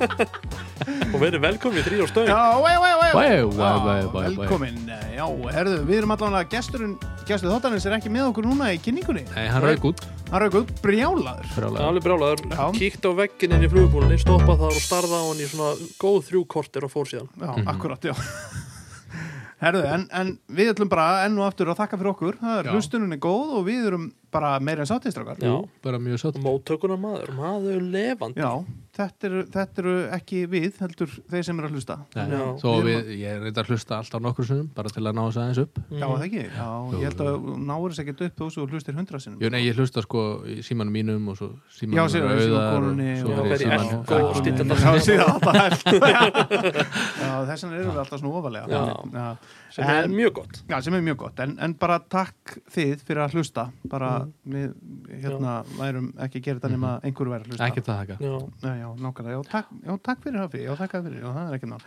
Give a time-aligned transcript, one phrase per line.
[0.00, 2.28] Og verið velkomin í þrý og stöng.
[4.14, 5.24] Velkomin, já,
[5.56, 6.94] herðu, við erum allavega gesturinn,
[7.28, 9.26] gestuð þáttanins er ekki með okkur núna í kynningunni.
[9.34, 10.04] Nei, hann rauk út.
[10.30, 11.52] Hann rauk út brjálaður.
[12.06, 12.64] Brjálaður, Já.
[12.78, 15.70] kíkt á veggin inn í flugbúlinni, stoppað þar og starða á hann í svona
[16.00, 17.30] góð þrjú kortir og fór síðan.
[17.36, 18.16] Já, akkurat, já.
[19.60, 22.40] Herðu, en, en við ætlum bara enn og aftur að þakka fyrir okkur.
[22.40, 25.54] Það er er góð og við erum bara meira en sáttistrákar Já.
[25.82, 28.40] Bara mjög sátt Móttökunar maður, maður levandi.
[28.40, 28.52] Já,
[28.96, 31.96] þetta eru, þetta eru ekki við heldur þeir sem eru að hlusta.
[32.14, 32.42] Nei, Já.
[32.62, 35.22] Svo Við við, ég er reyndar að hlusta alltaf nokkur sinnum bara til að ná
[35.26, 35.80] þess aðeins upp.
[35.90, 38.98] Já, það ekki, já, ég held að þú náir þess ekki upp þú svo hlustir
[39.00, 39.40] hundra sinnum.
[39.42, 42.80] Jú, nei, ég hlusta sko í símanum mínum og svo Já, símanum er símanum auðar
[42.80, 45.80] og svo og- er Já, ég símanum Echo og þetta Já, síðan alltaf
[47.20, 48.82] Já, þess vegna erum við alltaf svona ofalega Já.
[49.14, 49.28] Já.
[49.70, 50.60] Sem er En- mjög gott.
[50.68, 53.64] Já, sem er mjög gott, en, en bara takk þið fyrir að hlusta.
[53.92, 54.10] Bara
[54.48, 54.74] við
[55.22, 57.68] hérna værum ekki að gera þetta nema einhverju væri að hlusta.
[57.70, 58.18] Ekki það þakka.
[58.20, 58.34] Já,
[58.66, 61.58] Já, já, nákvæmlega, já, takk, já, takk fyrir Hafi, já, takk fyrir, já, það er
[61.60, 61.78] ekki ná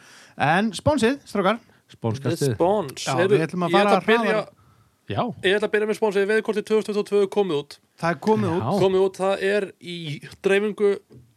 [0.50, 1.60] En spónsið, strákar,
[1.94, 4.52] The Spónskastið Já, Heyrðu, við ætlum að ég ætla fara að byrja, hraðar.
[5.12, 7.74] Já, Ég ætla að byrja með sponsið Veðkortið 2022 komið út.
[8.00, 8.62] Það er komið út.
[8.64, 8.80] Já.
[8.80, 9.98] Komið út, það er í
[10.48, 10.92] dreifingu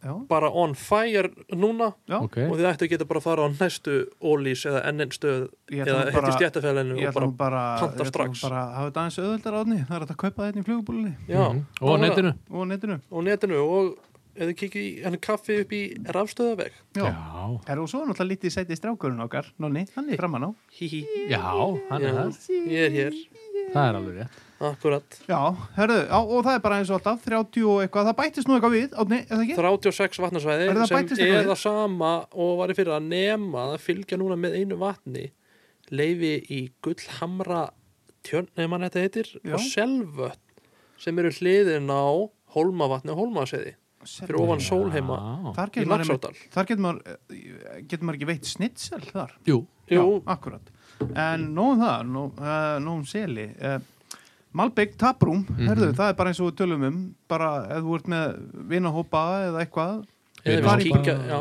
[0.07, 2.37] Já, bara on fire núna já, ok.
[2.47, 5.83] og þið ættu að geta bara að fara á næstu ólís eða enn stöð Ég
[5.83, 8.41] ætla eða hitti bara- stjættafélaginu ég og ætla bara bara panta strax.
[8.47, 11.43] bara að hafa þetta aðeins auðvöldar átni það er að kaupa þetta í flugubúlinni já,
[11.51, 11.65] Mhm.
[11.81, 12.07] Og á nákvæmlega.
[12.07, 12.33] netinu.
[12.51, 12.99] Og á netinu.
[13.11, 13.97] Og netinu og
[14.37, 15.81] eða kikið í henni kaffi upp í
[16.13, 16.71] rafstöðaveg.
[16.93, 20.49] Já, Já, er og svo er náttúrulega lítið sætið strákurinn okkar, nonni, þannig framan á.
[20.77, 21.41] Híhí, já,
[21.89, 22.37] hann er það
[22.69, 23.13] ég er hér.
[23.73, 25.39] Það er alveg rétt akkurat, Já,
[25.77, 28.55] herðu, já, og það er bara eins og alltaf 30 og eitthvað, það bætist nú
[28.57, 29.57] eitthvað við átni, eða ekki?
[29.59, 31.49] 36 vatnarsvæði Er það sem er við?
[31.51, 35.25] það sama og var í fyrir að nema það fylgja núna með einu vatni
[35.93, 37.61] leifi í gullhamra
[38.27, 39.53] tjörn, nefnum hann þetta heitir Já.
[39.55, 40.43] og selvvötn
[40.97, 42.05] sem eru hliðin á
[42.57, 43.75] hólmavatni og hólmaseði
[44.07, 45.17] fyrir ofan sólheima.
[45.55, 49.01] Þar í getur maður, einmitt- Laxárdal þar getur maður, eh, getur maður ekki veitt snitsel
[49.11, 49.31] þar.
[49.45, 50.69] Jú, Jú, Já, akkurat.
[51.15, 53.45] En nóðum það, nó, uh, nóðum seli.
[54.57, 55.67] Malbygg taprúm, Mhm.
[55.69, 58.37] herðu, það er bara eins og við tölum um, bara ef þú ert með
[58.71, 60.05] vinahópa eða eitthvað.
[60.47, 61.39] eða kíkja, á,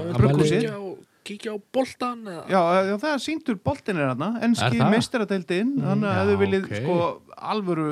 [1.27, 4.91] kíkja á boltan eða Já, já, það er síndur boltin er þarna, enski Er það?
[4.95, 6.75] meistaradeildin, þannig að þið viljið ok.
[6.83, 7.87] sko alvöru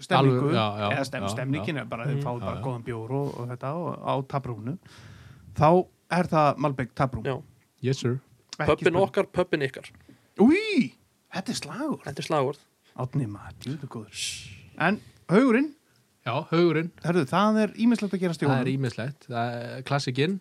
[0.00, 2.22] stemningu, já, eða stem, já, stemningin er bara, Mm.
[2.22, 2.62] fáið Já, bara já.
[2.64, 4.78] góðan bjór og, og þetta og, á taprúmnu,
[5.54, 7.24] þá er það Malbygg taprúm.
[7.24, 7.42] Já,
[7.82, 8.02] yes
[8.58, 9.90] pöppin okkar, pöppin ykkar
[10.38, 10.92] Új,
[11.34, 12.00] þetta er slagur.
[12.04, 12.58] Þetta er slagvörð
[12.98, 14.59] Átni maður, djúðu góður.
[14.80, 15.70] En haugurinn,
[16.20, 18.68] Já, haugurinn, herðu, það er ímislegt að gera það er stjóðan.
[18.74, 20.34] ímislegt Það er klassikinn,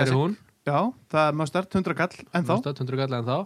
[0.00, 0.36] er hún?
[0.66, 0.78] Já,
[1.12, 2.52] það er mustard, 100 kall, en þá.
[2.56, 3.36] Mustard, 100 gall en þá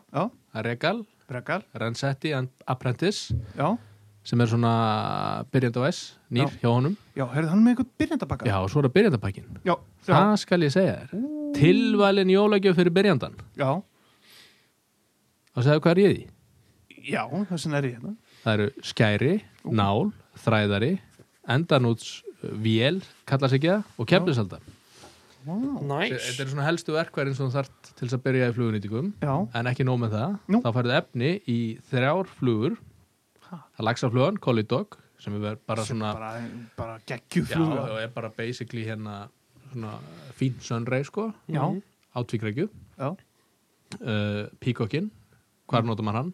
[0.67, 1.01] Regal,
[1.31, 3.69] brekal, Rensetti and Apprentice já.
[4.25, 4.73] sem er svona
[5.53, 6.01] byrjandi á S,
[6.31, 6.57] nýr Já.
[6.63, 8.49] hjá honum Já, herðu, hann með eitthvað byrjandabakka.
[8.51, 8.95] Já, svo er það
[9.67, 9.75] já.
[10.11, 11.29] Það skal ég segja þér
[11.59, 13.71] Tilvalin jólagjöf fyrir byrjandan já.
[15.57, 16.27] Og segðu hvað er ég í?
[17.11, 18.17] Já, þess vegna er ég hérna.
[18.45, 19.33] Það eru skæri,
[19.67, 20.11] nál,
[20.45, 20.93] þræðari
[21.51, 24.61] endanúts vél kalla sig ekki það, og kemlisalda
[25.49, 25.79] Wow.
[25.89, 29.07] Næs Þetta eru svona helstu verkværin sem þú þarft til þess að byrja í flugunýtingum
[29.25, 30.35] Já, en ekki nóg með það.
[30.53, 30.59] Nú.
[30.61, 31.57] þá færðu efni í
[31.89, 32.75] þrjár flugur.
[33.47, 33.57] Ha?
[33.79, 36.43] það lagsa flugan, Collidog sem er bara sem svona bara,
[36.77, 37.87] bara geggjum já, fluga.
[37.87, 39.17] og er bara basically hérna
[39.73, 39.95] svona
[40.37, 41.31] fín sunray sko.
[41.49, 41.65] Já,
[42.13, 42.69] á tvíkrækju
[43.01, 43.09] já,
[43.97, 45.11] uh, Peacockin,
[45.73, 46.33] hvar notar maður hann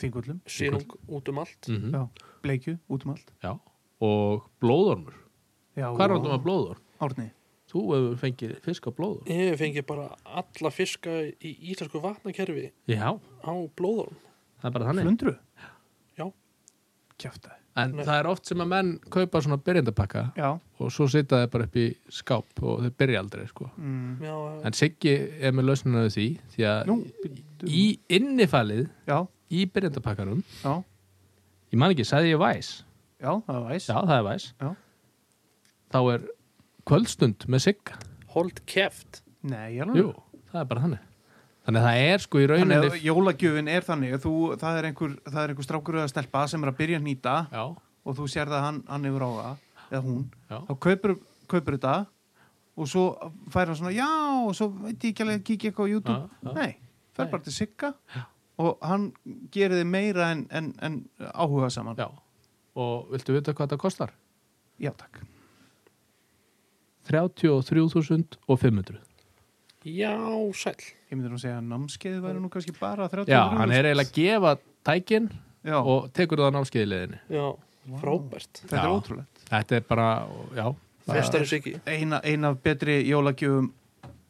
[0.00, 2.02] þingullum, Sýrung út um allt mm já,
[2.42, 3.32] bleikju, út um allt.
[3.42, 3.52] já.
[4.00, 5.14] og blóðormur
[5.74, 6.82] Já, hvar notar maður blóðorm?
[7.02, 7.28] Árni.
[7.70, 11.10] þú hefur fengið fisk á blóðorm Ég fengi bara alla fiska
[11.42, 13.10] í íslensku vatnakerfi já,
[13.42, 14.18] á blóðorm
[14.62, 15.34] það er bara þannig Flundru?
[16.18, 16.26] Já.
[17.18, 17.60] Kjaftaði.
[17.78, 18.04] en Nei.
[18.06, 20.22] það er oft sem að menn kaupa svona byrjandapakka
[20.78, 23.66] og svo sita þeir bara upp í skáp og þeir byrja aldrei sko.
[23.78, 24.16] Mm.
[24.22, 24.34] Já,
[24.68, 26.96] en Siggi er með lausninu því því að Nú,
[27.66, 27.84] í
[28.18, 29.18] innifælið já,
[29.54, 30.72] í byrjandapakkanum já,
[31.74, 32.70] ég man ekki, sagði ég væs
[33.22, 33.86] já, það var væs.
[33.88, 34.70] já, það er væs Já.
[35.94, 36.24] þá er
[36.84, 37.98] kvöldstund með Sigga.
[38.34, 40.00] Hold keft Nei, ég alveg.
[40.02, 40.10] jú,
[40.50, 41.02] það er bara þannig.
[41.64, 44.78] Þannig að það er sko í Þannig rauninni að jólagjöfin er þannig að þú, það
[44.80, 47.62] er einhver, það er einhver strákur eða stelpa sem er að byrja að nýta já,
[48.04, 49.62] og þú sér það hann, hann yfir á það
[49.94, 51.14] eða hún, já, þá kaupir,
[51.54, 51.94] kaupir þetta
[52.74, 53.04] og svo
[53.54, 54.10] fær hann svona já
[54.44, 56.18] og svo veit ég ekki alveg að kíkja eitthvað á YouTube.
[56.20, 56.52] Já, já.
[56.58, 56.72] nei,
[57.16, 57.32] fer Nei.
[57.32, 57.92] bara til Sigga
[58.58, 59.08] og hann
[59.54, 61.00] gerir þið meira en, en, en
[61.32, 61.96] áhuga saman.
[61.98, 62.08] Já.
[62.74, 64.14] Og viltu vita hvað það kostar?
[64.82, 65.20] já takk.
[67.06, 68.98] 33.500
[69.84, 70.16] Já,
[70.56, 70.80] sæll.
[71.10, 74.08] Ég myndir nú segja að námskeiði væri nú kannski bara 30 já, hann er eiginlega
[74.08, 74.52] að gefa
[74.88, 75.26] tækin
[75.60, 77.98] já, og tekur það á námskeiðileðinni Já, Vá.
[78.00, 78.62] frábært.
[78.62, 78.94] Þetta er Já.
[78.96, 79.42] ótrúlegt.
[79.50, 80.08] Þetta er bara,
[80.56, 80.66] já.
[82.24, 83.68] Eina af betri jólagjöfum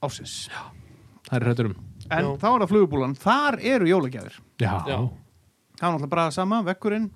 [0.03, 0.35] ásins
[1.29, 1.77] Það er hrættur um
[2.11, 2.31] en Já.
[2.43, 4.99] þá er það flugubúlan, þar eru jólagjafir Já, Já.
[5.79, 7.11] það er náttúrulega bara sama, vekkurinn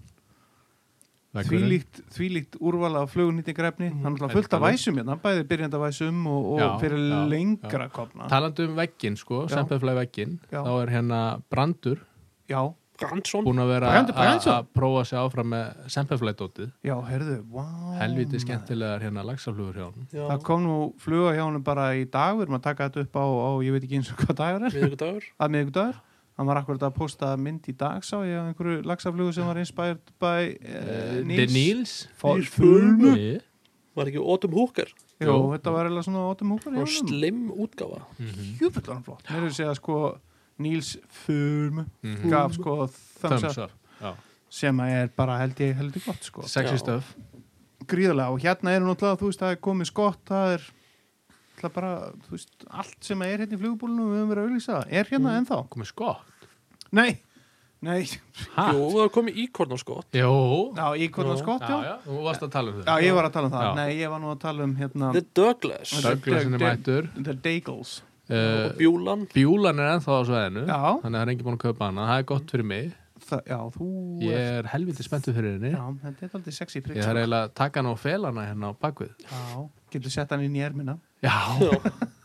[1.29, 1.61] Veggurinn.
[1.61, 6.47] þvílíkt, þvílíkt úrval af flugunýtingrefni það er náttúrulega fullt af væsum hérna, bæði byrjandavæsum og,
[6.55, 9.59] og Já, fyrir já, lengra kofna Talandi um veggin sko, Já.
[9.59, 10.63] sempeflæg veggin Já.
[10.65, 11.21] þá er hérna
[11.53, 12.01] Brandur
[12.49, 12.63] já,
[12.99, 13.45] Brandsson.
[13.47, 14.53] Búin að vera að Brandsson?
[14.55, 20.09] að prófa sig áfram með sempeflægdótið já, herðu, wow helviti skemmtilegar hérna lagsaflugur hjá hann
[20.11, 23.07] Já, það kom nú fluga hjá honum bara í dag við erum að taka þetta
[23.07, 24.79] upp á, á ég veit ekki eins og hvað dagur er.
[24.79, 25.29] Miðvikudagur.
[25.43, 26.05] Að miðvikudagur.
[26.39, 29.59] Hann var akkurat að posta mynd í dag sá ég á einhverju lagsaflugu sem var
[29.59, 31.95] inspired by uh, The Níls Nils?
[32.55, 33.15] Fulmu.
[33.19, 33.41] Jú.
[33.99, 34.93] Var ekki Autumn Hooker?
[35.19, 38.05] Jú, þetta var eða svona ótum húkar og slim útgáfa.
[38.61, 40.23] Júfell var hann flott
[40.59, 42.31] Níls Fulmu Mhm.
[42.31, 43.71] gaf sko thumbs Thumbs up up
[44.03, 44.15] Já.
[44.51, 46.79] sem er bara held ég heldur gott sko Sexy Já.
[46.79, 47.15] stuff
[47.89, 50.67] gríðarlega og hérna er náttúrulega þú veist það er komið skott það er
[51.59, 51.93] náttúrulega bara
[52.27, 55.31] þú veist allt sem er hérna í flugbúlunum við höfum verið að auðlýsa er hérna
[55.31, 55.39] Mm.
[55.47, 56.49] ennþá komið skott
[56.93, 57.19] nei,
[57.83, 58.03] nei
[58.57, 58.73] ha?
[58.73, 61.43] Jú, það er komið íkorn á skott Jú já, í hvernig Já.
[61.43, 63.47] skott, já, já já, þú varst að tala um já, það ég var að tala
[63.47, 63.75] um það Já.
[63.77, 67.35] nei, ég var nú að tala um hérna The Douglas Douglasin er The- mættur The
[67.35, 69.27] Dagels uh, Bjúlan.
[69.35, 70.79] Bjúlan er ennþá á sveðinu Já.
[71.03, 72.09] þannig að það er engin búin að kaupa hana.
[72.13, 72.91] Það er gott fyrir mig.
[73.29, 73.59] Það, já,
[74.25, 75.73] ég er helviti spenntu fyrir henni.
[75.75, 78.45] Já, þetta er aldrei sexy ég prigg þarf eiginlega að taka hana og fela hana
[78.47, 79.11] hérna á bakvið
[79.93, 80.95] getur sett hann inn í ermina.
[81.25, 81.35] Já,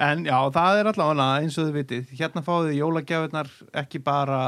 [0.00, 2.12] En já, það er allavega eins og þið vitið.
[2.16, 3.50] Hérna fáið þið jólagjafirnar
[3.82, 4.38] ekki bara,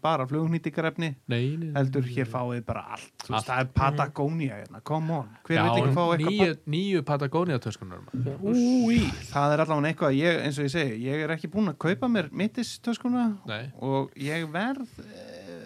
[0.00, 1.72] bara flugnýtingarefni, nei, nei, nei.
[1.76, 3.10] heldur hér fáið þið bara allt.
[3.20, 3.34] Þú Allt.
[3.34, 5.28] veist, það er Patagonia hérna, come on.
[5.44, 6.24] Hver já, vil ekki fá eitthvað?
[6.30, 8.00] nýju, nýju Patagonia töskunar
[8.40, 11.78] Úi, það er allavega eitthvað, ég, eins og ég segi, ég er ekki búinn að
[11.84, 15.58] kaupa mér mittis töskuna nei, og ég verð e,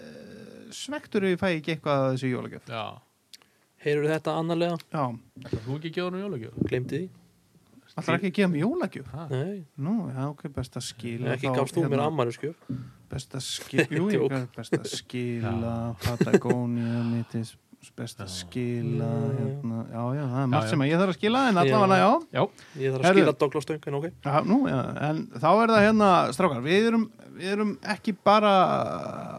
[0.75, 2.67] svektur ef ég fæ ekki eitthvað að þessu jólagjöf.
[2.75, 2.85] já
[3.87, 4.77] Heyrðu þetta annarlega?
[4.91, 5.05] Já,
[5.63, 7.03] þú ekki að gefa hann jólagjöf Glemdi
[7.99, 8.09] því?
[8.09, 9.13] alltaf ekki að gefa mér jólagjöf.
[9.15, 9.27] Ha?
[9.33, 11.33] Nei, Nú, já, ok, best að skila.
[11.37, 12.75] ekki gafst þú mér hérna, ammæluskjöf
[13.09, 15.73] best að skila jú, ég er best að skila
[16.05, 17.55] Patagonia mitis
[17.97, 19.07] best að skila
[19.39, 22.11] hérna, já, já, það er margt sem að ég þarf að skila en allavega, já,
[22.35, 22.43] já,
[22.83, 24.09] Ég þarf að skila Douglas Stöng en ok.
[24.27, 24.79] Já, nú, já
[25.09, 27.05] en þá er það hérna, strákar, við erum
[27.39, 28.53] við erum ekki bara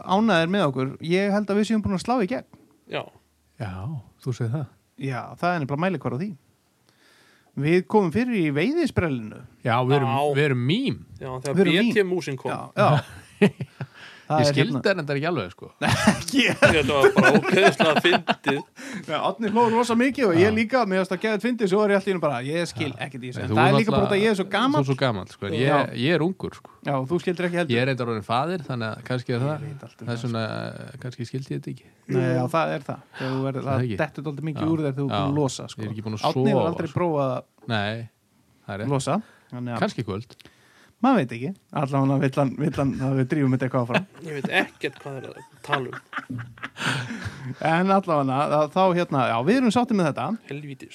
[0.08, 2.48] ánæðir með okkur, ég held að við séum búin að slá í gegn,
[2.90, 3.02] Já,
[3.60, 3.70] já,
[4.24, 4.64] þú segir það.
[5.00, 6.30] Já, það er nefnilega mælikvar á því
[7.58, 10.34] við komum fyrir í veiðisprellinu já, við erum, Já.
[10.36, 11.00] við erum mím.
[11.20, 12.50] Já þegar BT músin kom.
[12.50, 13.50] Já, já
[14.30, 14.92] Það ég skildi hérna.
[15.00, 15.66] þetta ekki alveg sko.
[16.10, 16.42] Ekki.
[16.60, 18.60] Þetta var bara ógeðslega fyndið.
[19.10, 21.96] Já, Átni hlóður rosa mikið og ég líka með að geða fyndið, svo er ég
[21.98, 24.30] alltaf einu bara, ég skil ekkert í þessu, það er líka bara út að ég
[24.30, 25.26] er svo er svo gamall.
[25.34, 25.44] sko.
[25.50, 26.70] ég, ég er ungur sko.
[26.86, 27.74] Já, þú skildir ekki heldur.
[27.74, 29.58] Ég er eitthvað orðin faðir þannig að kannski er það
[29.98, 30.44] það er svona,
[31.02, 31.86] kannski skildi ég þetta ekki.
[32.14, 34.96] Nei, já, það er það, Þegar þú verður, Það það dettur dálítið mikið úr þegar
[34.96, 35.64] þú er búin að losa
[41.00, 41.50] það maður veit ekki.
[41.80, 44.06] Allavega vill hann, vill hann að við drífum þetta eitthvað áfram.
[44.26, 45.96] Ég veit ekkert hvað er að tala um.
[47.70, 50.26] En allavega, þá hérna, já, við erum sáttið með þetta.
[50.50, 50.94] Helvítis.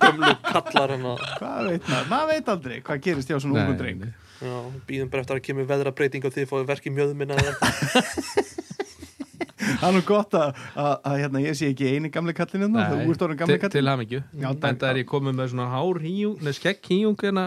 [0.00, 3.78] Gömlu kallar hann að Hvað veit maður, maður veit aldrei hvað gerist hjá svona ungum
[3.80, 4.06] dreng.
[4.40, 4.54] Já,
[4.88, 7.36] býðum bara eftir að kemur veðrabreiting og þið fóðu verki mjöðminna.
[9.80, 12.84] Það er nú gott að, að, að hérna, ég sé ekki eini gamli kallin hérna,
[12.84, 14.20] Nei, þú ert orðin gamli til, kallin til hamingju.
[14.34, 14.66] Já, takk.
[14.70, 17.46] en það er ég komið með svona hár híjung neð skegg híjung hérna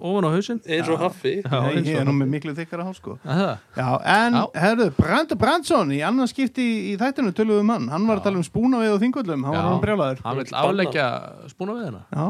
[0.00, 0.60] ofan á hausinn.
[0.66, 1.34] Eins og haffi.
[1.44, 2.56] Já, Nei, eins ég er nú með miklu
[2.96, 3.16] sko.
[3.24, 3.52] Að það?
[3.76, 8.08] Já, en, herru, Brandur Brandsson í annan skipti í, í þættinu töluðum mann hann.
[8.10, 9.46] Var að tala um spúna við og þingvöllum.
[9.46, 10.22] Hann var hann brjálaður.
[10.24, 10.70] Hann vil Bannað.
[10.70, 11.06] afleggja
[11.50, 12.26] spúna við hérna Já,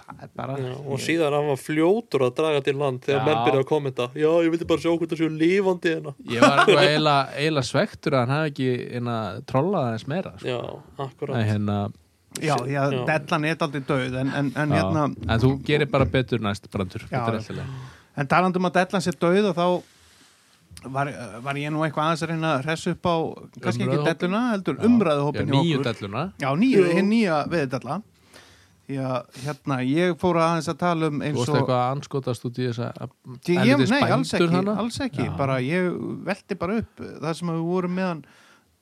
[0.00, 3.24] það er bara Já, og síðan hann var fljótur að draga til land þegar Já.
[3.28, 4.06] menn byrjaði að kommenta.
[4.14, 6.14] Já, ég vildi bara sjá hvort það séu lífandi hérna.
[6.30, 9.16] Ég var eiginlega, eiginlega svektur að hann hefði ekki hérna,
[9.50, 10.50] trollað aðeins meira sko.
[10.52, 10.60] Já,
[11.06, 11.44] akkurat.
[11.50, 11.78] Hérna,
[12.38, 13.00] Já, já, Já.
[13.08, 14.76] dellan er aldrei döð en, en, en já.
[14.78, 17.02] hérna, en þú gerir bara betur næst brandur.
[17.10, 17.64] Er
[18.20, 19.66] en talandum að dellan sé döð og þá
[20.94, 21.10] var,
[21.42, 23.16] var ég nú eitthvað aðeins að reyna að hressa upp á
[23.64, 26.24] kannski ekki delluna, heldur umræðuhópin nýju delluna.
[26.40, 28.09] Já, nýju, hinn nýja veðdella Því
[28.98, 32.58] að hérna, ég fór aðeins að tala um Þú eins og eitthvað að anskotast út
[32.58, 32.88] í þessa
[33.46, 34.76] Ég, ég, nei, alls ekki, þarna?
[34.82, 35.32] alls ekki Já.
[35.38, 35.90] bara ég
[36.26, 38.22] velti bara upp það sem við vorum meðan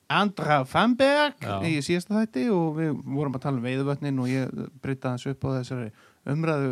[0.09, 1.55] Andra Famberg Já.
[1.69, 4.49] í síðasta þætti og við vorum að tala um veiðuvötnin og ég
[4.81, 5.91] breyta þessu upp á þessari
[6.29, 6.71] umræðu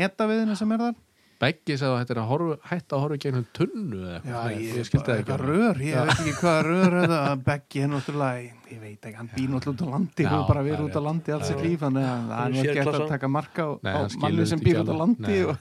[0.00, 0.96] netaviðina sem er þar
[1.42, 4.32] Beggi sagði að þetta er að horfa, hætta að horfa gegnum tunnu eða eitthvað.
[4.32, 7.32] Já, Nei, ég, skildi það eitthvað ekki rör, ég veit ekki hvað rör er það.
[7.48, 10.78] Beggi er náttúrulega, ég veit ekki hann býr náttúrulega út á landi, hefur bara verið
[10.78, 13.02] er út á landi alls er líf, þannig að það er hægt Sérklassa.
[13.02, 15.56] að taka marka á, á manni sem býr út á landi og,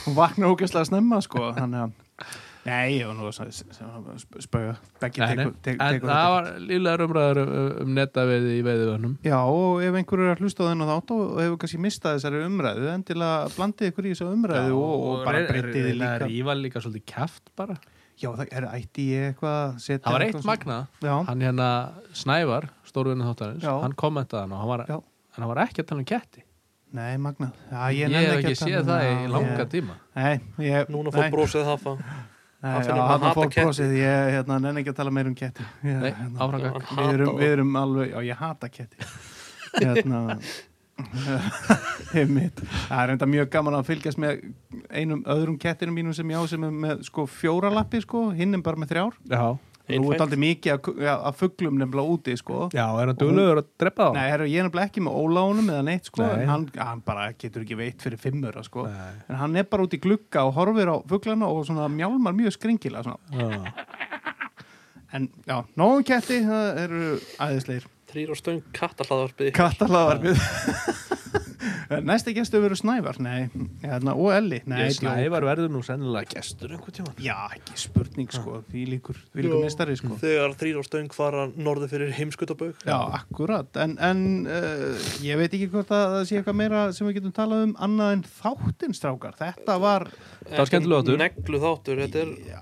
[0.00, 3.36] og vakna ógæslega snemma sko, þannig að Nei, ég var nú að
[5.64, 10.24] tek, En það var lílegar umræður um, um netaveiði í veiðivönnum Já, og ef einhver
[10.26, 14.08] er að hlusta á þennan þátt og hefur kannski mistað þessari umræðu endilega blandið ykkur
[14.10, 16.12] í þessu umræðu og, og bara breytið þið líka.
[16.26, 17.78] Rífa líka svolítið kæft bara.
[18.20, 21.68] Já, það er ætti ég eitthvað að setja Það var eitt magna Já, Hann hérna
[22.20, 23.72] Snævar, stórvinni þáttarins Já.
[23.80, 24.98] Hann kommentaði hann og hann var, Já.
[25.00, 26.44] en hann var ekki að tala um ketti.
[26.90, 27.54] Nei, magnað.
[27.70, 29.96] Já, Ég, nenni hef ekki að séð um það í Já, langa ég- tíma.
[30.18, 31.96] Nei, ég Núna fór brosið hafa
[32.60, 35.64] Hann fór brosið, ég hérna, nenni ekki að tala meir um ketti.
[35.86, 39.08] Ég, Nei, hérna, áfram við, erum, við erum alveg, já ég hata ketti.
[39.80, 40.24] Hérna
[42.10, 44.42] það er enda mjög gaman að fylgjast með
[44.92, 48.58] einum öðrum kettinum mínum sem ég á sem er með sko fjóra lappi sko, hinn
[48.58, 49.16] er bara með þrjár.
[49.30, 49.44] Já,
[49.90, 50.24] nú er Einfætt.
[50.26, 54.08] aldrei mikið af, ja, af fugglum nefnilega úti sko já er hann duglegur að drepa
[54.10, 54.16] þá?
[54.16, 56.42] Nei, herru, ég er nefnilega ekki með ólánum eða neitt sko, Nei.
[56.44, 58.86] en hann, hann bara getur ekki veitt fyrir fimmur sko.
[58.86, 62.58] En hann er bara út í glugga og horfir á fugglana og svona mjálmar mjög.
[62.60, 63.16] Já.
[65.12, 67.06] en já, nógum ketti, það eru
[67.42, 70.38] æðisleir Þrýr og stöng kattahlaðvarpið Kattalaðarfið
[71.90, 73.16] Næsti gestur verður Snævar.
[73.18, 73.48] Nei,
[73.82, 74.60] hérna, og Elli.
[74.70, 74.94] Nei, Ég.
[75.00, 78.60] Snævar verður nú sennilega gestur einhvern tíma Já, ekki spurning sko.
[78.70, 79.64] Því líkur, því líkur Já.
[79.66, 80.12] mestari sko.
[80.22, 83.74] Þegar þrýr og stöng fara norðu fyrir heimskutabaug Já, akkurat.
[83.82, 87.34] En, en uh, ég veit ekki hvort að það sé eitthvað meira sem við getum
[87.40, 89.38] talað um annað en þáttinn strákar.
[89.40, 90.06] Þetta var.
[90.46, 92.04] Neglu þáttur.
[92.06, 92.60] Þetta er, Já,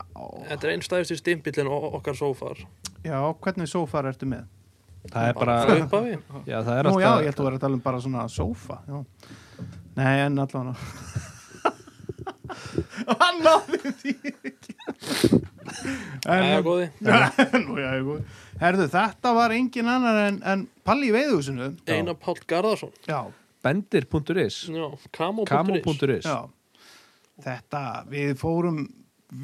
[0.48, 2.64] þetta er einn stæðstu stimpillin okkar sófar.
[3.04, 4.48] Já hvernig sófar ertu með?
[5.08, 5.54] Það er bara,
[6.48, 8.76] já það er Nú já, ég held að vera að tala um bara svona sófa
[8.88, 8.98] já.
[9.98, 10.74] Nei, en allavega
[13.20, 14.12] Hann náði því
[14.48, 14.72] ekki.
[16.26, 16.86] En- Æja, góði.
[17.66, 18.22] Nú, já, ég góð.
[18.60, 21.68] Herðu, þetta var engin annar en, en Palli í veiðhúsinu.
[21.88, 22.90] Einar Páll Garðarsson.
[23.06, 23.20] Já,
[23.64, 26.38] bendir.is Já, kamo.is kamo.is já.
[27.44, 28.80] Þetta, við fórum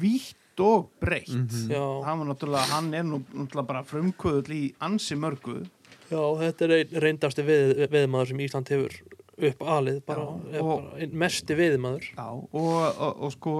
[0.01, 1.29] vítt og breytt.
[1.33, 1.71] Mhm.
[1.71, 5.65] Já, Hann var náttúrulega, hann er nú náttúrulega bara frumkvöðull í ansi mörgu.
[6.11, 8.91] já, þetta er einn reyndasti veð, veðmaður sem Ísland hefur
[9.35, 13.55] upp alið bara, bara einn mesti veðmaður Já, og, og, og sko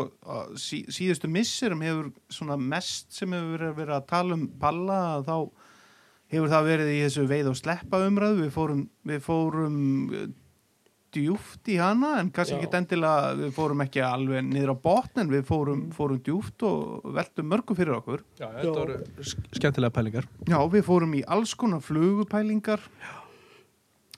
[0.56, 5.50] sí, síðustu misserum hefur svona mest sem hefur verið, að tala um Palla þá
[6.32, 8.46] hefur það verið í þessu veið og sleppa umræðu.
[8.46, 9.76] Við fórum, við fórum
[11.16, 12.62] djúft í hana en kannski Já.
[12.68, 17.06] ekki endilega, við fórum ekki alveg niður á botn en við fórum, fórum djúft og
[17.18, 18.24] veltum mörgu fyrir okkur.
[18.40, 22.84] Já, þetta voru sk- skemmtilega pælingar Já, við fórum í alls konar flugupælingar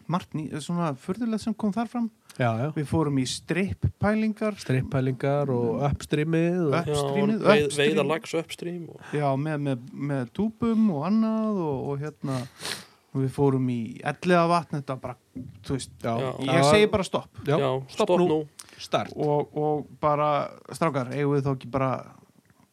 [0.08, 2.06] margt ný, svona furðulegt sem kom þar fram.
[2.38, 6.76] Já, já, Við fórum í strippælingar strippælingar og uppstreamið og...
[6.78, 7.90] Upp- Já, Upstreamið, veið, upstream.
[7.92, 12.38] veiða lags uppstrím og, Já, með, með, með túbum og annað og, og hérna
[13.16, 15.16] við fórum í elliða vatn þetta var bara,
[15.66, 16.14] þú veist, Já,
[16.52, 17.30] ég segi bara stopp.
[17.48, 18.42] Já, já, stopp nú.
[18.78, 19.14] Start.
[19.18, 21.92] Og, og bara, strákar, eigum við þá ekki bara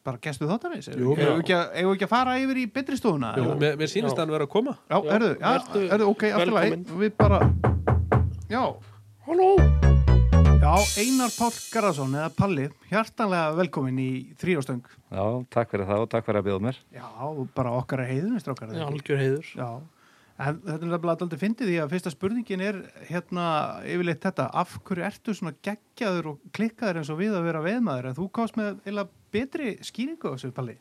[0.04, 0.90] bara gestu þáttarins?
[0.92, 3.30] Eigum við ekki, að- eigum við ekki að fara yfir í betri stofuna?
[3.56, 4.20] Mér, mér sýnist Já.
[4.20, 4.76] hann vera að koma.
[4.90, 7.40] Já, erðu, erðu, ok, alltaf læg við bara,
[8.52, 8.64] já.
[9.24, 9.48] Halló.
[10.64, 14.10] Já, Einar Páll Garðarsson eða Palli, hjartanlega velkomin í
[14.40, 14.80] þrýjástöng
[15.12, 16.78] Já, takk fyrir það og takk fyrir að bjóða mér.
[16.94, 17.04] já,
[17.56, 19.50] bara okkar að heiðunni, strákar Já, algjör heiður.
[19.56, 19.68] Já,
[20.34, 23.46] en þetta er nefnilega aldrei fyndið því að fyrsta spurningin er hérna
[23.86, 28.10] yfirleitt þetta, af hverju ertu svona geggjaður og klikkaður eins og við að vera veðmaður
[28.10, 30.76] en þú komst með eila betri skýringu á þessu palli.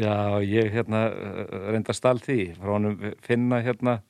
[0.00, 4.00] Já, ég hérna eh, reynda stál því frá honum finna hérna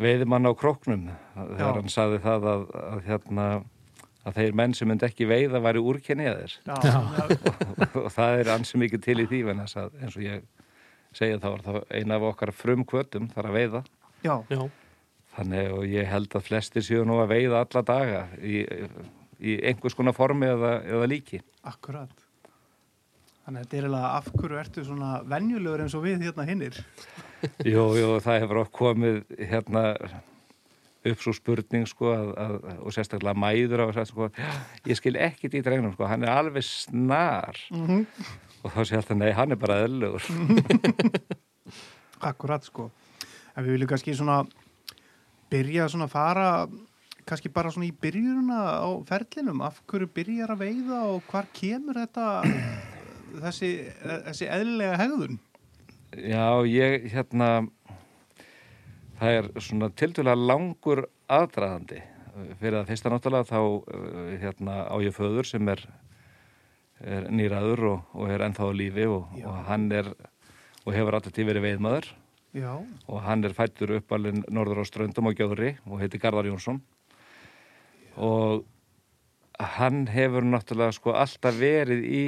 [0.00, 1.44] veiðimann á króknum Já.
[1.44, 3.46] þegar hann saði það að, að hérna
[4.24, 7.00] að þeir menn sem myndi ekki veiða væri úrkenniðir Já, já.
[8.00, 10.44] og það er ansi mikið til í því en þess að eins og ég
[11.18, 13.84] segja þá var það eina af okkar frumkvötum þar að veiða.
[14.24, 14.60] Já, Já,
[15.36, 18.62] þannig og ég held að flestir séu nú að veiða alla daga í,
[19.40, 21.42] í einhvers konar formi eða, eða líki.
[21.66, 22.24] Akkurat.
[23.44, 26.78] Þannig að þetta er eiginlega af hverju ertu svona venjulegur eins og við hérna hinnir.
[27.74, 29.82] Jú, jú, það hefur oft komið hérna
[31.04, 34.30] upp svo spurning sko að, að, og sérstaklega mæður á þess sko,
[34.88, 37.60] ég skil ekkit í drengnum sko, hann er alveg snar.
[37.74, 38.06] Mm
[38.64, 40.24] og þá sé alltaf nei, hann er bara eðlugur
[42.24, 42.88] Akkurat sko.
[43.52, 44.38] En við viljum kannski svona
[45.52, 46.48] byrja svona að fara
[47.28, 52.00] kannski bara svona í byrjununa á ferlinum, af hverju byrjar að veiða og hvar kemur
[52.00, 52.26] þetta
[53.44, 53.70] þessi,
[54.28, 55.38] þessi eðlilega hegðun?
[56.14, 57.50] Já, ég hérna
[59.18, 62.02] það er svona tildulega langur aðdraðandi
[62.60, 65.82] fyrir að fyrsta náttúrulega þá uh, hérna á ég föður sem er,
[67.04, 69.46] er nýraður og, og er ennþá á lífi og, Já.
[69.50, 70.12] og hann er
[70.84, 72.10] og hefur alltaf til verið veiðmaður
[72.54, 72.70] Já,
[73.10, 76.78] og hann er fættur upp alveg norður á ströndum á Gjóðri og heitir Garðar Jónsson
[78.16, 78.64] og
[79.58, 82.24] hann hefur náttúrulega sko alltaf verið í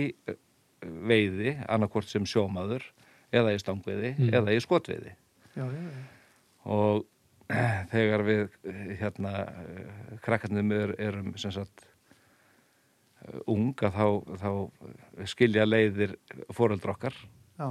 [0.86, 2.84] veiði, annarkvort sem sjómaður
[3.34, 4.32] eða í stangveiði Mm.
[4.38, 5.12] eða í skotveiði
[5.56, 6.02] já, já, já.
[6.64, 7.04] og
[7.92, 11.86] þegar við eh, hérna eh, krakkarnir er, erum sem sagt
[13.26, 14.06] eh, ung að þá,
[14.42, 16.16] þá skilja leiðir
[16.54, 17.16] foreldra okkar
[17.58, 17.68] já.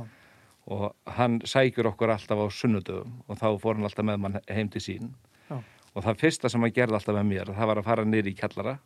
[0.65, 4.71] og hann sækjur okkur alltaf á sunnudöfum og þá fór hann alltaf með mann heim
[4.73, 5.13] til sín
[5.49, 5.59] Já.
[5.93, 8.37] og það fyrsta sem hann gerði alltaf með mér það var að fara niður í
[8.39, 8.77] kjallara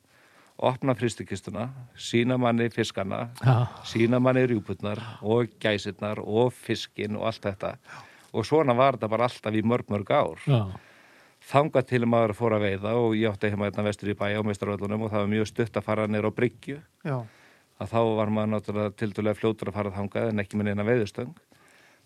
[0.60, 3.68] opna fristikistuna, sína manni fiskana, Já.
[3.88, 7.78] sína manni rjúputnar og gæsirnar og fiskin og allt þetta
[8.36, 10.62] og svona var þetta bara alltaf í mörg mörg ár Já.
[11.50, 14.42] Þangað til maður fór að veiða og ég átti heima hérna vestur í bæ á
[14.46, 17.18] meistarvöldunum og það var mjög stutt að fara nýr á bryggju já.
[17.80, 21.34] að þá var maður náttúrulega tildulega fljótur að fara þangað en ekki með neina veiðustöng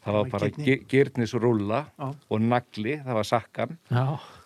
[0.04, 0.50] það var bara
[0.92, 2.08] gyrnisrúlla Já.
[2.30, 4.06] og nagli, það var sakkan Já.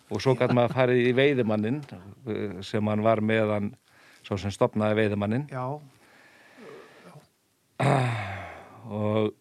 [0.10, 3.74] og svo gæti maður farið í veiðimannin eh, sem hann var meðan
[4.27, 5.66] svo sem stopnaði veiðimannin já.
[8.88, 9.36] og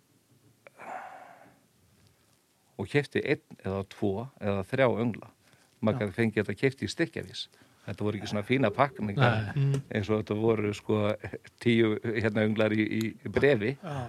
[2.76, 5.30] og kefti einn eða tvo eða þrjá öngla
[5.80, 7.46] maður gæti fengið þetta kefti í stykkjavís
[7.86, 9.80] þetta voru ekki svona fína pakningar Nei.
[9.94, 11.02] eins og þetta voru sko
[11.62, 14.08] tíu hérna önglar í, í brefi Já.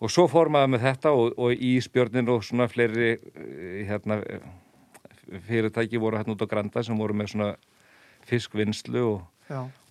[0.00, 4.22] og svo fór maður með þetta og, og ísbjörnin og svona fleiri eh, hérna
[5.48, 7.52] fyrirtæki voru hérna út á Granda sem voru með svona
[8.30, 9.20] fiskvinnslu og,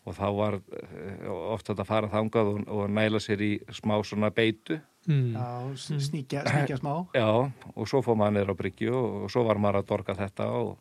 [0.05, 3.97] og þá var eh, oft þetta að fara þangað og, og næla sér í smá
[4.03, 5.31] svona beitu Mm.
[5.33, 5.73] já.
[5.75, 6.93] s- Sníkja, sníkja smá.
[7.15, 7.29] Já,
[7.75, 10.47] og svo fór maður neyra á bryggju og, og svo var maður að dorga þetta
[10.51, 10.77] og,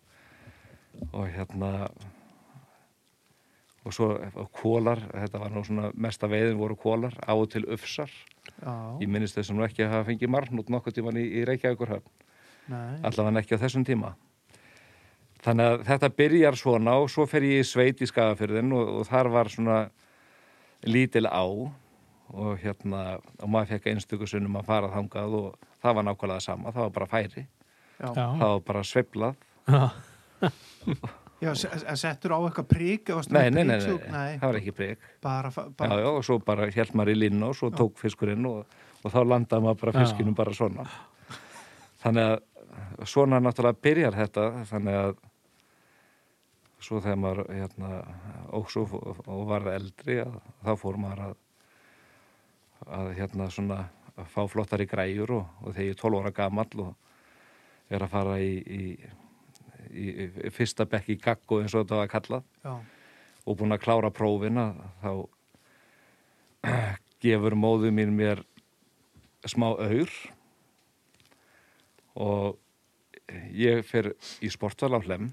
[1.13, 1.89] og hérna
[3.87, 7.65] og svo og kólar, þetta var nú svona mesta veiðin voru kólar, á og til
[7.73, 8.11] ufsar
[8.61, 8.75] Já.
[9.01, 12.11] ég minnist þessum ekki að hafa fengið margnút nokkuð tíman í, í Reykjavíkurhöfn
[12.69, 12.99] Nei.
[13.07, 14.13] allavega ekki á þessum tíma
[15.45, 19.07] þannig að þetta byrjar svona og svo fer ég í sveit í skagafyrðin og, og
[19.09, 19.79] þar var svona
[20.85, 21.45] lítil á
[22.35, 23.03] og hérna
[23.43, 26.91] og maður fekk einstöku sunnum að fara þangað og það var nákvæmlega sama, það var
[26.99, 27.47] bara færi
[27.99, 28.11] Já.
[28.15, 29.35] Það var bara sveiflað
[29.69, 29.89] Já.
[31.39, 33.11] Já, se- se- settur á eitthvað prík?
[33.31, 36.67] nei, nei, nei, það var ekki breyk Bara, fa- já, bara, já, og svo bara
[36.75, 38.65] held maður í linn og svo tók fiskurinn og,
[39.05, 40.01] og þá landaði maður bara Já.
[40.03, 40.87] fiskinum bara svona
[42.03, 45.13] þannig að svona náttúrulega byrjar þetta þannig að
[46.89, 47.89] svo þegar maður hérna,
[48.55, 48.85] og svo
[49.27, 50.37] og varð eldri að,
[50.67, 51.37] þá fór maður að
[52.87, 53.79] að hérna svona
[54.19, 56.95] að fá flottari græjur og, og þegar ég er 12 ára gamall og
[57.95, 58.85] er að fara í, í,
[59.95, 60.07] í,
[60.55, 62.75] fyrsta bekk í kakko eins og þetta var kallað já.
[63.47, 64.71] og búin að klára prófina
[65.03, 65.13] þá
[67.25, 68.43] gefur móðu mín mér
[69.47, 70.13] smá auður
[72.19, 72.59] og
[73.55, 74.13] ég fer
[74.43, 75.31] í sportval á hlem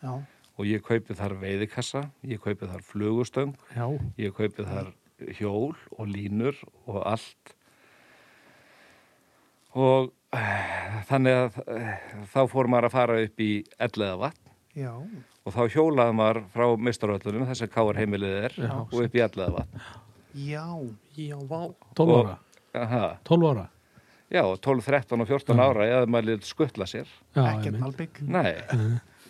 [0.00, 0.12] Já.
[0.56, 3.86] og ég kaupi þar veiðikassa, ég kaupi þar flugustöng, Já.
[4.20, 4.92] ég kaupi þar
[5.38, 6.56] hjól og línur
[6.86, 7.54] og allt
[9.78, 14.46] og eh, þannig að eh, þá fór maður að fara upp í elleða vatn
[14.80, 14.92] Já.
[15.46, 18.72] og þá hjólaði maður frá mistaröllunum þess að káar heimilið er Já.
[18.80, 19.84] og upp í elleða vatn
[20.46, 20.64] Já.
[21.18, 21.60] Já, vá
[21.98, 22.36] 12 Og- ára.
[22.78, 23.06] Aha.
[23.26, 23.64] 12 ára.
[24.30, 25.62] Já, 12, 13 og 14 Já.
[25.66, 28.20] ára eða maður lítið skuttla sér Ekkert malbygg.
[28.30, 28.52] Nei,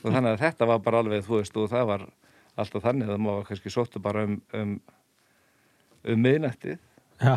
[0.04, 2.04] og þannig að þetta var bara alveg, þú veist, og það var
[2.60, 4.74] alltaf þannig að maður kannski sóttu bara um, um,
[6.04, 6.78] um miðnættið,
[7.20, 7.34] Já.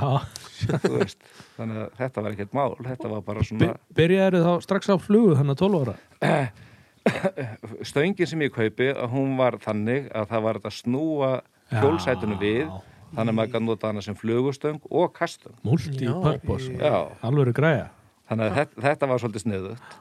[0.80, 1.24] þú veist,
[1.58, 4.96] þannig að þetta var ekkert mál, þetta var bara svona, By- Byrjaðu þá strax á
[5.04, 5.96] flugu þannig að 12 ára.
[7.90, 11.32] stöngin sem ég kaupi, að hún var þannig að það var að snúa
[11.74, 12.70] hjólsætunu við,
[13.14, 16.72] þannig að maður kann nota hana sem flugustöng og kastöng, Multi-purpose.
[16.80, 16.96] já,
[17.26, 17.90] Alvöru græja.
[18.30, 19.98] þannig að þetta, þetta var svolítið sniðugt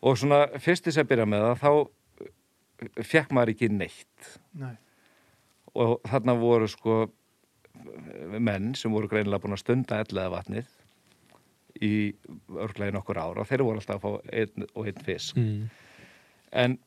[0.00, 4.76] og svona fyrst þess að byrja með það, þá fekk maður ekki neitt Nei.
[5.74, 7.00] og þarna voru sko
[8.40, 10.68] menn sem voru greinilega búin að stunda ellega vatnið
[11.80, 11.92] í
[12.60, 15.68] örglega í nokkur ára þeir voru alltaf að fá einn og einn fisk Mm.
[16.52, 16.78] en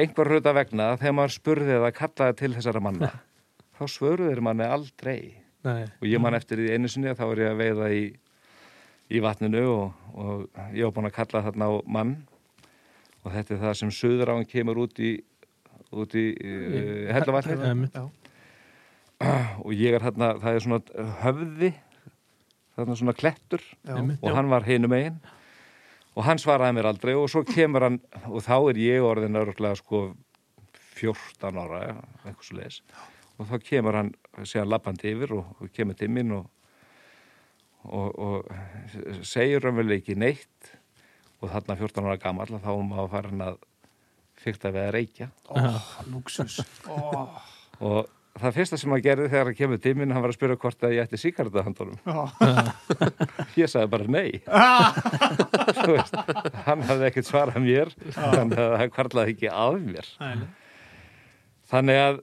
[0.00, 3.10] einhver hluta vegna þegar maður spurði eða kallaði til þessara manna
[3.78, 5.84] þá svöruður manni aldrei Nei.
[6.00, 8.02] og ég man eftir því einu sinni að þá var ég að veiða í,
[9.16, 12.16] í vatninu og, og ég var búin að kalla þarna á mann
[13.24, 15.14] og þetta er það sem söður á hann kemur út í
[15.94, 17.14] út í uh,
[17.70, 17.94] Einmitt.
[17.94, 18.08] Já.
[19.24, 21.70] Og ég er þarna, það er svona höfði
[22.74, 23.96] þarna svona klettur Já.
[23.96, 25.18] Og hann var hinum megin
[26.14, 29.78] og hann svaraði mér aldrei og svo kemur hann og þá er ég orðin örgulega
[29.78, 30.06] sko
[30.94, 32.80] 14 ára ja, eitthvað svo leis
[33.34, 34.12] og þá kemur hann
[34.46, 36.46] síðan lappandi yfir og, og kemur til mín og,
[37.90, 40.74] og, og segir raunverulega ekki neitt
[41.42, 43.62] og þarna 14 ára gamall þá má fara hann að
[44.44, 45.58] fykta við að reykja Ó,
[46.10, 46.60] luxus.
[46.90, 47.26] Ó.
[47.80, 50.84] og það fyrsta sem hann gerði þegar hann kemur tíminn, hann var að spyrja hvort
[50.86, 51.98] að ég ætti síkarta handunum.
[53.60, 54.42] Ég sagði bara nei.
[55.84, 56.18] Þú veist,
[56.66, 60.12] hann hafði ekkert svarað mér, að hann kvarlaði ekki að mér.
[60.20, 60.44] Nei.
[61.74, 62.18] Þannig að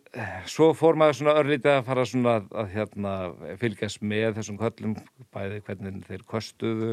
[0.48, 3.14] svo fór maður svona örlítið að fara svona að, að hérna,
[3.60, 4.94] fylgjast með þessum köllum,
[5.34, 6.92] bæði hvernig þeir kostuðu,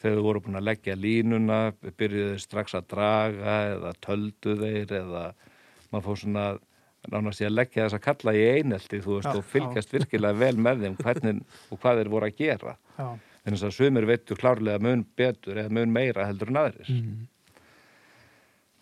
[0.00, 1.58] þegar þú voru búin að leggja línuna,
[1.98, 5.24] byrjuðu strax að draga eða töldu þeir eða
[5.90, 6.46] maður fór svona
[7.08, 10.40] nánast í að leggja þess að kalla í einelti, þú veist, Já, og fylgjast virkilega
[10.40, 12.76] vel með þeim hvernig og hvað þeir voru að gera.
[12.98, 13.08] Já.
[13.40, 16.90] Þannig að sumir veitu klárlega mun betur eða mun meira heldur en aðrir.
[16.92, 17.22] Mm.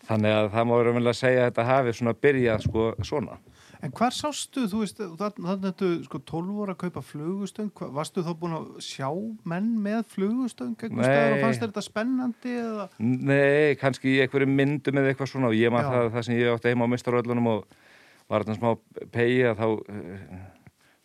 [0.08, 3.38] Þannig að það má vera vel að segja að þetta hafi svona byrjað sko svona.
[3.78, 8.24] En hvar sástu, þú veist, þannig að þú sko 12 voru að kaupa flugustöng, varstu
[8.26, 9.06] þá búin að sjá
[9.46, 12.88] menn með flugustöng eitthvað staðar og fannst þetta spennandi eða?
[12.98, 15.94] Nei, kannski einhverju myndu með eitthvað svona og ég maður Já.
[15.94, 17.78] það, það sem ég átti heima á mistaröllunum og
[18.28, 20.38] var þarna smá pegi að þá uh,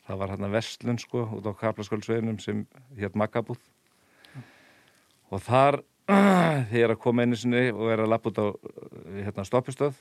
[0.07, 2.65] það var hérna Vestlun sko út á Kaplaskóldsveginum sem
[2.99, 3.61] hétt Maggabúð
[5.33, 8.47] og þar þegar ég er að koma einu sinni og er að lappa út á
[8.51, 8.55] uh,
[9.21, 9.95] hérna stoppistöð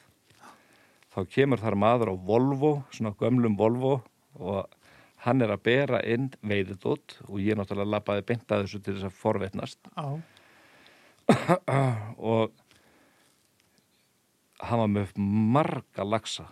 [1.13, 4.01] þá kemur þar maður á Volvo, svona gömlum Volvo
[4.41, 4.65] og
[5.23, 9.11] hann er að bera inn veiðið út og ég náttúrulega lappaði að þessu til þess
[9.11, 10.09] að forvetnast Já.
[12.33, 12.51] og
[14.63, 16.49] hann var með marga laxa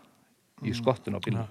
[0.66, 1.48] í skottun á bílum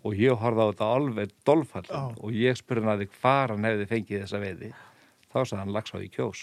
[0.00, 2.02] og ég horfði á þetta alveg dolfall Já.
[2.16, 4.70] og ég spurði hann að þig hvar hann hefði fengið þessa veiði
[5.30, 6.40] þá sagði hann laxa í kjós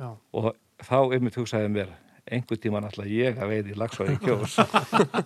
[0.00, 0.08] Já.
[0.32, 0.50] og
[0.82, 1.94] þá yfir hugsaði mér
[2.26, 4.56] einhvern tíman alltaf ég að veiði laxa í kjós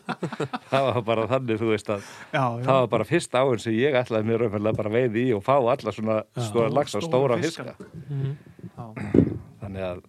[0.71, 2.03] það var bara þannig þú veist að
[2.35, 2.65] Já, já.
[2.67, 5.55] það var bara fyrst áinn sem ég ætlaði mér raunverulega bara veiði í og fá
[5.57, 7.73] alla svona stóra laxa, Stóra fiska.
[7.79, 8.37] fiska
[8.77, 8.85] Já.
[9.65, 10.05] þannig að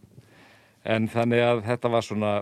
[0.91, 2.33] en þannig að þetta var svona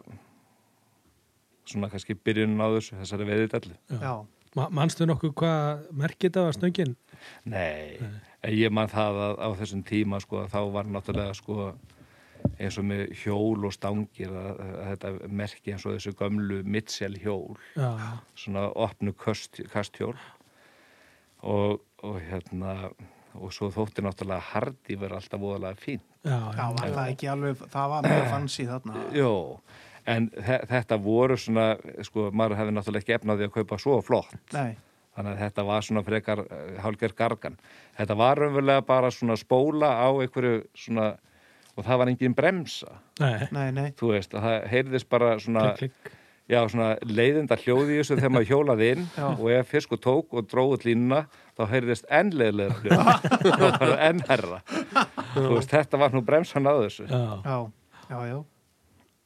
[1.70, 4.18] svona kannski byrjunin á þessu þessari.
[4.58, 6.96] Ma manstu nokkuð hvað merkið það var stöngin?
[7.46, 8.00] Nei,
[8.42, 11.68] en ég man það að á þessum tíma sko að þá var náttúrulega sko
[12.58, 17.20] eins og með hjól og stangir að, að þetta merki eins og þessu gömlu Mitchell
[17.22, 17.60] hjól.
[17.78, 20.16] Já, svona opnu kast, kasthjól.
[21.46, 22.90] Og, og hérna
[23.38, 27.62] og svo þótti náttúrulega hardi verið alltaf voðalega fín já, Já, var það ekki alveg,
[27.72, 29.04] það var mjög fancy þarna.
[29.16, 29.32] Jó,
[30.10, 31.68] en þe- þetta voru svona,
[32.08, 34.36] sko, maður hefði náttúrulega ekki efnaði að kaupa svo flott.
[34.56, 34.78] Nei.
[35.18, 37.58] Þannig að þetta var svona frekar uh, hálger gargan.
[37.98, 41.10] Þetta var raunverulega bara svona spóla á einhverju svona,
[41.76, 42.94] og það var engin bremsa.
[43.20, 43.90] Nei, Nei, nei.
[44.00, 46.12] Þú veist, að það heyrðist bara svona, klikk,
[46.50, 49.26] já, svona leiðinda hljóði í þessu þegar maður hjólaði inn Já.
[49.34, 51.26] og ef fiskur tók og dróði línuna,
[51.60, 53.98] þá heyrðist enn leiðilega hljóði.
[54.08, 54.62] enn herra.
[55.36, 57.10] Þú veist, þetta var nú bremsan á þessu.
[57.12, 57.60] Já, Já,
[58.14, 58.40] já, já.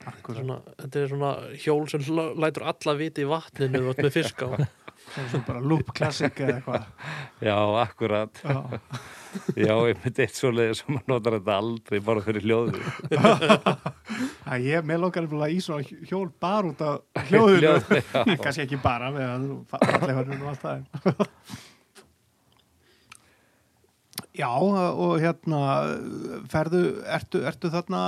[0.04, 0.40] Akkurat.
[0.40, 4.50] Svona, þetta er svona hjól sem lætur alla viti í vatninu með fisk á
[5.18, 6.88] er bara loop classic eða eitthvað.
[7.44, 8.42] Já, akkurat.
[8.44, 8.80] Já.
[9.58, 12.82] Já, ég myndi eitt svo leiði sem maður notar þetta aldrei bara fyrir hljóðu.
[14.50, 17.02] Æ, ég, mér lókar í svona hjól bara út af
[17.34, 17.74] já.
[18.44, 19.32] Kanski ekki bara með
[19.80, 21.64] að hörnum og allt það.
[24.34, 25.62] Já, og hérna,
[26.50, 28.02] ferðu, ertu, ertu þarna,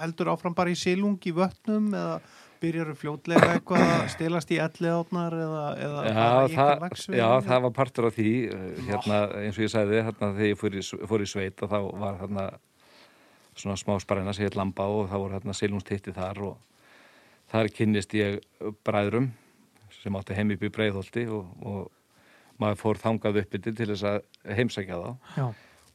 [0.00, 2.20] heldur áfram bara í silung í vötnum eða
[2.62, 6.86] byrjar fljótlega eitthvað að stelast í elli átnar eða, eða í það,
[7.18, 8.30] já, það var partur af því,
[8.86, 11.78] hérna, eins og ég sagði, hérna, þegar ég fór í, fór í sveit og þá
[12.00, 12.46] var hérna
[13.56, 16.56] svona smá sparæna sem ég lamba og þá voru hérna silungstitti þar og
[17.52, 18.40] þar kynnist ég
[18.86, 19.30] bræðrum
[20.00, 21.92] sem átti heim upp í breiðholti og, og
[22.62, 25.10] maður fór þangað uppbytti til þess að heimsækja þá.
[25.36, 25.46] Já,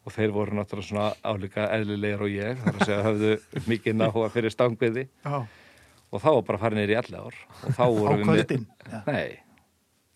[0.01, 3.33] og þeir voru náttúrulega svona álíka eðlilegir og ég, þar að segja höfðu
[3.71, 5.07] mikið náhuga fyrir stangviði.
[6.11, 7.37] Og þá var bara farin neyri í allir ár.
[7.61, 8.55] Og þá á vorum við.
[8.91, 8.97] Já.
[9.07, 9.37] Nei,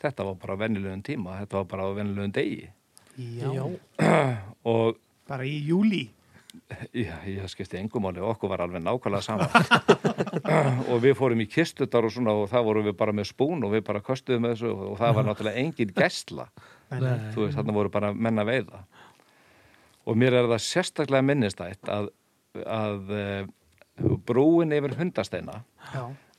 [0.01, 2.65] þetta var bara á venjulegum tíma, þetta var bara á venjulegum degi.
[3.15, 3.51] Já,
[4.73, 4.97] og
[5.29, 6.03] bara í júli.
[6.95, 9.49] Ég skipti engumáli og okkur var alveg nákvæmlega saman
[10.91, 13.75] og við fórum í kistutar og svona og það vorum við bara með spún og
[13.75, 16.47] við bara köstuðum með þessu og það var náttúrulega engin gæsla.
[16.91, 18.81] Þú veist, þarna voru bara menn að veiða.
[20.05, 22.11] Og mér er það sérstaklega minnistætt að,
[22.61, 23.53] að uh,
[24.27, 25.61] brúin yfir hundasteina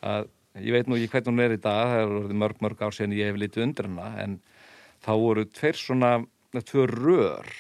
[0.05, 0.29] að
[0.61, 2.97] ég veit nú ekki hvernig hún er í dag það er orðið mörg mörg ár
[2.97, 4.37] síðan ég hef litið undir hana en
[5.05, 6.13] þá voru tveir svona
[6.57, 7.51] tvö rör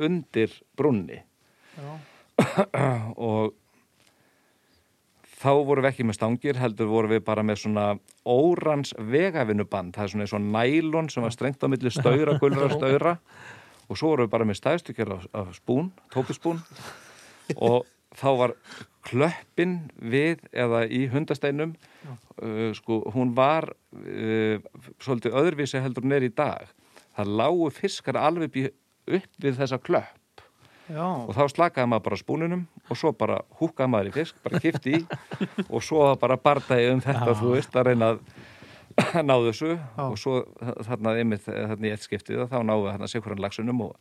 [0.00, 1.20] undir brunni
[3.16, 3.54] og
[5.40, 7.86] þá vorum við ekki með stangir heldur vorum við bara með svona
[8.28, 9.94] órans vegavinnuband.
[9.96, 13.16] Það er svona eins og nælon sem var strengt á milli staura, gulra staura.
[13.88, 16.60] Og svo vorum við bara með stæðstykjar af, af spún, tópispún
[17.56, 18.54] og þá var
[19.06, 24.60] klöppin við eða í hundasteinum uh, sko, hún var uh,
[25.00, 26.68] svolítið öðruvísi heldur hún er í dag.
[27.16, 28.70] Það lágu fiskar alveg
[29.10, 30.19] upp við þessa klöpp
[30.90, 34.60] Já, og þá slakaði maður bara spúnunum og svo bara húkaði maður í fisk, bara
[34.62, 35.02] kipti í
[35.72, 38.22] og svo bara bardaði um þetta þú veist að reyna að
[39.28, 39.76] ná þessu.
[40.02, 40.40] Og svo
[40.86, 43.94] þarna einmitt þarna í eitt skiptið þá náðu við þarna sikkurann lagsunum og,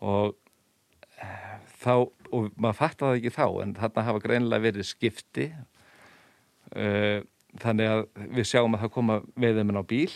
[0.00, 0.32] og
[1.20, 1.52] eh,
[1.84, 1.94] þá,
[2.32, 5.50] og maður fattaði það ekki þá en þarna hafa greinilega verið skipti
[6.72, 7.20] uh,
[7.60, 8.04] þannig að
[8.38, 10.12] við sjáum að það koma veiðuminn á bíl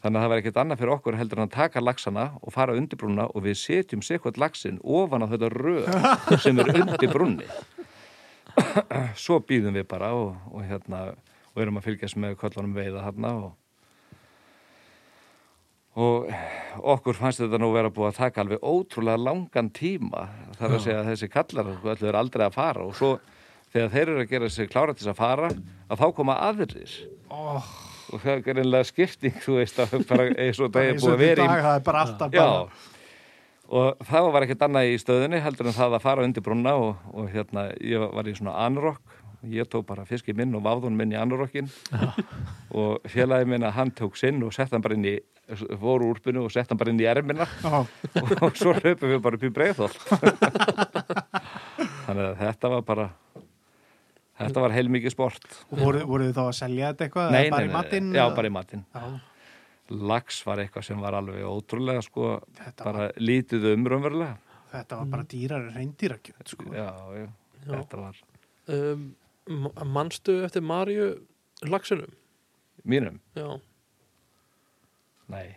[0.00, 2.76] þannig að það var ekkert annað fyrir okkur heldur en að taka lagsana og fara
[2.78, 5.88] undir brúna og við setjum sekvöld lagsin ofan á þetta röð
[6.44, 7.48] sem er undir brúnni.
[9.24, 11.10] Svo býðum við bara og, og hérna
[11.50, 13.50] og erum að fylgjast með köllunum veiða hérna og
[16.00, 16.30] og
[16.94, 20.28] okkur fannst þetta nú vera búið að taka alveg ótrúlega langan tíma.
[20.56, 23.16] Þar að segja að þessi kallar öllu er aldrei að fara og svo
[23.74, 26.94] þegar þeir eru að gera sig klára til þess að fara að þá koma aðrir.
[27.30, 27.66] Oh,
[28.10, 31.14] og það er einlega skipting þú veist að bara eins og það er búið og
[31.14, 32.42] að í vera dag, í það er bara alltaf já.
[32.42, 32.88] bara
[33.70, 37.02] og það var ekkert annað í stöðunni heldur en það að fara undir brunna og,
[37.14, 41.14] og hérna ég var í svona anrokk ég tók bara fiski minn og váðun minn
[41.14, 41.70] í anrokkin
[42.76, 45.16] og félagi minn að hann tók sinn og sett hann bara inn í
[45.80, 47.46] fóru úrpunu og sett hann bara inn í ermina.
[47.64, 47.80] Já,
[48.44, 49.90] og svo hlöpum við bara upp í breiðhól
[52.04, 53.08] þannig að þetta var bara
[54.40, 55.46] þetta var heilmikið sport.
[55.70, 57.30] Og voru, voru þið þá að selja þetta eitthvað?
[57.34, 58.12] nei, eða bara nei, í nei, matinn?
[58.18, 58.84] já, bara í matinn.
[58.94, 59.04] Já,
[60.10, 62.28] lags var eitthvað sem var alveg ótrúlega sko,
[62.60, 64.36] Þetta bara lítið um raunverulega.
[64.70, 66.68] Þetta var bara dýrari reyndýrakjöt, sko.
[66.74, 66.86] já,
[67.18, 67.26] já,
[67.66, 67.72] Já.
[67.74, 68.20] þetta var
[68.76, 69.08] um,
[69.90, 71.08] Manstu eftir Marju
[71.66, 72.12] lagsunum?
[72.86, 73.48] mínum, Já,
[75.28, 75.56] nei.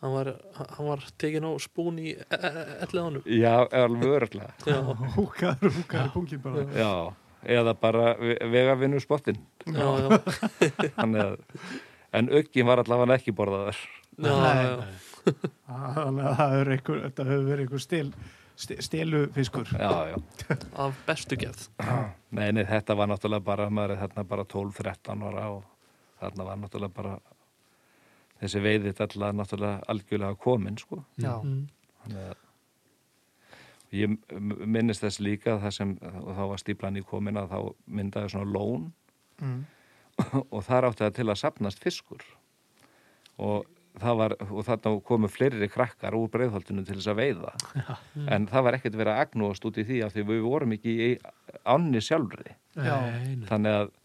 [0.00, 2.38] Hann var, hann var tekin á spún í e-
[2.86, 3.26] elliðanum.
[3.28, 4.78] Já, alveg öruglega Já,
[5.18, 6.62] Húkaður, húkaður punkin bara.
[6.72, 6.92] já,
[7.44, 10.18] eða bara vegavinnu spottin já, já,
[10.98, 11.38] þannig að
[12.18, 13.78] en aukkin var allavega ekki borðaður
[14.20, 14.60] já, Nei.
[14.66, 14.84] já.
[15.70, 18.06] Þannig að það er einhver, þetta hefur verið einhver stil,
[18.56, 19.68] stil, stilu fiskur.
[19.72, 20.16] já, já,
[20.84, 21.66] af bestu geð
[22.30, 25.66] nei, nei, þetta var náttúrulega bara maður er þarna bara 12-13 ára og
[26.20, 27.18] þarna var náttúrulega bara
[28.40, 31.66] þessi veiðið alltaf náttúrulega algjörlega komin, sko Já, mm.
[32.00, 32.38] Þannig að
[33.96, 37.58] ég minnist þess líka að það sem, og þá var stíplan í komin að þá
[37.98, 38.88] myndaði svona lón.
[39.40, 39.60] Mm.
[40.54, 42.24] og þar átti það til að sapnast fiskur.
[43.40, 43.68] Og
[44.00, 47.54] það var, og þarna komu fleiri krakkar úr breiðholtinu til þess að veiða.
[48.30, 50.96] En það var ekkert verið að agnúast út í því af því við vorum ekki
[51.06, 51.10] í
[51.64, 52.54] ánni sjálfri.
[52.76, 52.96] Já.
[53.50, 53.96] Þannig að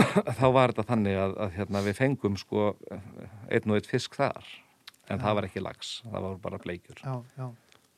[0.38, 2.70] þá var þetta þannig að, að hérna, við fengum sko
[3.50, 4.46] einn og einn fisk þar.
[5.10, 7.00] En það var ekki lags, það var bara bleikjur.
[7.02, 7.48] Já, já.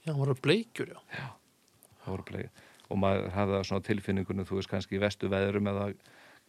[0.02, 1.28] Já, hann var bleikjur, já
[2.02, 5.68] það voru bleikjur og maður hafði það svona tilfinningunum þú veist kannski í vestu veðrum
[5.70, 5.84] eða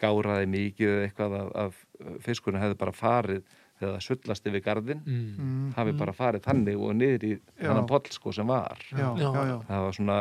[0.01, 3.43] gáraði mikið eða eitthvað að, að fiskurinn hefði bara farið
[3.79, 5.21] þegar það sullast yfir gardinn Mm.
[5.37, 5.69] Mm.
[5.77, 7.67] hafi bara farið þannig og niður í Já.
[7.69, 9.43] þannig poll sko sem var Já, já, Já.
[9.51, 9.55] já.
[9.69, 10.17] það var svona,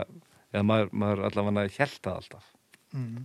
[0.53, 2.49] eða maður, maður allavega hjæltað alltaf
[2.93, 3.23] Mm.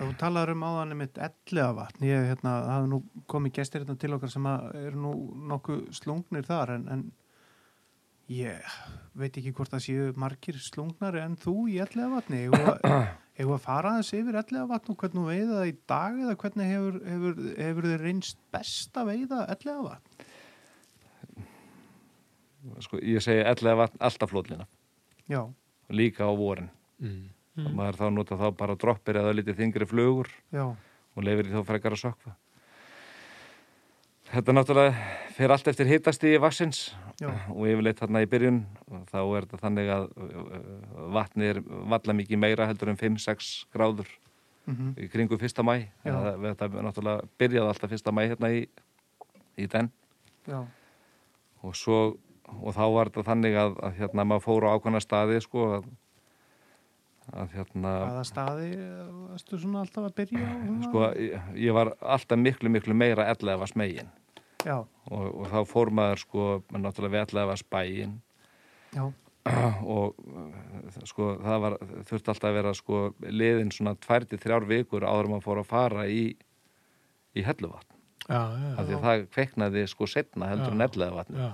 [0.00, 2.04] Ef Þú talar um áðan mitt ellega vatn.
[2.08, 5.10] Ég hérna, það hafði nú komið gestir hérna til okkar sem að eru nú
[5.52, 7.02] nokkuð slungnir þar en, en
[8.32, 8.74] ég
[9.18, 12.42] veit ekki hvort það séu margir slungnari en þú í ellega vatni.
[13.32, 16.70] Hefur að fara aðeins yfir ellega vatn og hvernig veiða það í dag eða hvernig
[16.72, 20.28] hefur, hefur, hefur þið reynst best að veiða ellega vatn?
[22.84, 24.66] sko, ég segi ellega vatn alltaf flótlina
[25.30, 25.42] Já,
[25.90, 26.70] líka á vorin
[27.02, 27.66] Mm.
[27.66, 31.52] og maður þá nota þá bara droppir eða lítið þingri flugur já, og leifir í
[31.52, 32.34] þá frekar að sökva
[34.32, 34.92] Þetta náttúrulega
[35.36, 36.86] fer allt eftir hitasti í vaksins
[37.20, 40.52] já, og yfirleitt þarna í byrjun og þá er þetta þannig að uh,
[41.12, 44.08] vatni er valla mikið meira heldur en 5-6 gráður
[44.66, 48.60] mm í kringu fyrsta mæ það, þetta náttúrulega byrjaði alltaf fyrsta mæ hérna í,
[49.58, 49.88] í den.
[50.46, 50.60] Já,
[51.62, 51.98] og svo
[52.52, 55.90] og þá var þetta þannig að, að hérna maður fór á ákvæmna staði sko að,
[57.32, 58.70] að hérna hvaða staði
[59.32, 60.88] varstu svona alltaf að byrja svona?
[60.88, 64.10] sko ég, var alltaf miklu miklu meira ellega smegin.
[64.10, 64.21] Já,
[64.66, 68.14] og, og þá fór maður sko náttúrulega við ellega spægin
[68.94, 69.04] já,
[69.96, 74.68] og uh, sko það var þurfti alltaf að vera sko liðin svona tvær til þrjár
[74.70, 76.24] vikur áður en maður fór að fara í
[77.32, 77.98] í helluvatn.
[78.30, 81.48] Af því að það kveiknaði sko setna heldur en ellega vatn já.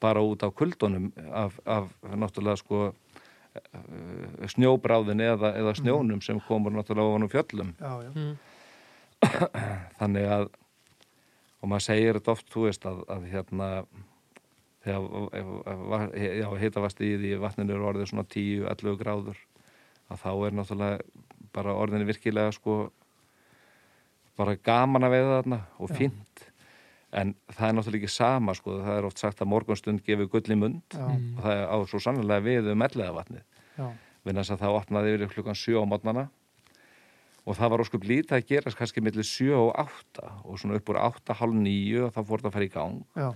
[0.00, 6.72] bara út á kuldunum af, af náttúrulega sko uh, snjóbráðin eða, eða snjónum sem komur
[6.72, 7.74] náttúrulega ofan úr fjöllum.
[7.76, 8.10] Já, já.
[8.14, 8.38] mm.
[10.00, 10.48] þannig að
[11.58, 13.70] og maður segir þetta oft, þú veist að, að hérna
[14.84, 19.40] þegar já, hitavast í því vatninu er orðið svona 10-11 gráður
[20.08, 21.24] að þá er náttúrulega
[21.56, 22.78] bara orðinni virkilega sko
[24.38, 26.44] bara gaman að veiða þarna og fínt.
[27.18, 30.54] En það er náttúrulega ekki sama sko það er oft sagt að morgunstund gefur gull
[30.54, 33.44] í mund Já, og það er á svo sannlega við um ellega vatnið.
[33.78, 33.86] Já,
[34.28, 36.26] vinna þess að það opnaði yfir klukkan 7 á mótnana
[37.48, 40.88] og það var óskup lítið að gerast kannski millir 7 og 8 og svona upp
[40.92, 42.98] úr 8, halv 9 og þá fór það að fara í gang.
[43.16, 43.28] Já,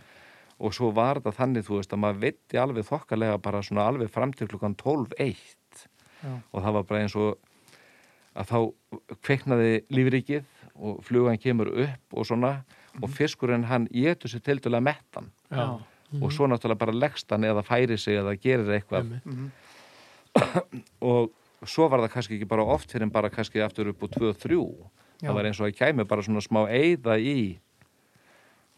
[0.62, 4.08] og svo var þetta þannig þú veist að maður veitti alveg þokkalega bara svona alveg
[4.12, 5.86] fram til klukkan 12, 1
[6.22, 7.28] já, og það var bara eins og
[8.38, 8.58] að þá
[9.24, 10.44] kveiknaði lífrikið
[10.76, 12.52] og flugan kemur upp og svona.
[13.00, 15.30] Og fiskurinn hann getur sér til dæla mettan.
[15.48, 15.80] Já,
[16.20, 19.00] og svo náttúrulega bara leggst hann eða færi sig eða gerir eitthvað.
[19.00, 19.24] Einmitt.
[19.24, 19.48] mhm,
[21.62, 24.14] og svo var það kannski ekki bara oft fyrir en bara kannski aftur upp úr
[24.16, 24.58] 2-3
[25.22, 25.28] Já.
[25.28, 27.36] það var eins og að kæmi bara svona smá eyða í.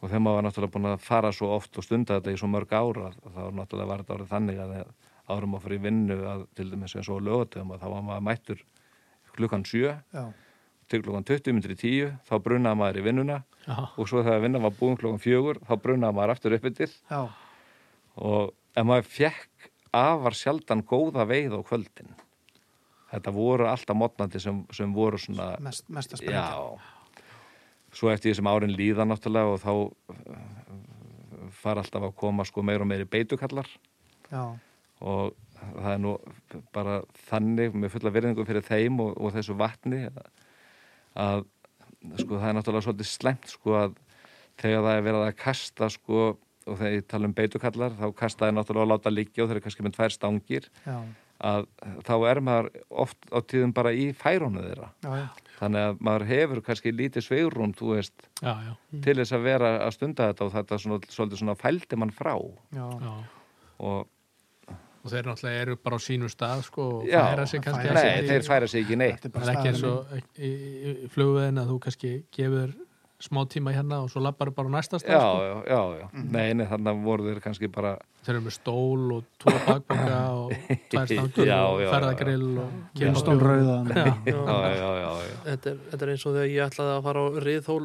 [0.04, 2.72] Og maður var náttúrulega búin að fara svo oft og stunda þetta í svo mörg
[2.76, 4.72] ára þá var náttúrulega var þetta árið þannig að
[5.32, 8.26] árum að í vinnu að til dæmis eins og á lögatöfum að þá var maður
[8.28, 8.64] mættur
[9.34, 10.24] klukkan 7 já,
[10.92, 13.38] til klukkan 20 myndir í 10 þá brunaði maður í vinnuna.
[13.64, 16.92] Já, og svo þegar vinnan var búin klukkan 4 þá brunaði maður aftur upp yfir
[16.92, 17.22] já,
[18.20, 22.12] og ef maður fekk afar sjaldan góða veið á kvöldin
[23.12, 26.44] þetta voru alltaf mótnandi sem, sem voru svona mest, mest að sprengja.
[26.44, 26.92] já
[27.94, 32.64] svo eftir því sem árin líða náttúrulega og þá uh, fara alltaf að koma sko
[32.66, 33.68] meir og meiri beitukallar
[34.32, 34.56] Já,
[35.04, 36.14] og það er nú
[36.74, 40.06] bara þannig með fulla virðingu fyrir þeim og, og þessu vatni
[41.14, 41.44] að
[42.20, 43.94] sko það er náttúrulega svolítið slemt sko að
[44.60, 46.24] þegar það er verið að kasta sko
[46.64, 49.58] og þegar ég tala um beitukallar þá kasta það náttúrulega að láta liggja og þeir
[49.58, 50.68] eru kannski með tvær stangir.
[50.84, 50.96] Já,
[51.40, 51.66] að
[52.06, 52.68] þá er maður
[53.04, 54.88] oft á tíðum bara í færónu þeirra.
[55.02, 55.26] Já, já,
[55.58, 59.70] þannig að maður hefur kannski lítið sveigrún þú veist já, já, til þess að vera
[59.86, 62.34] að stunda þetta og þetta svona, svolítið svona fældi mann frá.
[62.74, 63.14] Já, já.
[63.78, 64.10] og
[65.04, 68.00] Og þeir náttúrulega eru bara á sínu stað sko og Já, færa sig kannski færa
[68.00, 68.14] sig.
[68.14, 69.18] nei, þeir færa sig ekki neitt.
[69.20, 72.12] Þetta er Það bara er ekki eins og í, í, í flugveðin að þú kannski
[72.32, 72.72] gefur
[73.24, 75.42] smá tíma hérna og svo lappar bara á næsta stað já, sko.
[75.44, 76.06] já, já, já.
[76.36, 80.20] nei, nei, þannig að voru þeir kannski bara Þeir eru með stól og tvo bakbaka
[80.32, 80.52] og
[80.92, 83.90] tvær stangur og ferðagrill og Gilstón rauðan.
[83.92, 85.36] Já, já, já, já, já, já.
[85.50, 87.84] þetta er, þetta er eins og þegar ég ætlaði að fara á riðhól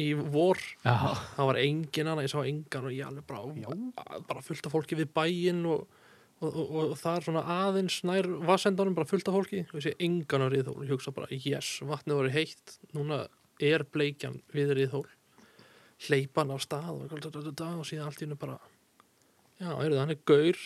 [0.00, 0.62] í vor.
[0.84, 0.96] Já,
[1.36, 4.98] það var engin annað, ég sá engan og ég alveg bara, bara fullt af fólki
[4.98, 5.86] við bæinn og,
[6.40, 9.64] og, og, og það er svona aðeins nær vassendanum bara fullt af fólki.
[9.68, 12.78] Og ég sé engan á riðhól og ég hugsa bara, yes, vatnið voru heitt.
[12.96, 13.26] Núna
[13.62, 15.06] er bleikjan við riðhól.
[16.06, 18.58] Hleypan af stað og, og síðan allt í hennu bara
[19.56, 20.58] já, er hann er gaur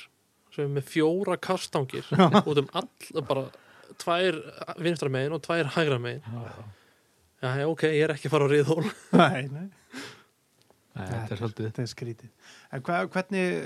[0.51, 2.07] sem er með fjóra kastangir
[2.49, 2.89] út um all,
[3.29, 3.47] bara
[4.01, 4.41] tvær
[4.83, 6.25] vinstra megin og tvær hægra megin.
[7.41, 8.83] Já, já, ok, ég er ekki að fara á riðhól.
[9.21, 9.69] Nei, nei,
[10.91, 12.31] Nei, þetta er þetta er skrítið.
[12.75, 13.61] En hva, hvernig,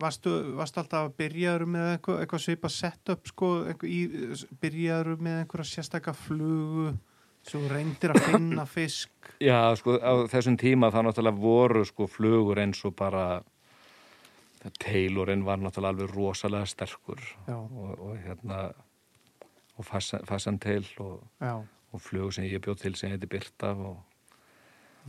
[0.00, 5.40] varstu, varstu alltaf að byrjaður með eitthvað, eitthvað svipa setup, sko, eitthvað í, byrjaður með
[5.42, 6.94] einhverja sérstaka flugu,
[7.50, 9.10] svo reyndir að finna fisk?
[9.42, 13.42] já, sko, á þessum tíma þá náttúrulega voru sko flugur eins og bara
[14.80, 18.66] Taylorinn var náttúrulega alveg rosalega sterkur Já, og, og hérna
[19.74, 21.58] og fassan til og, já,
[21.94, 23.98] og flugur sem ég bjóð til sem heiti Birta og,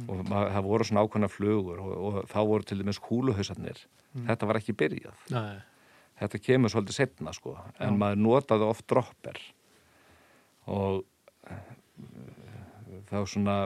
[0.07, 3.79] og mað, það voru svona ákveðna flugur og, og þá voru til dæmis kúluhausarnir.
[4.15, 5.23] Þetta var ekki byrjað.
[5.33, 5.57] Nei,
[6.21, 9.41] þetta kemur svolítið setna sko en maður notaði oft dropper.
[10.71, 11.03] Og
[13.09, 13.57] þá svona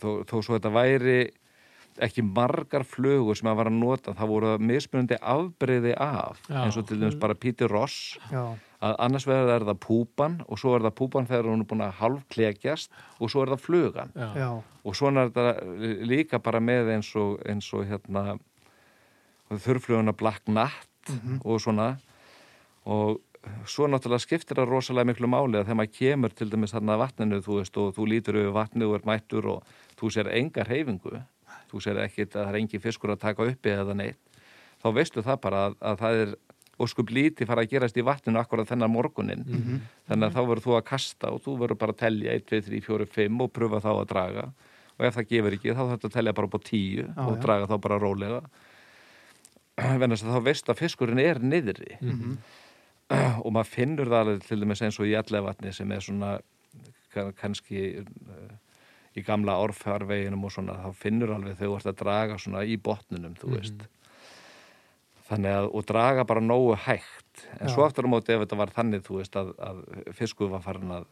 [0.00, 1.20] þó, þó svo þetta væri
[2.00, 6.40] ekki margar flugur sem að var að nota það voru mismunandi afbreyði af.
[6.48, 6.60] Já.
[6.62, 8.16] eins og til dæmis bara Peter Ross.
[8.30, 11.68] Já, að annars vegar er það púpan og svo er það púpan þegar hún er
[11.68, 14.14] búin að halvklekjast og svo er það flugan.
[14.16, 18.38] Já, og svona er þetta líka bara með eins og, eins og hérna
[19.50, 21.92] þurrfluguna Black Nut og svona.
[22.88, 23.18] Og
[23.64, 27.40] svo náttúrulega skiptir það rosalega miklu máli að þegar maður kemur til dæmis þarna vatninu
[27.44, 31.22] þú veist og þú lítur yfir vatnið og er mættur og þú sér enga hreyfingu
[31.70, 34.20] þú sér ekkit að það er engi fiskur að taka uppi eða neitt
[34.82, 36.34] þá veistu það bara að, að það er
[36.80, 39.44] óskup lítið fara að gerast í vatninu akkurat þennan morgunin
[40.08, 42.60] þannig að þá verður þú að kasta og þú verður bara að telja 1, 2,
[42.68, 44.44] 3, 4, 5 og pröfa þá að draga.
[44.96, 47.12] Og ef það gefur ekki þá þarf þetta að telja bara upp á 10
[53.14, 56.04] og að að maður finnur það alveg til dæmis eins og í allevatni sem er
[56.04, 56.32] svona
[57.14, 58.50] kann- kannski uh,
[59.18, 63.34] í gamla orðfærveginum og svona þá finnur alveg þú ert að draga svona í botnunum
[63.40, 63.86] þú veist.
[65.30, 67.46] Þannig að og draga bara nógu hægt.
[67.60, 67.74] En Já.
[67.74, 69.82] svo aftur á móti ef þetta var þannig þú veist að, að
[70.18, 71.08] fiskur var farin að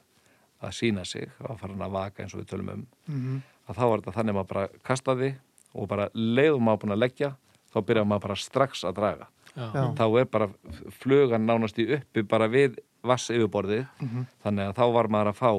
[0.65, 3.85] að sína sig, var farin að vaka eins og við tölum um mhm, að þá
[3.85, 5.29] var þetta þannig að maður bara kastaði
[5.75, 7.31] og bara leiðum maður búin að leggja
[7.69, 9.29] þá byrjaði maður bara strax að draga
[9.59, 9.83] Já.
[9.99, 10.49] Þá er bara
[11.01, 14.27] flugan nánast í uppi bara við vass yfirborðið Mhm.
[14.45, 15.53] þannig að þá var maður að fá.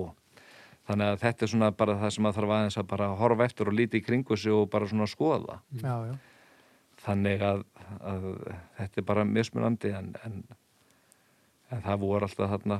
[0.89, 3.67] Þannig að þetta er svona bara það sem maður þarf aðeins að bara horfa eftir
[3.69, 5.59] og líti í kringu sig og bara svona skoða.
[5.83, 6.15] Já, já,
[7.05, 7.63] þannig að,
[8.01, 8.23] að
[8.79, 10.43] þetta er bara mismunandi en, en,
[11.71, 12.79] en það voru alltaf þarna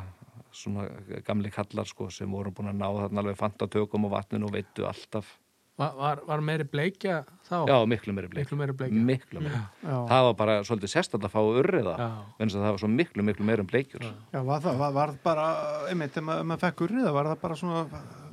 [0.51, 0.88] svona
[1.28, 4.88] gamli kallar sko sem voru búin að ná þarna alveg fantatökum og vatninu og veittu
[4.89, 5.38] alltaf
[5.80, 7.57] Var, var, var meiri bleikja þá?
[7.69, 9.93] já, miklu meiri bleik Miklu meiri bleikja miklu meiri já.
[10.09, 12.07] það var bara svolítið sérstætt að fá urriða Já.
[12.43, 14.09] en það var svo miklu, miklu meiri um bleikjur já.
[14.34, 15.45] Já, var það, var, bara,
[15.91, 17.86] einmitt, ef maður, maður fekk urriða, var það bara svona,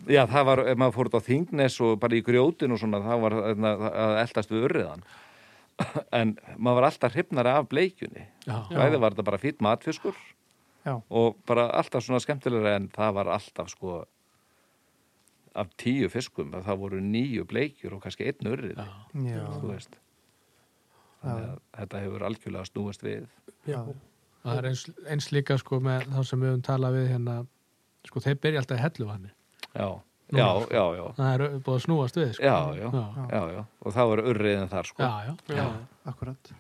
[0.09, 3.23] það var, ef maður fór út á þingnes og bara í grjótin og svona, það
[3.29, 5.07] var þarna að eldast við urriðan
[6.19, 8.59] en maður var alltaf hrifnari af bleikjunni Já.
[8.75, 10.19] bæði var þetta bara fýtt matfiskur
[10.83, 14.03] já, og bara alltaf svona skemmtilega en það var alltaf sko
[15.57, 18.51] af tíu fiskum að það voru nýju bleikjur og kannski einn
[21.27, 23.25] að þetta hefur algjörlega snúist við.
[23.67, 23.81] Já,
[24.47, 27.33] Það er eins, eins líka sko með þá sem við höfum talað við hérna
[28.07, 29.89] sko þeir byrja alltaf hellu hann já,
[30.31, 30.69] já, sko.
[30.71, 31.03] já, já.
[31.17, 32.45] Það er búið að snúast við sko.
[32.47, 33.65] já, já, já, já, já.
[33.83, 35.03] Og það voru urriðin þar sko.
[35.03, 35.59] Já, já.
[35.59, 35.67] Já,
[36.13, 36.53] akkurat,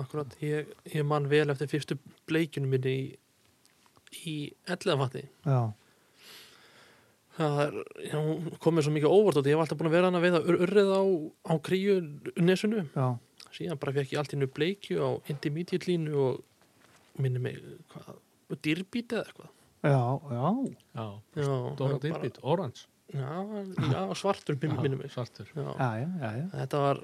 [0.00, 0.38] akkurat.
[0.40, 1.98] Ég, ég man vel eftir fyrstu
[2.30, 3.04] bleikjunum minni í,
[4.24, 5.26] í elleðafatni.
[5.44, 5.60] já,
[7.36, 7.74] Það er,
[8.08, 8.18] já,
[8.64, 10.58] komið svo mikið óvart og ég var alltaf búin að vera hann að veiða ur
[10.66, 11.02] urrið á,
[11.52, 11.96] á kríu
[12.40, 12.86] nesunu.
[12.96, 13.08] já,
[13.56, 16.42] Síðan bara fekk ég allt innu bleikju á intermediate línu og
[17.20, 17.58] minni mig,
[17.92, 18.18] hvað,
[18.64, 19.50] dýrbít eða eitthvað.
[19.86, 20.00] já,
[20.32, 20.46] já,
[20.96, 21.06] já.
[21.36, 23.44] Já, Dóra bara- dýrbít, orange Já,
[23.92, 25.12] já, svartur minni, minni mig.
[25.12, 25.62] svartur Já.
[25.78, 26.46] já, já, já, já.
[26.56, 27.00] Þetta var,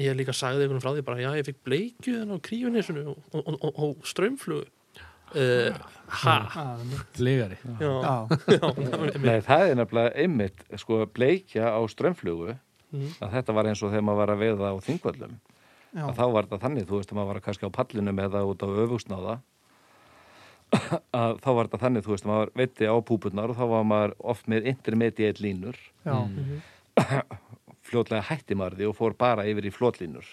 [0.00, 3.18] ég líka sagði einhvern frá því bara, já, ég fikk bleikju þennan á kríunisunu og,
[3.34, 4.64] og, og, og strömmflugu.
[6.12, 6.64] Ha, Já,
[7.24, 7.56] Ligari.
[7.80, 8.16] Já, já,
[8.52, 12.58] já, já, Nei, það er nefnilega einmitt sko bleikja á strömmflugu
[12.92, 13.08] Mm.
[13.24, 15.30] að þetta var eins og þegar maður var að veiða á þingvöllum.
[15.96, 18.42] Já, að þá var þetta þannig, þú veist, að maður var kannski á pallinum eða
[18.44, 19.36] út á öfugsnáða.
[21.16, 23.86] Að þá var þetta þannig, þú veist, að maður veitti á púpunar og þá var
[23.88, 25.80] maður oft með intermediate línur.
[26.04, 26.16] Já,
[27.88, 30.28] fljótlega hætti maður því og fór bara yfir í flótlínur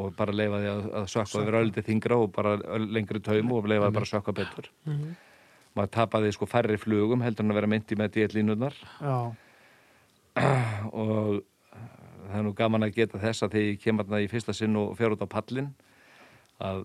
[0.00, 3.96] og bara leifaði að, að sökka yfir ölliti þingra og bara lengri taum og leifaði
[3.98, 4.70] bara að sökka betur.
[4.88, 5.14] Mhm.
[5.76, 8.18] maður tapaði sko færri flugum heldur en að vera myndi með
[9.00, 9.32] já,
[10.92, 11.42] og
[12.28, 14.76] það er nú gaman að geta þess að þegar ég kem þarna í fyrsta sinn
[14.76, 15.72] og fer út á pallin
[16.62, 16.84] að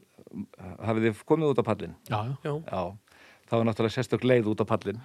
[0.84, 2.82] hafið þið komið út á pallin já, já, já, já,
[3.48, 5.00] þá er náttúrulega sérstök leið út á pallin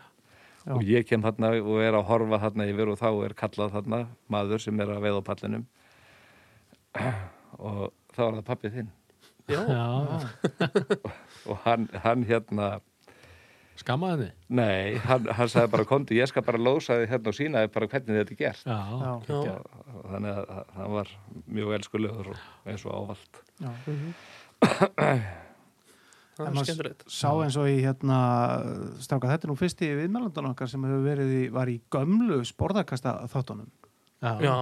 [0.62, 0.76] Já.
[0.76, 4.03] og ég kem þarna og er að horfa þarna yfir og þá er kallað þarna
[4.30, 5.64] maður sem er að veið á pallinum.
[6.94, 7.32] og
[8.16, 8.90] þá er það pappið þinn.
[9.50, 9.84] Já, já.
[11.50, 12.68] og hann, hann hérna
[13.82, 17.36] skammaði þið nei, hann, hann sagði bara kondi, ég skal bara lósa þið hérna og
[17.38, 18.66] sína þið bara hvernig þetta er gert.
[18.68, 18.78] Já,
[19.26, 19.56] já, já,
[20.12, 21.12] þannig að hann var
[21.58, 23.72] mjög elskulegur og eins og ávalt já.
[26.36, 27.02] það En er skemmtilegt.
[27.12, 28.18] Sá eins og í hérna,
[29.04, 33.18] stráka, þetta er nú fyrsti viðmælandan okkar sem hefur verið í, var í gömlu sporðarkasta
[33.32, 33.68] þáttunum.
[34.22, 34.56] já, Já,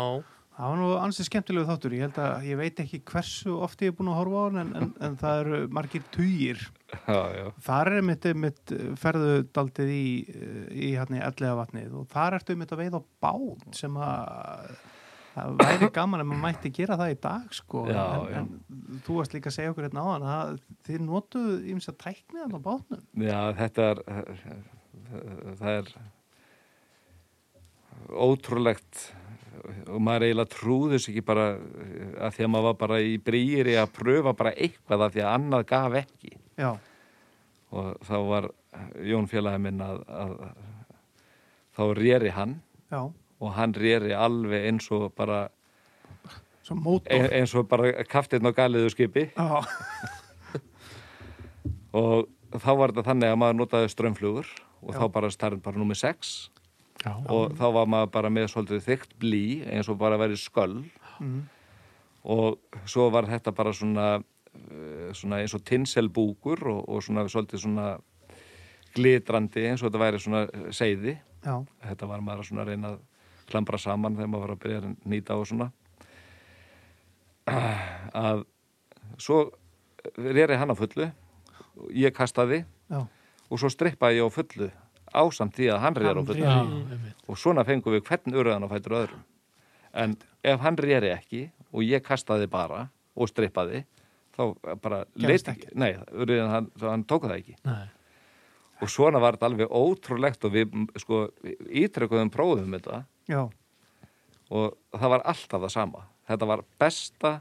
[0.61, 1.95] Það var nú ansið skemmtilegu þáttur.
[1.97, 4.59] Ég held að ég veit ekki hversu oft ég er búin að horfa á hann
[4.61, 6.05] en, en, en það eru margir
[6.91, 10.07] já, Þar er mitt, mitt ferðu daldið í,
[10.69, 14.75] í hérna ellega vatnið og þar ertu mitt að veiða á bát sem að
[15.31, 17.85] það væri gaman ef maður mætti gera það í dag sko.
[17.89, 20.53] Já, en, en þú varst líka að segja okkur hérna á hann að
[20.91, 23.07] þið notuðu ímins að tækni þannig á bátnum.
[23.17, 23.97] já, þetta er
[25.63, 25.95] það er
[28.11, 29.07] ótrúlegt
[29.91, 33.93] og maður eiginlega trúðis ekki bara að því að maður var bara í brýri að
[33.99, 36.33] pröfa bara eitthvað að því að annað gaf ekki.
[36.61, 36.71] Já,
[37.71, 38.51] og þá var
[39.03, 40.35] Jón félagi minn að, að
[41.77, 42.57] þá rýri hann.
[42.93, 43.01] Já,
[43.41, 45.49] og hann rýri alveg eins og bara
[47.11, 49.29] ein- eins og bara kaftirn á galiðu skipi.
[51.91, 54.51] Og þá var þetta þannig að maður notaði strömmflugur
[54.81, 54.99] og Já.
[55.01, 56.31] þá bara starfinn bara nummer 6
[57.05, 60.83] já, og þá var maður bara með svolítið þygt blí eins og bara verið sköll.
[61.21, 61.43] Mm,
[62.31, 64.09] og svo var þetta bara svona,
[64.55, 67.91] eh, svona eins og tinselbúkur og, og svona svolítið svona
[68.95, 71.55] glitrandi eins og þetta væri svona seiði já,
[71.87, 72.99] þetta var maður að svona reyna að
[73.51, 75.71] klambra saman þegar maður var að byrja að nýta og svona.
[78.15, 78.45] Að
[79.19, 79.41] svo
[80.17, 81.09] reri hann á fullu.
[81.97, 82.63] Ég kastaði.
[82.91, 83.01] Já,
[83.51, 84.69] og svo strippaði ég á fullu
[85.13, 86.45] ásamt því að hann reri á réri.
[86.47, 87.23] einmitt.
[87.27, 89.23] og svona fengum við hvern urðan á fætur öðrum.
[89.93, 93.85] En ef hann reri ekki og ég kastaði bara og strippaði
[94.37, 94.43] þá
[94.83, 97.57] bara Gerðist leit ekki nei, urðan hann, hann tók það ekki.
[97.65, 97.89] Nei.
[98.81, 101.27] og svona var þetta alveg ótrúlegt og við sko
[101.69, 103.05] ítrekuðum prófum þetta.
[103.29, 103.51] Já,
[104.51, 106.07] og það var alltaf það sama.
[106.31, 107.33] Þetta var besta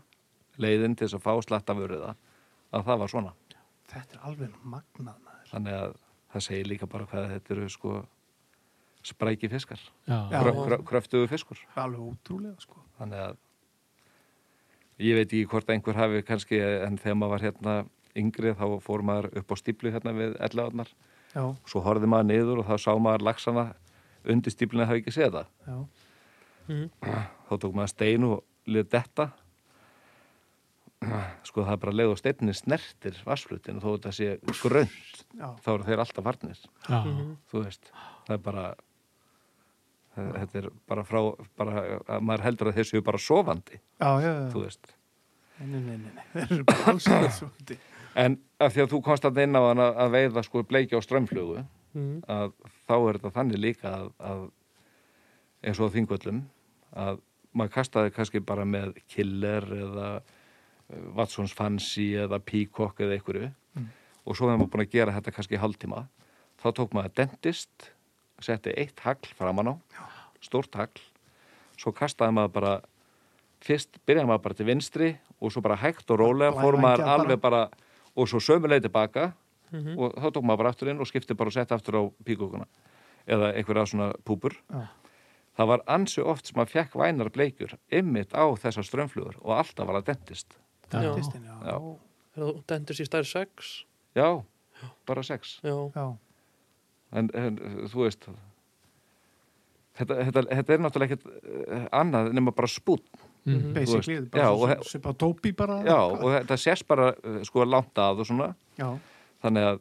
[0.60, 2.16] leiðin til þess að fá slatta vöruða
[2.74, 3.34] að það var svona.
[3.90, 5.98] Þetta er alveg magnað þannig að
[6.34, 8.06] það segir líka bara hvað þetta eru sko
[9.04, 9.80] spræki fiskar.
[10.86, 11.58] Kröftuðu fiskur.
[11.80, 12.82] Alveg ótrúlega sko.
[13.00, 13.38] þannig að
[15.00, 17.76] ég veit ekki hvort einhver hafi kannski en þegar maður var hérna
[18.20, 20.90] yngri þá fór maður upp á stíplu hérna við ellaðarnar
[21.32, 23.64] Já, svo horfði maður niður og þá sá maður laxana
[24.30, 25.48] undir stípluna hafi ekki séð það.
[25.68, 25.78] Já,
[26.70, 26.90] Mhm.
[27.50, 29.30] þá tók maður stein og liði detta
[31.48, 34.28] sko það er bara leið og steinni snertir vassflutin og þó þetta sé
[34.60, 35.48] grönt já.
[35.64, 37.00] þá eru þeir alltaf farnir já,
[37.52, 37.92] þú veist,
[38.28, 38.66] það er bara
[40.16, 41.22] það- þetta er bara frá
[41.58, 44.50] bara, að maður heldur að þeir séu bara sofandi, Já, já, já.
[44.52, 44.96] þú veist
[45.60, 46.24] Nei, nei, nei, nei.
[46.34, 47.50] Þeir eru bara alls ekki svo.
[48.16, 50.96] en af því að þú komst að inn á hann að, að veiða sko bleiki
[50.96, 52.20] á strömmflugu Mhm.
[52.30, 52.52] að
[52.88, 54.42] þá er þetta þannig líka að, að
[55.66, 56.44] eins og þingvöllum
[56.94, 57.20] að
[57.58, 60.10] maður kastaði kannski bara með killer eða
[61.16, 63.86] Watsons Fancy eða Peacock eða einhverju Mm.
[64.26, 66.08] og svo hefur maður búin að gera þetta kannski í hálftíma
[66.64, 67.92] þá tók maður dentist
[68.42, 69.74] setti eitt hagl framan á
[70.42, 71.02] stórt hagl
[71.78, 72.72] svo kastaði maður bara
[73.62, 75.10] fyrst byrjaði maður bara til vinstri
[75.40, 77.62] og svo bara hægt og rólega fór maður alveg bara
[78.16, 79.34] og svo sömuleið tilbaka
[79.72, 80.00] Mhm.
[80.00, 82.66] og þá tók maður bara aftur inn og skipti bara og setti aftur á píkókuna
[83.28, 84.88] eða einhverja svona púpur Já.
[85.60, 89.86] það var ansi oft sem maður fekk vænar bleikjur ymmit á þessar strömmflugur og alltaf
[89.86, 90.58] var það dentist.
[90.92, 91.56] Dentistinn, já.
[91.70, 91.76] Já.
[92.38, 93.86] Er það dentist í stær 6?
[94.16, 94.30] já,
[95.08, 95.76] bara sex Já.
[95.96, 96.06] Já,
[97.14, 97.58] en, en
[97.92, 98.28] þú veist
[100.00, 101.26] þetta, þetta, þetta er náttúrulega ekkert
[101.70, 103.06] eh, annað nema bara spút
[103.48, 103.72] Mhm.
[103.74, 104.44] basically, veist, bara
[104.76, 105.78] já, svipa tópi bara.
[105.88, 108.90] já, og þetta sést bara eh, sko langt að og svona Já,
[109.42, 109.80] þannig að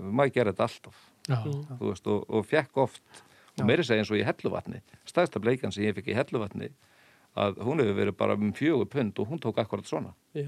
[0.00, 0.96] maður gerir þetta alltaf
[1.28, 1.78] já, Mhm.
[1.78, 3.62] þú veist, og, og fekk oft Já.
[3.62, 6.70] og meiri segja eins og í helluvatni stæðsta bleikan sem ég fikk í helluvatni
[7.36, 10.46] að hún hefur verið bara um fjögur pund og hún tók akkurat svona Já.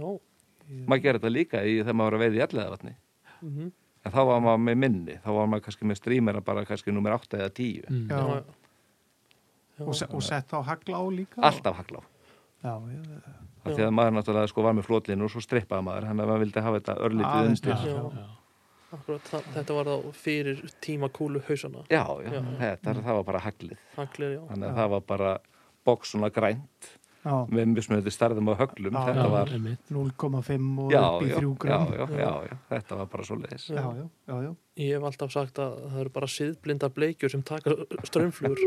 [0.87, 2.95] maður gerir þetta líka í þegar maður var að veið í elleðavatni
[3.43, 3.73] Mhm.
[4.07, 7.13] en þá var maður með minni þá var maður kannski með strímera bara kannski nummer
[7.19, 8.09] 8 eða 10 Mm.
[8.09, 8.43] Já.
[9.79, 9.85] Já.
[9.87, 11.37] Og, se og sett á hagla á líka.
[11.43, 12.01] alltaf haglá
[12.65, 16.63] að maður náttúrulega sko var með flotlinu og svo strippaði maður hann að maður vildi
[16.65, 17.91] hafa þetta örlítið Aðeins undir til.
[17.91, 18.03] Já.
[18.17, 18.27] já.
[18.97, 21.83] Akkurat, þetta var þá fyrir tíma kúlu hausana.
[21.91, 22.41] já, já, Já.
[22.63, 24.43] Þetta, það var bara haglið Haglir, já.
[24.53, 25.33] þannig að það var bara
[25.87, 26.95] boks svona grænt
[27.27, 29.89] Já, með mismunandi starðum á höglum Já, þetta Já, var, einmitt.
[29.91, 31.89] 0,5 og já, upp í já, 3 já, gram.
[31.97, 34.51] já, já, já, þetta var bara svo leiðis Já, já, já, já.
[34.85, 37.75] Ég hef alltaf sagt að það eru bara siðblinda bleikjur sem taka
[38.07, 38.61] strömmflugur.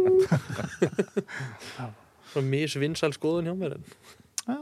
[1.78, 1.88] Já.
[2.34, 3.88] Það er misvinnsæl skoðun hjá mér en.
[4.50, 4.60] já.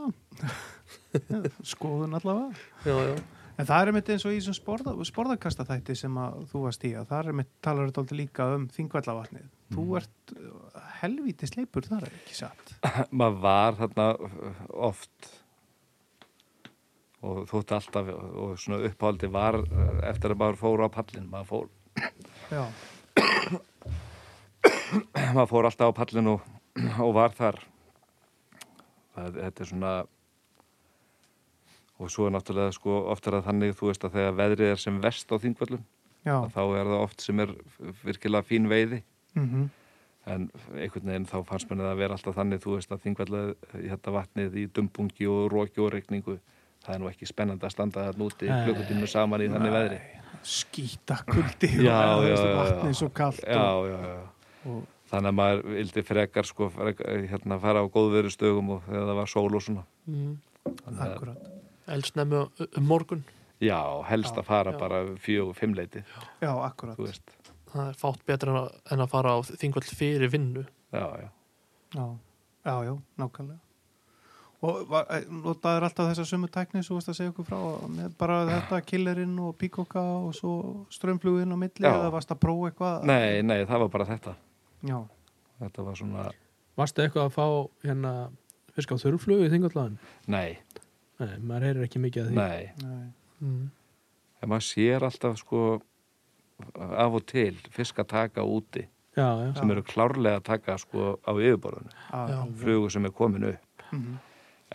[1.32, 2.54] Já, Skoðun allavega.
[2.86, 3.16] Já, já.
[3.58, 6.84] En það er einmitt eins og í þessum sporða, sporðarkasta þætti sem að þú varst
[6.86, 9.48] í að það er einmitt talar þetta aldrei líka um þingvallavatnið.
[9.74, 9.96] Þú Mhm.
[9.98, 12.66] ert uh, helvíti sleipur þar ekki satt.
[13.18, 15.18] maður var þarna uh, oft
[17.26, 19.66] og þótti alltaf og svona uppáldi var uh,
[20.12, 21.66] eftir að maður fór á pallin maður fór,
[25.34, 26.46] maður fór alltaf á pallin og,
[27.04, 27.58] og var þar
[29.18, 29.94] það, þetta er svona
[31.98, 34.84] og svo er náttúrulega sko oft er það þannig þú veist að þegar veðrið er
[34.84, 35.84] sem vest á þingvöllum
[36.28, 36.38] já.
[36.54, 37.54] þá er það oft sem er
[38.06, 39.04] virkilega fín veiði
[39.38, 39.68] Mm
[40.28, 44.14] en einhvern veginn þá fannst mér að vera alltaf þannig þú veist að þingvallið hérna
[44.18, 46.38] vatnið í dumbungi og róki og regningu
[46.84, 48.58] það er nú ekki spennandi að standa þarna úti Nei.
[48.66, 50.02] klukkutímu saman í þannig veðri
[50.48, 52.58] Skýta kuldi Já, og já, já, já.
[52.60, 54.72] vatnið svo kallt já, og, já, já.
[54.74, 54.82] og,
[55.12, 59.22] þannig að maður vildi frekar sko frekar, hérna fara á góðveru stögum og þegar það
[59.24, 60.38] var sól og svona Mm.
[60.86, 61.57] Þannig
[61.88, 62.42] Eldsnemmu
[62.78, 63.24] um morgun.
[63.62, 63.80] já,
[64.10, 64.78] helst Já, að fara já.
[64.80, 66.04] bara fjög og fimmleiti
[66.42, 66.98] Já, akkurat.
[66.98, 67.32] þú veist,
[67.68, 70.66] Það er fátt betra en að, en að fara á þingvall fyrir vinnu.
[70.94, 71.30] já, já
[71.96, 72.06] Já,
[72.66, 73.60] já, já, nákvæmlega.
[74.62, 78.18] Og var- eh, notaðir alltaf þessa sömu tækni svo varst að segja okkur frá með
[78.18, 81.94] bara þetta killerinn og píkoka og svo strömmfluginn á milli Já.
[81.94, 83.04] eða varst að prófa eitthvað?
[83.06, 84.36] nei, nei, það var bara þetta
[84.84, 85.04] Já,
[85.62, 86.32] þetta var svona,
[86.78, 88.30] Varstu eitthvað að fá hérna
[88.76, 89.98] fisk á þurrflugu í þingvallaðin?
[90.28, 90.58] nei,
[91.20, 92.36] Nei, maður heyrir ekki mikið að því.
[92.36, 93.08] nei nei.
[93.42, 93.70] Mm.
[94.42, 95.82] en maður sér alltaf sko
[96.78, 98.84] af og til fisk að taka úti
[99.18, 99.54] Já, já.
[99.58, 102.42] sem eru klárlega að taka sko á yfirborðinu Já.
[102.44, 102.56] alveg.
[102.62, 104.18] flugu sem er komin upp Mhm.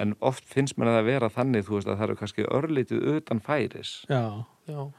[0.01, 3.07] en oft finnst mér að það vera þannig þú veist að það eru kannski örlítið
[3.17, 4.93] utan færis Já, Já.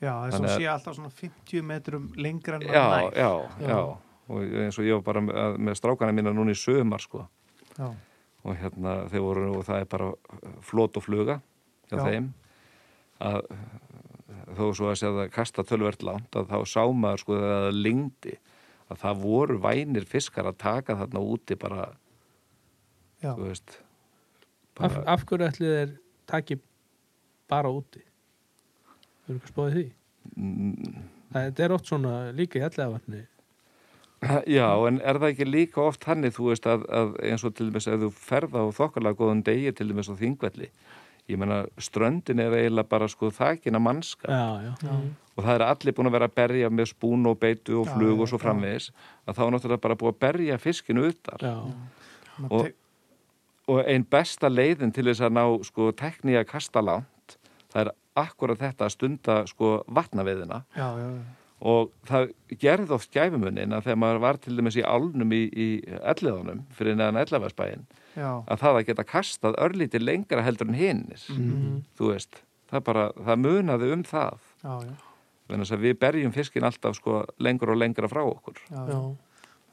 [0.00, 3.12] Já, þess að að- sé alltaf svona 50 metrum lengra en maður nær.
[3.14, 3.30] já,
[3.60, 3.96] já, Já.
[4.28, 7.28] og eins og ég var bara með, með strákana mína núna í sömar sko
[7.78, 7.94] Já,
[8.40, 10.10] og hérna þeir voru og það er bara
[10.64, 11.40] flót og fluga
[11.90, 12.04] hjá Já.
[12.06, 12.28] þeim
[13.20, 13.40] að
[14.56, 17.80] þó svo að segja það kasta tölvert langt að þá sá maður sko að það
[17.84, 18.34] lingdi
[18.90, 21.84] að það voru vænir fiskar að taka þarna úti bara,
[23.22, 23.34] já.
[23.36, 23.76] þú veist
[24.80, 25.92] af, bara, af hverju ætli þeir
[26.30, 26.58] taki
[27.50, 28.02] bara úti?
[29.26, 29.88] Þú eru ekki spáðið því
[30.36, 33.22] Mm, Þetta er oft svona líka í ellegavatni
[34.58, 37.70] Já, en er það ekki líka oft hannig, þú veist, að, að eins og til
[37.70, 40.68] dæmis ef þú ferða á þokkarlega góðan degi til dæmis á þingvelli
[41.30, 44.90] ég meina, ströndin er eiginlega bara sko þakina mannska Já, já,
[45.36, 47.92] og það er allir búin að vera að berja með spún og beitu og Já,
[47.94, 48.44] flug já, og svo já.
[48.44, 48.88] framvegis
[49.30, 51.44] að þá er náttúrulega bara búið að berja fiskinu utar.
[51.44, 51.54] Já,
[52.50, 52.72] Og-
[53.70, 57.36] og einn besta leiðin til þess að ná sko tekní að kasta langt
[57.70, 61.22] það er akkurat þetta að stunda sko vatnaveðina já, já, já.
[61.60, 62.30] Og það
[62.62, 65.68] gerði oft gæfumunin að þegar maður var til dæmis í álnum í, í
[66.00, 67.82] elliðunum fyrir neðan ellafæsbæin
[68.16, 68.30] já.
[68.48, 71.82] að það að geta kastað örlítið lengra heldur en hinnir Mhm.
[71.98, 72.40] þú veist,
[72.72, 74.38] það bara, það munaði um það.
[74.64, 74.94] Já, já,
[75.50, 78.56] þannig að við berjum fiskin alltaf sko lengur og lengra frá okkur.
[78.70, 78.94] Já, já.
[78.94, 79.16] Já,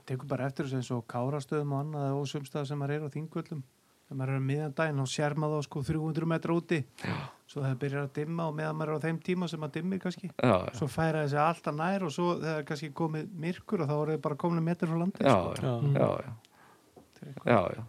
[0.08, 3.10] tekur bara eftir þessu eins og kárastöðum og annað og sumstað sem maður er á
[3.16, 3.64] þingvöllum
[4.08, 7.16] þegar maður er á miðjan daginn og sér maður þá sko 300 metra úti já.
[7.48, 10.02] svo það byrjar að dimma og meðan maður er á þeim tíma sem maður dimmir
[10.04, 13.92] kannski já, já, svo færa þessi alltaf nær og svo þegar kannski komið myrkur og
[13.92, 15.76] þá er það bara komin metri frá landi já, sko.
[15.92, 16.34] já, já.
[17.44, 17.84] já, er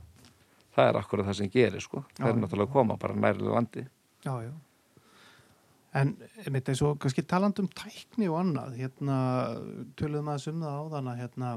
[0.79, 3.87] það er akkurat það sem gerir sko, það er náttúrulega að koma bara nærlega landi
[4.27, 4.53] já, já.
[6.03, 6.15] en
[6.45, 9.19] einmitt eins og kannski taland um tækni og annað hérna
[9.99, 11.57] töluðum aðeins um það áðan að hérna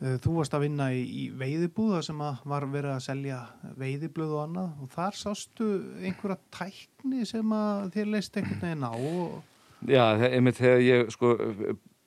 [0.00, 3.40] þú varst að vinna í, í veiðibúða sem var verið að selja
[3.78, 5.68] veiðiblöð og annað og þar sástu
[6.02, 7.56] einhverja tækni sem
[7.94, 9.42] þér leist einhvern veginn á og
[9.84, 11.34] Já, einmitt þegar ég sko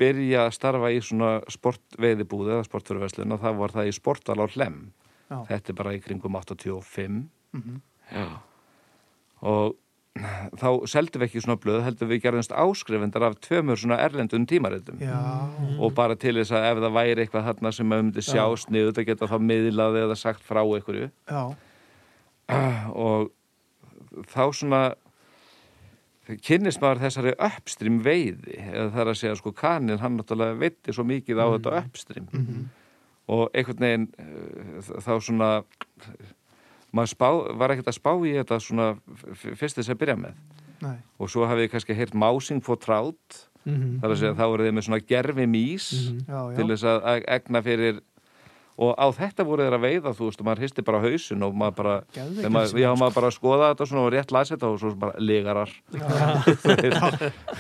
[0.01, 4.45] byrja að starfa í svona sportveiðibúð eða sportfyrirverslun og það var það í sportal á
[4.49, 4.79] hlem
[5.29, 7.19] já, þetta er bara í kringum 85
[7.57, 8.27] mm Já.
[9.43, 9.75] og
[10.57, 14.99] þá seldum við ekki svona blöð heldur við gerðumst áskrifendar af tveimur svona erlendum tímaritum.
[15.03, 15.17] Já,
[15.79, 18.91] og bara til þess að ef það væri eitthvað þarna sem maður myndi sjá sniðu
[18.91, 21.09] þetta geta þá miðlað eða sagt frá einhverju.
[21.29, 21.43] Já,
[23.07, 23.29] og
[24.31, 24.81] þá svona
[26.43, 30.95] kynnist maður þessari uppstrím veiði eða það er að segja sko kanin hann náttúrulega veitti
[30.95, 32.27] svo mikið á þetta uppstrím
[33.31, 35.51] og einhvern veginn eh, þá svona
[36.95, 37.29] maður spá,
[37.59, 38.87] var ekkert að spá í þetta svona
[39.35, 40.39] fyrst þess að byrja með.
[40.85, 43.43] Nei, og svo hafið þið kannski heyrt másing fór trátt.
[43.67, 43.97] Mhm.
[43.99, 45.87] það er að segja þá eru þið með svona gerfi mís
[46.23, 47.97] já, já, til þess að að egna fyrir
[48.77, 51.55] og á þetta voru þeir að veiða þú veist og maður hristi bara hausin og
[51.57, 54.93] maður bara sem já, maður bara skoða þetta svona og rétt lasi þetta og svo
[55.01, 55.73] bara ligarar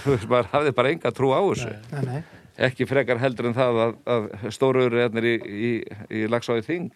[0.03, 1.73] þú veist, maður hafði bara enga trú á þessu.
[1.91, 2.21] Nei, nei,
[2.57, 5.71] ekki frekar heldur en það að, að stóru öruðarnir í, í,
[6.09, 6.89] í lagsáði þing.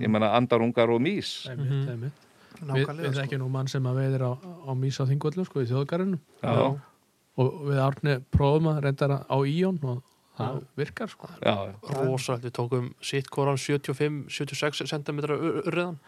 [0.00, 2.28] Ég menna andarungar og mís Einmitt, einmitt.
[2.60, 3.16] Við, við sko.
[3.16, 6.64] þekkjum nú mann sem að veiðir á, á mís á þingvöldu sko í þjóðgarinu já,
[7.40, 10.02] og við árni prófum að reynda á íjón og
[10.40, 11.30] það virkar sko.
[11.40, 15.98] Já, já, rosalegt, við tókum sitt koran 75-76 cm urriðan.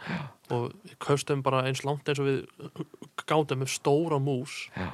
[0.52, 2.44] Og við kaustum bara eins langt eins og við
[3.24, 4.66] gátum með stóra mús.
[4.76, 4.88] Já,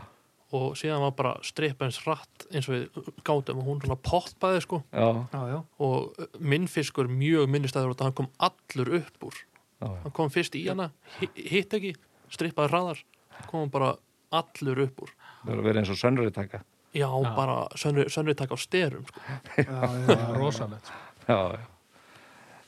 [0.56, 4.62] og síðan var bara stripp eins rætt eins og við gátum og hún svona poppaði
[4.64, 4.78] sko.
[4.92, 9.36] Já, já, já, og minn fiskur mjög minnistæður og hann kom allur upp úr.
[9.82, 10.90] Já, hann kom fyrst í hana,
[11.20, 11.92] hi- hitt ekki
[12.32, 13.02] strippaði hraðar,
[13.50, 13.92] kom hann bara
[14.32, 15.12] allur upp úr.
[15.44, 16.62] Það er að vera eins og sönnurítaka
[16.96, 17.34] já, Já.
[17.36, 19.20] bara sönnriðtak á styrum sko.
[20.40, 20.88] rosalegt
[21.28, 21.60] já, já.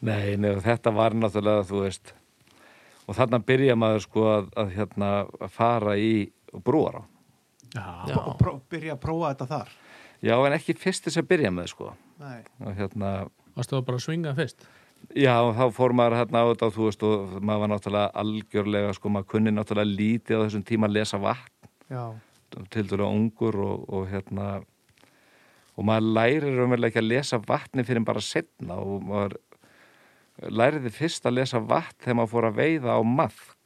[0.01, 2.12] Nei, nei, og þetta var náttúrulega, þú veist,
[3.05, 5.09] og þarna byrja maður sko að, að hérna
[5.45, 6.12] að fara í
[6.64, 7.03] brúar á.
[7.74, 9.72] Já, og pró, byrja að prófa þetta þar.
[10.20, 11.94] Já, en ekki fyrst þess að byrja með, sko.
[12.20, 13.12] nei, Og hérna,
[13.56, 14.66] varstu það bara að svinga fyrst?
[15.16, 18.10] Já, og þá fór maður hérna á þetta og þú veist, og maður var náttúrulega
[18.22, 22.02] algjörlega, sko, maður kunni náttúrulega lítið á þessum tíma að lesa vatn, já,
[22.74, 24.48] til dærulega ungur og, og hérna,
[25.78, 29.38] og maður lærir raunverulega ekki að lesa vatni fyrir bara setna og maður
[30.48, 33.56] læriði fyrst að lesa vatn þegar maður fór að veiða á maðk.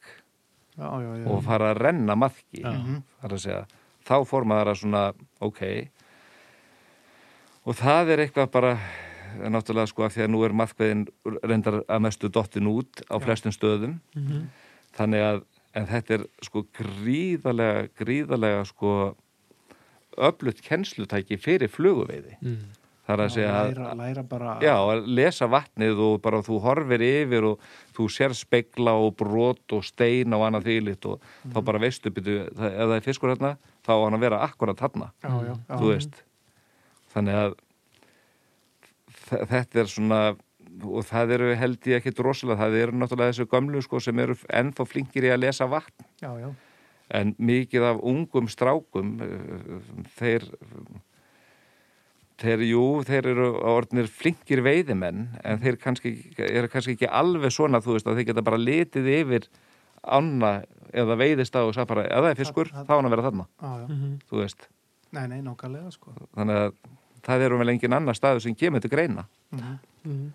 [0.78, 1.26] já, já, já.
[1.30, 3.64] og fara að renna maðki er að segja,
[4.04, 5.04] þá fór maður að svona
[5.44, 5.62] ok.
[7.64, 8.76] Og það er eitthvað bara
[9.34, 11.06] náttúrulega sko að því að nú er maðkveðin
[11.42, 13.98] reyndar að mestu dottin út á flestum stöðum.
[14.94, 15.42] Þannig að
[15.74, 18.92] en þetta er sko gríðarlega gríðarlega sko
[20.14, 22.36] öflutt kennslutæki fyrir fluguveiði.
[22.40, 22.60] Mm.
[23.04, 26.60] Það er að segja að læra, læra bara Já, að lesa vatnið og bara þú
[26.64, 31.58] horfir yfir og þú sér spegla og brot og stein og annað þýlitt og þá
[31.68, 35.54] bara veistu byrju, ef það er fiskur hérna, þá á hann að vera akkurat já,
[35.76, 36.24] þú veist.
[37.14, 37.56] Þannig að
[39.30, 40.20] þetta er svona,
[40.84, 44.36] og það eru held ég ekkit rosalega, það eru náttúrulega þessu gömlu sko sem eru
[44.48, 46.50] ennþá flinkir í að lesa vatn, já, já,
[47.14, 49.74] en mikið af ungum strákum, eh,
[50.18, 50.48] þeir
[52.44, 56.10] Þeir, jú, þeir eru orðnir flinkir veiðimenn en þeir kannski,
[56.44, 59.46] eru kannski ekki alveg svona, þú veist, að þeir geta bara litið yfir
[60.04, 60.50] ána
[60.92, 63.08] eða veiðist á og sagði bara, ef það er fiskur, Það- það- þá er hann
[63.08, 63.86] að vera þarna Já, já.
[63.88, 64.18] Mhm.
[64.30, 64.68] þú veist,
[65.14, 66.12] Nei, nei, sko.
[66.36, 66.72] þannig að
[67.24, 69.78] það eru vel engin annar staðu sem kemur til greina Mhm.
[70.04, 70.32] Mhm.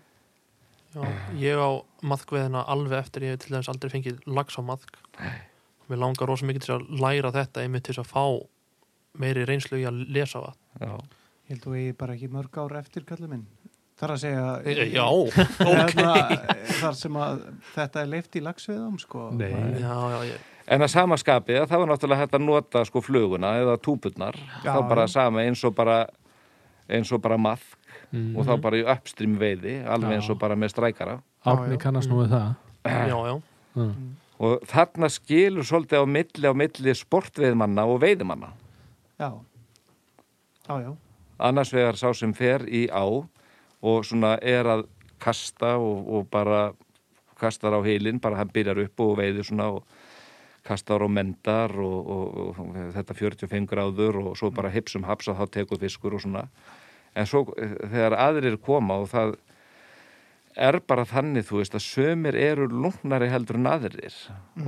[0.94, 1.06] Já,
[1.38, 1.70] ég á
[2.02, 4.98] maðkveðina alveg eftir ég hef til dæmis aldrei fengið lags á maðk
[5.88, 8.24] mér langar rosa mikið til að læra þetta einmitt til að fá
[9.18, 10.98] meiri reynslu í að lesa já,
[11.50, 13.40] Ég held þú eigi bara ekki mörg ár eftir, kallið minn.
[13.98, 14.44] Þar að segja...
[14.94, 15.06] Já,
[15.66, 16.12] Hérna,
[16.78, 17.40] þar sem að
[17.74, 19.24] þetta er leift í lagsveðum, sko.
[19.34, 19.50] Nei.
[19.82, 23.00] já, já, ég, En að sama skapi, að það var náttúrulega hægt að nota sko
[23.02, 25.12] fluguna eða túpurnar Já, þá bara já.
[25.16, 25.96] sama eins og bara
[26.88, 27.76] eins og bara maðk
[28.10, 28.32] Mm.
[28.38, 30.16] og þá bara í upstream veiði alveg Já.
[30.18, 31.12] eins og bara með strækara
[31.46, 31.80] Árni Já, já.
[31.84, 32.48] kannast nú við það
[32.90, 33.34] já, já
[33.78, 34.08] Mm.
[34.42, 38.48] og þarna skilur svolítið á milli á milli sportveiðmanna og veiðimanna
[39.20, 39.28] Já.
[40.66, 40.90] Já, já.
[41.40, 43.04] Annars vegar sá sem fer í á
[43.80, 44.86] og svona er að
[45.20, 46.70] kasta og, og bara
[47.40, 49.84] kastar á heilin, bara hann byrjar upp og veiðir svona og
[50.66, 55.38] kastar og mendar og, og, og þetta 45 gráður og svo bara hipsum haps og
[55.40, 56.44] þá tekur fiskur og svona.
[57.16, 59.38] En svo eh, þegar aðrir koma og það
[60.60, 64.16] er bara þannig þú veist að sömur eru lungnari heldur en aðrir.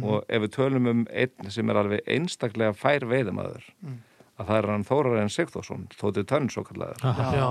[0.00, 4.00] Og ef við tölum um einn sem er alveg einstaklega fær veiðamaður Mm.
[4.42, 7.02] Að það er hann Þórarinn Sigþórsson Tóti Tönn svo kallaður
[7.38, 7.48] Já,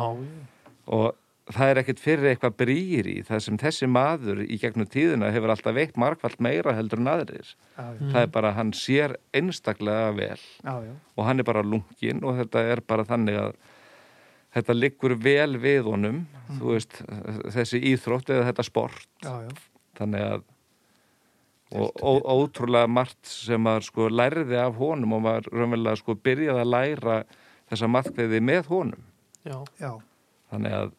[0.91, 1.11] og
[1.49, 5.53] það er ekkit fyrir eitthvað brýr í það sem þessi maður í gegnum tíðina hefur
[5.53, 7.51] alltaf veikt markvallt meira heldur en aðrir.
[7.75, 8.05] Já, já.
[8.13, 10.39] það er bara, hann sér einstaklega vel.
[10.61, 10.93] Já, já.
[11.17, 13.51] og hann er bara lungin og þetta er bara þannig að
[14.55, 16.23] þetta liggur vel við honum.
[16.51, 17.01] Þú veist,
[17.55, 19.07] þessi íþrótt eða þetta sport.
[19.23, 19.51] Já, já.
[19.99, 20.47] þannig að
[21.71, 26.63] og ó, ótrúlega margt sem maður sko lærði af honum og maður raunverulega sko byrjaði
[26.63, 27.21] að læra
[27.71, 29.05] þessa matkveði með honum
[29.47, 29.91] já, Já.
[30.51, 30.91] þannig að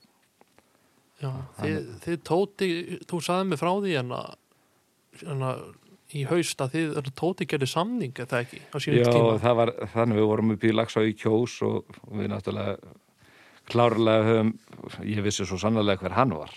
[1.23, 2.70] já Þið, þið tóti,
[3.11, 4.33] þú sagði mig frá því en að,
[5.23, 5.61] en að
[6.12, 9.73] í haust að þið, tóti gerði samning eða ekki á sínum Já, tíma það var
[9.95, 12.97] þannig við vorum upp í Lagsá í Kjós og við náttúrulega
[13.70, 14.51] klárlega höfum,
[15.07, 16.53] ég vissi svo sannlega hver hann var.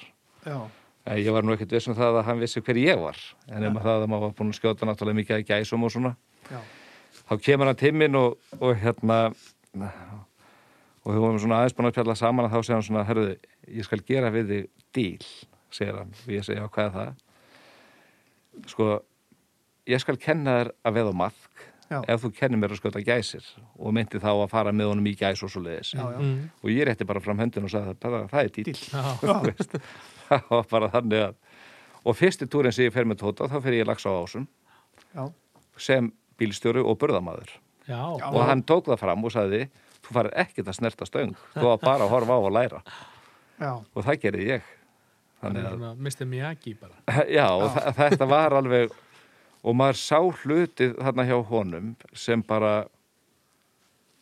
[0.45, 0.57] Já.
[1.05, 3.17] Eh, Ég var nú ekkert viss um það að hann vissi hver ég var,
[3.51, 6.15] en maður það að maður var búin að skjóta náttúrulega mikið að gæsum og svona.
[6.49, 6.59] Já.
[7.25, 9.19] Þá kemur hann til minn og, og hérna,
[11.05, 13.35] og við vorum svona aðeins búin að pjalla saman að þá segja hann svona, herruðu,
[13.77, 14.65] ég skal gera við þig
[14.97, 15.29] díl,
[15.73, 17.13] segir hann, og ég segja, hvað er það?
[18.71, 18.89] Sko,
[19.91, 21.99] ég skal kenna þér að veða maðk Já.
[22.09, 23.45] ef þú kennir mér að skjóta gæsir
[23.77, 26.17] og myndi þá að fara með honum í gæs og svo leiðis Já, já.
[26.17, 28.73] mm, og ég rétti bara fram höndin og sagði það, það er dýl
[30.29, 31.35] það var bara þannig að
[32.05, 34.47] og fyrsti túrin sem ég fer með tóta þá fer ég lags á ásum
[35.15, 35.27] Já.
[35.77, 36.09] sem
[36.41, 37.53] bílstjóri og burðamaður
[37.85, 38.27] Já, Já.
[38.33, 39.61] og hann tók það fram og sagði
[40.05, 42.81] þú farir ekkert að snerta stöng þú var bara að horfa á og læra
[43.61, 43.71] Já.
[43.77, 44.73] og það gerði ég
[45.41, 46.25] þannig að, Mr.
[46.29, 46.97] Miyagi bara
[47.37, 48.93] já, og þetta var alveg
[49.65, 52.75] og maður sá hlutið þarna hjá honum sem bara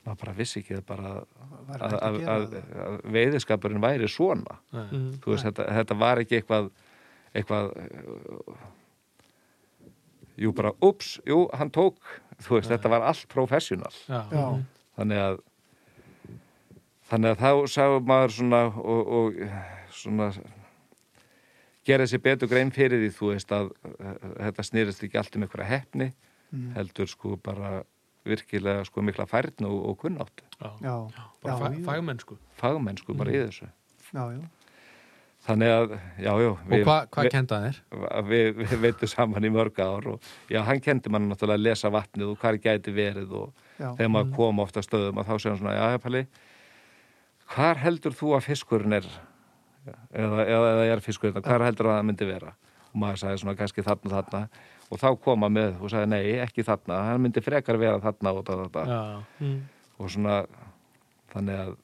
[0.04, 4.58] maður bara vissi ekki að bara að, að að, að, veiðiskapurinn væri svona.
[4.76, 4.86] Nei.
[4.86, 6.72] mm, þú veist, þetta, þetta var ekki eitthvað
[7.34, 7.72] eitthvað
[10.44, 12.00] jú bara, ups, jú, hann tók.
[12.44, 13.94] Þú veist, þetta var allt professional.
[14.10, 14.46] Já, Já.
[14.98, 15.42] þannig að
[17.12, 19.42] þannig að þá sá maður svona og, og
[19.94, 20.30] svona
[21.86, 23.72] gera sér betur grein fyrir því þú veist að
[24.40, 26.14] þetta snýrist ekki allt um einhverja hefni
[26.54, 26.68] Mm.
[26.76, 27.80] heldur sko bara
[28.30, 30.70] virkilega sko mikla færn og, og kunnátt já.
[30.86, 30.98] Já.
[31.42, 31.80] bara Já, fa já.
[31.88, 33.66] fagmennsku fagmennsku bara í þessu
[34.14, 34.44] Já, já.
[35.48, 37.80] þannig að, já, já Og hvað hva kenda þér?
[38.30, 40.22] við, við veitum saman í mörg ár og
[40.54, 43.50] já, hann kendi mann náttúrulega að lesa vatnið og hvað gæti verið og
[43.82, 43.90] Já.
[43.98, 46.24] þegar maður kom ofta stöðum að þá segja hann svona, já, Palli
[47.56, 49.10] hvar heldur þú að fiskurinn er
[49.88, 52.54] eða, eða, eða er fiskurinn, hvar heldur að það myndi vera?
[52.94, 54.44] Og maður sagði svona kannski þarna þarna.
[54.94, 58.44] Og þá koma með og sagði nei, ekki þarna hann myndi frekar vera þarna og,
[58.48, 59.02] það, það, Já,
[59.42, 59.60] mm,
[59.98, 60.38] og svona
[61.34, 61.76] þannig að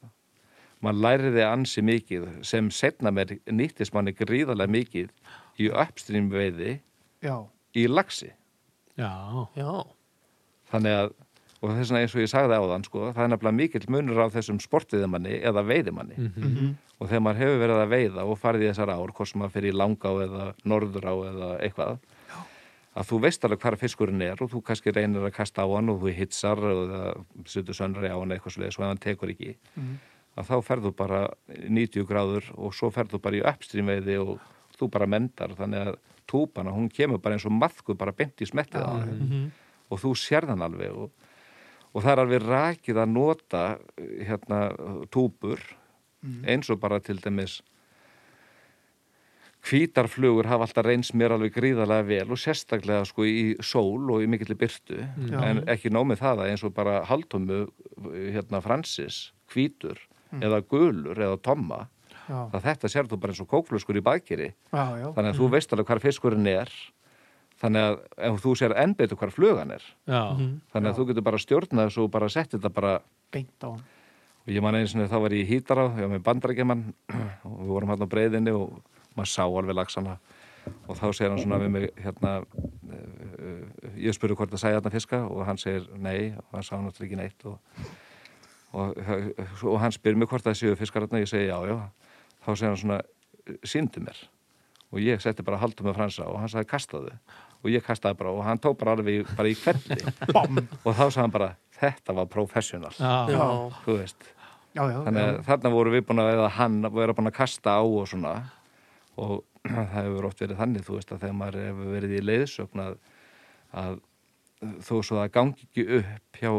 [0.80, 5.10] maður læriði ansi mikið sem setna mér nýttist manni gríðarlega mikið
[5.60, 6.78] í uppstrým veiði
[7.24, 7.34] Já.
[7.76, 8.30] í lagsi
[8.96, 9.10] já,
[9.56, 9.72] já,
[10.72, 11.12] þannig að
[11.62, 14.22] og þess vegna eins og ég sagði á þann sko, það er nefnilega mikill munur
[14.24, 16.16] á þessum sportviðimanni eða veiðimanni.
[16.16, 16.70] Mhm, Mhm.
[17.00, 19.52] og þegar maður hefur verið að veiða og farið í þessar ár, hvort sem maður
[19.56, 21.98] fyrir í langá eða norður á eða eitthvað
[22.96, 25.88] að þú veist alveg hvar fiskurinn er og þú kannski reynir að kasta á hann
[25.92, 29.30] og þú hitsar og það setur sönnri á hann eitthvað svolítið svo ef hann tekur
[29.30, 29.94] ekki Mhm.
[30.38, 31.28] að þá ferðu bara
[31.68, 34.40] 90 gráður og svo ferðu bara í uppstrímveiði og
[34.78, 35.50] þú bara mendar.
[35.54, 35.96] Þannig að
[36.26, 39.50] túpana, hún kemur bara eins og maðku bara beint í smettið á Já, hann mm,
[39.90, 41.10] og þú sér þann alveg og,
[41.94, 43.64] og það er alveg rakið að nota
[43.98, 44.60] hérna
[45.10, 45.58] túpur
[46.22, 46.44] Mhm.
[46.52, 47.62] eins og bara til dæmis
[49.64, 54.28] hvítarflugur hafa alltaf reyns mér alveg gríðarlega vel og sérstaklega sko í sól og í
[54.30, 54.98] mikilli byrtu
[55.30, 55.40] Já.
[55.44, 57.58] en ekki nómið það að eins og bara haldtómu
[58.32, 59.98] hérna Francis, hvítur
[60.40, 61.86] eða gulur eða tomma
[62.68, 64.04] þetta sér þú bara eins og kókfluskur í
[65.00, 66.70] já, þannig að þú veist alveg hvar fiskurinn er
[67.60, 67.96] þannig að
[68.30, 70.22] ef þú sér enn betur hvar flugan er Já,
[70.72, 70.98] þannig að Já.
[70.98, 72.92] þú getur bara stjórnað þessu og bara sett þetta bara
[73.32, 73.82] beint á hann.
[74.40, 76.84] Og ég man eins og þá var ég í hítará ég var með bandrækjumann
[77.44, 78.80] og við vorum hann á breyðinni og
[79.16, 80.16] maður sá alveg lagsana
[80.86, 84.94] og þá segir hann svona við mig hérna uh, ég spurði hvort það sæði þarna
[84.96, 87.56] fiska og hann segir nei og hann sá náttúrulega ekki neitt og,
[88.72, 89.00] og,
[89.72, 91.78] og hann spyr mig hvort það séu fiskar þarna ég segi já já.
[92.44, 93.00] Þá segir hann svona
[93.66, 94.20] síndu mér.
[94.90, 97.14] Og ég setti bara haldum með fransa og hann sagði kastaðu
[97.62, 99.56] og ég kastaði bara og hann tók bara alveg bara í
[100.34, 100.60] Bam!
[100.84, 101.50] og þá sagði hann bara
[101.80, 102.92] þetta var professional.
[102.98, 103.44] Já, Já,
[103.84, 104.26] þú veist.
[104.76, 107.72] Já, já, þannig að þarna voru við búin að eða hann vera búin að kasta
[107.76, 108.34] á og svona.
[109.20, 112.82] Og það hefur oft verið þannig þú veist að þegar maður hefur verið í leiðsögn
[112.84, 112.94] að,
[113.82, 113.98] að
[114.84, 116.52] þó svo það gangi ekki upp hjá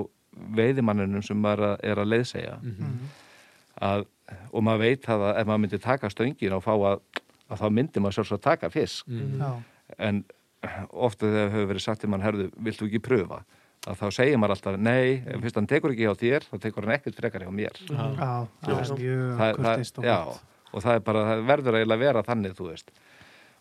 [0.57, 2.91] veiðimannunum sem maður er að- er að leiðsegja Mhm.
[3.81, 4.05] að,
[4.53, 6.99] og maður veit það að ef maður myndi taka stöngin og fá að,
[7.51, 9.07] að þá myndi maður sjálfsög að taka fisk.
[9.07, 9.39] Mm.
[9.41, 9.51] já,
[9.97, 10.23] en
[10.91, 13.41] ofta þegar hefur verið sagt til mann herðu, viltu ekki pröfa?
[13.89, 16.85] Að þá segir maður alltaf, nei, ef fyrst hann tekur ekki hjá þér þá tekur
[16.85, 17.79] hann ekkert frekar hjá mér.
[17.89, 18.03] Já,
[18.61, 18.97] það er Já.
[18.99, 20.43] mjög kurtist og já, gott.
[20.69, 22.93] og það er bara, það verður eiginlega að vera þannig, þú veist.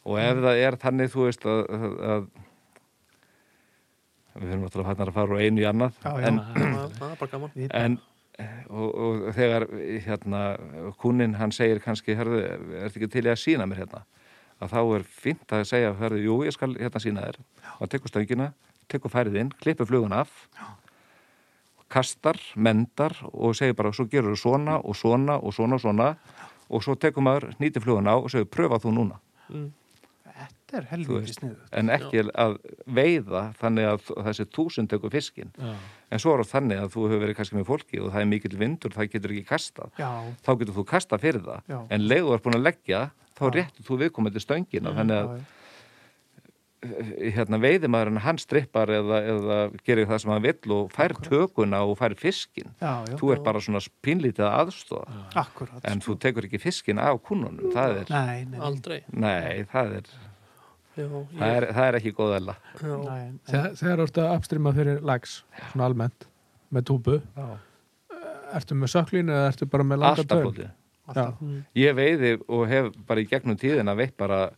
[0.05, 2.29] Og ef það er þannig, þú veist að, að, að
[4.45, 6.29] við höfum náttúrulega fannar að fara úr einu í annað Já, já.
[6.29, 6.41] en,
[7.01, 7.69] það er bara gaman.
[7.81, 7.99] En
[8.71, 9.67] og, og þegar
[10.07, 10.41] hérna,
[11.01, 14.05] kúnin hann segir kannski, herðu, er ekki til í að sína mér hérna
[14.61, 17.41] að þá er fínt að segja, herðu, jú, ég skal hérna sína þér.
[17.81, 18.53] Og tekur stöngina,
[18.93, 20.31] tekur færið inn klippir flugun af
[21.91, 26.15] kastar, mendar og segir bara, svo gerur þú svona og svona og svona og svona.
[26.71, 29.19] Og svo tekur maður, nýtir flugun á og segir, pröfa þú núna.
[29.51, 29.71] Mm.
[30.41, 32.53] Þetta er helviti sniðu en ekki að
[32.87, 35.51] veiða þannig að þessi túsund tekur fiskinn.
[35.59, 35.73] Já,
[36.15, 38.31] en svo er það þannig að þú hefur verið kannski með fólki og það er
[38.31, 39.91] mikill vindur, það getur ekki kastað.
[39.99, 40.11] Já,
[40.47, 41.67] þá getur þú kastað fyrir það.
[41.75, 41.79] Já.
[41.91, 43.03] en leiðu er búin að leggja
[43.41, 43.55] þá Já.
[43.57, 45.49] réttur þú viðkomandi stöngina þannig já, að já.
[47.37, 51.99] hérna, veiðimæðurinn hann strippar eða, eða gerir það sem hann vill og fær tökuna og
[52.01, 53.19] fær fiskin já, já.
[53.21, 58.03] þú er bara svona pínlítið aðstóða Akkurat en þú tekur ekki fiskin af kúnunum það
[58.03, 60.13] er, Nei, nei, Aldrei nei, það er,
[60.99, 63.61] Já, það ég, er, það er ekki já, nei, nei.
[63.79, 65.37] Þegar, ertu að upstreama fyrir lags
[65.71, 66.27] svona almennt,
[66.75, 67.21] með túbu
[68.57, 70.73] ertu með söklínu eða ertu bara með langa alltaf taum?
[71.17, 71.63] Mm.
[71.75, 74.51] ég veiði og hef bara í gegnum tíðina veitt bara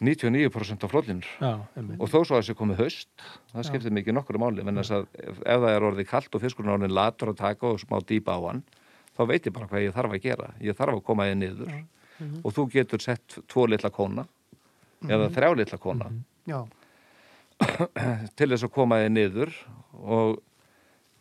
[0.00, 0.94] 99% af
[1.74, 2.00] einmitt.
[2.00, 3.08] og þó svo að þessi komið haust
[3.50, 4.62] það skiptir mikið nokkru máli.
[4.62, 7.80] Menn þess að ef, það er orðið kalt og fiskurinn orðin latur að taka og
[7.82, 8.62] smá dýpa á hann
[9.18, 10.50] þá veit ég bara hvað ég þarf að gera.
[10.62, 11.72] Ég þarf að koma þið niður.
[12.44, 14.26] Og þú getur sett tvo litla kóna
[15.06, 16.08] eða þrjá litla kóna
[16.48, 16.62] Já,
[18.38, 19.52] til þess að koma þið niður.
[19.98, 20.38] Og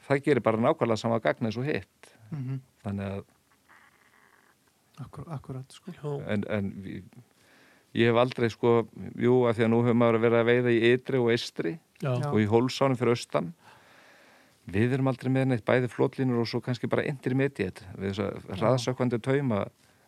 [0.07, 3.23] það gerir bara nákvæmlega sama gagn eins og hitt mhm, þannig að
[5.05, 6.17] akkur, akkurat sko.
[6.27, 7.21] en, en við-
[7.97, 10.81] ég hef aldrei sko jú að því að nú hefur maður verið að veiða í
[10.93, 13.53] ytri og eistri Já, og í hólsánum fyrir austan.
[14.67, 17.85] Við erum aldrei með neitt bæði flotlínur og svo kannski bara intermediate.
[17.97, 19.63] Við þess að hraðsökkvandi tauma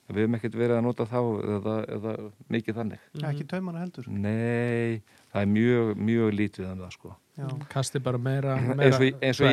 [0.09, 1.19] við hefum ekkert verið að nota þá
[1.55, 2.13] eða, eða
[2.51, 3.07] mikið þannig.
[3.13, 4.09] Já, ekki taumana heldur.
[4.09, 4.99] Nei,
[5.33, 7.15] það er mjög, mjög lítið um það sko.
[7.39, 9.45] Já, kasti bara meira, eins meira eins, og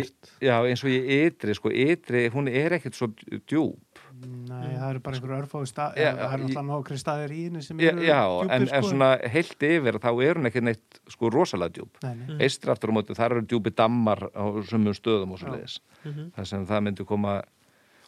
[0.82, 0.96] og í
[1.26, 3.06] ytri sko, ytri, hún er ekkert svo
[3.46, 4.00] djúp.
[4.16, 7.80] Nei, það eru bara einhver örfáðu stað það eru náttúrulega nokkri staðir í henni sem
[7.84, 8.88] eru já djúpir, en, en sko.
[8.88, 12.00] svona heilt yfir þá er hún ekki neitt sko rosalega djúp.
[12.02, 15.52] Nei, nei, eistri aftur á móti, þar eru djúpi dammar á sumum stöðum og svo
[15.52, 16.30] leiðis Mhm.
[16.36, 17.36] þar sem það myndi koma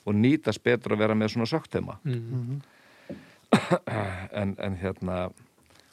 [0.06, 2.32] og nýtast betur að vera með svona söktema Mm.
[2.32, 2.60] mhm,
[4.32, 5.30] en, en hérna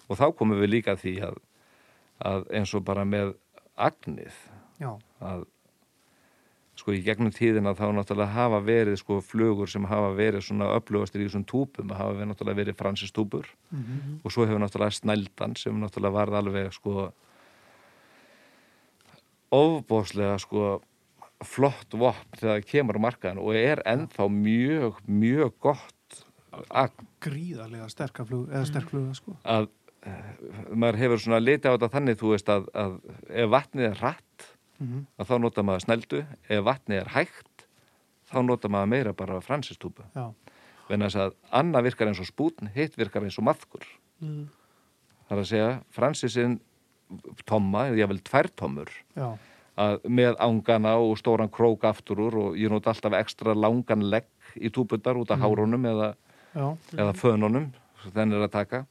[0.10, 1.38] og þá komum við líka að því að,
[2.24, 3.36] að eins og bara með
[3.76, 4.38] agnið
[4.80, 5.46] já, að
[6.76, 11.24] sko í gegnum tíðina þá náttúrulega hafa verið sko flugur sem hafa verið svona upplögastir
[11.24, 15.80] í þessum túpum hafa verið náttúrulega verið fransistúpur mhm, og svo hefur náttúrulega snældan sem
[15.80, 17.08] náttúrulega varð alveg sko
[19.56, 20.76] ofbóðslega sko
[21.46, 26.22] flott vopn þegar það kemur á markaðin og er ennþá mjög, mjög gott
[26.70, 27.08] agn.
[27.24, 29.36] Gríðarlega sterka flug eða sterk fluga sko.
[29.44, 29.68] Að
[30.72, 32.98] maður hefur svona litið á þetta þannig þú veist að, að
[33.30, 34.48] ef vatnið er hratt
[34.82, 36.24] mhm, að þá nota maður snældu.
[36.50, 37.68] Ef vatnið er hægt
[38.32, 40.06] þá nota maður meira bara fransistúpu.
[40.90, 43.86] Venna þess að annað virkar eins og spútn hitt virkar eins og maðkur.
[44.24, 44.46] Mm.
[45.28, 46.54] það er að segja fransisinn
[47.46, 48.92] tomma, eða ég vil tværtommur
[50.08, 54.72] með ángana og stóran krók aftur úr og ég nota alltaf ekstra langan legg í
[54.72, 56.14] túbundar út af hárunum eða,
[56.96, 57.68] eða fönunum
[58.06, 58.86] þenn er að taka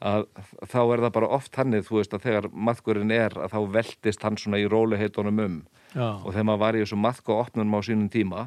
[0.00, 0.24] að
[0.64, 4.22] þá er það bara oft hannið þú veist að þegar maðkurinn er að þá veltist
[4.24, 5.58] hann svona í róliheitunum um.
[5.92, 8.46] Já, og þegar maður var í þessu maðku opnunum á sínum tíma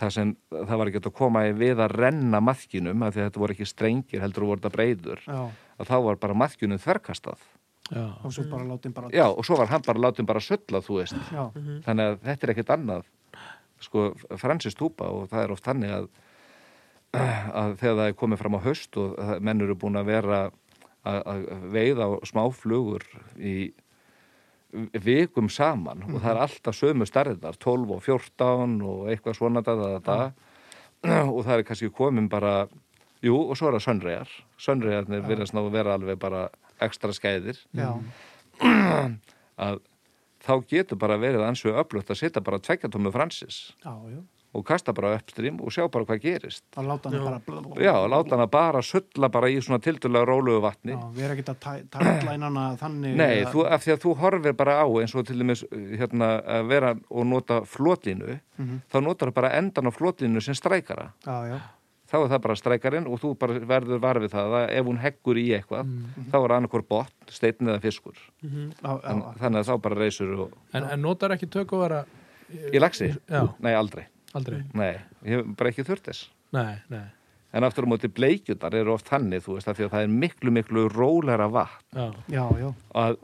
[0.00, 3.26] það sem það var ekki að koma í við að renna maðkinum af því að
[3.28, 5.40] þetta voru ekki strengir heldur voru þetta breyður Já,
[5.80, 7.42] að þá var bara maðkinum þverkastað.
[7.90, 10.80] Já, og svo bara látum bara já og svo var hann bara látum bara sölla
[10.86, 11.18] þú veist.
[11.34, 11.42] Já,
[11.84, 13.08] þannig að þetta er ekkert annað.
[13.80, 14.06] Sko
[14.38, 16.08] Francis Túpa og það er oft þannig að,
[17.18, 20.40] að þegar það er komið fram á höst og menn eru búin að vera
[21.06, 23.04] að, veiða smáflugur
[23.36, 23.72] í
[25.02, 26.04] vikum saman.
[26.10, 30.00] Og það er alltaf sömu starðar 12 og 14 og eitthvað svona da, da, da,
[30.06, 31.20] da.
[31.32, 32.54] og það er kannski komin bara
[33.24, 36.48] jú og svo er það sönnregar sönnregarnir virðast ná að vera alveg bara
[36.80, 37.58] ekstra skæðir.
[37.76, 37.90] Já,
[39.66, 39.80] að
[40.40, 43.70] þá getur bara verið ansveg öflugt að setja bara tveggjatómu Francis.
[43.84, 44.20] Já, já
[44.52, 47.24] og kasta bara uppstrím og sjá bara hvað gerist að láta hann Já.
[47.24, 47.82] bara blablabla.
[47.84, 51.44] já, láta hana bara sulla bara í svona tildulega rólugu vatni Já, við erum ekki
[51.52, 54.74] að tæ- tætla inn hana þannig Nei, að- þú, af því að þú horfir bara
[54.82, 58.80] á eins og til dæmis hérna, að vera og nota flotlínu Mhm.
[58.92, 61.60] þá notar bara endan á flotlínu sem strækara Já, já,
[62.10, 65.36] þá er það bara strækarinn og þú bara verður varfið það að ef hún heggur
[65.38, 65.86] í eitthvað
[66.32, 68.72] þá er annarkor botn, steinn eða fiskur Mhm.
[68.82, 72.04] já, já, en, þannig að þá bara reysur og, En, en notar ekki tökuvara
[72.74, 73.14] í lagsi?
[73.30, 73.46] Já.
[73.60, 74.62] Nei, aldrei aldrei?
[74.74, 76.28] Nei, ég hef bara ekki þurft þess.
[76.52, 77.06] Nei, nei,
[77.52, 80.12] En aftur á móti bleikjundar eru oft þannig, þú veist, af því að það er
[80.22, 81.96] miklu, miklu rólega vatn.
[81.98, 83.16] já, já, já, Að,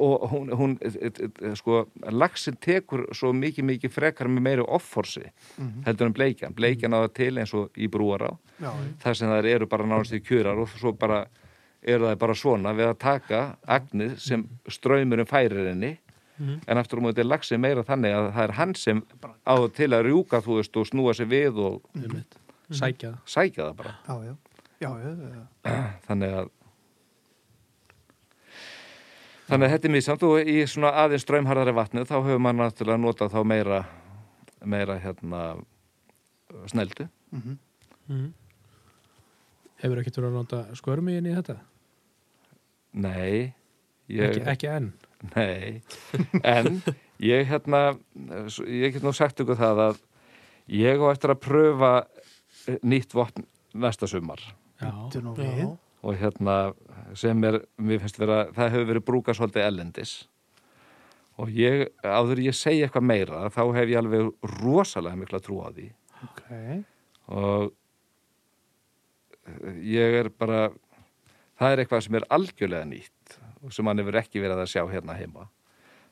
[0.00, 4.64] og hún, hún et, et, et, sko, laxin tekur svo mikið, mikið frekar með meiri
[4.64, 5.26] offorsi
[5.58, 5.82] Mhm.
[5.84, 6.54] heldur en bleikjan.
[6.56, 8.30] Bleikjan á það til eins og í brúará,
[8.62, 8.72] já,
[9.04, 11.26] þar sem það eru bara nánast í kjörar og svo bara
[11.82, 15.98] eru það bara svona við að taka agnið sem ströymurinn færir henni
[16.38, 16.60] Mhm.
[16.68, 19.02] en aftur á móti er laxin meira þannig að það er hann sem
[19.46, 22.36] á til að rjúka, þú veist, og snúa sig við og einmitt
[22.70, 23.94] Sækja það sækja það bara.
[24.06, 24.36] já, já,
[24.80, 25.46] já, já, já.
[26.08, 26.48] þannig að
[29.46, 33.02] þannig að þetta er mísamt og í svona aðeins ströymharðari vatni þá hefur maður náttúrulega
[33.04, 33.80] notað þá meira
[34.66, 35.42] meira hérna
[36.70, 37.56] sneldu Mhm.
[38.08, 38.26] Mhm.
[39.82, 41.56] Hefur ekki verið að nota skörmi inn í þetta?
[42.96, 43.52] nei
[44.08, 44.92] ég, Ekki, ekki enn
[45.34, 45.80] nei.
[46.42, 46.82] En
[47.22, 47.96] ég hérna
[48.66, 50.00] ég get nú sagt ykkur það að
[50.76, 51.92] ég á eftir að pröfa
[52.82, 53.46] nýtt vopn
[53.76, 54.42] næsta sumar.
[54.80, 54.92] Já,
[55.40, 55.68] Já.
[56.04, 56.56] og hérna
[57.16, 60.12] sem er, mér finnst vera, það hefur verið brúkað svolítið ellendis
[61.40, 65.60] og ég, áður en ég segi eitthvað meira þá hef ég alveg rosalega mikla trú
[65.64, 65.88] á því.
[66.26, 66.44] Ok,
[67.32, 67.72] og
[69.84, 70.70] ég er bara
[71.60, 73.36] það er eitthvað sem er algjörlega nýtt
[73.74, 75.48] sem hann hefur ekki verið að sjá hérna heima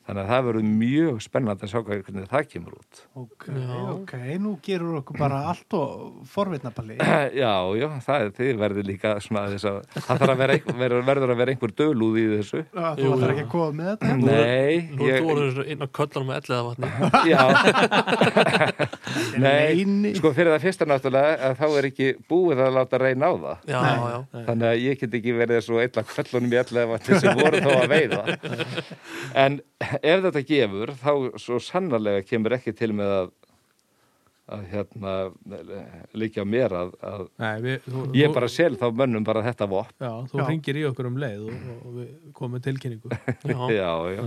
[0.05, 3.03] þannig að það verður mjög spennandi að sjá hvað- hvernig það kemur út.
[3.25, 3.79] Ok, Já.
[3.95, 4.13] ok,
[4.45, 5.91] nú gerur okkur bara allt og
[6.29, 6.99] forvitnapalli.
[7.45, 11.05] Já, já, það er verður líka svona þess að það þarf að vera, einhver, verður,
[11.09, 12.61] verður að vera einhver dölúð í þessu.
[12.75, 14.17] Þú Jú, ætlar ekki að koma með þetta?
[14.25, 16.89] Nei, Nú er þú orðin inn á köllanum með elliða vatni
[17.33, 17.43] Já.
[19.45, 23.35] Nei, sko fyrir það fyrsta náttúrulega að þá er ekki búið að láta reyna á
[23.35, 23.65] það.
[23.73, 23.95] Já, Nei.
[24.15, 27.63] já, þannig að ég get ekki verið svo illa kvöllunum í allega vatni sem voru
[27.65, 28.23] þá að veiða.
[29.45, 29.57] En
[30.03, 33.33] ef þetta gefur þá svo sannarlega kemur ekki til með að
[34.45, 35.13] að hérna
[36.21, 40.05] líka mér að, að Nei, við, þú, ég bara sel þá mönnum bara þetta vopn
[40.05, 40.45] Já, þú Já.
[40.51, 43.09] ringir í okkur um leið og, og við komum tilkynningu
[43.55, 43.63] já.
[43.73, 44.27] já, já.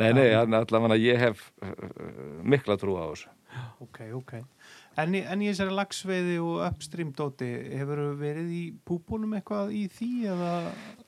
[0.00, 1.74] Nei, nei, allavega ég hef uh,
[2.48, 3.28] mikla trú á þessu
[3.84, 4.32] Ok, ok.
[5.00, 10.10] En, en í þessari lagsveiði og upstream dóti, hefur verið í púbunum eitthvað í því
[10.34, 10.50] eða?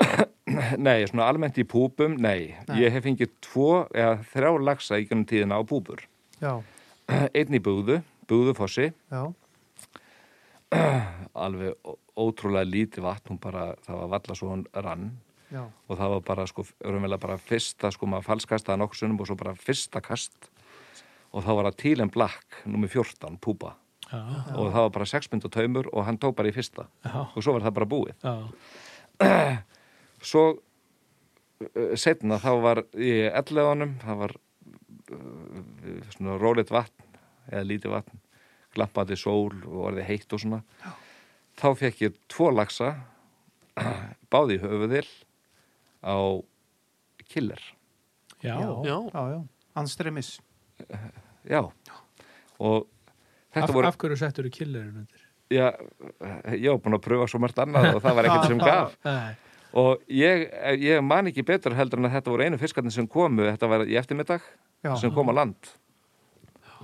[0.86, 2.54] Nei, svona almennt í púpum, nei.
[2.68, 2.76] Nei.
[2.80, 6.04] Ég hef fengið tvo eða þrjá lagsa í gennum tíðina á púpur.
[6.40, 6.60] Já,
[7.36, 9.22] Einn í búðu, búðufossi, já,
[11.44, 15.08] alveg ótrúlega lítið vatn, hún bara, það var valla svo hún rann
[15.50, 19.30] já, og það var bara, sko, raunverulega bara fyrsta, sko, maður falskastaði nokkuð sunnum og
[19.30, 20.50] svo bara fyrsta kast
[21.34, 23.74] og þá var það Tílen Black, nummer 14, púpa
[24.04, 24.20] Já,
[24.54, 27.14] og það var bara 6 mynd og taumur og hann tók bara í fyrsta já,
[27.24, 28.14] og svo var það bara búið.
[28.22, 28.34] já,
[30.30, 37.08] Svo uh, setna þá var í elleðanum, það var uh, svona rólit vatn
[37.50, 38.20] eða lítið vatn,
[38.76, 40.60] glampandi sól og orðið heitt og svona.
[41.60, 42.92] Þá fekk ég tvo lagsa,
[44.32, 45.08] báði höfuðil
[46.04, 46.16] á
[47.32, 47.60] killer.
[48.44, 48.96] já, já, Já.
[49.12, 49.38] já, já.
[49.80, 50.36] Anstremis.
[51.50, 51.60] Já,
[52.58, 52.86] og
[53.54, 55.22] þetta Af, voru, af hverju settur þú killerinn undir?
[55.52, 55.66] já,
[56.56, 58.98] ég var búin að pröfa svo margt annað og það var ekkert sem gaf.
[59.04, 59.34] Nei,
[59.74, 60.44] Og ég,
[60.78, 63.82] ég man ekki betur heldur en að þetta voru einu fiskarnir sem komu, þetta var
[63.90, 64.44] í eftirmiddag,
[64.86, 65.72] Já, sem kom á land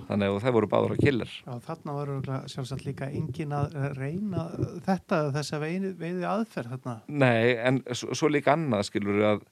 [0.09, 4.45] þannig að það voru báður að killir Já, þarna örugglega sjálfsagt líka engin að reyna
[4.87, 6.95] þetta, þessa veiði, veiði aðferð þarna.
[7.21, 9.43] Nei, en svo, svo líka annað skilur að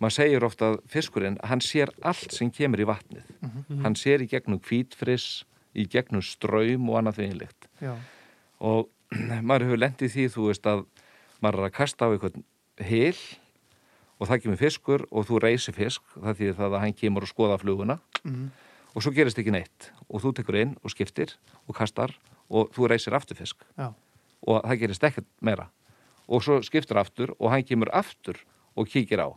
[0.00, 3.24] maður segir ofta að fiskurinn, hann sér allt sem kemur í vatnið.
[3.82, 5.44] Hann sér í gegnum hvítfriss,
[5.76, 7.68] í gegnum ströym og annað þvinlíkt.
[7.80, 7.94] Já,
[8.60, 8.88] Og
[9.46, 10.84] maður hefur lendið því, þú veist, að
[11.44, 12.44] maður er að kasta á einhvern
[12.80, 13.18] hil
[14.20, 17.28] og það kemur fiskur og þú reysir fisk, það þýðir það að hann kemur og
[17.32, 18.46] skoða fluguna Mhm.
[18.96, 21.34] og svo gerist ekki neitt og þú tekur inn og skiptir
[21.68, 22.14] og kastar
[22.48, 23.56] og þú reysir aftur fisk.
[23.78, 23.92] já,
[24.46, 25.68] og það gerist ekkert meira
[26.28, 28.40] og svo skiptur aftur og hann kemur aftur
[28.74, 29.28] og kíkir á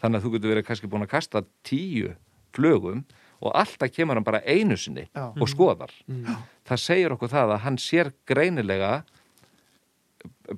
[0.00, 2.14] þannig að þú getur verið kannski búin að kasta tíu
[2.56, 3.04] flögum
[3.40, 5.30] og alltaf kemur hann bara einu sinni Já.
[5.32, 5.92] og skoðar.
[6.10, 6.42] Mm.
[6.68, 8.92] það segir okkur það að hann sér greinilega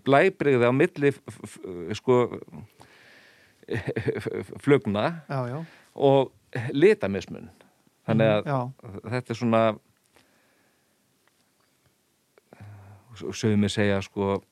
[0.06, 1.12] blæbriði á milli
[1.94, 2.18] sko
[4.64, 5.58] flugna já, já,
[5.94, 6.32] og
[6.74, 7.50] litamismun
[8.08, 8.58] þannig að já,
[9.14, 9.62] þetta er svona
[13.30, 14.42] sögum við segja sko eh,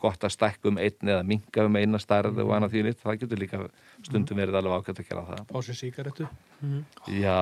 [0.00, 3.20] gott að stækka um einn eða minka um eina starð og annað því nýtt, það
[3.22, 3.62] getur líka
[4.06, 6.28] stundum verið alveg ákvæmt að gera það sér síkaretu.
[7.08, 7.40] já,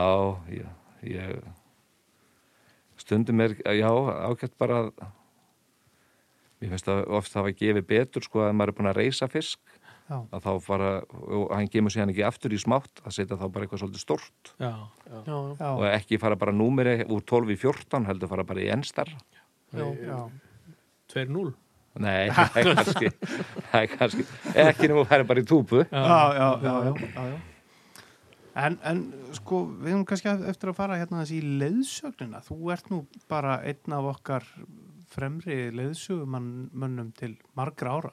[0.53, 0.69] já
[1.03, 1.43] ég,
[3.03, 4.93] stundum er já, ákvæmt bara að
[6.63, 9.61] mér finnst að oft hafa gefið betur sko að maður er búin að reysa fisk
[10.07, 13.39] já, að þá fara, og hann gemur sér hann ekki aftur í smátt, að setja
[13.41, 14.73] þá bara eitthvað svolítið stort Já,
[15.27, 15.69] já.
[15.73, 19.11] Og ekki fara bara númeri úr 12 í 14 heldur fara bara í ennstar
[19.73, 20.21] já, já.
[21.13, 21.53] 2-0.
[22.01, 24.25] Nei, það er kannski það er kannski,
[24.55, 26.03] ekki nefnum að fara bara í túpu Já,
[26.39, 27.41] já, já, já, já, já.
[28.63, 28.99] En, en
[29.33, 32.43] sko, við höfum kannski eftir að fara hérna þessi í leiðsögnina.
[32.45, 32.99] Þú ert nú
[33.33, 34.45] bara einn af okkar
[35.13, 38.13] fremri leiðsögumönnum til margra ára.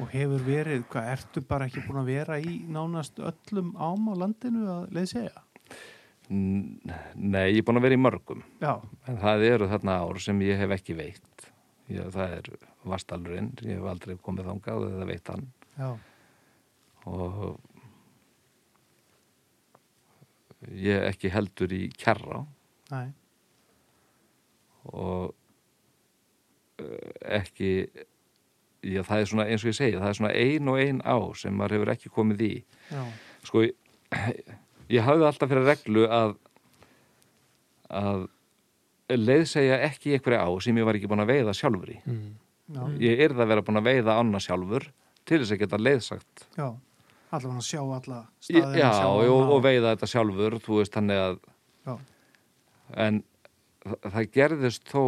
[0.00, 4.14] Og hefur verið, hvað, ertu bara ekki búin að vera í nánast öllum ám á
[4.24, 5.44] landinu að leiðsegja?
[6.32, 6.80] N-
[7.12, 8.78] nei, ég er búin að vera í mörgum Já,
[9.10, 11.20] en það eru þarna ár sem ég hef ekki veitt
[11.90, 12.50] ég, það er
[12.92, 15.46] vastalurinn ég hef aldrei komið þangað eða veit hann.
[15.78, 15.90] Já,
[17.10, 17.60] og
[20.78, 22.44] ég ekki heldur í kjarra
[22.92, 23.00] næ,
[24.92, 25.32] og
[26.78, 27.10] eh,
[27.40, 27.72] ekki
[28.82, 31.16] já, það er svona eins og ég segi það er svona ein og ein á
[31.38, 32.52] sem maður hefur ekki komið í.
[32.92, 33.02] Já,
[33.48, 33.74] sko ég,
[34.92, 36.36] ég hafði alltaf fyrir reglu að
[37.92, 38.28] að
[39.10, 41.98] leiðsegja ekki einhverja á sem ég var ekki búin að veiða sjálfur í.
[42.06, 42.30] Mm.
[43.02, 44.88] ég yrði að vera búin að veiða ána sjálfur
[45.28, 46.46] til þess að geta leiðsagt.
[46.56, 46.68] Já.
[47.32, 48.72] Allavega að sjá alla staðina.
[48.76, 51.38] já, og, og veiða þetta sjálfur þú veist að
[51.82, 51.94] Já,
[53.02, 53.22] en
[53.82, 55.02] það, það gerðist þó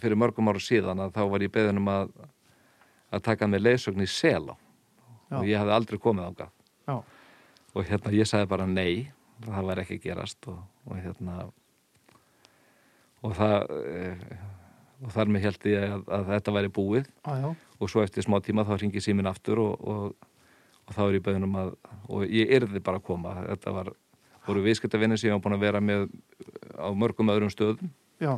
[0.00, 2.10] fyrir mörgum ára síðan að þá var ég beðin um að
[3.14, 6.52] að taka með leiðsögn í Selá já, og ég hafði aldrei komið ángað
[7.78, 9.08] og hérna ég sagði bara nei
[9.44, 11.38] það var ekki gerast og, og hérna
[13.26, 14.12] og það e,
[15.04, 17.08] og þar með held ég að, að þetta væri búið.
[17.26, 17.48] Já,
[17.78, 20.30] og svo eftir smá tíma þá ringi síminn aftur og, og,
[20.88, 21.74] og þá er ég beðin um að
[22.08, 23.34] og ég yrði bara að koma.
[23.46, 23.92] Þetta var,
[24.46, 26.08] voru viðskiptavinni sem ég var búin að vera með
[26.74, 27.92] á mörgum öðrum stöðum.
[28.22, 28.34] Já,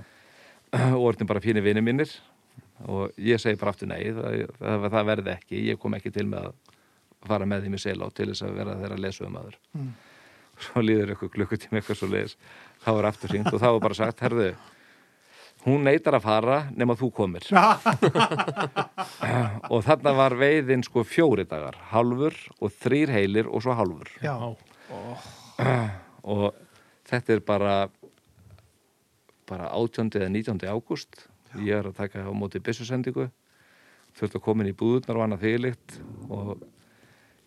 [0.97, 2.13] og orðin bara fínir vinni mínir.
[2.89, 6.25] Og ég segi bara aftur nei það, það, það verði ekki, ég kom ekki til
[6.29, 6.77] með að
[7.29, 9.91] fara með því með selá til þess að vera þeirra lesuðum aður Mm.
[10.61, 12.35] svo líður eitthvað klukkutíma eitthvað svo leiðis
[12.85, 14.49] þá er aftur hringt og þá er bara sagt herðu,
[15.67, 17.47] hún neytar að fara nema þú komir.
[19.71, 24.35] Og þarna var veiðin sko fjóri dagar, halfur og þrýr heilir og svo halfur já,
[26.33, 26.47] og
[27.11, 27.75] þetta er bara
[29.51, 30.13] bara 18.
[30.15, 30.63] eða 19.
[30.71, 31.27] ágúst.
[31.59, 33.27] Ég er að taka á móti byssusendingu.
[34.15, 35.97] Þurft að koma inn í búðurnar og annað þýlikt
[36.31, 36.53] og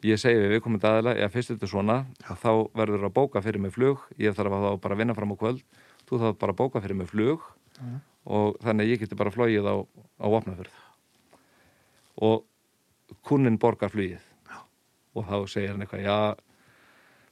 [0.07, 3.73] ég segi við viðkomandi aðila, já fyrst þetta svona þá verður að bóka fyrir mig
[3.75, 4.01] flug.
[4.19, 5.61] Ég þarf að þá bara vinna fram á kvöld.
[6.09, 7.45] Þú þarf bara að bóka fyrir mig flug.
[7.79, 8.01] Mhm.
[8.23, 9.75] og þannig ég geti bara flogið á,
[10.23, 10.75] á opnafjörð
[12.23, 12.45] og
[13.27, 14.21] kunnin borgar flugið.
[15.15, 16.35] Og þá segir hann eitthvað, já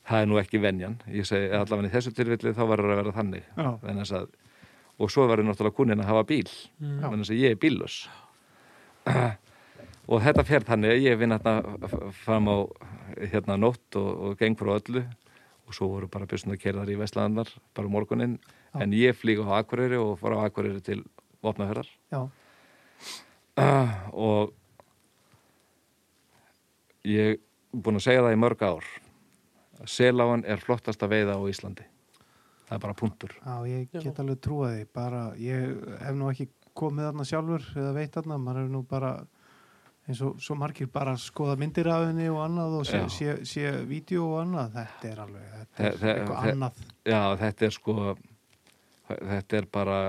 [0.09, 0.97] það er nú ekki venjan.
[1.07, 3.47] Ég segi allavega í þessu tilfelli þá verður að vera þannig.
[3.55, 3.69] Já.
[4.17, 4.27] Að,
[4.99, 6.49] og svo verður náttúrulega kunnin að hafa bíl.
[6.81, 6.99] Mm.
[7.05, 8.01] þannig að ég er bíllus
[9.05, 9.37] og
[10.07, 12.57] þetta fer þannig að ég vinn hérna fram á
[13.21, 15.03] hérna nótt og, og geng frá öllu.
[15.69, 18.39] Og svo voru bara að kerðar í Vestlandar bara morgunin,
[18.73, 18.81] Já.
[18.83, 21.03] en ég flýg á Akureyri og fór á Akureyri til
[21.41, 22.27] Vopnafjörðar já,
[24.13, 24.51] og
[27.07, 27.39] ég er
[27.71, 28.89] búin að segja það í mörg ár.
[29.81, 31.87] Að seláan er flottasta veiða á Íslandi.
[32.67, 33.33] Það er bara punktur.
[33.41, 35.71] Já, ég get alveg trúað því, bara, ég
[36.03, 39.13] hef nú ekki komið þarna sjálfur eða veit þarna, maður hefur nú bara
[40.11, 43.71] eins og svo margir bara skoða myndir af henni og annað og sé, sé, sé
[43.89, 46.83] vídeo og annað þetta er alveg, þetta Þe- er þe- eitthvað annað
[47.15, 47.95] Já, þetta er sko
[49.11, 49.99] þetta er bara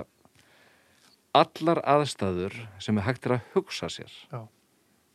[1.33, 4.43] allar aðstæður sem er hægt er að hugsa sér Já.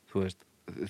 [0.09, 0.39] þú veist,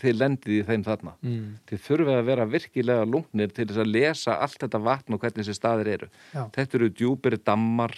[0.01, 1.49] þið lendið í þeim þarna mm.
[1.69, 5.43] þið þurfið að vera virkilega lungnir til þess að lesa allt þetta vatn og hvernig
[5.43, 6.45] þessi staðir eru Já.
[6.55, 7.93] þetta eru djúpir dammar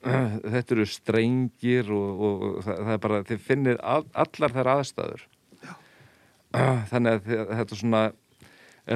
[0.00, 4.72] þetta eru strengir og, og, og það, það er bara þið finnir all, allar þær
[4.76, 5.26] aðstæður.
[6.90, 8.04] Þannig að þið, þetta svona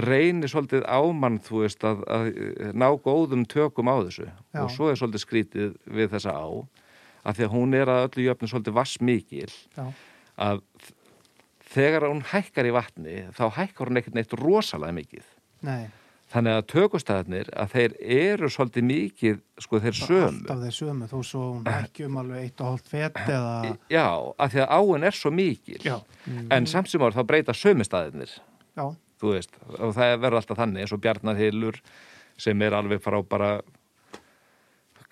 [0.04, 2.30] reynir svolítið ámann þú veist að, að
[2.74, 4.26] ná góðum tökum á þessu.
[4.50, 4.62] Já.
[4.64, 6.48] og svo er svolítið skrítið við þessa á
[7.24, 9.84] að því að hún er að öllu jöfnum svolítið vassmikil Já.
[10.44, 10.62] að
[11.74, 15.28] þegar hún hækkar í vatni þá hækkar hún ekkert neitt rosalega mikið.
[15.64, 15.86] Nei,
[16.34, 20.24] þannig að tökustæðarnir að þeir eru svolítið mikið sko þeir sömu.
[20.40, 23.52] alltaf þeir sömu þó svo hún ekki um alveg eitt og hálft fett eða
[23.92, 24.06] já,
[24.38, 25.78] að því að áin er svo mikil.
[25.84, 25.96] Já.
[26.50, 28.34] en samt sem ára þá breyta sömustæðirnir
[28.74, 28.86] Já,
[29.22, 31.80] þú veist, og það verður alltaf þannig eins og Bjarnarhylur
[32.36, 33.52] sem er alveg frá bara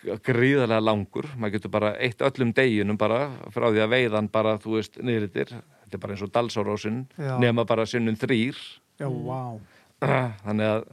[0.02, 1.28] gríðarlega langur.
[1.38, 5.52] Maður getur bara eitt öllum deginum bara frá því að veiðan bara, þú veist, niðritir.
[5.84, 7.36] Þetta er bara eins og dalsárósin Já.
[7.38, 8.58] nema bara sinnum þrýr
[8.98, 9.60] já, vá.
[10.46, 10.84] Þannig að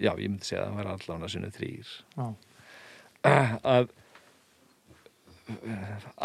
[0.00, 2.26] já, ég myndi segja að það væri allan sinnum þrýr Já,
[3.76, 3.90] að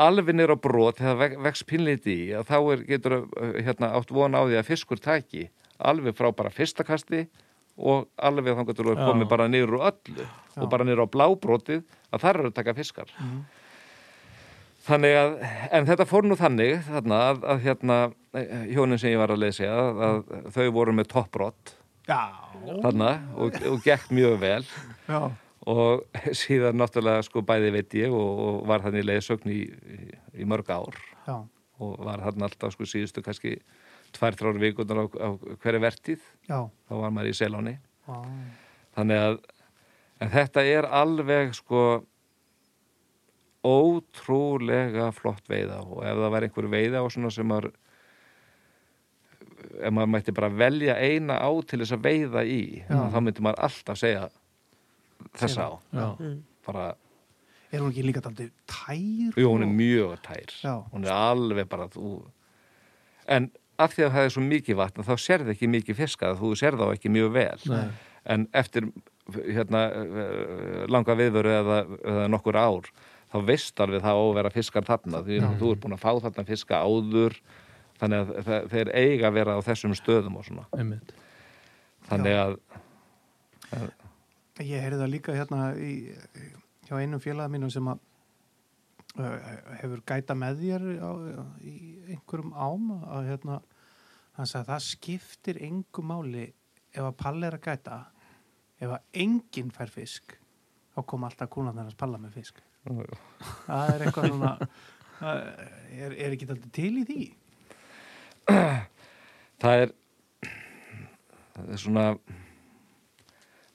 [0.05, 4.13] alveg nýr á brot þegar vex pinliti í að þá er, getur uh, hérna, átt
[4.13, 5.47] von á því að fiskur taki
[5.77, 7.25] alveg frá bara fyrsta kasti
[7.75, 9.05] og alveg þannig að þú er Já.
[9.09, 11.81] komið bara niður úr öllu og bara niður á blábrotið
[12.13, 13.09] að þar eru að taka fiskar.
[14.85, 15.33] Þannig að
[15.73, 17.97] en þetta fór nú þannig þarna, að, að hérna
[18.37, 20.21] eh, hjónin sem ég var að leysa að, að
[20.55, 24.61] þau voru með toppbrott já, þarna og, og gekk mjög vel
[25.07, 25.19] já.
[25.65, 26.05] og
[26.37, 29.99] síðan náttúrulega sko bæði veit ég og, og var þannig leiðsögn í, í,
[30.41, 31.37] í mörg ár já.
[31.81, 33.57] og var þarna alltaf sko síðustu kannski
[34.15, 35.29] tvær, þrjár vikunar á, á
[35.63, 36.59] hverju vertíð já.
[36.63, 38.19] þá var maður í seláni Vá.
[38.97, 39.39] þannig að
[40.21, 41.85] en þetta er alveg sko
[43.65, 47.73] ótrúlega flott veiða og ef það væri einhver veiða og svona sem maður
[49.79, 52.99] ef maður mætti bara velja eina á til þess að veiða í Já.
[53.13, 54.27] þá myndi maður alltaf segja
[55.39, 56.07] þessa á Já.
[56.67, 56.85] bara
[57.75, 59.35] Er hún ekki líka daldið tær?
[59.35, 60.51] Jú, hún er mjög tær.
[60.63, 60.75] Já.
[60.93, 62.21] Hún er alveg bara, þú...
[63.27, 63.49] En
[63.81, 66.85] af því að það er svo mikið vatn, þá sérði ekki mikið fiskað, þú sérði
[66.85, 67.65] þá ekki mjög vel.
[67.73, 67.89] Nei.
[68.35, 68.87] En eftir
[69.33, 69.81] hérna,
[70.91, 71.81] langa viðveru eða,
[72.13, 72.89] eða nokkur ár,
[73.33, 75.23] þá veist alveg það á að vera fiskar þarna.
[75.25, 77.37] Því þú er búin að fá þarna fiska áður,
[77.99, 80.65] þannig að það, þeir eiga að vera á þessum stöðum og svona.
[80.75, 81.13] einmitt.
[82.09, 82.57] Þannig að,
[84.63, 85.93] Ég heyrði það líka hérna í,
[86.87, 88.03] hjá einum félaga mínum sem að
[89.81, 91.11] hefur gæta með þér á,
[91.63, 91.75] í
[92.13, 93.59] einhverjum ám að hérna,
[94.35, 96.45] hann sagði að það skiptir engu máli
[96.95, 97.99] ef að palla er að gæta
[98.79, 100.35] ef að enginn fær fisk
[100.95, 102.59] þá kom alltaf kúnan að palla með fisk.
[102.85, 104.53] Það er eitthvað svona
[105.19, 107.23] það er, er ekki alltaf til í því
[109.61, 109.93] það er
[111.55, 112.05] það er svona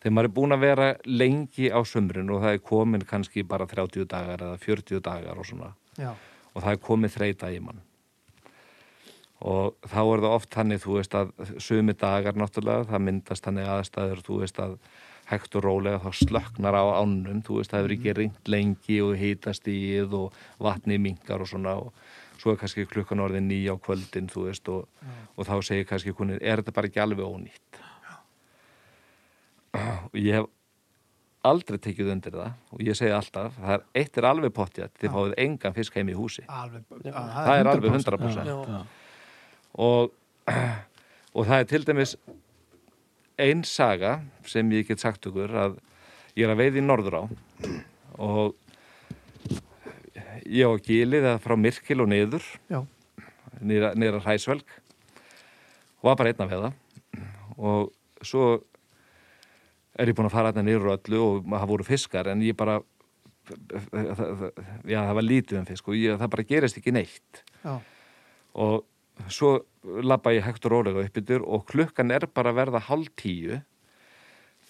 [0.01, 3.69] þegar maður er búin að vera lengi á sömrun og það er komin kannski bara
[3.69, 6.13] 30 dagar eða 40 dagar og svona já,
[6.55, 7.83] og það er komið þreita í mann
[9.41, 11.31] og þá er það oft þannig þú veist að
[11.63, 14.75] sumi dagar náttúrulega það myndast þannig aðstæður þú veist að
[15.31, 19.15] hægt og rólega þá slöknar á ánum þú veist það hefur ekki ringt lengi og
[19.21, 21.95] hýtast íð og vatni mingar og svona og
[22.41, 24.89] svo er kannski klukkan orðin nýja á kvöldin þú veist og,
[25.37, 27.81] og þá segir kannski kunin er þetta bara ekki alveg ónýtt?
[30.11, 30.49] Og ég hef
[31.47, 35.15] aldrei tekið undir það og ég segi alltaf, það er eitt er alveg pottjætt, þið
[35.15, 36.45] fáið engan fisk heim í húsi.
[36.53, 37.13] Alveg, Já.
[37.15, 38.57] að, það er alveg 100% Já.
[38.75, 38.81] Já.
[39.87, 40.17] og,
[41.37, 42.17] og það er til dæmis
[43.41, 44.19] ein saga
[44.49, 45.79] sem ég get sagt okkur að
[46.37, 47.23] ég er að veiða í norður á
[48.21, 48.57] og
[50.51, 52.47] ég á gilið eða frá Myrkil og niður.
[52.71, 52.83] Já,
[53.63, 54.79] niður að hræsvelg.
[56.01, 56.73] Og var bara einn að veiða
[57.61, 57.91] og
[58.25, 58.45] svo
[60.01, 62.57] er ég búin að fara hérna niður á öllu og það voru fiskar en ég
[62.57, 62.79] bara
[64.87, 67.43] já það var lítið um fisk og ég, það bara gerist ekki neitt.
[67.65, 67.75] Já,
[68.55, 69.59] og svo
[70.05, 73.61] labba ég hægt og rólega upp yfir og klukkan er bara að verða hálf tíu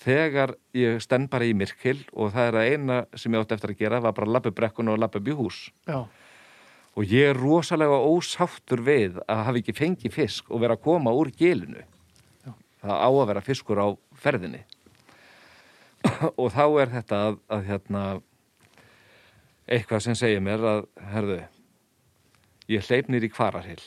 [0.01, 3.75] þegar ég stend bara í myrkil og það er að eina sem ég átti eftir
[3.75, 5.69] að gera var bara að upp brekkun og labba upp í hús.
[5.89, 6.07] Já,
[6.97, 11.15] og ég er rosalega ósáttur við að hafa ekki fengið fisk og vera að koma
[11.17, 11.85] úr gilinu.
[12.45, 12.53] Já.
[12.83, 13.89] það á að vera fiskur á
[14.21, 14.65] ferðinni.
[16.41, 18.03] Og þá er þetta að, að hérna
[19.71, 21.41] eitthvað sem segir mér að herðu,
[22.73, 23.83] ég hleyp nýr í Kvararhill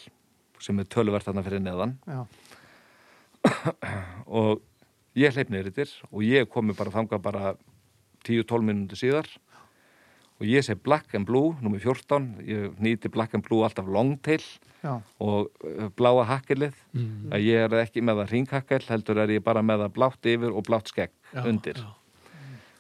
[0.64, 1.98] sem er töluvert þarna fyrir neðan.
[4.42, 4.62] Og
[5.20, 7.54] ég hleyp neyrir yfir og ég komi bara þangað bara
[8.26, 9.28] 10-12 minúti síðar
[10.40, 14.42] og ég sé Black and Blue, nummer 14 ég nýti Black and Blue alltaf longtail
[14.84, 17.32] já, og uh, bláa hakkilið Mm.
[17.34, 20.52] að ég er ekki með það ringhakkel heldur er ég bara með það blátt yfir
[20.54, 21.74] og blátt skegg Já, undir.
[21.82, 21.88] já.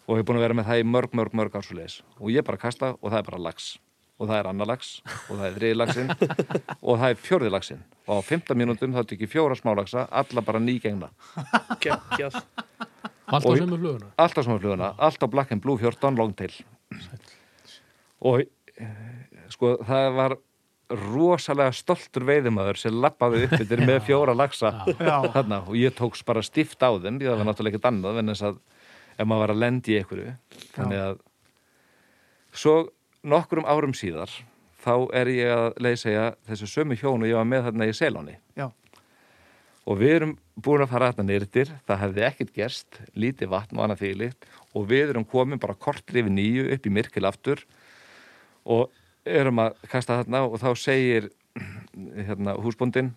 [0.06, 2.44] og ég er búin að vera með það í mörg, mörg, mörg ársulegis og ég
[2.46, 3.78] bara kasta og það er bara lax
[4.20, 6.12] og það er annar lax og það er þriði laxinn
[6.88, 7.84] og það er fjórði laxinn.
[8.08, 11.10] Og á 15 mínútum þá tekið fjóra smálaksa alla bara nýgengna.
[11.84, 12.42] Geggjað.
[13.34, 14.12] Alltaf sem er fluguna?
[14.20, 16.54] Alltaf svona fluguna, alltaf Black and Blue 14 longtail
[18.24, 18.90] og eh,
[19.52, 20.36] sko það var
[20.94, 25.64] rosalega stoltur veiðumæður sem lappaði upp yfir með fjóra laxa já, þarna.
[25.68, 28.48] Og ég tóks bara stift á þeim því það var náttúrulega ekkert annað en þess
[28.50, 28.60] að
[29.14, 30.36] ef maður var að lendi í einhverju.
[30.76, 31.18] Þannig að
[32.64, 32.76] svo
[33.24, 34.32] nokkrum árum síðar
[34.84, 38.36] þá er ég að leiðsegja þessu sömu hjónu ég var með þarna í Selóni.
[38.60, 38.68] Já,
[39.88, 40.34] og við erum
[40.64, 44.88] búin að fara þarna nýrtir það hefði ekkert gerst, lítið vatn og annað þýlitt og
[44.92, 47.64] við erum komin bara kortri yfir nýju upp í myrkil aftur
[48.64, 48.92] og
[49.26, 51.30] erum að kasta þarna og þá segir
[52.28, 53.14] hérna, húsbóndin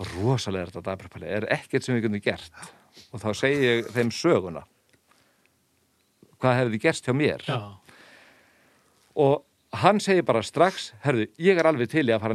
[0.00, 2.68] og rosalega er þetta dabrapæli, er ekkert sem við getum gert.
[3.12, 4.62] Og þá segir ég þeim söguna.
[6.40, 7.44] Hvað hefði gerst hjá mér?
[7.44, 7.58] Já,
[9.16, 9.44] og
[9.80, 12.34] hann segir bara strax, herðu, ég er alveg til í að fara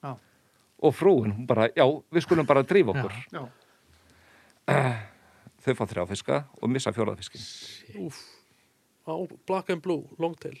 [0.00, 0.16] Já.
[0.82, 3.12] og frúin, hún bara, já, við skulum bara drífa okkur.
[3.32, 3.44] Já,
[5.60, 7.42] þau fá þrjá fiska og missa fjóraðfiskin
[8.06, 8.20] Úf.
[9.46, 10.58] Black and Blue, Longtail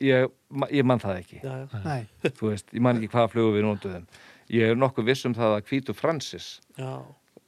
[0.00, 0.26] ég,
[0.74, 1.38] ég man það ekki.
[1.40, 4.06] Já, já, nei, þú veist, ég man ekki hvaða flugu við nótuðum
[4.50, 6.48] ég er nokkuð viss um það að Hvítu Francis
[6.78, 6.90] já.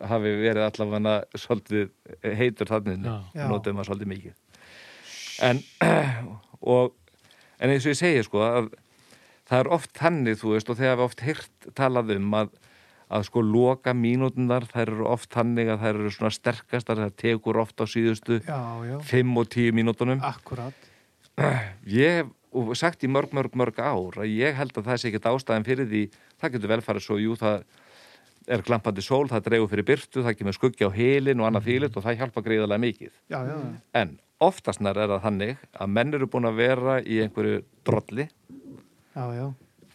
[0.06, 1.90] hafi verið allavega svolítið
[2.38, 3.16] heitur þannig Já.
[3.34, 3.44] Já.
[3.50, 4.38] nótuðum að svolítið mikið.
[5.42, 5.62] En
[6.62, 6.94] og
[7.58, 8.72] en eins og ég segi sko að
[9.48, 12.52] það er oft þannig þú veist og þegar við oft heyrt talað um að
[13.12, 17.58] að sko loka mínútunar þær eru oft þannig að þær eru svona sterkastar það tekur
[17.60, 20.22] oft á síðustu já, já, 5 og 10 mínútunum.
[20.24, 20.88] Akkurat
[21.88, 25.08] ég hef og sagt í mörg, mörg, mörg ár að ég held að það sé
[25.08, 26.02] ekkert ástæðan fyrir því
[26.40, 27.62] það getur vel farið svo, jú, það
[28.52, 31.96] er glampandi sól, það dregur fyrir byrtu það kemur skuggi á helin og annað þýlit
[31.96, 33.14] og það hjálpa greiðalega mikið.
[33.32, 33.40] já,
[33.96, 38.28] En oftastnar er það þannig að menn eru búin að vera í einhverju drolli.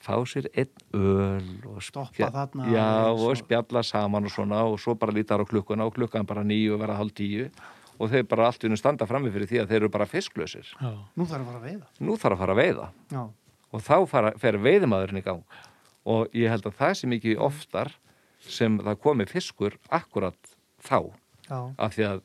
[0.08, 4.96] Fá sér einn öl og Stoppa þarna já, og spjalla saman og svona og svo
[4.96, 7.50] bara lítar á klukkuna og klukkan bara nýju og vera hálf tíu.
[7.98, 10.68] Og þeir bara allt unni standa frammi fyrir því að þeir eru bara fisklausir.
[11.18, 11.88] nú þarf að fara að veiða.
[12.00, 12.90] Nú þarf að fara að veiða.
[13.12, 13.24] Já,
[13.74, 15.42] og þá fara, fer veiðimaðurinn í gang.
[16.08, 17.92] Og ég held að það sé mikið oftar
[18.48, 20.54] sem það komi fiskur akkurat
[20.86, 21.10] þá.
[21.50, 22.22] Já, af því að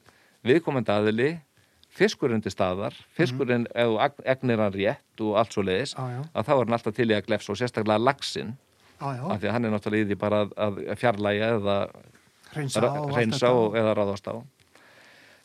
[0.46, 1.30] viðkomandi aðili
[1.92, 6.22] fiskurinn til staðar fiskurinn, ef þú ag- egnir hann rétt og allt svo leiðis, já,
[6.32, 8.54] að þá er hann alltaf til í að glefsa og sérstaklega laxinn.
[9.02, 11.76] Já, já, af því að hann er náttúrulega í því bara að, að fjarlæga eða
[12.52, 14.34] hreinsa ra- og eða ráðast á.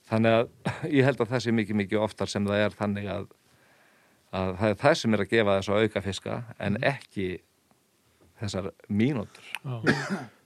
[0.08, 0.48] Þannig að
[0.98, 3.26] ég held að það sé mikið mikið oftar sem það er þannig að,
[4.32, 7.28] að það er það sem er að gefa þessu auka fiska en ekki
[8.40, 9.52] þessar mínútur.
[9.66, 9.82] Já.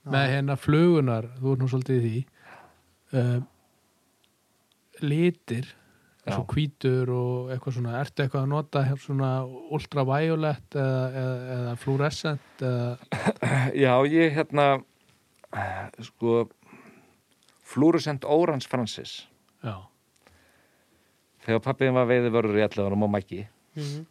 [0.02, 3.44] Með hérna flugunar, þú ert nú svolítið í því um,
[5.02, 5.68] litir.
[6.30, 7.94] Svo hvítur og eitthvað svona.
[8.00, 9.30] Ertu eitthvað að nota svona
[9.74, 12.90] ultraviolet eða, eða, eða fluorescent eða,
[13.84, 14.66] Já, ég hérna
[16.06, 16.44] sko
[17.72, 19.16] Fluorescent Orange Francis.
[19.64, 19.78] Já,
[21.46, 23.42] þegar pappiðin var veiði vörður í allavega og mæki
[23.72, 24.02] Mhm.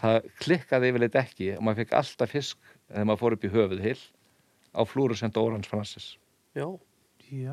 [0.00, 2.58] það klikkaði yfirleitt ekki og maður fekk alltaf fisk
[2.88, 4.00] þegar maður fór upp í höfuð hill
[4.72, 6.16] á Fluorescent Orange Francis.
[6.56, 6.64] Já,
[7.30, 7.52] já,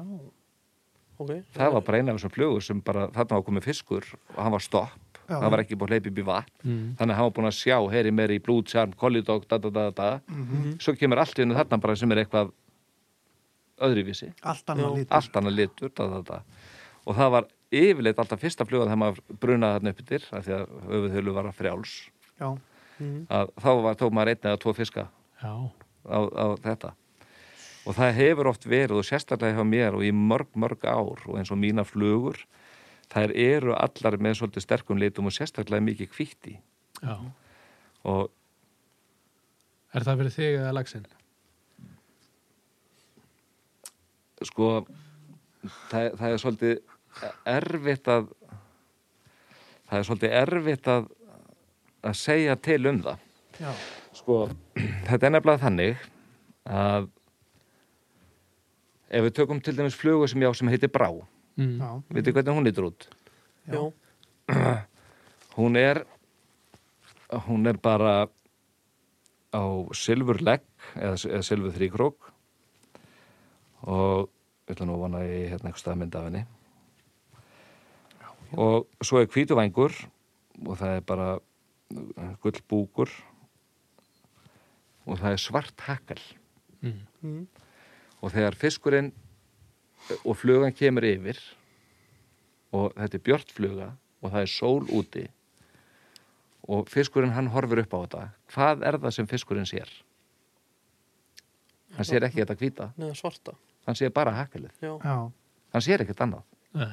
[1.19, 1.31] ok.
[1.55, 4.05] Það var bara eina af þessum flugur sem bara þarna var komið fiskur
[4.35, 4.95] og hann var stopp.
[5.29, 5.35] Já.
[5.43, 6.53] það var ekki búin að hleypa upp í vatn.
[6.65, 6.85] Mm.
[6.97, 9.69] þannig að hann var búin að sjá heyri meiri í blúd, sjarm, kollidók, da da
[9.69, 10.07] da da.
[10.27, 10.79] Mhm.
[10.81, 12.49] svo kemur allt í hennu þarna bara sem er eitthvað
[13.79, 14.31] öðruvísi.
[14.43, 15.91] Allt annað litur.
[15.95, 16.39] Da, da, da.
[17.05, 20.55] og það var yfirleitt alltaf fyrsta fluga þegar maður brunaði þarna upp yfir af því
[20.57, 20.65] að
[20.97, 21.93] öfuðhölu var að frjáls.
[22.39, 22.49] Já,
[22.99, 23.27] Mhm.
[23.29, 25.07] að þá var, tók maður einn eða tvo fiska
[25.41, 25.53] já,
[26.09, 26.91] á, á þetta
[27.87, 31.37] og það hefur oft verið og sérstaklega hjá mér og í mörg mörg ár og
[31.39, 32.41] eins og mína flugur
[33.09, 36.57] þær eru allar með svolítið sterkum litum og sérstaklega mikið kvítti
[37.01, 37.15] já.
[38.07, 38.29] Og
[39.89, 41.07] Er það fyrir þig eða lagsin?
[44.45, 44.67] sko
[45.89, 46.75] það, það er svolítið
[47.49, 48.27] erfitt að
[49.89, 51.09] það er svolítið erfitt að
[51.99, 53.23] að segja til um það.
[53.59, 53.71] Já,
[54.15, 54.35] sko,
[55.09, 56.05] þetta er nefnilega þannig
[56.79, 57.09] að
[59.09, 61.09] ef við tökum til dæmis flugu sem já sem heitir Brá.
[61.59, 61.77] Mm.
[61.81, 63.09] já, veitir hvernig hún lítur út?
[63.67, 63.81] Já,
[65.57, 66.05] hún er
[67.45, 68.29] hún er bara
[69.53, 69.63] á
[69.93, 70.63] silfurlegg
[70.95, 72.29] eða, eða silfur þrýkrók
[73.89, 74.29] og
[74.69, 76.45] ég ætla nú að vona að ég hérna eitthvað stað mynd af henni.
[78.59, 79.95] Og svo er hvítuvængur
[80.65, 81.29] og það er bara
[82.43, 83.11] gullbúkur.
[85.09, 86.21] Og það er svart hakal.
[86.81, 87.47] Mm.
[88.19, 89.13] Og þegar fiskurinn
[90.23, 91.39] og flugan kemur yfir
[92.75, 93.89] og þetta er björtfluga
[94.19, 95.25] og það er sól úti
[96.69, 98.23] og fiskurinn hann horfir upp á þetta
[98.53, 99.89] hvað er það sem fiskurinn sér?
[101.97, 102.87] hann sér ekki þetta hvíta.
[102.99, 103.55] Neða svarta.
[103.87, 104.33] Hann sér bara
[104.81, 105.31] já,
[105.73, 106.43] hann sér ekkert annað.
[106.77, 106.91] Nei.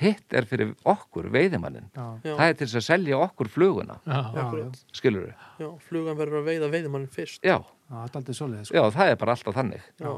[0.00, 3.98] hitt er fyrir okkur, veiðimannin já, það er til þess að selja okkur fluguna.
[4.06, 4.64] Já, já,
[4.96, 7.44] skilur við, já, flugan verður að veiða veiðimannin fyrst.
[7.44, 7.58] Já,
[7.90, 8.76] það er svoleiðis sko.
[8.78, 9.88] já, það er bara alltaf þannig.
[10.00, 10.12] Já,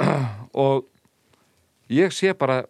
[0.64, 0.86] og
[1.90, 2.60] ég sé bara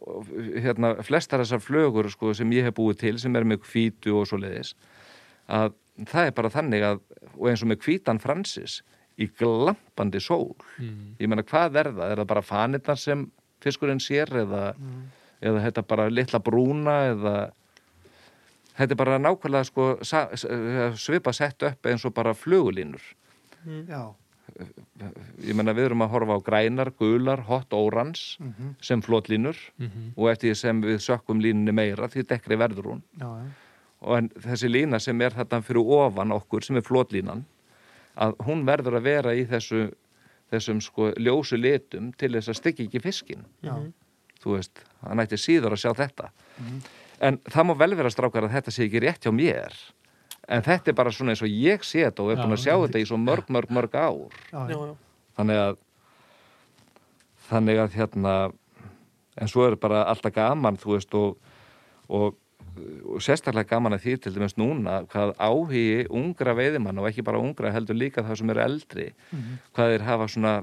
[0.65, 4.27] hérna, flestar þessar flögur sko, sem ég hef búið til sem er með hvítu og
[4.31, 4.74] svo leiðis
[5.51, 5.74] að
[6.09, 7.01] það er bara þannig að
[7.37, 8.78] og eins og með hvítan Francis
[9.20, 10.55] í glampandi sól.
[10.81, 11.15] Mm.
[11.20, 13.27] ég meina hvað er það, er það bara fanirnar sem
[13.61, 14.70] fiskurinn sér eða,
[15.45, 17.35] eða þetta bara litla brúna eða
[18.78, 20.47] þetta er bara nákvæmlega sko, s-
[21.05, 23.03] svipa sett upp eins og bara flugulínur
[23.89, 24.03] já,
[25.47, 30.12] ég meina við erum að horfa á grænar, gular, hot, órans mhm, sem flotlínur Mhm.
[30.16, 33.03] og eftir því sem við sökkum línunni meira því dekkri verður hún.
[33.20, 33.51] Já, já,
[34.03, 37.45] og en þessi lína sem er þarna fyrir ofan okkur sem er flotlínan
[38.16, 39.93] að hún verður að vera í þessu
[40.51, 43.77] þessum sko ljósu litum til þess að stykki ekki fiskin já,
[44.43, 46.31] þú veist, það nætti síður að sjá þetta.
[47.20, 49.77] En það má vel vera strákar að þetta sé ekki rétt hjá mér
[50.49, 52.65] en þetta er bara svona eins og ég sé þetta og er búin að Já,
[52.65, 54.37] sjá þetta í svo mörg, mörg, mörg ár.
[54.51, 54.95] Já, já, já, já,
[55.39, 55.79] þannig að
[57.51, 58.35] þannig að hérna
[59.41, 61.37] en svo er bara alltaf gaman þú veist og,
[62.11, 62.37] og,
[63.11, 67.41] og sérstaklega gaman að því til dæmis núna hvað áhugi ungra veiðimann og ekki bara
[67.43, 69.09] ungra heldur líka það sem eru eldri
[69.75, 70.55] hvað þeir hafa svona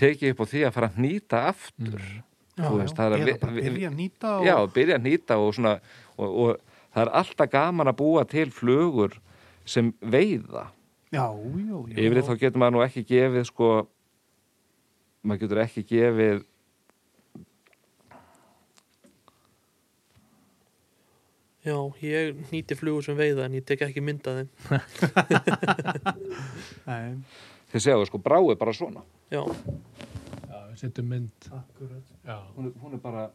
[0.00, 2.04] tekið upp á því að fara að hnýta aftur.
[2.52, 5.04] Já, þú veist, það er að eða bara byrja að nýta og, já, byrja að
[5.06, 5.72] nýta og svona
[6.20, 9.18] og, og það er alltaf gaman að búa til flugur
[9.64, 10.68] sem veiða.
[11.12, 13.68] Já, já, já, yfirleitt þá getur maður nú ekki gefið sko
[15.22, 16.40] maður getur ekki gefið
[21.62, 24.50] já, ég nýti flugur sem veiða en ég tek ekki mynda þeim.
[26.88, 27.12] Nei,
[27.74, 29.04] þið segja sko, brá er bara svona.
[29.32, 29.44] Já,
[30.48, 31.48] Já, við setjum mynd.
[31.52, 33.28] Akkurat Já, hún er, hún er bara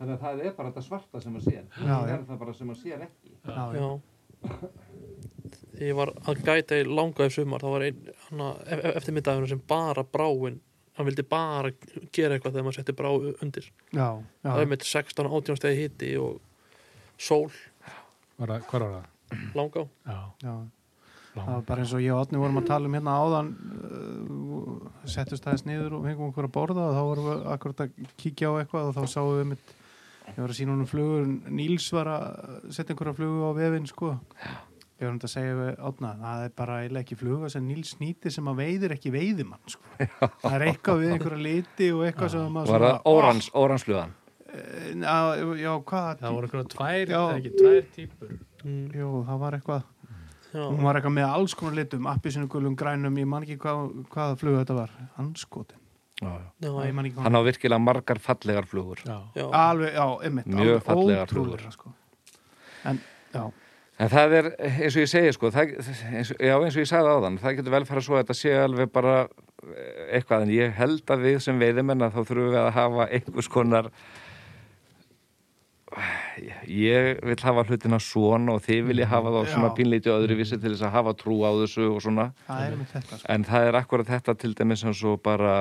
[0.00, 1.68] þannig að það er bara þetta svarta sem maður sér.
[1.76, 2.14] Já, já.
[2.16, 3.34] er það bara sem maður sér ekki.
[3.44, 3.90] Já, já,
[5.84, 8.50] ég var að gæta í langa í sumar, það var einn hana,
[8.96, 10.58] eftirmyndaðurinn sem bara bráin
[10.98, 11.70] hann vildi bara
[12.12, 13.70] gera eitthvað þegar maður setti brá undir.
[13.94, 16.40] Já, já, það er með 16-18 stegi hitti og
[17.20, 17.46] sól.
[18.40, 19.08] Var það, hvað var það?
[19.54, 20.52] langa á Já, já.
[20.52, 20.68] lang.
[21.30, 23.50] Það var bara eins og ég og Átni vorum að tala um hérna áðan
[23.86, 28.00] uh, settust aðeins niður og fengum okkur að borða og þá vorum við akkurat að
[28.18, 29.70] kíkja á eitthvað og þá sáum við mitt
[30.34, 32.26] ég var að sína honum flugur Níls var að
[32.74, 34.14] setja einhverja flugu á vefinn sko.
[35.00, 38.32] Ég var um að segja við Átna það er bara ekki fluga sem Níls nýti
[38.34, 39.84] sem að veiðir ekki veiðimann sko.
[40.42, 44.12] það er eitthvað við einhverja liti og eitthvað sem maður var það órans, óransflugan?
[44.50, 45.16] Eh, já,
[45.62, 46.10] já, hvað?
[46.20, 47.20] Það voru eitthvað tvær, Já.
[47.38, 48.32] ekki tvær típur
[48.64, 49.84] mm, Jú, það var eitthvað.
[50.50, 53.92] Já, hún var eitthvað með alls konar litum appisinu gulum grænum, ég man ekki hvað,
[54.10, 55.79] hvaða flugu þetta var, anskotin
[56.20, 59.00] ég hann á virkilega margar fallegar flugur.
[59.06, 61.92] Já, já, alveg, já, einmitt Mjög alveg fallegar ótrúlega, sko.
[62.84, 63.00] en,
[63.32, 63.44] já,
[64.00, 65.74] En það er, eins og ég segi sko, það,
[66.08, 68.54] eins, já eins og ég sagði áðan, það getur vel fara svo að þetta sé
[68.56, 72.60] alveg bara eh, eitthvað, en ég held að við sem veiðimenn að þá þurfum við
[72.62, 73.90] að hafa einhvers konar,
[76.70, 79.74] ég vil hafa hlutina svona og þið vilja hafa þá svona Já.
[79.80, 83.20] pínlítið öðruvísi til þess að hafa trú á þessu og svona, það er sko.
[83.34, 85.54] en það er akkurat þetta til dæmis eins og bara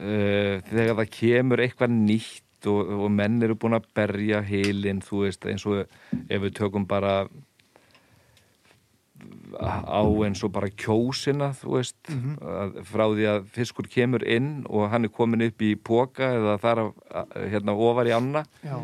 [0.00, 5.24] uh, þegar það kemur eitthvað nýtt og, og menn eru búin að berja heilin, þú
[5.26, 5.84] veist, eins og
[6.28, 7.26] ef við tökum bara
[9.56, 12.36] á eins og bara kjósina, þú veist Mhm.
[12.42, 16.58] að, frá því að fiskur kemur inn og hann er komin upp í póka eða
[16.60, 18.76] þar af, að- hérna ofar í ána já,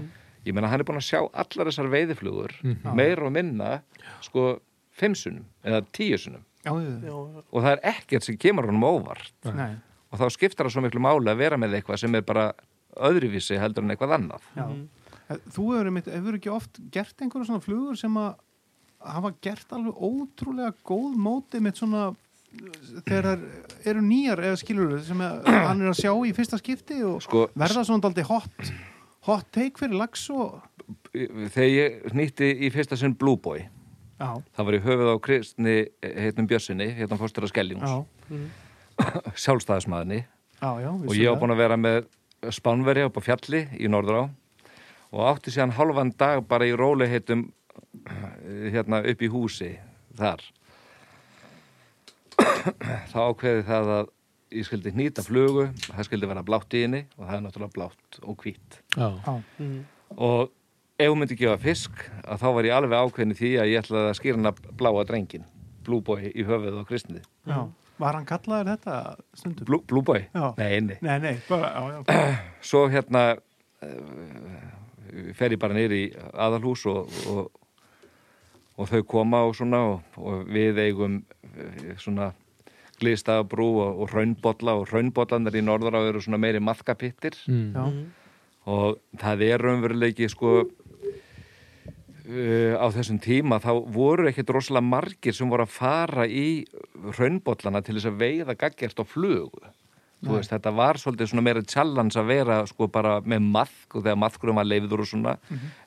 [0.46, 2.94] ég meina hann er búin að sjá allar þessar veiðiflugur Mhm.
[2.96, 3.82] meira og minna
[4.22, 4.60] sko
[4.92, 9.32] fimm sunum eða tíu sunum já, og það er ekkert sem kemur honum óvart.
[9.44, 9.76] Nei,
[10.12, 12.50] og þá skiptar það svo miklu máli að vera með eitthvað sem er bara
[13.08, 14.48] öðruvísi heldur en eitthvað annað.
[14.56, 14.66] Já.
[14.68, 14.88] Mhm.
[15.32, 18.34] Þú hefur, einmitt, hefur ekki oft gert einhverja svona flugur sem að
[19.00, 22.02] hafa gert alveg ótrúlega góð móti með svona
[23.06, 26.98] þegar þær eru nýjar eða skilur sem að, hann er að sjá í fyrsta skipti
[27.06, 28.72] og sko, verða svona daldi hot
[29.28, 30.60] hot take fyrir lags og
[31.14, 33.64] þegar ég nýtti í fyrsta sinn Blue Boy
[34.22, 38.38] Já, það var í höfuð á Kristni heitnum Bjössinni, hérna fórstur að Skelljungs já,
[39.44, 42.06] sjálfstæðismæðinni já, já og ég var búin að vera með
[42.52, 44.24] spánveri upp á fjalli í Norðrá
[45.12, 47.50] og átti síðan halvan dag bara í róli heitum
[48.72, 49.74] hérna upp í húsi
[50.16, 50.42] þar.
[53.12, 54.10] Þá ákveði það að
[54.52, 58.18] ég skildi hnýta flugu það skildi vera blátt í henni og það er náttúrulega blátt
[58.22, 59.34] og hvít Já, Já,
[60.16, 60.52] og
[61.00, 63.84] ef hún myndi gefa fisk að þá var ég alveg ákveðin í því að ég
[63.84, 64.52] ætlaði að skýra hana
[64.82, 65.46] bláa drengin
[65.86, 67.62] Blue Boy í höfuð á kristnið já
[68.00, 68.98] Var hann kallaður þetta
[69.36, 69.66] stundum?
[69.68, 70.24] Blue, Blue Boy?
[70.32, 70.52] Já.
[70.58, 72.28] Nei, nei Nei, nei, bara, já, já
[72.70, 77.50] svo hérna uh, fer ég bara nýr í aðalhús og, og,
[78.78, 82.32] og þau koma og svona og, og við eigum uh, svona
[83.02, 88.02] glýstaðabrú og, og raunbolla og raunbollanir í norðra eru svona meiri maðkapittir mm.
[88.70, 90.60] Og það er raunveruleiki sko
[92.28, 96.64] uh, á þessum tíma þá voru ekkit rosalega margir sem voru að fara í
[97.18, 99.72] raunbollana til þess að veiða gaggjart á flugu.
[100.22, 104.04] Þú veist, þetta var svolítið svona meira challenge að vera sko bara með maðk og
[104.04, 105.32] þegar maðkurum var leiður og svona.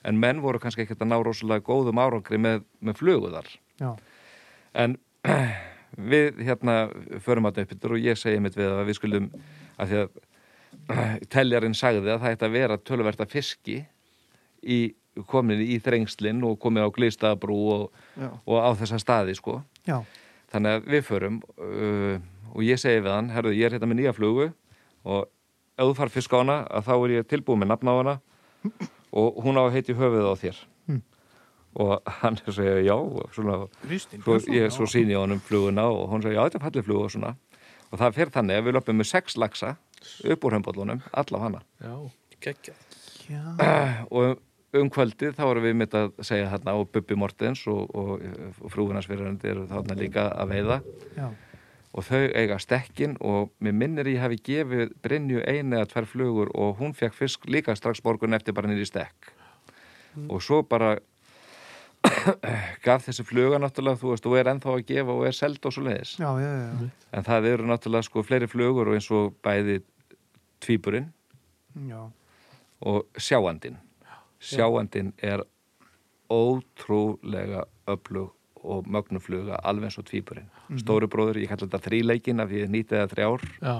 [0.04, 3.48] En menn voru kannski ekkert að ná rosalega góðum árangri með, með fluguðar
[3.80, 3.96] já,
[4.74, 4.96] en
[6.12, 6.76] við hérna
[7.24, 9.28] förum að uppbyttur og ég segi mitt við að við skulum
[9.76, 10.16] að því að
[11.34, 13.80] teljarinn sagði að það ætti að vera tölverta fiski
[14.62, 14.80] í
[15.30, 18.04] komin í þrengslinn og komin á glistabrú og,
[18.44, 19.60] og á þessa staði sko.
[19.88, 20.00] Já,
[20.52, 22.18] þannig að við förum uh,
[22.54, 24.50] og ég segi við hann, herðu ég er hérna með nýja flugu
[25.06, 25.26] og
[25.76, 28.14] ef þú far fisk á hana að þá er ég tilbúið með nafn á hana
[29.16, 30.62] og hún á að heiti höfuð á þér.
[30.86, 31.02] Mm.
[31.76, 36.08] og hann segja já og svona Kristinn svo, ég, svo síni ég honum fluguna og
[36.12, 37.34] hún sagði, já, þetta er fallið flug og svona.
[37.92, 39.76] Og það fer þannig að við löpum með sex laxa
[40.24, 41.60] upp úr hömbóllunum, alla á hana.
[41.84, 41.94] Já,
[42.46, 42.80] geggjað.
[43.26, 43.42] Já,
[44.16, 44.40] og
[44.80, 48.22] um kvöldið þá erum við mitt að segja þarna og Bubbi Mortens og, og,
[48.60, 50.78] og frúinans fyrirhandi eru þarna líka að veiða.
[51.16, 51.28] Já,
[51.96, 56.50] og þau eiga stekkin og mér minnir ég hafi gefið Brynju einu eða tvær flugur
[56.52, 59.30] og hún fekk fisk líka strax morgun eftir bara nýri stekk.
[60.28, 60.98] Og svo bara
[62.86, 65.74] gaf þessi fluga náttúrulega þú veist og er ennþá að gefa og er seld og
[65.74, 69.34] svo leiðis já, já, já, en það eru náttúrulega sko fleiri flugur og eins og
[69.44, 69.80] bæði
[70.62, 71.08] tvíburinn
[71.88, 72.04] já,
[72.86, 73.80] og sjáandinn
[74.42, 75.44] sjáandinn er
[76.32, 78.32] ótrúlega öflug
[78.66, 80.48] og mögnufluga alveg eins og tvíburinn.
[80.80, 83.44] Stóri bróður, ég kallar þetta þríleikin af því ég nýti það þrjár.
[83.60, 83.76] Já,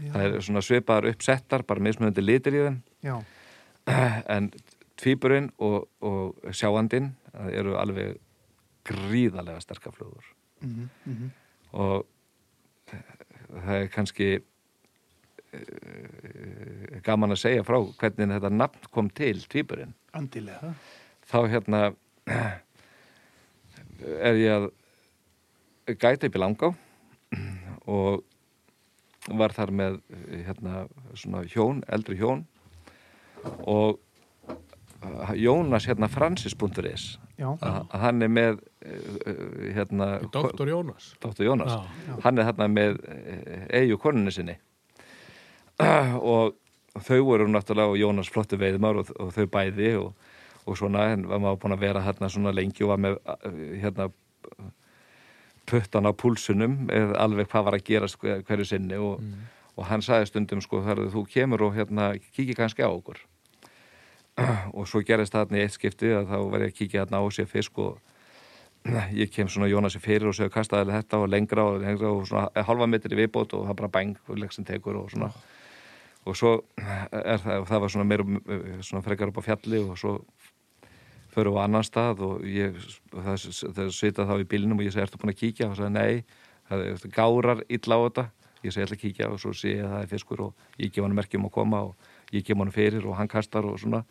[0.00, 2.80] það er svona svipaðar uppsettar bara mismunandi litir í þeim.
[3.06, 3.14] Já,
[4.34, 4.50] en
[5.00, 8.18] tvíburinn og, og sjáandinn það eru alveg
[8.90, 10.26] gríðarlega sterkar flugur.
[10.64, 11.30] Mhm, mhm,
[11.78, 12.06] og
[13.50, 14.30] það er kannski
[17.04, 19.94] gaman að segja frá hvernig þetta nafn kom til tvíburinn.
[20.16, 20.74] Andilega
[21.30, 21.80] þá hérna
[24.30, 24.68] er ég að
[26.00, 26.68] gæta upp í langá
[27.90, 28.24] og
[29.36, 29.98] var þar með
[30.46, 30.86] hérna
[31.18, 32.46] svona hjón, eldri hjón
[33.68, 34.00] og
[35.36, 37.54] Jónas hérna francis.is Já,
[37.96, 38.58] hann er með
[39.72, 41.14] hérna Doktor Jónas.
[41.22, 41.46] Dr.
[41.46, 41.72] Jónas.
[41.72, 42.98] Já, hann er þarna með
[43.72, 44.58] eigu konunni sinni
[46.32, 46.56] og
[47.06, 50.10] þau voru náttúrulega og Jónas flottu veiðmar og, og þau bæði og,
[50.66, 53.62] og svona, en var maður búin að vera hérna svona lengi og var með uh,
[53.80, 54.10] hérna
[55.70, 59.20] puttan á púlsunum eða alveg hvað var að gerast hver- hverju sinni og,
[59.76, 63.20] og hann sagði stundum sko, þegar þú kemur og hérna kíkir kannski á okkur.
[64.78, 67.20] Og svo gerist það þarna í eitt skipti að þá var ég að kíkja þarna
[67.20, 67.98] á sér fisk og
[69.22, 72.64] ég kem svona Jónasi fyrir og segja kastaði þetta og lengra og lengra og svona
[72.66, 75.30] halva metri viðbót og það bara bæng og leiksin tekur og svona
[76.28, 78.24] og svo er það, það var svona meira
[78.84, 80.18] svona frekar upp á fjalli og svo
[81.34, 82.76] förum við á annan stað og ég,
[83.12, 83.44] það,
[83.76, 85.68] það svita þá í bílinum og ég segi, ertu búin að kíkja?
[85.70, 86.40] og sagði, nei,
[86.70, 88.24] það er gárar illa á þetta.
[88.60, 89.28] Ég segi, ég ætla að kíkja?
[89.30, 91.84] Og svo sé ég að það er fiskur og ég gef hann merkjum að koma
[91.86, 94.02] og ég gef hann fyrir og hann kastar og svona.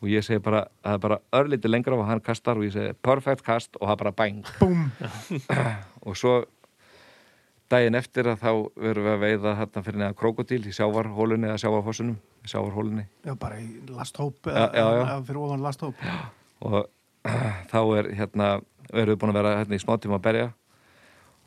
[0.00, 2.94] Og ég segi bara, það er bara örlítið lengra og hann kastar og ég segi,
[3.02, 4.40] perfect kast og það bara bæng.
[6.06, 6.38] Og svo
[7.70, 8.50] daginn eftir að þá
[8.84, 12.16] verum við að veiða hérna fyrir neðan krokodil í sjávarhólunni eða sjávarfossunum,
[12.50, 15.02] sjávarhólunni Já, bara í lasthóp Já, já, já.
[15.04, 15.94] eða fyrir ofan lasthóp.
[16.66, 16.88] Og
[17.72, 18.48] þá er hérna
[18.90, 20.48] erum við búin að vera hérna í smá tíma að berja.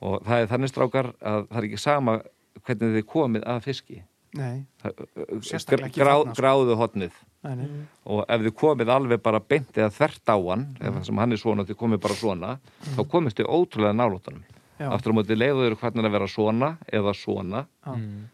[0.03, 2.17] Og það er þannig strákar að það er ekki sama
[2.63, 4.01] hvernig þið komið að fiski.
[4.33, 5.03] Nei, Það-
[5.45, 6.41] Sérstaklega ekki grá, þarna, sko.
[6.41, 7.83] gráðu hotnið nei, nei.
[8.09, 11.35] Og ef þið komið alveg bara beint eða þvert á hann, ef það sem hann
[11.35, 12.49] er svona þið komið bara svona,
[12.95, 14.41] þá komist þið ótrúlega nálóttanum.
[14.83, 17.93] Já, Aftur á móti leiður hvernig að vera svona eða svona já,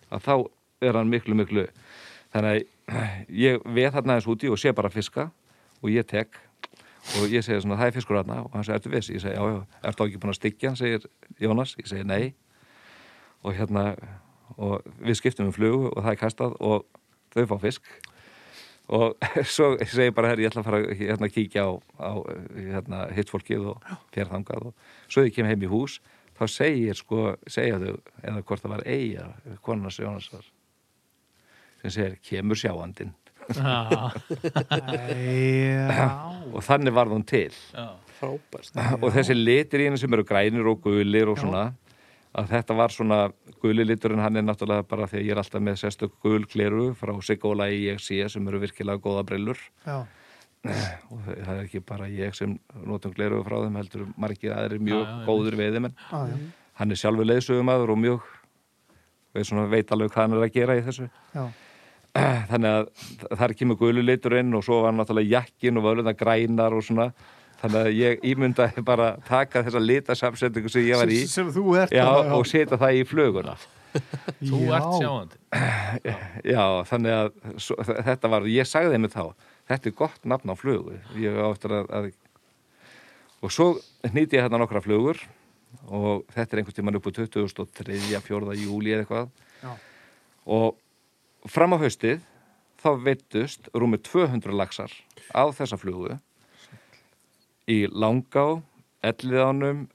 [0.09, 0.33] að þá
[0.89, 1.65] er hann miklu, miklu
[2.33, 5.29] þannig að ég veð þarna eins úti og sé bara fiska
[5.79, 6.39] og ég tek
[7.17, 9.09] og ég segi svona, það er fiskur aðna og hann segi, ertu viss?
[9.13, 11.07] Ég segi, já, já, ertu ekki búin að styggja hann, segir
[11.41, 12.33] Jónas, ég segi, nei.
[13.45, 13.85] Og hérna
[14.59, 16.85] og við skiptum um flugu og það er kastað og
[17.33, 17.89] þau fá fisk.
[18.89, 19.15] Og
[19.55, 21.71] svo segi ég bara, herri, ég ætla að fara hérna að kíkja á,
[22.01, 22.11] á
[22.57, 25.99] hérna, hitt fólkið og fjárþangað og svo ég kem heim í hús
[26.39, 29.27] þá segir sko, segja þau eða hvort það var eiga,
[29.65, 30.45] konarnas Jónasar
[31.81, 32.59] sem segir, kemur
[33.49, 34.11] Já.
[36.53, 37.53] og þannig var hún til.
[37.73, 38.75] Já, frábært.
[38.99, 41.69] Og þessi litir í henni sem eru grænir og gulir og svona
[42.37, 43.19] að þetta var svona
[43.63, 46.91] guli liturinn hann er náttúrulega bara því að ég er alltaf með sérstök gul kleru
[46.97, 49.63] frá Sigóla í EXC sem eru virkilega góða brillur.
[49.87, 50.03] Já.
[50.67, 55.05] Og það er ekki bara ég sem notum kleru frá þeim heldur margir aðrir mjög
[55.05, 55.95] Já, já, góður veiðimenn
[56.79, 58.27] hann er sjálfur leiðsögumæður og mjög
[59.35, 61.09] veit, svona, veit alveg hvað hann er að gera í þessu.
[61.35, 61.49] Já.
[62.49, 62.87] þannig að
[63.37, 67.11] þar kemur gulu liturinn og svo var náttúrulega jakkin og völuðna grænar og svona.
[67.59, 71.91] Þannig að ég ímyndaði bara taka þessa litasamsetningu sem ég var í sem þú ert
[71.91, 73.55] já, og setja það í fluguna
[74.39, 75.39] þú ert sjáandi.
[76.53, 77.29] Já, þannig að
[77.59, 79.23] svo, þetta var, ég sagði þeim þá
[79.69, 82.09] þetta er gott nafn á flugu ég á eftir að, að
[83.39, 83.69] og svo
[84.03, 85.21] hnýti ég hérna nokkra flugur
[85.87, 87.99] og þetta er einhvern tímann upp á 2003.
[88.25, 88.55] 4.
[88.59, 89.29] júli eða eitthvað
[89.61, 89.71] Já.
[90.49, 92.25] og fram á haustið
[92.79, 94.93] þá veittust rúmið 200 laxar
[95.35, 96.17] á þessa flugu
[97.69, 98.61] í Langá,
[99.05, 99.85] Elliðánum,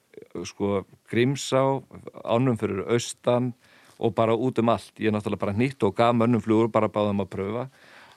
[0.47, 1.83] sko Grímsá,
[2.23, 3.53] ánum fyrir austan
[3.99, 4.93] og bara út um allt.
[4.99, 7.65] Ég er náttúrulega bara nýtt og gaf mönnum flugur bara báðum að pröfa.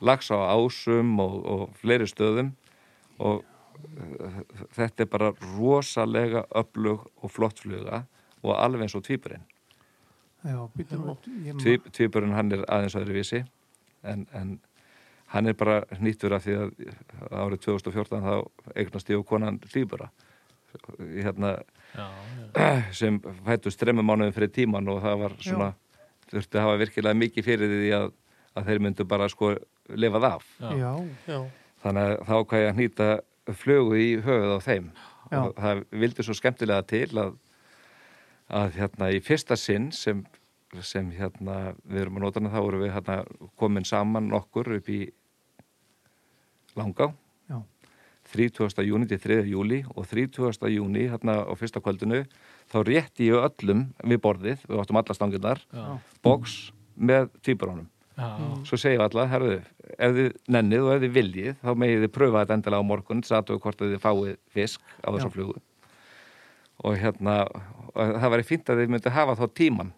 [0.02, 2.54] Lax á ásum og, og fleiri stöðum.
[3.18, 3.44] Og
[3.98, 4.42] eh,
[4.78, 8.06] þetta er bara rosalega öflug og flott fluga
[8.44, 9.08] og alveg eins og.
[10.48, 10.60] Já,
[11.60, 13.42] Tví, tvíburinn hann er aðeins öðru vísi
[14.06, 14.60] en, en
[15.34, 16.70] hann er bara nýttur af því að
[17.34, 20.12] árið 2014 þá eignast ég og konan tvíbura.
[21.00, 21.56] Hérna,
[21.96, 22.06] já,
[22.54, 22.70] já,
[23.02, 25.70] sem fættust þremmu mánuðin fyrir tíman og það var svona
[26.32, 28.10] þurfti að hafa virkilega mikið fyrir því að,
[28.58, 29.54] að þeir myndu bara sko
[29.94, 30.92] lifað af já.
[31.30, 31.40] Já,
[31.84, 33.10] þannig að þá hvað ég að nýta
[33.56, 34.90] flugu í höfuð á þeim
[35.28, 35.40] Já.
[35.44, 37.32] og það vildi svo skemmtilega til að,
[38.48, 40.24] að hérna í fyrsta sinn sem,
[40.80, 43.18] sem hérna við erum að nota hana þá erum við hérna
[43.60, 45.02] komin saman nokkur upp í
[46.78, 47.10] Langá
[47.50, 47.58] já,
[48.36, 48.84] 30.
[48.86, 49.42] júni til 3.
[49.50, 50.70] júli og 30.
[50.70, 52.24] júni hérna á fyrsta kvöldinu
[52.70, 55.86] þá rétti ég öllum við borðið, við áttum alla stanginnar já,
[56.24, 56.58] boks
[56.96, 57.97] með tvíburónum já,
[58.66, 59.58] svo segjum alla, herðu,
[59.98, 63.24] ef þið nennið og ef þið viljið, þá megið þið pröfa þetta endilega á morgun,
[63.28, 65.36] satuðu hvort þið fáið fisk á þessum Já.
[65.36, 65.62] flugu.
[66.88, 67.36] Og hérna
[67.94, 69.94] og það væri fínt að þið myndi hafa þá tíman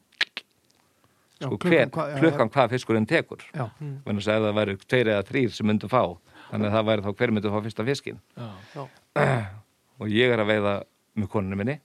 [1.40, 3.44] Já, sko, klukkan hver, hvað- já, klukkan hvað fiskurinn tekur.
[3.56, 6.02] Já, menn að segja að það væri tveir eða þrýr sem myndu fá.
[6.50, 8.88] Þannig að það væri þá hver myndu fá fyrsta fiskin já,
[10.02, 10.74] og ég er að veiða
[11.16, 11.78] með konunni minni.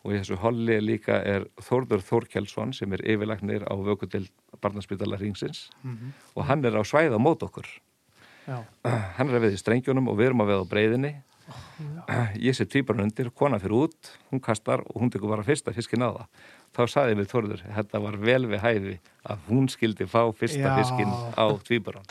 [0.00, 4.24] Og í þessu holli líka er Þórður Þórkjálsson sem er yfirlagnir á vökutil
[4.62, 6.12] barnaspítala ringsins Mhm.
[6.36, 7.66] og hann er á svæða mót okkur.
[8.48, 8.64] Já,
[9.16, 11.12] hann er að veiða í strengjunum og við erum að veiða á breyðinni
[12.46, 16.02] ég sé tvíbarn undir, kona fyrir út hún kastar og hún tekur bara fyrsta fiskin
[16.06, 16.26] á það.
[16.70, 18.92] Þá saði við Þórður, þetta var vel við hæfi
[19.26, 20.76] að hún skildi fá fyrsta Já.
[20.78, 22.06] fiskin á tvíbarn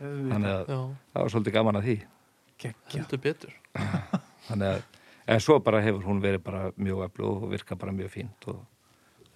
[0.00, 0.78] þannig að já,
[1.12, 1.96] það var svolítið gaman að því.
[2.60, 3.52] Geggja heldur betur.
[4.48, 4.82] Þannig að
[5.30, 8.62] en svo bara hefur hún verið bara mjög öflug og virka bara mjög fínt og,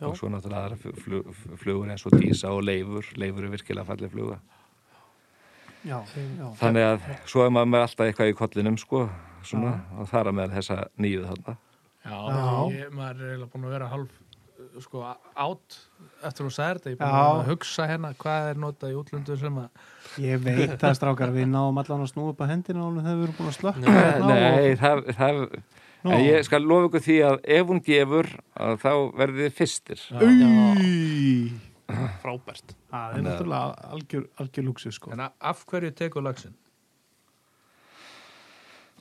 [0.01, 0.09] Já.
[0.09, 1.29] og svo náttúrulega aðra flug,
[1.61, 3.07] flugur eins og dísa og leifur.
[3.21, 4.41] Leifur er virkilega fallið fluga.
[5.85, 9.05] Já, já, þannig að svo er maður með alltaf eitthvað í kollinum sko,
[9.45, 11.57] svona, og þar að með þessa nýju þarna.
[12.05, 12.47] Já, Já.
[12.75, 15.77] Ég, maður er eiginlega búin að vera hálf uh, sko átt
[16.25, 17.13] eftir að sagði þetta, ég er Já.
[17.15, 19.87] búin að hugsa hérna hvað er notað í útlöndu sem að
[20.25, 23.25] Ég veit það strákar, við náum allan að snúa upp að hendina og þegar við
[23.29, 25.41] erum búin að slökka Nei, hérna Nei, það, það
[26.05, 26.13] Nú.
[26.13, 28.27] en ég skal lofa ykkur því að ef hún gefur
[28.61, 28.91] að þá
[29.21, 30.01] verðið þið fyrstir
[32.21, 36.55] frábært það er náttúrulega algjör, algjör lúksu sko en af hverju tekur lagsin?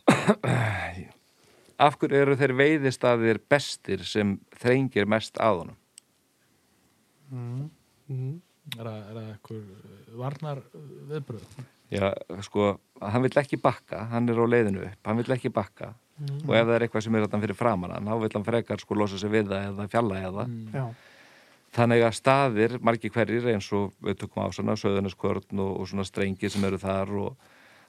[1.84, 5.78] Af hverju eru þeir veiðistaðir bestir sem þrengir mest að honum?
[7.34, 7.70] mm.
[8.12, 8.34] mm.
[8.78, 9.64] Er það, er það eitthvað
[10.22, 10.60] varnar
[11.10, 11.56] viðbröð?
[11.92, 12.06] Já,
[12.46, 12.70] sko,
[13.04, 16.68] hann vill ekki bakka, hann er á leiðinu upp, hann vill ekki bakka og ef
[16.68, 19.18] það er eitthvað sem er þarna fyrir framan hann, þá vill hann frekar sko losa
[19.18, 20.48] sig við það eða fjalla eða.
[20.74, 20.86] Já,
[21.74, 26.04] Þannig að staðir, margir hverjir eins og við tökum á svona söðuniskvörn og, og svona
[26.06, 27.48] strengi sem eru þar og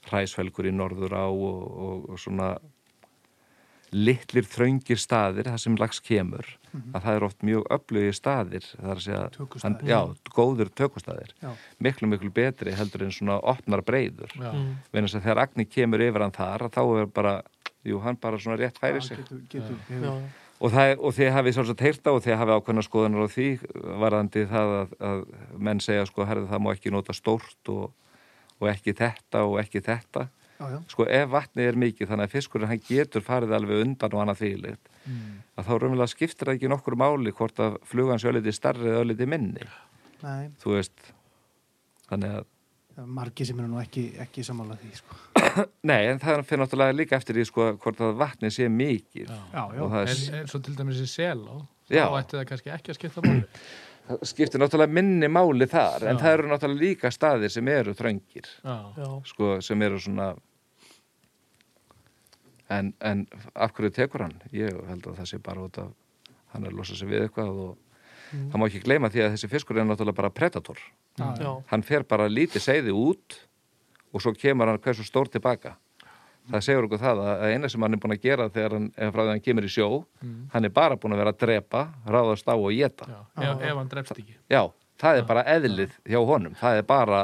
[0.08, 2.54] hræsfelgur í norður á og, og, og svona
[3.94, 8.88] litlir þröngir staðir þar sem lags kemur að það er oft mjög öflugir staðir það
[8.88, 9.98] er að segja, hann, já,
[10.34, 11.52] góður tökustaðir Já.
[11.78, 14.50] miklu, miklu betri heldur en svona opnar breyður Já.
[14.50, 14.72] Mm.
[14.90, 17.34] vegna þess að þegar Agni kemur yfir hann þar þá er bara,
[17.84, 20.12] jú, hann bara svona rétt færi sig getur, getur, já.
[20.60, 23.48] og, það, og þið hafið svolítið heyrta og þið hafið ákveðna skoðunar á því
[24.04, 25.26] varðandi það að, að
[25.68, 27.92] menn segja sko, herði það má ekki nota stórt og,
[28.60, 32.34] og ekki þetta og ekki þetta já, já, sko ef vatnið er mikið þannig að
[32.38, 35.42] fiskurinn hann getur farið alveg undan og annað þvílið Mm.
[35.60, 39.02] að þá raunverulega skiptir það ekki nokkur máli hvort að flugan sé ölliti starri eða
[39.02, 39.66] ölliti minni
[40.22, 41.10] nei, þú veist
[42.08, 45.18] þannig að margir sem eru nú ekki, ekki sammála því, sko.
[45.90, 49.40] nei en það fyrir náttúrulega líka eftir því sko hvort að vatnið sé mikið Já.
[49.54, 51.42] Já, já, og En, er, en svo til dæmis í sel
[51.88, 53.44] þá ætti það kannski ekki að skipta máli.
[54.08, 56.22] það skiptir náttúrulega minni máli þar en Já.
[56.24, 59.08] það eru náttúrulega líka staðir sem eru þröngir Já.
[59.30, 60.32] sko sem eru svona
[62.74, 64.38] en, en af hverju tekur hann?
[64.54, 65.90] Ég held að það sé bara út af
[66.54, 67.72] hann er að losa sig við eitthvað og
[68.34, 70.78] það má ekki gleyma því að þessi fiskur er náttúrulega bara predator
[71.18, 71.50] já, já.
[71.70, 73.36] hann fer bara lítið seiði út
[74.14, 75.74] og svo kemur hann hversu stór tilbaka
[76.52, 79.20] það segur okkur það að eina sem hann er búin að gera þegar hann, frá
[79.20, 79.86] því að hann kemur í sjó
[80.52, 83.20] hann er bara búin að vera að drepa ráðast á og geta Já.
[83.48, 84.36] Ef, ef hann drefst ekki.
[84.52, 84.62] já,
[85.00, 87.22] það er bara eðlið hjá honum það er bara,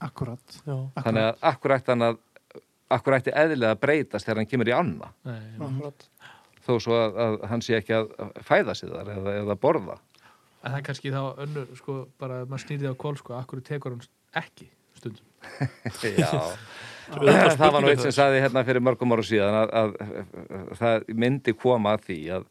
[0.00, 0.60] akkurat.
[0.66, 0.76] já.
[1.04, 2.18] þannig að akkur ætti hann að
[2.96, 6.08] akkur ætti eðlið að breytast þegar hann kemur í anna Nei, Akkurat.
[6.66, 8.10] þó svo að, að hann sé ekki að
[8.46, 9.98] fæða sig þar eða, eða borða
[10.66, 13.60] En það er kannski þá önnur, sko, bara að maður snýrið á kól, sko, akkur
[13.62, 14.00] tekur hann
[14.40, 14.64] ekki.
[17.06, 19.92] Já, það var nú eitt sem saði hérna fyrir mörgum ára síðan að, að,
[20.58, 22.46] að það myndi koma að því að,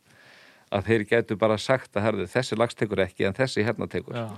[0.77, 4.15] að þeir getur bara sagt að herðu, þessi lags tekur ekki en þessi hérna tekur.
[4.15, 4.30] Já.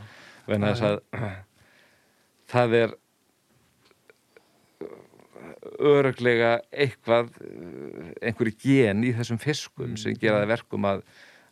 [0.47, 1.27] Venna þess að
[2.53, 2.95] það er
[5.77, 7.34] öruglega eitthvað
[8.23, 11.03] einhverju gen í þessum fiskum sem gera það verkum að,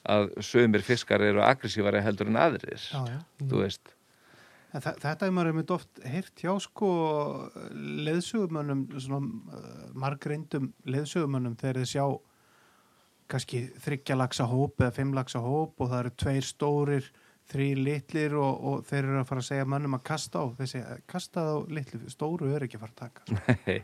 [0.10, 2.82] að sömur fiskar eru aggressívari heldur en aðrir.
[2.82, 3.19] Já, já.
[3.44, 3.94] þú veist
[4.76, 6.88] En Þetta er maður einmitt oft heyrt hjá sko
[8.06, 12.07] leðsögumönnum, svona uh, margreindum leðsögumönnum þegar þeir sjá
[13.31, 17.07] kannski þryggja lagsa hóp eða fimm lagsa hóp og það eru tveir stórir,
[17.51, 20.45] þrý litlir og, og þeir eru að fara að segja mönnum að kasta á.
[20.65, 23.39] Segja, kasta á litlu, stóru er ekki að fara að taka.
[23.67, 23.77] Nei,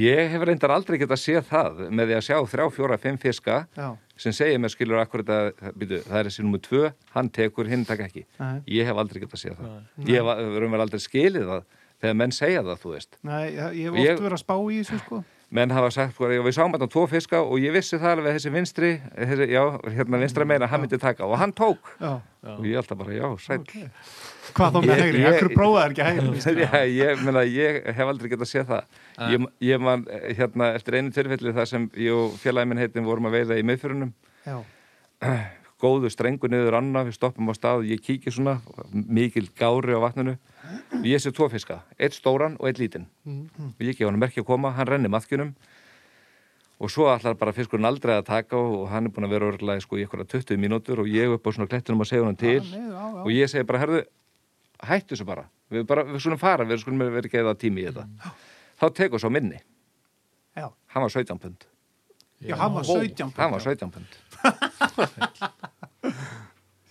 [0.00, 3.58] ég hef reyndar aldrei getað séð það með því að sjá þrjá, fjóra, fimm fiska
[3.76, 7.68] Já, sem segir mér skilur akkur þetta, býtu, það er þessi nummer tvö, hann tekur,
[7.70, 8.24] hinn taka ekki.
[8.40, 9.76] nei, Ég hef aldrei getað séð það.
[9.76, 10.08] Nei.
[10.14, 11.66] Ég hef raunverið aldrei skilið það
[12.00, 13.18] þegar menn segja það, þú veist.
[13.24, 15.22] nei, ég hef oft verið að spá í þessu sko.
[15.54, 18.50] Menn hafa sagt, við sáum þetta tvo fiska og ég vissi það alveg að þessi
[18.50, 19.60] vinstri, þessi, já,
[19.94, 21.92] hérna vinstra meina, hann myndi taka og hann tók.
[22.02, 22.16] Já,
[22.46, 23.62] Og ég alltaf bara, já, sæll.
[24.54, 26.40] hvað þá með ég- Ekkur prófaði ekki hægri?
[26.40, 26.50] sko.
[26.66, 28.84] Já, ég, meina, ég hef aldrei getað séð það.
[29.34, 33.06] Ég, ég man, eh, hérna, eftir einu tilfelli þar sem ég og félagi minn heitin
[33.06, 34.12] vorum að veiða í miðfyrunum
[34.46, 34.58] Já,
[35.82, 38.58] góðu strengur niður anna, við stoppum á stað ég kíki svona,
[38.92, 40.36] mikil gári á vatninu.
[40.96, 43.06] Og ég sé tvo fiska eitt stóran og eitt lítinn.
[43.26, 45.54] Og ég gef hann merki að koma, hann renni maðkunum
[46.76, 49.80] og svo allar bara fiskurinn aldrei að taka og hann er búin að vera örgulega
[49.80, 52.60] sko, í eitthvað 20 mínútur og ég upp á svona klettunum að segja hann til.
[53.24, 54.02] Og ég segi bara, herðu
[54.84, 57.88] hættu þessu bara, við, bara, við skulum fara við skulum vera ekki eða tími í
[57.88, 58.34] þetta.
[58.76, 59.62] Þá tekur svo minni,
[60.52, 60.68] já.
[60.92, 61.64] hann var 17 pund.
[62.44, 63.32] Já, hann var 17.
[63.38, 64.18] hann var 17 pund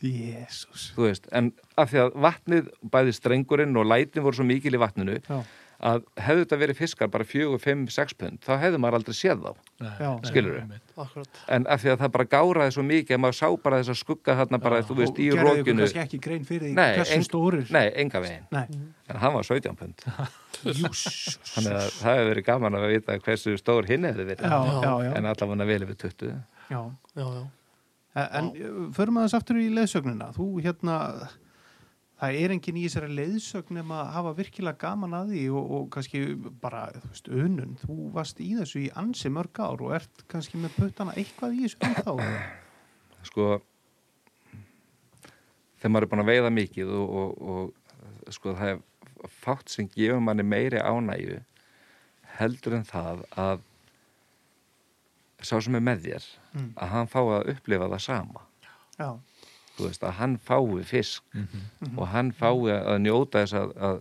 [0.05, 0.91] Jésús.
[0.93, 4.81] þú veist, en af því að vatnið, bæði strengurinn og lætin voru svo mikil í
[4.81, 5.37] vatninu Já,
[5.85, 9.41] að hefðu þetta verið fiskar bara fjögur, fimm, sex pund, þá hefðu maður aldrei séð
[9.43, 9.49] þá.
[9.81, 10.09] Nei, Já.
[10.13, 10.59] nei, Skilurðu?
[10.61, 10.93] einmitt.
[11.03, 11.39] Akkurat.
[11.57, 13.99] En af því að það bara gáraði svo mikið að maður sá bara þess að
[14.03, 15.81] skugga þarna bara, þú veist, í Og gerðu ykkur rókinu.
[15.83, 17.71] kannski ekki grein fyrir því hversu ein- stórir.
[17.75, 18.45] Nei, enga veginn.
[18.51, 18.65] Nei.
[19.09, 20.05] En hann var 17 pund.
[20.79, 21.03] Jús.
[21.55, 24.47] Þannig að það hefur verið gaman að vita hversu stór hinn hefði verið.
[24.47, 25.11] Já, já, já.
[25.19, 26.35] En allavega vel yfir 20.
[26.69, 26.81] já.
[27.15, 27.45] Já, já.
[28.15, 30.29] En uh, förum aðeins aftur í leiðsögnina.
[30.35, 30.97] Þú hérna,
[32.21, 35.87] það er engin í þessari leiðsögn nema að hafa virkilega gaman að því og, og
[35.95, 36.21] kannski
[36.61, 37.77] bara, þú veist, önun.
[37.83, 41.65] Þú varst í þessu í ansi mörg ár og ert kannski með puttana eitthvað í
[41.65, 42.15] þessu ennþá.
[43.25, 43.49] Sko,
[45.81, 48.83] þegar maður er búin að veiða mikið og, og, og sko, það er
[49.41, 51.41] fátt sem gefur manni meiri ánægju
[52.39, 53.63] heldur en það að
[55.41, 56.25] sá sem er með þér
[56.55, 56.69] Mm.
[56.79, 58.41] að hann fái að upplifa það sama.
[58.95, 59.09] Já,
[59.75, 61.23] þú veist að hann fái fisk
[61.97, 63.97] og hann fái að njóta þess að, að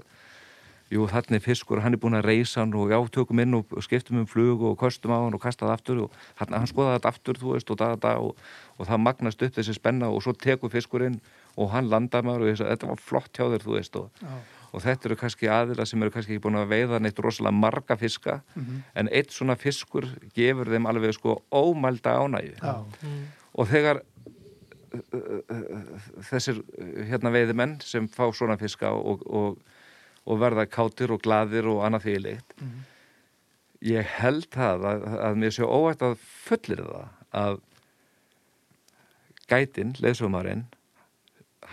[0.94, 4.20] jú þannig fiskur hann er búin að reysa hann og já tökum inn og skiptum
[4.20, 7.10] um flug og kostum á hann og kasta það aftur og hann, hann skoða þetta
[7.10, 8.36] aftur þú veist og da, da, og,
[8.78, 11.18] og það magnast upp þessi spenna og svo tekur fiskurinn
[11.58, 14.10] og hann landar maður og þess að þetta var flott hjá þér þú veist og,
[14.22, 14.36] já,
[14.74, 17.96] og þetta eru kannski aðila sem eru kannski ekki búin að veiða neitt rosalega marga
[18.00, 18.40] fiska
[18.98, 22.56] en eitt svona fiskur gefur þeim alveg sko ómælda ánægju.
[22.58, 22.74] Já.
[23.54, 26.62] og þegar uh, uh, þessir
[27.10, 29.60] hérna veiðimenn sem fá svona fiska og, og,
[30.26, 32.58] og verða kátir og gladir og annað því leitt
[33.84, 37.60] ég held það að, að mér sé óætt að fullir það að
[39.50, 40.64] gætin, leðsumarinn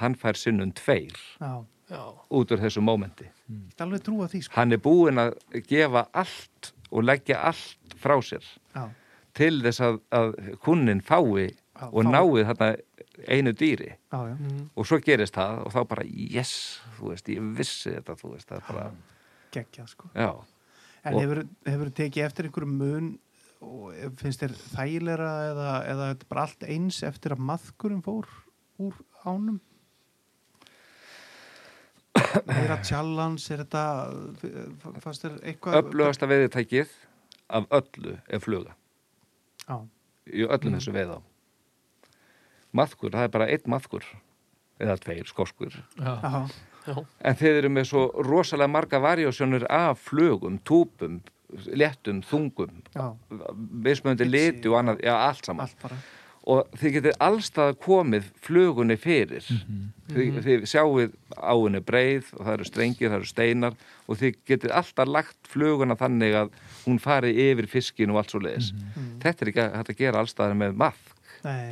[0.01, 1.15] hann fær sinnum tveir.
[1.39, 1.63] Já.
[1.91, 2.01] Já,
[2.31, 4.53] út úr þessu mómenti því sko.
[4.55, 5.33] hann er búinn að
[5.67, 8.45] gefa allt og leggja allt frá sér
[8.75, 8.85] Já.
[9.35, 10.31] til þess að, að
[10.63, 12.11] kunnin fái Já, og fái.
[12.13, 12.69] náið þarna
[13.27, 16.53] einu dýri mm, og svo gerist það og þá bara yes,
[16.97, 18.87] þú veist, ég vissi þetta þú veist, það er bara,
[19.51, 20.09] Gekkja sko.
[20.15, 20.31] já
[21.03, 23.07] En Og- hefur, hefur tekið eftir einhverjum mun
[23.61, 28.27] og finnst þér þægilega eða, eða þetta er bara allt eins eftir að maðkurinn fór
[28.81, 28.93] úr
[29.25, 29.59] ánum?
[32.47, 33.83] Meira challenge, er þetta,
[34.41, 35.79] f- fannst þér eitthvað?
[35.81, 36.93] öflugasta veiðitækið
[37.57, 38.75] af öllu er fluga.
[39.67, 39.77] Já,
[40.31, 41.19] í öllum þessu veiða
[42.77, 44.05] maðkur, það er bara einn maðkur
[44.81, 45.75] eða tveir skoskur.
[45.99, 46.13] Já.
[46.23, 46.41] já,
[46.87, 46.95] já,
[47.27, 51.19] en þeir eru með svo rosalega marga varjósjónur af flugum, túpum
[51.75, 53.09] léttum, þungum já,
[53.83, 55.67] mismöndi liti og annað, já, allt saman.
[55.67, 55.99] Allt bara.
[56.49, 59.45] Og þið getið allstað komið flugunni fyrir.
[60.11, 63.77] Þið, þið sjáuð áinni breið og það eru strengir, það eru steinar
[64.07, 66.51] og þið getið alltaf lagt fluguna þannig að
[66.83, 68.71] hún fari yfir fiskin og allt svo leiðis
[69.21, 70.75] þetta er ekki hægt að gera allstaðar með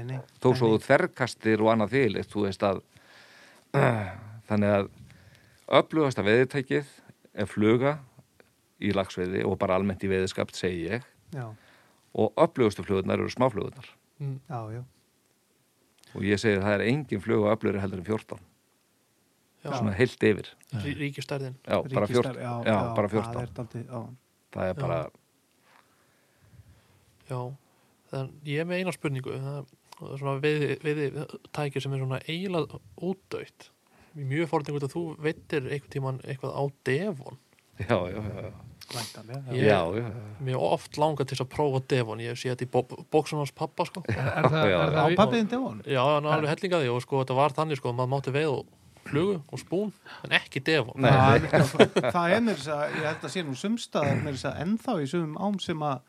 [0.05, 0.19] nei.
[0.39, 2.81] þó svo þverkastir og annað þýlitt þú veist að
[4.49, 4.91] þannig að
[5.79, 6.93] öflugasta veðitækið
[7.39, 7.97] er fluga
[8.79, 11.03] í lagsveiði og bara almennt í veðiskapt segi ég.
[11.35, 11.51] Já,
[12.17, 13.89] og öflugustu flugurnar eru smáflugurnar
[14.19, 14.83] mm, já, já.
[16.15, 18.39] og ég segi að það er engin flug og öflugri heldur en 14
[19.63, 20.51] já, svona heilt yfir.
[20.83, 23.33] Rí, ríkistærðin já, bara 14, Ríkistar- já, bara 14.
[23.33, 24.01] Það er daldið, já.
[24.53, 24.81] það er Já.
[24.81, 24.99] bara
[27.29, 27.39] Já,
[28.09, 29.35] þannig ég er með eina spurningu.
[29.43, 29.57] Það
[30.13, 31.01] er svona við, við
[31.53, 33.67] tækir sem er svona eiginlega útdöytt
[34.17, 37.37] mjög fórningu að þú veitir einhvern tíman eitthvað á Devon.
[37.79, 38.51] Já, já, já, já,
[38.89, 40.11] Væntanlega, Ég- já, já.
[40.41, 42.81] mér er oft langað til að prófa Devon ég sé þetta í bó,
[43.13, 44.01] bóksun hans pappa sko.
[44.09, 45.81] já, Er það, Já, er Á það, pappiðin Devon?
[45.85, 48.65] hann er alveg hellingaði og sko þetta var þannig sko, maður mátti veið og
[49.09, 49.91] flugu og spún,
[50.25, 51.11] en ekki Devon Nei.
[51.11, 54.59] það, það er mér þess að ég held að sé nú sumstaðar mér þess að
[54.65, 56.01] ennþá í sumum ám sem að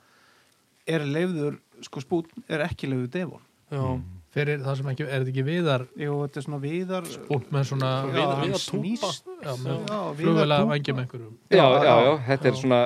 [0.90, 3.84] er leiður, sko spút er ekki leiður Devon já,
[4.30, 5.84] fyrir það sem ekki, er þetta ekki viðar?
[5.98, 8.80] Jú, þetta er svona viðar út með svona Já, viðar- viðar túpa.
[8.80, 11.32] snýst já, með Já, viðar flugvela vangjum einhverjum.
[11.50, 12.80] Já, Já, já, þetta er svona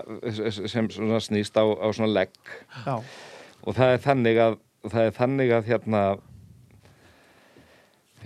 [0.72, 2.32] sem svona snýst á, á svona legg.
[2.86, 2.94] Já,
[3.64, 4.56] og það er þannig að
[4.88, 6.04] það er þannig að hérna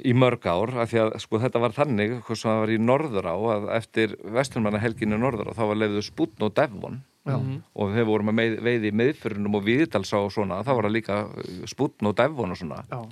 [0.07, 2.79] í mörg ár, af því að sko þetta var þannig, hvort sem það var í
[2.79, 7.37] norður á að eftir vesturmanna helginu norður á þá var leiðu Sputn og Devon já,
[7.37, 7.63] Mhm.
[7.77, 10.97] og þeir voru með með- veiði í miðfyrunum og viðdalsá og svona, þá var það
[10.97, 11.17] líka
[11.69, 12.83] Sputn og Devon og svona.
[12.89, 13.03] Já,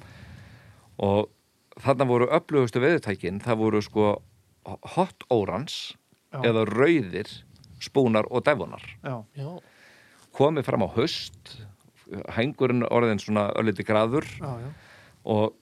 [0.99, 1.29] og
[1.85, 4.23] þarna voru öflugustu veðutækin, það voru sko
[4.97, 5.95] hot orange
[6.33, 6.41] Já.
[6.43, 7.43] eða rauðir
[7.79, 8.83] spúnar og devonar
[10.33, 11.61] komið fram á höst
[12.37, 14.25] hengurinn orðin svona ölliti graður.
[14.41, 14.71] Já, já.
[15.27, 15.55] og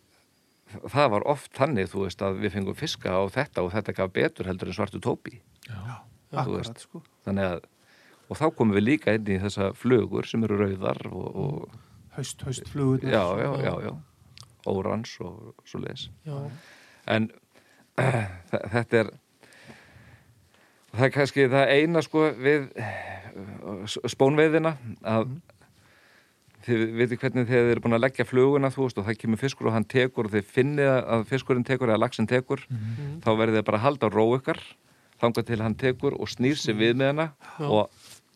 [0.90, 4.12] það var oft þannig þú veist að við fengum fiska á þetta og þetta gaf
[4.12, 5.40] betur heldur en svartu tópi.
[6.34, 6.80] Akkurat, veist.
[6.88, 7.02] sko.
[7.24, 7.60] þannig að
[8.28, 11.80] og þá komum við líka inn í þessa flugur sem eru rauðar og, og
[12.14, 13.92] Haust, haust flugur já, já, já, já.
[14.70, 16.36] Órans og svo leis já,
[17.10, 17.26] en
[17.98, 19.10] þe- þetta er
[20.94, 23.82] það er kannski það eina sko við uh,
[24.14, 25.34] spónveiðina að
[26.64, 29.40] þið veitir hvernig þegar þið eru búin að leggja fluguna þú veist og það kemur
[29.42, 33.18] fiskur og hann tekur og þið finnið að fiskurinn tekur eða laxinn tekur Mhm.
[33.26, 34.62] þá verður þið bara að halda ró ykkar
[35.20, 37.26] þangað til hann tekur og snýr sig við með hana
[37.68, 37.90] og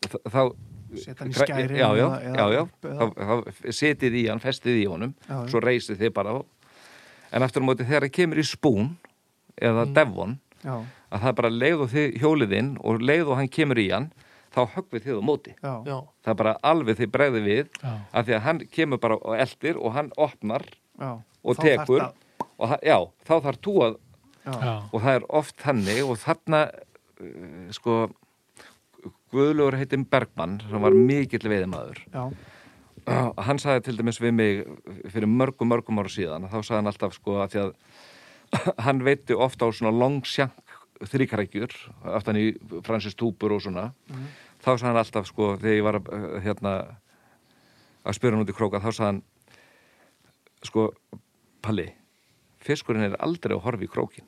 [0.06, 0.54] þá
[0.98, 2.62] Setja hann í skæri já, já, eða- já, já.
[2.82, 5.48] eða- Þá, þá setið í hann, festið í honum Já, já.
[5.52, 6.38] svo reysið þið bara á
[7.32, 8.86] en aftur á móti þegar það kemur í spún
[9.60, 9.92] eða Mm.
[9.94, 10.76] devon já,
[11.12, 13.90] að það er bara leið og þið hjólið inn og leið og hann kemur í
[13.92, 14.08] hann
[14.54, 17.92] þá höggvið þið á móti já, já, það er bara alveg þið bregði við Já.
[18.14, 20.62] af því að hann kemur bara og eldir og hann opnar
[20.98, 21.20] já.
[21.44, 22.12] og Þá tekur
[22.58, 22.98] og hann, já,
[23.28, 23.96] þá þarf þú að
[24.92, 26.70] og það er oft þannig og þarna
[27.20, 28.08] uh, sko
[29.32, 32.00] Guðlugur heitin Bergmann sem var mikill veiðimaður.
[32.14, 32.22] Já,
[33.48, 34.62] hann sagði til dæmis við mig
[35.12, 37.74] fyrir mörgum mörgum ára síðan þá sagði hann alltaf sko að að
[38.86, 40.76] hann veitti ofta á svona longsjank
[41.08, 41.74] þríkarækjur
[42.16, 42.46] aftan í
[42.86, 43.90] Francis Túpur og svona.
[44.64, 46.74] Þá sagði hann alltaf sko þegar ég var uh, hérna
[48.08, 49.22] að spyrja hann út í króka þá sagði hann
[50.66, 50.88] sko
[51.62, 51.88] Palli,
[52.62, 54.26] fiskurinn er aldrei að horfa í krókin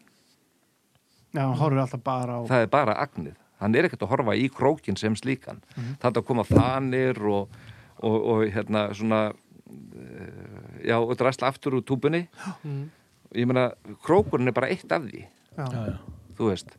[1.30, 4.36] Já, hann horfir alltaf bara á það er bara agnið hann er ekkert að horfa
[4.36, 5.60] í krókin sem slíkan.
[6.00, 7.60] Það er að koma þanir og,
[8.00, 12.26] og, og hérna svona eh, já, og drasla aftur úr túbunni.
[12.64, 12.88] Mm.
[13.36, 13.68] ég meina,
[14.02, 15.26] krókurinn er bara eitt af því.
[15.54, 15.98] Já, já, já.
[16.38, 16.76] þú veist.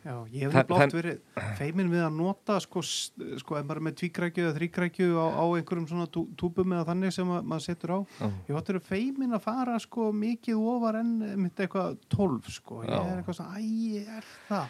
[0.00, 1.18] Já, ég hef það- verið
[1.58, 5.44] feimin við að nota sko, sko ef maður er með tvíkrækju eða þríkrækju á, á
[5.44, 7.98] einhverjum svona tú, túbum eða þannig sem að, maður setur á.
[8.16, 8.30] Já.
[8.48, 11.12] ég verið feimin að fara sko mikið ofar en
[11.42, 12.96] mitt eitthvað tólf sko, ég Já.
[13.12, 14.66] er eitthvað svona, æ, er það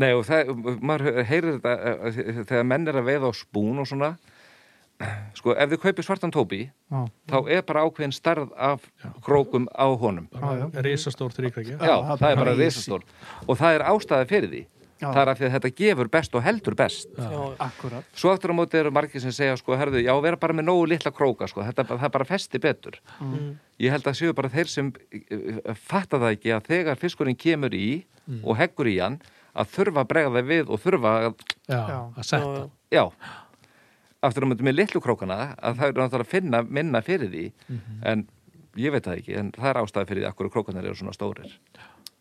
[0.00, 3.88] Nei, og það, maður heyrir þetta eh, þegar menn er að veiða á spún og
[3.88, 4.14] svona
[5.36, 8.88] sko, ef þið kaupir svartan tópi Já, þá er bara ákveðin starð af
[9.24, 10.26] krókum á honum.
[10.32, 10.66] Já, já.
[10.88, 13.06] risastór þrýkvæki Já, það er bara risastór
[13.46, 14.64] og það er ástæði fyrir því.
[14.98, 15.12] Já.
[15.14, 17.10] það er af því að þetta gefur best og heldur best.
[17.14, 18.06] Já, akkurat.
[18.18, 20.88] Svo aftur á móti eru margir sem segja sko, herðu, já, vera bara með nógu
[20.90, 22.98] litla króka sko, þetta, það bara festi betur.
[23.22, 23.52] Mm.
[23.78, 27.78] Ég held að séu bara þeir sem uh, fatta það ekki að þegar fiskurinn kemur
[27.78, 27.88] í
[28.42, 29.20] og heggur í hann
[29.58, 32.64] að þurfa að brega það við og þurfa að, já, að setta
[32.94, 33.04] já,
[34.28, 37.44] aftur á móti með litlu krókana að það eru náttúrulega að finna minna fyrir því
[38.12, 38.26] en
[38.78, 41.14] ég veit það ekki, en það er ástæði fyrir því að hverju krókanar eru svona
[41.16, 41.54] stórir.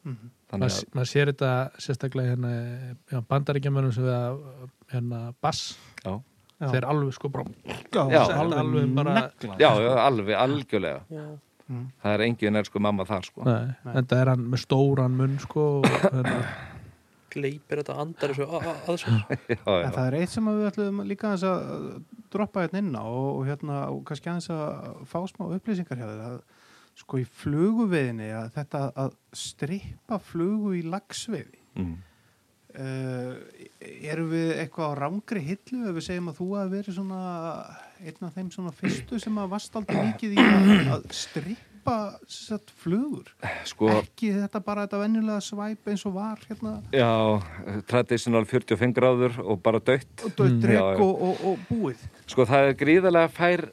[0.08, 1.50] Þannig maður að, maður sér þetta
[1.84, 2.52] sérstaklega hérna
[3.12, 4.38] já, bandaríkjamönum sem við að
[4.94, 5.64] hérna bass.
[6.06, 6.14] Já,
[6.58, 6.70] Já.
[6.72, 7.44] þeir alveg sko bara
[7.94, 8.24] Já.
[8.40, 9.16] alveg, alveg bara
[9.60, 11.04] já, já, alveg, algjörlega.
[11.12, 11.26] Já.
[12.02, 13.44] það er engin er sko mamma þar sko.
[13.46, 16.40] Nei, en það er hann með stóran munn sko og, hérna,
[17.38, 19.18] Gleipir þetta andar þessu að, að, að sér.
[19.54, 21.88] Já, En það er eitt sem við ætlum líka aðeins að
[22.34, 26.08] droppa hérna inn á og, og, hérna, og kannski aðeins að fá smá upplýsingar hjá
[26.10, 26.24] þér.
[26.32, 26.40] Að
[26.98, 31.92] sko í fluguveðinni að þetta að strippa flugu í lagsveiði Mm.
[32.74, 33.36] uh,
[34.10, 37.20] erum við eitthvað á rángri hillu ef við segjum að þú að veri svona
[38.02, 41.67] einn af þeim svona fyrstu sem að vast aldrei mikið í að, að strippa
[42.32, 43.30] satt, flugur?
[43.68, 46.76] Sko, ekki þetta bara þetta venjulega svæp eins og var hérna?
[46.96, 47.10] Já,
[47.90, 50.84] traditional 45 gráður og bara dött og dött dreg já.
[51.04, 52.04] og, og, og búið.
[52.30, 53.68] Sko það er gríðarlega fær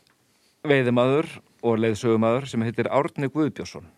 [0.65, 1.31] veiðimaður
[1.65, 3.89] og leiðsögumadur sem heitir Árni Guðbjörnsson.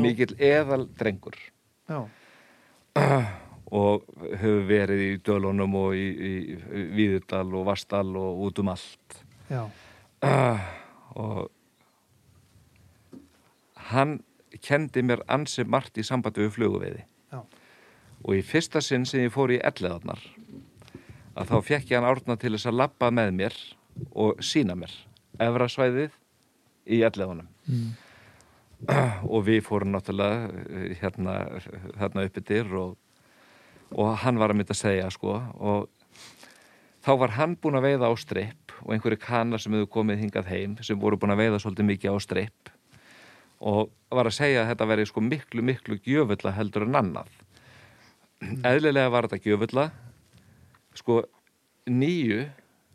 [0.00, 1.38] Mikill eðal drengur
[1.88, 2.02] já.
[3.70, 4.02] Og
[4.34, 6.32] hefur verið í Dölunum og í, í
[6.90, 9.20] Víðurdal og Vastal og út um allt.
[9.46, 9.62] Já,
[11.20, 11.46] Og
[13.92, 14.18] hann
[14.64, 17.04] kendi mér ansi margt í sambandi við fluguveiði.
[18.20, 20.20] Og í fyrsta sinn sem ég fór í elleðarnar
[21.38, 23.56] að þá fekk ég hann árna til þess að lappa með mér
[24.10, 24.92] og sína mér
[25.40, 26.16] efrasvæðið
[26.90, 27.48] í elleðunum.
[29.34, 31.34] Og við fórum náttúrulega eh, hérna,
[32.00, 32.94] hérna uppi dyr og,
[33.92, 35.90] og hann var að mynda að segja sko og
[37.04, 40.48] þá var hann búinn að veiða á stripp og einhverju kanar sem hefur komið hingað
[40.48, 42.72] heim sem voru búin að veiða svolítið mikið á stripp
[43.60, 47.28] og var að segja að þetta veri sko miklu, miklu gjöfulla heldur en annað.
[48.64, 49.84] Eðlilega var þetta gjöfulla,
[50.96, 51.20] sko
[51.90, 52.46] nýju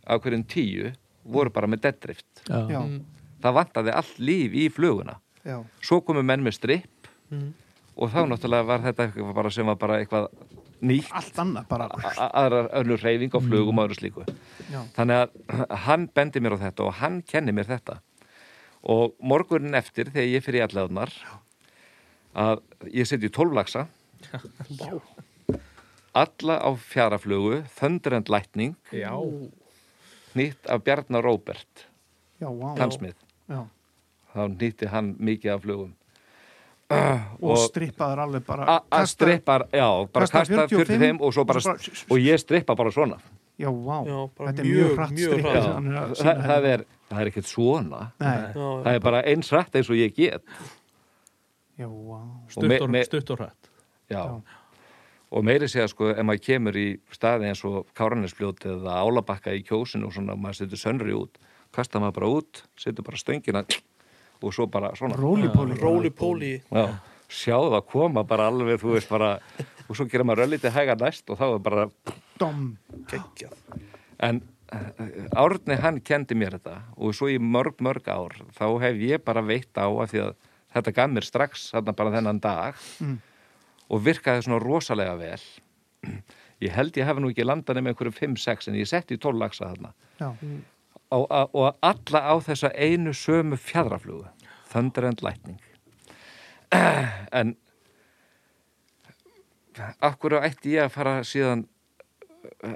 [0.10, 0.92] af hverjum tíu
[1.26, 2.26] voru bara með deadrift.
[2.50, 3.04] já, Mm.
[3.42, 5.20] Það vantaði allt líf í fluguna.
[5.46, 7.54] já, Svo komu menn með stripp Mm.
[7.98, 10.28] og þá náttúrulega var þetta eitthvað bara sem var bara eitthvað
[10.82, 14.26] nýtt, allt annað bara aðra önnur reyfing á flugum og öðru slíku.
[14.72, 18.00] já, Þannig að hann bendi mér á þetta og hann kenni mér þetta.
[18.86, 21.12] Og morgunin eftir, þegar ég fyrir í allavnar,
[22.38, 22.62] að
[22.94, 23.88] ég seti í tólflaksa,
[26.16, 29.12] alla á fjaraflugu, Thunderend Lightning, já.
[30.36, 31.86] nýtt af Bjarnar Róbert,
[32.40, 33.16] tannsmið.
[34.36, 35.94] Þá nýtti hann mikið af flugum.
[37.42, 41.58] og strippaður alveg bara Að kasta- strippar, já, bara kasta kasta 45 og svo bara,
[41.60, 43.18] og og ég strippa bara svona.
[43.60, 43.98] Já, vá,
[44.38, 45.20] bara þetta er mjög, hratt hratt.
[45.34, 46.74] er að Það, hérna.
[46.74, 48.02] er, það er ekkert svona.
[48.20, 50.44] Nei, Það er bara eins rætt eins og ég get.
[51.80, 53.70] já, vá me- stutt og, me- stutt og hrætt
[54.10, 54.22] Já.
[54.22, 54.42] Já.
[55.36, 59.64] Og meiri segja sko, ef maður kemur í staði eins og Káranesfljót eða Álabakka í
[59.66, 61.40] kjósinu og svona, maður setur sönri út,
[61.74, 63.66] kastar maður bara út, setur bara stöngina
[64.44, 65.16] og svo bara svona.
[65.18, 67.00] rólipóli Róli póli Já.
[67.28, 69.40] Sjá það koma bara alveg, þú veist bara,
[69.90, 71.88] og svo gerir maður öllítið hæga næst og þá er bara,
[72.40, 72.78] dom
[74.26, 74.42] en
[74.74, 79.24] uh, Árni hann kendi mér þetta og svo í mörg, mörg ár, þá hef ég
[79.26, 80.34] bara veitt á að því að
[80.76, 83.18] þetta gaf mér strax þarna bara þennan dag Mm.
[83.90, 85.42] og virkaði svona rosalega vel.
[86.64, 89.38] Ég held ég hef nú ekki landað með einhverju 5-6 en ég setti í 12
[89.40, 89.92] lagsa þarna.
[90.20, 90.30] Já,
[91.12, 94.26] og, og alla á þessa einu sömu fjadraflugu
[94.72, 95.60] Thunder and Lightning.
[97.40, 97.56] En
[100.02, 101.66] af hverju ætti ég að fara síðan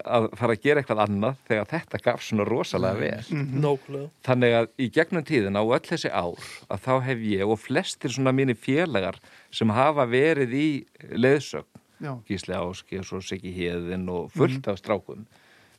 [0.06, 3.60] að fara að gera eitthvað annað þegar þetta gaf svona rosalega vel Mhm.
[3.64, 4.10] Nókulega.
[4.24, 8.10] þannig að í gegnum tíðina og öll þessi ár að þá hef ég og flestir
[8.12, 9.16] svona mínir félagar
[9.52, 11.66] sem hafa verið í leðsögn
[12.00, 15.26] Já, Gísli Áski og svo Siggi Héðin og fullt af strákum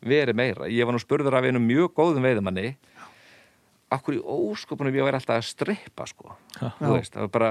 [0.05, 0.67] verið meira.
[0.69, 2.75] Ég var nú spurður af einu mjög góðum veiðumanni
[3.91, 6.37] akkur í óskopunum ég var alltaf að strippa sko.
[6.61, 7.51] Þú veist, það var bara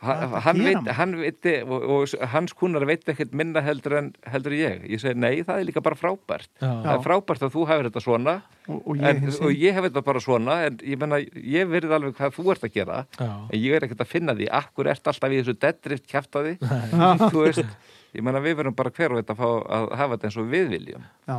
[0.00, 4.86] hann, veit, hann veit og, og hans kunnar veit ekkert minna heldur en heldur ég.
[4.88, 6.48] Ég segi nei, það er líka bara frábært.
[6.60, 6.94] Það Já.
[6.94, 8.36] er frábært að þú hefur þetta svona
[8.70, 12.16] og, og ég og ég hef þetta bara svona en ég menna, ég verið alveg
[12.18, 13.28] hvað þú ert að gera Já.
[13.28, 17.44] en ég er ekkert að finna því akkur ert alltaf í þessu deadrift kjaftaði þú
[17.44, 17.76] veist,
[18.16, 20.50] ég menna við verum bara hver og þetta að fá að hafa þetta eins og
[20.54, 21.38] við viljum Já,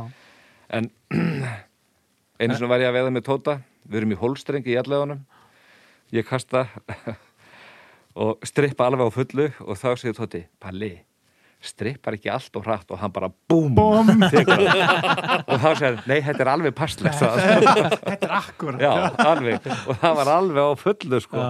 [0.78, 0.90] en
[2.42, 5.24] einu svona var ég að veða með tóta við erum í hólstrengi í allegunum
[6.12, 6.66] ég kasta
[8.14, 10.94] og strippa alveg á fullu og þá segir tóti, Palli
[11.62, 12.90] strippar ekki allt og hratt.
[12.90, 17.10] Og hann bara BOOM og þá segir, nei, þetta er alveg hann.
[18.12, 18.92] Þetta er akkur Já,
[19.24, 21.42] alveg, og það var alveg á fullu sko.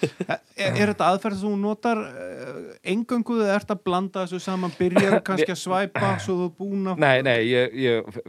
[0.00, 0.40] Er,
[0.74, 2.56] er þetta aðferð sem þú notar uh,
[2.92, 7.04] engönguðu eða ert að blanda þessu saman byrjar kannski að svæpa svo þú búin að
[7.04, 8.20] Nei, nei, ég, ég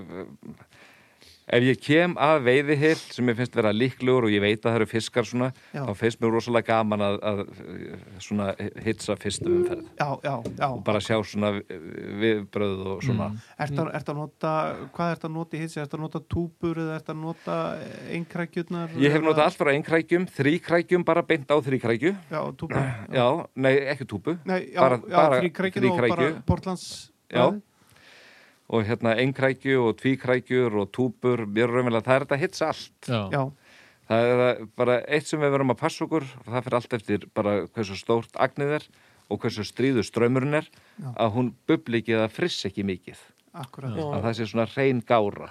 [1.47, 4.77] ef ég kem að veiðihill sem ég finnst vera líklegur og ég veit að það
[4.79, 5.81] eru fiskar svona, Já.
[5.87, 7.41] þá finnst mér rosalega gaman að, að
[8.23, 8.49] svona
[8.85, 11.53] hitsa fyrstu umferð Já, já, já og bara sjá svona
[12.21, 13.29] viðbröð og svona
[13.61, 14.53] Ert að, ert að nota,
[14.95, 15.79] hvað ert að nota í hitsi?
[15.83, 17.57] Ert að nota túpur eða ert að nota
[18.11, 18.95] einkrækjurnar?
[19.01, 22.77] Ég hef notað allt frá einkrækjum, þríkrækjum bara beint á þríkrækju Já, túpur
[23.11, 26.31] Já, nei, ekki túpu Nei, já, Bara- já bara þríkrækjur og bara.
[26.47, 26.87] Portlands
[27.31, 27.49] Já.
[28.71, 32.69] Og hérna einkrækju og tvíkrækjur og túpur, mér er raunverulega það er þetta að hitsa
[32.71, 33.09] allt.
[33.09, 33.21] Já.
[33.35, 33.43] Já,
[34.11, 37.51] Það er bara eitt sem við verum að passa okkur það fyrir allt eftir bara
[37.71, 38.87] hversu stórt agnið er
[39.31, 40.67] og hversu stríður strömmurinn er
[40.99, 41.11] Já.
[41.15, 43.21] að hún bubli ekki eða friss ekki mikið.
[44.17, 45.47] Að það sé svona reyn gára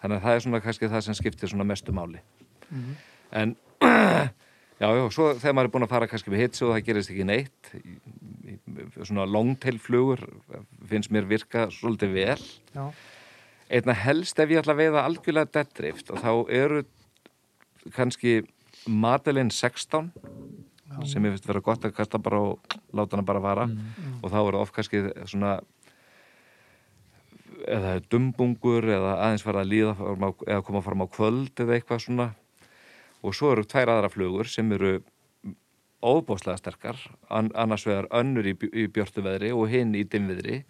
[0.00, 2.20] þannig að það er svona kannski það sem skiptir svona mestu máli.
[2.70, 2.92] Mhm.
[3.32, 3.56] en
[4.80, 7.10] já, já, svo þegar maður er búin að fara kannski með hitsi og það gerist
[7.10, 7.70] ekki neitt
[9.02, 10.22] svona longtail-flugur
[10.90, 12.46] finnst mér virka svolítið vel.
[12.74, 12.84] Já,
[13.70, 16.82] einna helst ef ég ætla að veiða algjörlega deadrift og þá eru
[17.94, 18.40] kannski
[18.86, 20.10] Madeleine 16
[21.06, 23.68] sem ég finnst vera gott að kasta bara og láta hana bara vara.
[24.20, 25.60] Og þá eru oft kannski svona
[27.68, 29.94] eða dumbungur eða aðeins fara að líða
[30.48, 32.28] eða koma fram á kvöld eða eitthvað svona.
[33.20, 34.98] Og svo eru tvær aðra flugur sem eru
[36.02, 36.96] óbóðslega sterkar
[37.30, 40.62] an, annars vegar önnur í, bj- í björtu veðri og hinn í dimmviðri.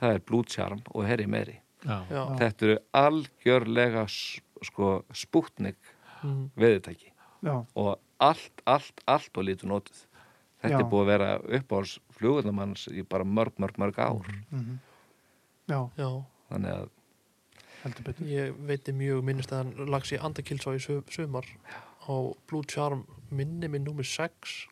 [0.00, 1.58] Það er blútsjarm og herri meiri.
[1.82, 1.96] Já.
[2.10, 2.22] Já.
[2.38, 4.04] þetta eru algjörlega
[4.62, 5.76] sko spútnik
[6.22, 6.50] Mm.
[6.56, 7.08] veðutæki
[7.42, 10.04] já, og allt, allt, allt og lítið nótuð
[10.62, 10.78] þetta Já.
[10.78, 14.22] er búið að vera uppáhalds flugurnamanns í bara mörg, mörg, mörg ár.
[14.52, 14.78] Mhm.
[15.68, 16.88] já, Já, þannig að
[17.82, 18.26] heldur betur.
[18.30, 21.42] Ég veiti mjög minnist að hann lags í Andakilsá í sumar
[22.06, 22.14] á
[22.46, 24.68] Blue Charm minni minn númer 6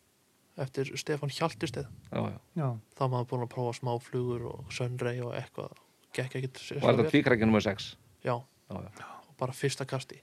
[0.59, 2.37] eftir Stefán Hjaltisteð já, já.
[2.59, 2.67] Já,
[2.97, 5.77] þá maður búin að prófa smáflugur og sönrei og eitthvað.
[6.11, 7.85] Gekk ekkit var sérstaklega þetta tvíkrækja nummer 6
[8.25, 9.07] Já, já, já.
[9.29, 10.19] og bara fyrsta kasti.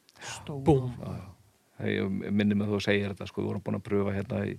[0.47, 0.93] Búm.
[1.79, 4.57] Minni með þú segir þetta sko, við vorum búin að pröfa hérna í,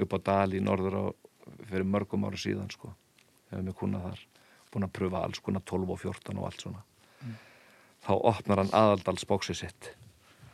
[0.00, 1.04] upp á Dal í norður á,
[1.68, 2.94] fyrir mörgum ára síðan sko,
[3.50, 4.24] hefur mig kunnað þar.
[4.70, 6.84] Búin að pröfa alls konar 12 og 14 og allt svona.
[8.00, 9.90] Þá opnar hann aðaldalsbóksið sitt.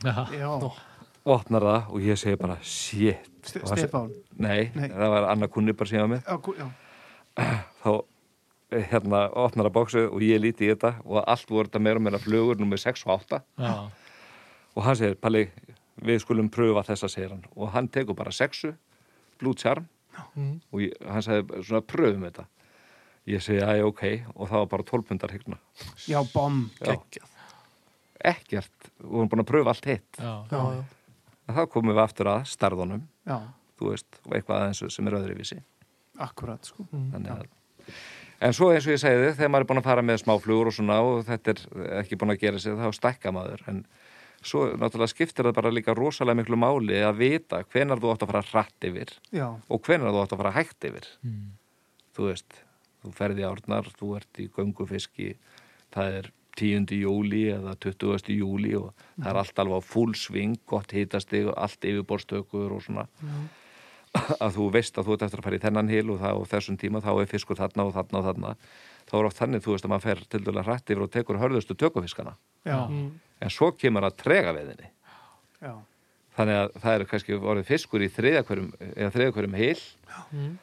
[0.03, 0.27] Já.
[0.35, 0.51] Já,
[1.27, 4.11] opnar það og ég segi bara shit Stefán?
[4.39, 4.89] Nei, Nei.
[4.93, 6.67] það var Anna Kunni bara síðan mig Já, gú- já,
[7.83, 7.91] þá
[8.73, 12.01] eh, hérna opnar það bóksið og ég líti í þetta og allt voru þetta meira
[12.01, 13.75] og meira flugur nummer 6 og 8 Já.
[14.77, 15.45] og hann segir, Palli,
[16.03, 17.45] við skulum pröfa þessa, segir hann.
[17.57, 18.67] Og hann tekur bara 6
[19.41, 19.87] Blue Charm
[20.73, 22.45] og ég, hann sagði svona pröfum þetta.
[23.27, 24.03] Ég segi, já, ok.
[24.37, 25.57] Og það var bara 12 pundar hyggna
[26.07, 26.93] já, bom Já.
[26.95, 27.33] geggjað.
[28.27, 30.21] Ekkert, við vorum búin að pröfa allt hitt.
[30.21, 30.33] Já.
[30.51, 30.85] Já, já,
[31.47, 33.39] en þá komum við aftur að starðunum Já,
[33.79, 35.63] þú veist, og eitthvað aðeins sem er öðruvísi
[36.27, 37.27] akkurat sko mm.
[37.33, 37.47] Að
[38.45, 40.75] En svo eins og ég segði, þegar maður er búin að fara með smáflugur og
[40.77, 41.61] svona og þetta er
[42.03, 43.63] ekki búin að gera sig, þá stækka maður.
[43.73, 43.79] En
[44.45, 48.33] svo náttúrulega skiptir það bara líka rosalega miklu máli að vita hvenar þú átt að
[48.33, 51.09] fara hratt yfir Já, og hvenar þú átt að fara hægt yfir.
[51.25, 51.47] Mm.
[52.17, 52.61] Þú veist,
[53.01, 55.31] þú ferði árnar, þú ert í göngufiski,
[55.97, 56.87] það er 10.
[57.03, 58.33] júli eða 20.
[58.37, 62.83] júli og það er allt alveg á full sving, gott hitastig og allt yfirborstökur og
[62.85, 63.07] svona
[64.41, 66.43] að þú veist að þú ert eftir að fara í þennan hil og það á
[66.55, 68.53] þessum tíma þá er fiskur þarna og þarna og þarna
[69.07, 71.41] þá er oft þannig þú veist að maður fer til dæla hrætt yfir og tekur
[71.43, 73.11] hörðustu tökufiskana Mm.
[73.41, 74.89] en svo kemur að trega veðinni
[75.63, 75.75] já
[76.37, 79.79] þannig að það er kannski orðið fiskur í hverjum hil
[80.33, 80.59] Mm.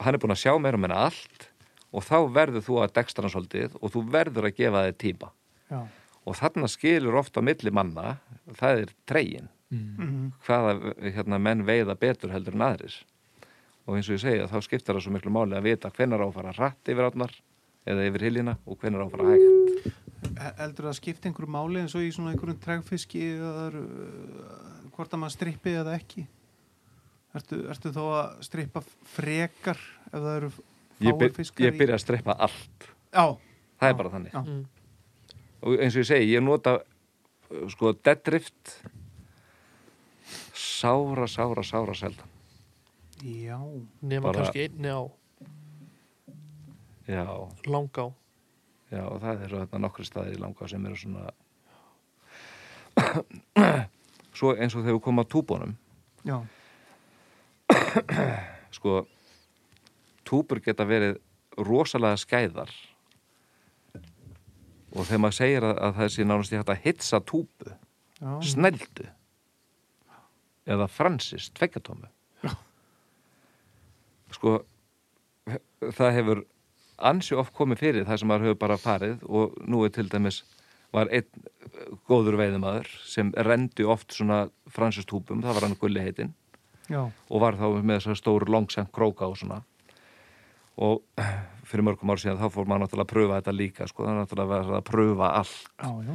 [0.00, 1.48] hann er búin að sjá meira um henni allt
[1.94, 5.30] og þá verður þú að dekstra hann svolítið og þú verður að gefa þér tíma
[5.70, 5.80] Já.
[6.26, 8.16] og þarna skilur ofta á milli manna,
[8.58, 9.96] það er tregin Mm.
[9.98, 10.32] Mhm.
[10.44, 12.94] hvaða hérna, menn veiða betur heldur en aðrir
[13.88, 16.26] og eins og ég segja þá skiptar það svo miklu máli að vita hvenar á
[16.28, 17.32] að fara hratt yfir átnar
[17.88, 21.96] eða yfir hiljina og hvenar á að fara hægt Eldur það skipta einhverju máli eins
[21.96, 26.26] og í svona einhverjum tregfiski eða uh, hvort að maður strippi eða ekki
[27.34, 28.84] Ertu, ertu þá að strippa
[29.16, 29.80] frekar
[30.12, 30.52] ef það eru
[31.00, 31.32] ég, byr,
[31.64, 32.88] ég byrja að streppa allt.
[33.14, 33.26] Já,
[33.80, 33.88] það Já.
[33.90, 34.32] er bara þannig.
[34.34, 34.42] Já.
[34.44, 34.64] Mm.
[35.64, 38.74] og eins og ég segi, ég nota uh, sko deadrift
[40.54, 42.28] sára, sára, sára seldan
[43.24, 43.58] já.
[44.02, 45.02] Nema Bara- kannski einni á.
[47.08, 47.24] Já,
[47.66, 48.08] langa á.
[48.92, 51.30] Já, og það eru þetta nokkri staðir í langa sem eru svona
[54.38, 55.72] svo eins og þegar við komum að túbónum
[56.24, 56.36] Já,
[58.76, 59.02] sko
[60.26, 61.18] túbur geta verið
[61.58, 62.72] rosalega skæðar.
[64.94, 68.32] Og þegar maður segir að, að það sé nánast ég hægt að hitsa túbu já,
[68.46, 69.08] snældu
[70.64, 72.08] eða fransis, tveggjatómu.
[74.34, 74.58] Sko
[75.94, 76.42] það hefur
[77.04, 80.40] ansi oft komið fyrir það sem maður hefur bara farið og nú er til dæmis
[80.94, 81.44] var einn
[82.08, 86.32] góður veiðumæður sem rendi oft svona fransistúpum, það var hann gulli heitinn.
[87.32, 89.62] Og var þá með þessar stóru longsend króka og svona
[90.76, 91.02] og
[91.68, 94.20] fyrir mörgum ár síðan þá fór maður náttúrulega að pröfa þetta líka sko, það er
[94.20, 95.72] náttúrulega að að pröfa allt.
[95.80, 96.14] Já, já.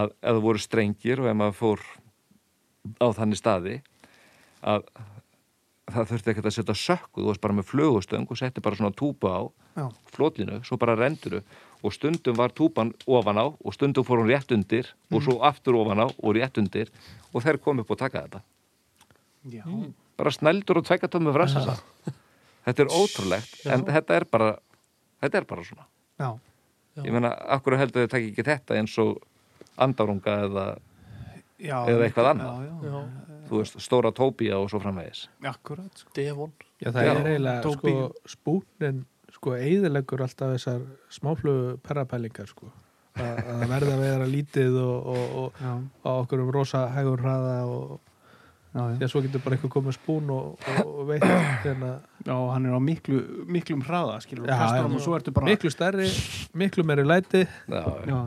[0.00, 1.84] að ef það voru strengir og ef maður fór
[3.02, 3.76] á þannig staði
[4.66, 4.88] að
[5.86, 7.22] það þurfti ekkert að setja sökku.
[7.22, 9.40] Þú varst bara með flugustöng og setti bara svona túpu á
[9.76, 9.86] Já.
[10.14, 11.42] flótlinu, svo bara renduru
[11.84, 15.76] og stundum var túpan ofan á og stundum fór hún rétt undir og svo aftur
[15.78, 16.90] ofan á og rétt undir
[17.32, 18.42] og þær kom upp og taka þetta.
[19.46, 19.62] Já.
[20.16, 21.76] bara snældur og tvekkatömmu fransessa
[22.66, 23.92] þetta er ótrúlegt en Já.
[23.96, 24.50] þetta er bara
[25.22, 25.86] þetta er bara svona
[26.18, 26.28] já.
[26.96, 27.02] Já.
[27.04, 29.22] ég meina, akkur heldur þau takk ekki þetta eins og
[29.76, 30.66] andarunga eða
[31.56, 32.56] já Eða eitthvað annað.
[32.66, 33.42] Já, já, Já.
[33.48, 36.10] þú veist, stóra tópía og svo framvegis akkurat sko.
[36.16, 36.52] Devon
[36.82, 37.92] Já, það Já, er eiginlega, sko,
[38.28, 38.98] spúnin,
[39.32, 40.82] sko, eigðilegur alltaf þessar
[41.16, 42.68] smáflugu perrapælingar, sko.
[43.16, 47.54] Að að það verða að vera lítið og, og, og, okkur um rosa hægur hraða
[47.64, 47.94] og
[48.74, 48.98] já, já.
[49.00, 51.24] já, svo getur bara einhver komið spún og, og, og veit
[51.64, 51.94] hérna,
[52.26, 55.48] já, hann er á miklu, miklum hraða skilur, Já, kastar hann og svo ertu bara
[55.48, 56.08] miklu stærri,
[56.54, 57.46] miklu meiri læti.
[57.70, 58.20] Já, já,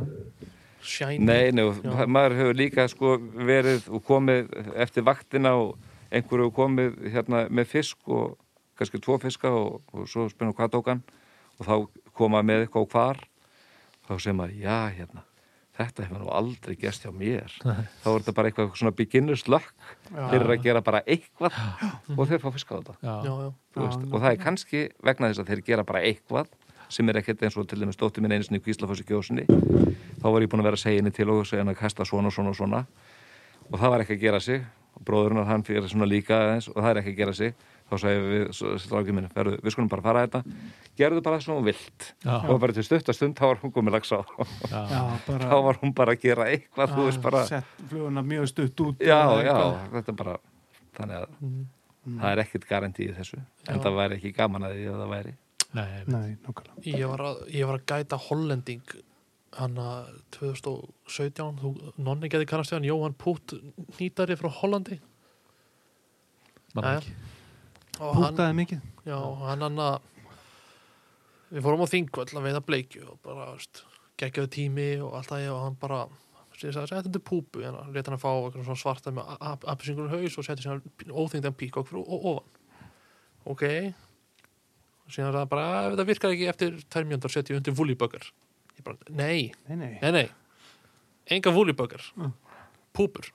[0.81, 2.05] Shiny Nei, nei, Já.
[2.07, 5.75] maður hefur líka sko verið og komið eftir vaktina og
[6.09, 8.37] einhverju hefur komið hérna með fisk og
[8.79, 11.03] kannski tvo fiska og, og svo spennum hvað tók hann.
[11.59, 11.75] Og þá
[12.15, 13.25] koma með eitthvað og hvar.
[14.07, 15.28] Þá segir maður, já, hérna
[15.79, 17.53] þetta hefur nú aldrei gerst hjá mér.
[17.63, 19.69] Þá er þetta bara eitthvað svona beginners luck
[20.11, 21.55] fyrir að gera bara eitthvað
[22.17, 22.95] og þeir fá fisk á þetta.
[23.01, 25.85] Já, Já, já, þú Já, veist, og það er kannski vegna þess að þeir gera
[25.87, 26.51] bara eitthvað
[26.89, 30.25] sem er ekkert eins og til dæmis stótti minn einu sinni í Kvíslafossi kjósinni þá
[30.33, 32.31] var ég búin að vera að segja henni til og segja henni að kasta svona
[32.31, 32.79] og svona og svona.
[33.69, 34.63] Og það var ekki að gera sig.
[34.97, 37.53] Og bróðurinn hann fyrir svona líka aðeins og það er ekki að gera sig
[37.89, 38.51] þá sagði við
[38.83, 40.43] strákið minn verðu, við skulum bara fara þetta.
[40.99, 42.09] Gerðu bara svona vilt.
[42.25, 42.35] Já.
[42.49, 44.19] og bara til stuttastund þá var hún komið lags á.
[44.69, 48.21] Já, já, bara þá var hún bara að gera eitthvað þú veist bara, sett fluguna
[48.25, 49.57] mjög stutt út já, já,
[49.97, 50.37] þetta er bara
[50.99, 51.35] þannig að
[52.09, 52.15] Mm.
[52.23, 53.37] það er ekkert garantí í þessu.
[53.67, 53.81] En Já.
[53.83, 55.33] það væri ekki gaman að því að það væri.
[55.75, 56.37] Nei, nei,
[56.87, 58.93] ég var að, ég var að gæta hollending
[59.59, 60.07] hann að
[60.37, 62.87] 2017 þú, nonni geði kannast við hann.
[62.87, 63.53] Jóhann Putt
[63.99, 64.97] nýtari frá Hollandi.
[66.73, 66.97] Mann Jæja.
[67.03, 67.11] ekki.
[67.11, 68.81] og hann, Pútaði mikið.
[69.09, 69.99] Já, hann hann að
[71.49, 73.83] við fórum á þingvöld að veiða bleikju og bara, veist,
[74.21, 76.01] geggjaðu tími og allt það og hann bara
[76.59, 79.29] ég sagði, þetta er púpu, hérna, leta hann að fá eitthvað svona svarta með
[79.71, 82.49] appisingur haus og setja síðan óþyngdan píkokk fyrir ofan.
[83.47, 83.63] Ok.
[85.07, 88.27] Og síðan sagði hann bara, ef þetta virkar ekki eftir tærmjöndar setja ég undir vulliböggar
[88.75, 90.25] ég bara, nei, nei, nei, nei,
[91.31, 92.33] enga vulliböggar, Mm.
[92.93, 93.31] púpur.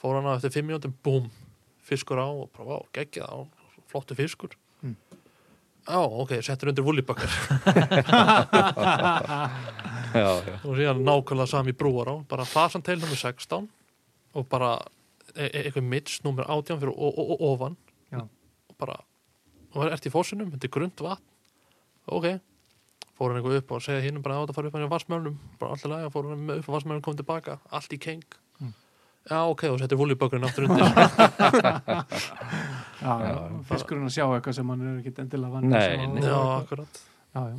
[0.00, 1.30] Fór hann á eftir fimm mjöndum, búm
[1.84, 3.38] fiskur á og bara, vá, geggjað á
[3.96, 4.50] flottu fiskur
[4.84, 4.92] Mm.
[5.88, 6.84] Já, ok, settur undir
[10.16, 10.28] já.
[10.64, 13.68] og síðan nákvæmlega sami brúar á bara fasanteil nummer 16
[14.34, 14.78] og bara
[15.36, 17.76] e e eitthvað mitts nummer 18 fyrir ofan
[18.12, 18.20] Já.
[18.20, 18.96] og bara
[19.72, 21.22] og það er ert í fósinum, þetta er grund vatn
[22.06, 22.26] ok,
[23.18, 25.36] fór hann eitthvað upp og segja hinn bara að þetta fara upp hann í vassmjölnum
[25.60, 28.22] bara alltaf lega, fór hann upp á vassmjölnum kom tilbaka allt í keng
[28.60, 28.72] Mm.
[29.30, 30.84] já ok, og settir vullibökurinn aftur undir
[33.68, 36.22] fiskurinn að sjá eitthvað sem hann er ekki endilega vann Nei, nei.
[36.24, 37.02] já, akkurat
[37.34, 37.56] já, já.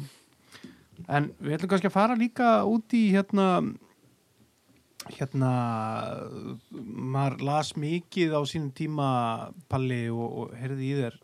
[1.13, 3.45] En við ætlum kannski að fara líka út í hérna
[5.13, 5.51] hérna
[6.73, 9.07] maður las mikið á sínum tíma
[9.71, 11.19] Palli og, og heyrði í þér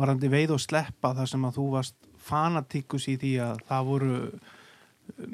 [0.00, 4.16] varandi veið og sleppa þar sem að þú varst fanatíkus í því að það voru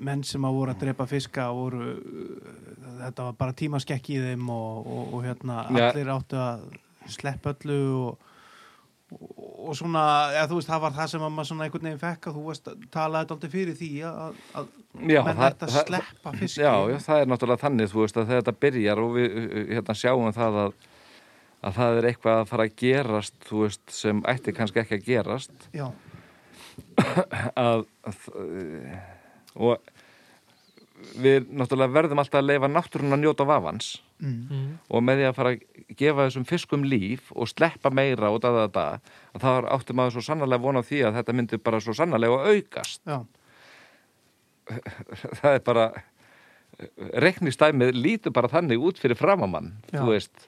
[0.03, 1.93] menn sem að voru að drepa fiska voru,
[2.99, 6.65] þetta var bara tímaskekki í þeim og, og, og hérna allir áttu að
[7.09, 8.27] sleppa öllu og,
[9.11, 9.41] og,
[9.71, 10.03] og svona,
[10.37, 12.45] eða þú veist, það var það sem að maður svona einhvern veginn fekk að þú
[12.51, 14.69] veist að talaði alltaf fyrir því að, að
[15.11, 16.61] Já, menn það- sleppa fiski.
[16.65, 19.37] Já, já, það er náttúrulega þannig, þú veist, að þetta byrjar og við
[19.71, 20.73] hérna, sjáum það að,
[21.63, 25.07] að það er eitthvað að fara að gerast, þú veist, sem ætti kannski ekki að
[25.11, 25.87] gerast, já,
[27.57, 28.21] að, að
[29.61, 29.79] og
[31.21, 33.91] við náttúrulega verðum alltaf að leifa náttúrun að njóta vafans
[34.21, 34.69] mm, mm.
[34.89, 38.53] og með því að fara að gefa þessum fiskum líf og sleppa meira og da,
[38.57, 41.97] da, da, að það átti maður svo sannarlega vona því að þetta myndi bara svo
[41.97, 43.03] sannarlega aukast.
[43.07, 43.19] já,
[45.41, 45.91] það er bara
[47.21, 50.01] reiknistæmið lítur bara þannig út fyrir framamann, Já.
[50.01, 50.47] þú veist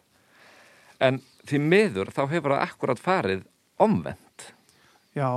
[1.03, 3.45] en því miður þá hefur það akkurat farið
[3.83, 4.47] omvend
[5.19, 5.29] já,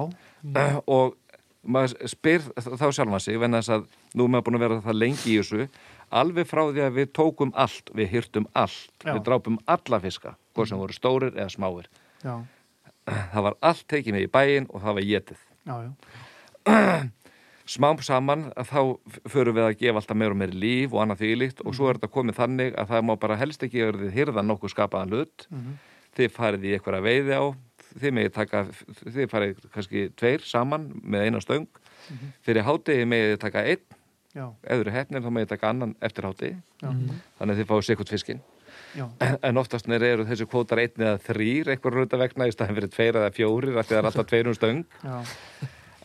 [0.97, 1.17] og
[1.65, 3.85] maður spyr þá sjálfan sig venna þess að
[4.15, 5.67] nú er maður búin að vera það lengi í þessu
[6.21, 9.13] alveg frá því að við tókum allt við hýrtum allt, Já.
[9.15, 11.89] við drápum alla fiska, hvað sem voru stórir eða smáir.
[12.23, 12.35] Já,
[13.33, 15.43] það var allt tekið með í bæinn og það var getið
[17.75, 18.81] smám saman að þá
[19.33, 21.97] förum við að gefa alltaf meir og meir líf og annað þvílíkt og svo er
[21.97, 25.47] þetta komið þannig að það má bara helst ekki verið hirða nokkuð skapaðan hlut.
[25.49, 25.71] Mhm,
[26.15, 27.43] þið farið í eitthvað veiði á
[28.01, 28.63] þið megið taka,
[29.03, 31.67] þið farið kannski tveir saman með eina stöng.
[32.45, 33.85] Fyrir hátegi megið þið taka einn.
[34.75, 36.89] Eru hefnir þá megið taka annan eftir hátegi já,
[37.39, 38.41] þannig að þið fáið sikkert fiskinn.
[38.95, 39.05] Já,
[39.47, 42.91] en oftast nýr eru þessi kvótar einn eða þrýr eitthvað rúta vegna í staðin fyrir
[42.91, 44.83] tveir eða fjórir af því það er alltaf tveir um stöng.
[45.03, 45.17] Já,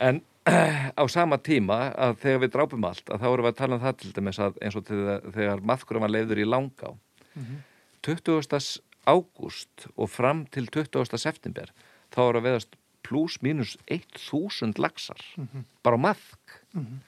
[0.01, 0.23] En
[1.01, 3.83] á sama tíma að þegar við drápum allt að þá erum við að tala um
[3.83, 4.87] það til dæmis að eins og
[5.35, 6.95] þegar maðkurum var leiður í Langá.
[7.37, 7.59] Mhm,
[8.07, 8.81] 20.
[9.11, 11.19] ágúst og fram til 20.
[11.19, 11.73] september
[12.15, 12.77] þá eru að veðast
[13.07, 16.99] pluss mínus 1000 laxar mhm, bara á maðk mhm,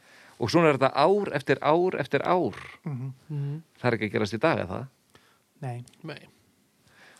[0.42, 3.62] og svona er þetta ár eftir ár eftir ár mhm, Mm.
[3.80, 4.80] það er ekki að gerast í dag eða
[5.62, 6.20] nei, Nei.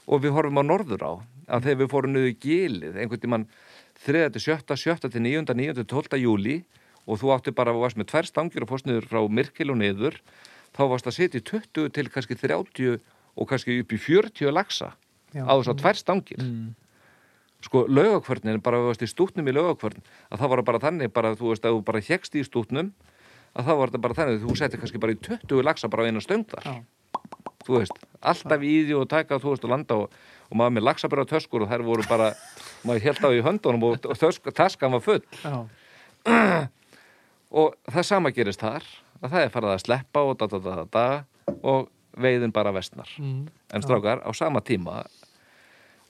[0.06, 1.12] og við horfum á norður á
[1.52, 3.46] að þegar við fórum niður gilið einhvern tímann
[4.06, 4.28] 3.
[4.34, 4.76] til 7.
[4.76, 5.10] 7.
[5.12, 5.44] til 9.
[5.54, 5.74] 9.
[5.78, 6.18] til 12.
[6.22, 6.56] júli
[7.06, 9.78] og þú átti bara að varst með tvær stangir og fórst niður frá Myrkil og
[9.80, 10.18] niður
[10.74, 13.00] þá varst að setja í 20 til kannski 30
[13.36, 14.92] og kannski upp í 40 laxa
[15.32, 16.42] já, á þess að tvær stangir.
[16.42, 16.74] Mm.
[17.62, 21.34] sko laugakvörnin, bara við varst í stútnum í laugakvörn að það var bara þannig bara
[21.38, 22.92] þú veist að þú bara hjekst í stútnum
[23.54, 26.08] að það var bara þannig að þú setti kannski bara í 20 laxa bara á
[26.08, 26.66] eina stöng þar.
[26.66, 26.74] Já.
[27.62, 30.16] þú veist, alltaf í því og taka þú veist og landa og,
[30.50, 32.32] og maður með laxabera töskur og þær voru bara,
[32.88, 35.22] maður held á í höndunum og, tösk, taskan var full.
[37.52, 38.86] Og það sama gerist þar
[39.20, 41.02] að það er farið að sleppa og da da da, da
[41.68, 43.46] og veiðin bara vestnar Mm.
[43.72, 45.06] en strákar á sama tíma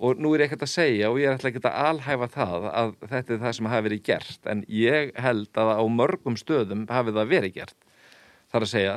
[0.03, 2.95] og nú er ég ekkert að segja og ég er ekkert að alhæfa það að
[3.09, 7.13] þetta er það sem hafi verið gert en ég held að á mörgum stöðum hafi
[7.15, 7.77] það verið gert.
[8.53, 8.97] Þar að segja,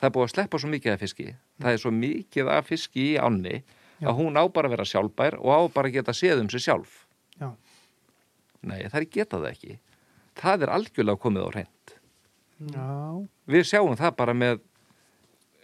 [0.00, 1.26] það er búið að sleppa svo mikið af fiski
[1.60, 3.62] það er svo mikið af fiski í ánni
[4.00, 4.08] Já.
[4.08, 6.60] að hún á bara að vera sjálfbær og á bara að geta séð um sig
[6.60, 7.06] sjálf.
[7.40, 7.52] Já,
[8.62, 9.78] nei, það er geta það ekki.
[10.36, 11.72] Það er algjörlega komið á reynd
[12.72, 12.88] já,
[13.52, 14.60] við sjáum það bara með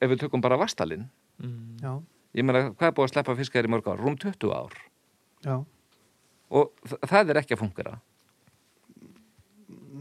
[0.03, 1.09] ef við tökum bara vastalinn
[1.43, 1.79] Mm.
[1.81, 1.93] já,
[2.37, 3.99] ég meina, hvað er búið að sleppa fiskar í mörg ár?
[3.99, 4.75] Rúm 20 ár.
[5.43, 5.55] Já,
[6.53, 7.95] og það er ekki að fungera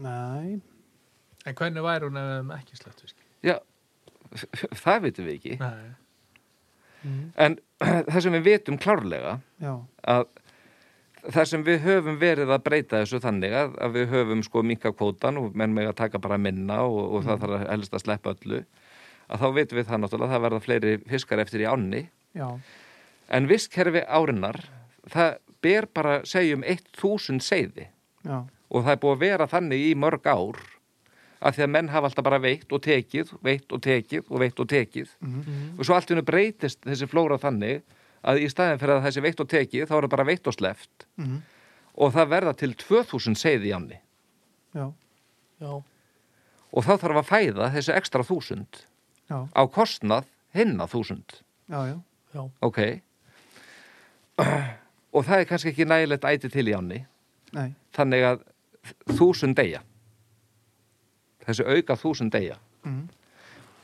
[0.02, 0.60] nei,
[1.46, 3.16] En hvernig væri hún ef við hefum ekki sleppt fisk?
[3.42, 3.56] já,
[4.84, 5.56] það vitum við ekki.
[5.58, 5.88] Nei.
[7.02, 7.56] mm, en
[8.12, 9.32] það sem við vitum klárlega
[9.64, 9.72] já,
[10.14, 10.28] að
[11.32, 14.92] það sem við höfum verið að breyta þessu þannig að, að við höfum sko minka
[14.94, 18.04] kvótan og menn með að taka bara minna og, og það þarf að helst að
[18.06, 18.62] sleppa öllu
[19.32, 22.02] að þá vitum við það náttúrulega að það verða fleiri fiskar eftir í ánni.
[22.36, 22.48] Já,
[23.32, 24.60] en vistkerfi árinnar
[25.12, 27.88] það ber bara segjum 1000 seiði.
[28.26, 28.42] Já,
[28.72, 30.60] og það er búið að vera þannig í mörg ár
[31.42, 34.60] að því að menn hafa alltaf bara veitt og tekið, veitt og tekið og veitt
[34.62, 35.08] og tekið.
[35.20, 37.82] Mhm, og svo allt í hennu breytist þessi flóra þannig
[38.22, 40.54] að í staðin fyrir að þessi veitt og tekið þá er það bara veitt og
[40.54, 41.40] sleft mhm,
[41.98, 43.98] og það verða til 2000 seiði í ánni.
[44.72, 44.86] Já,
[45.60, 45.72] Já.
[46.72, 48.84] og þá þarf að fæða þessi ekstra þúsund
[49.32, 51.38] já, á kostnað hinna þúsund.
[51.72, 51.96] Já, já,
[52.36, 52.44] Já.
[52.60, 52.80] ok.
[55.12, 57.02] Og það er kannski ekki nægilegt æti til í ánni.
[57.52, 58.44] Nei, þannig að
[59.18, 59.82] þúsund deyja
[61.44, 62.56] þessi auka þúsund deyja
[62.86, 63.02] mhm,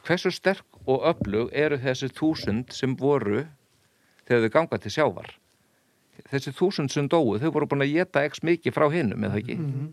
[0.06, 3.44] hversu sterk og öflug eru þessi þúsund sem voru
[4.24, 5.28] þegar þau ganga til sjávar?
[6.32, 9.58] Þessi þúsund sem dóu þau voru búin að geta x mikið frá hinnum ekki?
[9.58, 9.90] Mhm,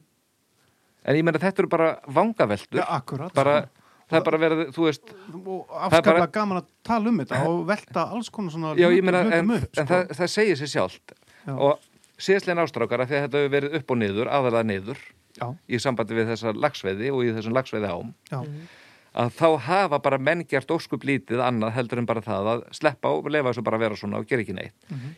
[1.06, 2.80] en ég meina þetta eru bara vangaveltur.
[2.80, 3.58] Já, akkurat, bara,
[4.12, 8.06] það er bara verið, þú veist afskaplega bara- gaman að tala um þetta og velta
[8.14, 11.14] alls konar svona já meina en, upp, en það, það segir sér sjálft.
[11.46, 11.54] Já.
[11.58, 11.80] og
[12.18, 15.04] síðastlega ástrákara því að þetta hefur verið upp og niður, aðalega niður
[15.36, 18.40] Já, í sambandi við þessa lagsveiði og í þessum lagsveiði ám já,
[19.16, 23.12] að þá hafa bara menn gert óskup lítið annað heldur en bara það að sleppa
[23.16, 24.74] og lefa þessu bara að vera svona og gera ekki neitt.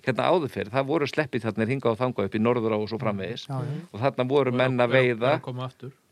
[0.06, 2.90] Hérna áður fyrir, það voru sleppið þarna hinga og þanga upp í norður á og
[2.90, 3.48] svo framvegis.
[3.50, 3.58] Já,
[3.94, 5.34] og þarna voru menn að veiða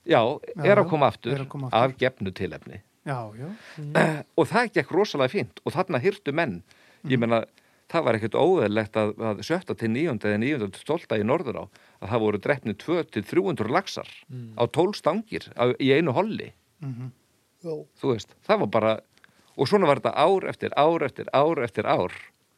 [0.06, 0.22] já,
[0.64, 1.84] er að koma aftur, að koma aftur.
[1.84, 3.49] af gefnu tilefni já, já.
[4.40, 6.60] og það gekk rosalega fínt og þarna hyrtu menn
[7.06, 7.44] ég meina,
[7.91, 11.60] það var ekkert óeðlegt að, að sjötta til nýjönda eða nýjönda til stólda í norður
[11.61, 11.64] á
[12.02, 14.10] að það voru drefni 2-300 laxar
[14.57, 16.52] á 12 stangir á, í einu holli
[16.82, 17.11] Mhm.
[17.64, 17.72] Já.
[18.02, 18.90] þú veist, það var bara
[19.57, 22.11] og svona var þetta ár eftir ár eftir ár eftir ár,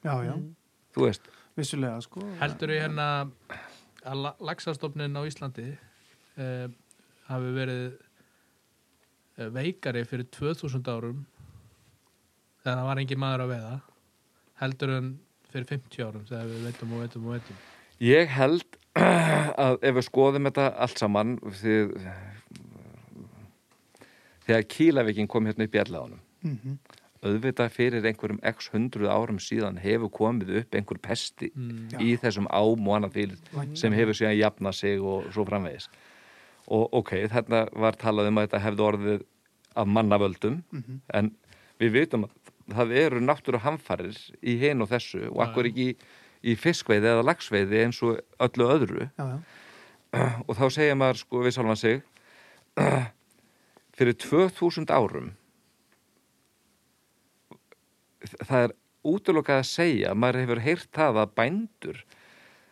[0.03, 0.33] já, já.
[0.95, 3.05] þú veist vissulega sko heldur ég hérna
[4.03, 5.67] að la- laxastofnin á Íslandi
[6.37, 6.67] eh,
[7.27, 7.85] hafi verið
[9.37, 11.23] eh, veikari fyrir 2000 árum
[12.63, 13.73] þegar það var engin maður að veiða
[14.61, 15.09] heldur en
[15.51, 17.65] fyrir 50 árum þegar við veitum og veitum og veitum
[18.03, 18.79] Ég held
[19.65, 21.75] að ef við skoðum þetta allt saman því,
[24.45, 26.79] þegar Kílavíkin kom hérna upp í elláðunum mm
[27.25, 31.79] auðvitað fyrir einhverjum x hundruð árum síðan hefur komið upp einhver pesti mm.
[31.93, 31.99] Já.
[32.03, 35.89] í þessum ám og annað fyrir sem hefur síðan jafnað sig og svo framvegis
[36.67, 39.21] og ok, þarna var talað um að þetta hefði orðið
[39.77, 41.01] af mannavöldum Mhm.
[41.13, 41.31] en
[41.79, 42.31] við vitum að
[42.75, 45.95] það eru náttúru hamfarir í hinn og þessu og akkur ekki í,
[46.51, 49.09] í fiskveiði eða lagsveiði eins og öllu öðru.
[49.17, 49.25] Já,
[50.13, 52.01] já, og þá segja maður sko við sjálfan sig
[53.97, 55.31] fyrir 2000 árum
[58.43, 58.73] það er
[59.07, 61.99] útlokað að segja maður hefur heyrt það að bændur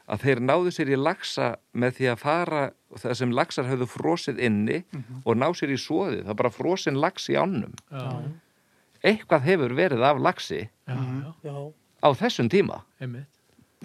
[0.07, 2.63] að þeir náðu sér í lagsa með því að fara
[2.95, 4.83] það sem lagsar höfðu frosið inni
[5.25, 7.73] og ná sér í svoðið, það er bara frosin lags í ánum.
[7.89, 8.11] Já,
[9.05, 11.55] eitthvað hefur verið af lagsi já, já, Já.
[12.05, 12.83] á þessum tíma.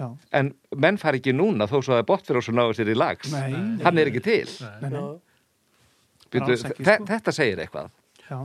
[0.01, 0.07] Já.
[0.33, 3.51] en menn fari ekki núna þó svo að botfyrir og náðu sér í lags Nei,
[3.53, 4.47] nei, hann er ekki til.
[4.81, 4.91] Nei.
[4.95, 5.03] nei.
[6.31, 7.05] Byrju, ekki, sko.
[7.11, 7.91] þetta segir eitthvað.
[8.31, 8.39] Já,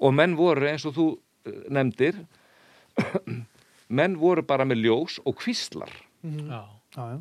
[0.00, 1.06] og menn voru eins og þú
[1.46, 2.20] eh, nefndir
[3.98, 5.90] menn voru bara með ljós og kvíslar
[6.22, 6.50] Mhm.
[6.52, 6.60] já,
[7.00, 7.20] já, já.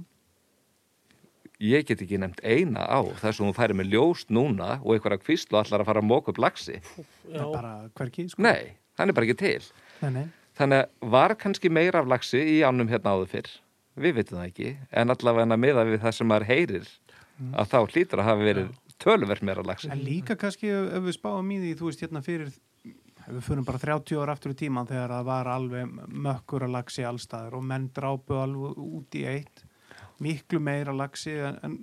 [1.70, 5.24] ég get ekki nefnt eina á þess að hún færi með ljós núna og einhverja
[5.24, 8.44] kvíslu og allar að fara að móka upp lagsi Það er bara hverki sko.
[8.44, 9.72] nei, hann er bara ekki til.
[10.02, 10.26] Nei, nei.
[10.60, 13.52] þannig að var kannski meira af lagsi í ánum hérna áður fyrr?
[14.00, 16.90] Við veitum það ekki, en allavega meða við það sem maður heyrir
[17.56, 21.06] að þá hlýtur að hafa verið töluvert meira af lagsi En líka kannski ef, ef
[21.08, 22.52] við spáum í því, þú veist, hérna fyrir,
[23.26, 25.94] ef við fyrir bara 30 ára aftur í tíman þegar það var alveg
[26.28, 29.64] mökkur að lagsi allstaðar og menn drápu alveg út í eitt,
[30.24, 31.78] miklu meira lagsi en, en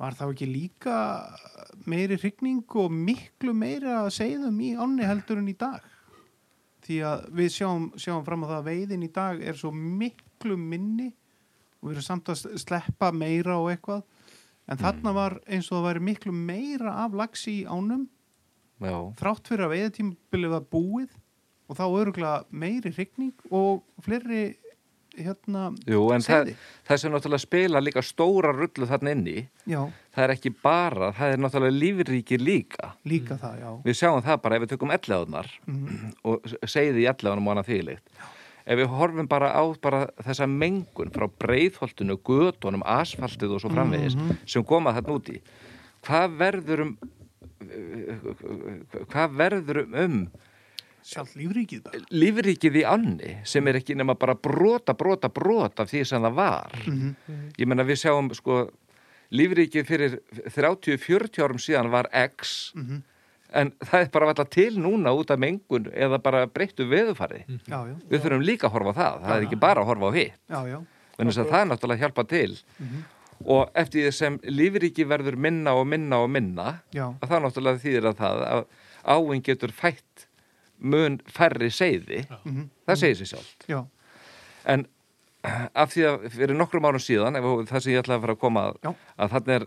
[0.00, 0.96] var þá ekki líka
[1.90, 5.82] meiri hrygning og miklu meira segðum í ánni heldur en í dag?
[6.86, 10.56] Því að við sjáum, sjáum fram á það að veiðin í dag er svo miklu
[10.56, 11.10] minni
[11.80, 14.06] og við erum samt að sleppa meira og eitthvað.
[14.70, 18.08] En þarna var eins og það væri miklu meira af lagsi í ánum
[18.80, 21.16] Já, þrátt fyrir að veiðatímabilið var búið
[21.68, 24.44] og þá öruglega meiri hrygning og fleiri
[25.18, 26.52] hérna jú, en það,
[26.86, 29.80] það sem náttúrulega spila líka stóra rullu þarna inni Já,
[30.14, 32.92] það er ekki bara, það er náttúrulega lífríkir líka.
[33.04, 33.70] líka það, já.
[33.84, 36.12] Við sjáum það bara ef við tökum ellegaðunar Mhm.
[36.24, 38.06] og segði í ellegaðunum og annað þýlikt.
[38.70, 44.14] Ef við horfum bara á bara þessa mengun frá breiðholtinu, götunum, asfaltið og svo framvegis
[44.46, 45.40] sem koma þarna úti,
[46.06, 46.98] hvað verður um
[49.10, 50.20] hvað verður um
[51.02, 51.98] Sjálf lífríkið bara.
[52.10, 56.34] lífríkið í anni sem er ekki nema bara brota, brota, brota af því sem það
[56.34, 56.70] var.
[56.86, 57.14] Mhm.
[57.58, 58.70] Ég menna við sjáum sko
[59.32, 60.18] lífríkið fyrir
[60.54, 63.02] 30-40 árum síðan var X Mhm.
[63.52, 67.44] en það er bara alltaf til núna út af mengun eða bara breyttu veðufari.
[67.66, 70.06] Já, já, Við þurfum líka að horfa á það, það er ekki bara að horfa
[70.06, 70.32] á hitt.
[70.50, 70.86] já, já.
[71.18, 72.58] Þannig að það er náttúrulega hjálpa til
[73.46, 77.80] og eftir því sem lífríki verður minna og minna og minna Já, að það náttúrulega
[77.80, 78.64] þýðir að það að
[79.04, 80.26] áinn getur fætt
[80.80, 82.68] mun færri seiði, Mhm.
[82.88, 83.66] það segir sér sjálft.
[83.68, 83.86] já,
[84.66, 84.86] En
[85.74, 88.40] af því að fyrir nokkrum árum síðan, ef það sem ég ætlaði að fara að
[88.40, 88.94] koma að, Já.
[89.18, 89.66] að þannig er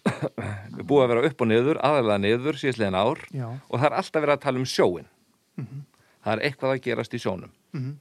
[0.88, 3.48] búið að vera upp og niður, aðalega niður síðslegin ár já.
[3.70, 5.06] og það er alltaf verið að tala um sjóin.
[5.56, 5.80] Mhm.
[6.24, 7.50] Það er eitthvað að gerast í sjónum.
[7.72, 7.96] Mhm.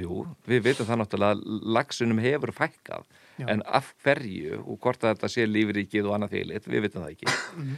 [0.00, 3.04] Jú, við veitum það náttúrulega að lagsunum hefur fækkað
[3.40, 3.46] Já.
[3.50, 7.14] en af hverju og hvort að þetta sé lífríkið og annað þýlit, við veitum það
[7.16, 7.26] ekki.
[7.56, 7.74] Mhm.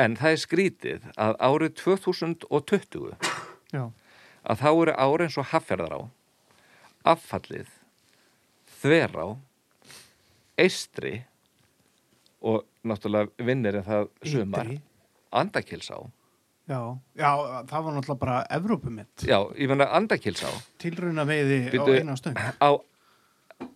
[0.00, 3.12] En það er skrítið að árið 2020
[3.72, 3.84] Já,
[4.44, 6.00] að þá eru ári eins og hafferðar á,
[7.12, 7.68] affallið,
[8.82, 9.26] þverá,
[10.60, 11.22] eistri
[12.42, 14.70] og náttúrulega vinnir en það sumar,
[15.32, 15.98] andakilsá.
[16.68, 16.80] já,
[17.16, 17.30] já,
[17.70, 19.24] það var náttúrulega bara Evrópumitt.
[19.28, 20.50] Já, ég finna andakilsá
[20.82, 22.36] Tilrauna veiði á eina stöng.
[22.60, 22.70] á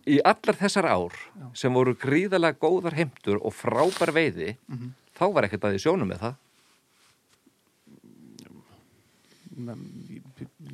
[0.07, 1.15] í allar þessar ár
[1.55, 4.93] sem voru gríðalega góðar heimtur og frábær veiði Mhm.
[5.17, 6.35] Þá var ekkert að því sjónum með það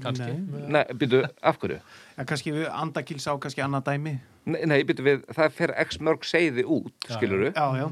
[0.03, 0.26] Kannski.
[0.36, 1.78] Nei, Nei, byrju, af hverju?
[2.20, 4.11] en kannski við andakils á kannski annað dæmi
[4.52, 7.86] Nei, nei byrju við, það fer x mörg seiði út, skiluru Já, já,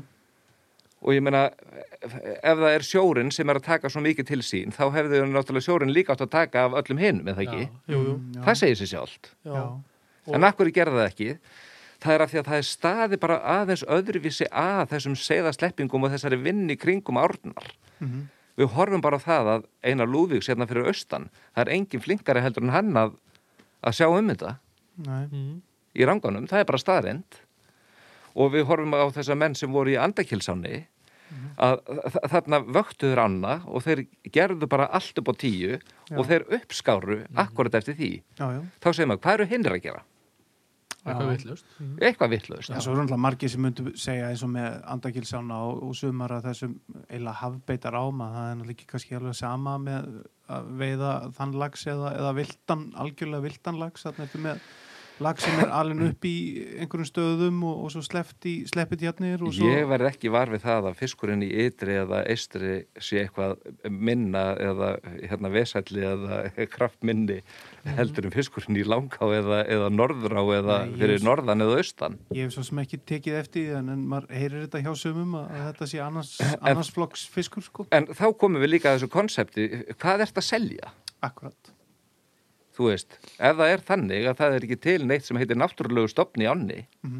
[1.02, 1.46] og ég meina,
[2.04, 5.66] ef það er sjórin sem er að taka svo mikið til sín þá hefði náttúrulega
[5.70, 7.64] sjórin líka átt að taka af öllum hinum, eða ekki?
[7.64, 7.96] Já.
[7.96, 8.18] jú, jú.
[8.44, 9.64] Það segir sér sjálft já, já.
[10.28, 11.30] Og- En akkur gerði það ekki?
[12.02, 16.12] Það er af því að það er staði bara aðeins öðruvísi að þessum seiðasleppingum og
[16.16, 17.68] þessari vinni kringum árnar.
[18.02, 18.24] Mhm.
[18.58, 22.42] Við horfum bara á það að Einar Lúðvíks hérna fyrir austan, það er engin flinkari
[22.44, 23.14] heldur en hann að,
[23.84, 24.58] að sjá um þetta
[24.98, 25.62] Nei, Mm.
[25.96, 27.38] í ranganum, það er bara staðrind.
[28.36, 30.86] Og við horfum á þessa menn sem voru í andakilsáni
[31.58, 31.80] að
[32.12, 35.80] þa- þarna vöktuður anna og þeir gerðu bara allt upp á tíu
[36.12, 38.22] og þeir uppskáru akkurat eftir því.
[38.38, 40.02] já, já Þá segir maður, hvað eru hinnir að gera?
[41.02, 41.32] Eitthvað Já.
[41.32, 41.66] vitlaust
[42.70, 42.76] Eitthvað.
[42.78, 46.36] Já, svo er náttúrulega margir sem myndu segja eins og með andakilsána og, og sumar
[46.38, 46.76] að þessum
[47.10, 50.12] eila hafbeitar áma, það er náttúrulega ekki kannski alveg sama með
[50.52, 54.66] að veiða þann lags eða, eða viltan, algjörlega viltan lags, þannig eftir með
[55.22, 56.36] lag sem er alveg upp í
[56.82, 61.00] einhverjum stöðum og, og svo sleppit hjarnir svo Ég verð ekki var við það að
[61.02, 63.58] fiskurinn í ytri eða eistri sé eitthvað
[63.90, 66.42] minna eða hérna vesælli eða
[66.76, 67.42] kraftminni
[67.98, 72.18] heldur en fiskurinn í langá eða, eða norðrá eða Nei, fyrir norðan eða austan.
[72.36, 75.52] Ég hef svo sem ekki tekið eftir en, en maður heyrir þetta hjá sumum að,
[75.58, 77.88] að þetta sé annars, annars flokks fiskur sko.
[77.96, 79.70] En þá komum við líka að þessu konsepti,
[80.02, 80.96] hvað ert að selja?
[81.22, 81.74] Akkurat.
[82.82, 86.10] Þú veist, ef það er þannig að það er ekki til neitt sem heitir náttúrulegu
[86.10, 86.80] stopni í ánni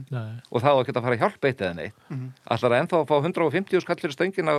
[0.10, 0.40] Nei.
[0.50, 2.32] og þá að geta að fara að hjálpa eitt eða neitt, Mhm.
[2.56, 4.56] allar að ennþá að fá 150 skall fyrir stöngin á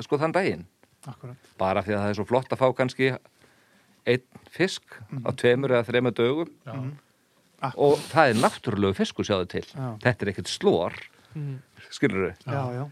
[0.00, 0.64] sko þann daginn.
[1.06, 1.36] Akkurat.
[1.58, 3.10] bara því að það er svo flott að fá kannski
[4.06, 4.82] einn fisk
[5.24, 6.72] á tveimur eða þreimur dögum Já.
[7.60, 7.76] Akkurat.
[7.76, 9.98] og það er náttúrulegu fiskur sjáðu til Já.
[10.00, 10.92] þetta er ekkert slór
[11.36, 11.58] Mm.
[11.90, 12.84] skilur þau, Já, já.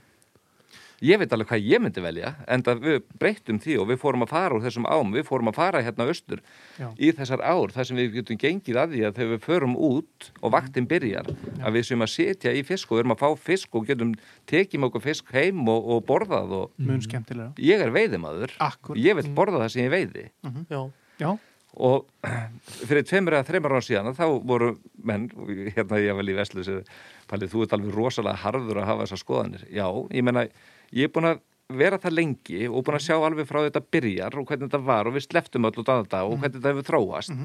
[1.05, 4.31] Ég veit alveg hvað ég myndi velja en við breyttum því og við fórum að
[4.33, 6.41] fara úr þessum ám, við fórum að fara hérna austur
[6.81, 6.89] Já.
[6.97, 10.31] í þessar ár þar sem við getum gengið að því að þegar við förum út
[10.41, 11.29] og vaktin byrjar
[11.61, 14.15] að við sem að setja í fisk og við erum að fá fisk og getum
[14.49, 17.53] tekið okkur fisk heim og, og borðað og Mun skemmtilega.
[17.61, 19.03] ég er veiðimaður Akkurat.
[19.03, 20.25] ég vil borða það sem ég veiði
[20.71, 20.81] já,
[21.21, 21.31] Já.
[21.77, 22.07] og
[22.89, 24.71] fyrir tveimur eða þreimur án síðan þá voru
[25.05, 25.29] menn,
[25.77, 26.81] hérna ég vel í Veslu sem,
[27.29, 30.47] Palli, þú ert alveg rosalega harður að hafa þessar skoðanir, já, ég menna
[30.93, 31.41] ég er búin að
[31.77, 35.09] vera það lengi og búin að sjá alveg frá þetta byrjar og hvernig þetta var
[35.11, 37.41] og við sleftum öll út af þetta og hvernig þetta hefur þróast.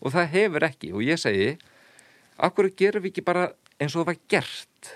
[0.00, 0.92] Og það hefur ekki.
[0.96, 1.50] Og ég segi
[2.40, 3.50] akkur gerum við ekki bara
[3.80, 4.90] eins og það var gert?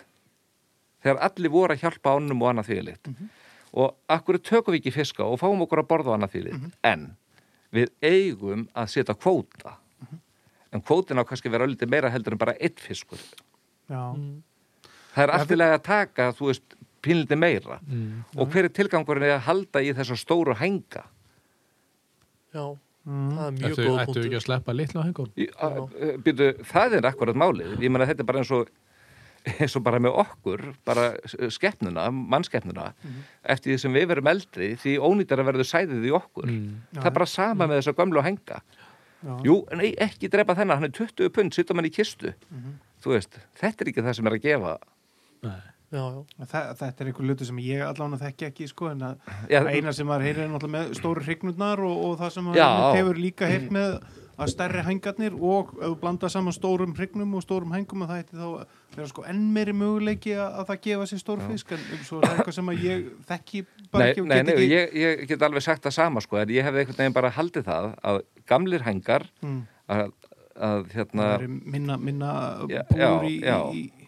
[1.05, 3.11] Þegar allir voru að hjálpa ánum og annað þvílitt
[3.75, 7.09] og akkur tökum við ekki fiska og fáum okkur að borða og annað þvílitt en
[7.75, 9.77] við eigum að setja kvóta.
[10.75, 13.19] En kvótin á kannski vera lítið meira heldur en bara eitt fiskur.
[13.91, 14.15] Já.
[14.15, 14.43] Mm.
[15.15, 17.79] það er Ja, alltilega að taka, þú veist pínlítið meira.
[17.87, 18.25] Mm.
[18.37, 21.05] og hver er tilgangurinn að halda í þessa stóru hænga?
[22.55, 23.33] Já, Mm.
[23.37, 24.25] það er mjög Ættu, góð ættu punktur.
[24.25, 25.29] ekki að sleppa litlu á hengur
[26.25, 27.75] býtu, það er akkurat málið.
[27.85, 28.71] Ég meina þetta er bara eins og
[29.61, 31.03] eins og bara með okkur, bara
[31.53, 32.87] skeppnuna, mannskeppnuna
[33.45, 36.49] eftir því sem við verum eldri því ónýtar að verður sæðið í okkur.
[36.49, 36.81] Mm.
[36.97, 38.63] það er bara sama með þessa gömlu að henga
[39.25, 39.37] Já.
[39.45, 42.33] jú, nei, ekki drepa þennan, hann er 20 pund, sittum hann í kistu.
[43.05, 44.79] Þú veist, þetta er ekki það sem er að gefa
[45.45, 45.61] Nei.
[45.93, 49.33] Já, já, Þa, þetta er einhver luti sem ég allan þekki ekki sko, en að
[49.53, 52.97] Já, eina sem maður heyrir er náttúrulega með stóru hrygnurnar og, og það sem maður
[52.99, 53.99] hefur líka heyrt með
[54.35, 58.23] að stærri hængarnir og ef þú blanda saman stórum hrygnum og stórum hængum að það
[58.25, 58.49] ætti þá
[58.97, 62.27] vera sko enn meiri möguleiki að, að það gefa sér stór fisk en svo er
[62.27, 63.63] það eitthvað sem að ég þekki
[63.95, 66.25] bara Nei, ekki og nei, get nei, ekki ég, ég get alveg sagt það sama
[66.27, 68.21] sko, en ég hefði einhvern veginn bara haldið það að
[68.51, 69.61] gamlir hengar Mm.
[69.95, 70.11] að,
[70.67, 72.33] að hérna, minna, minna
[72.75, 73.59] Já, búr já, í, já.
[73.71, 74.04] í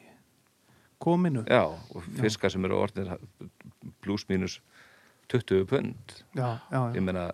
[0.98, 1.44] kominu.
[1.48, 1.64] Já,
[1.94, 3.10] og fiskar sem eru orðnir
[4.04, 4.60] pluss mínus
[5.32, 6.16] 20 pund.
[6.38, 7.30] Já, já, ég meina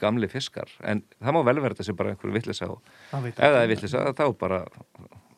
[0.00, 2.82] gamli fiskar, en það má vel þetta sem bara einhver vittlisa og
[3.12, 3.70] það veit ef það er ekki.
[3.74, 4.58] vittlisa þá bara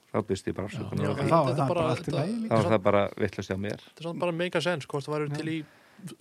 [0.08, 3.78] þá byrst ég bara afsökunar þá þetta er það bara- það vittlisa á mér.
[3.86, 5.58] þetta er samt bara mega sens hvort það væri til í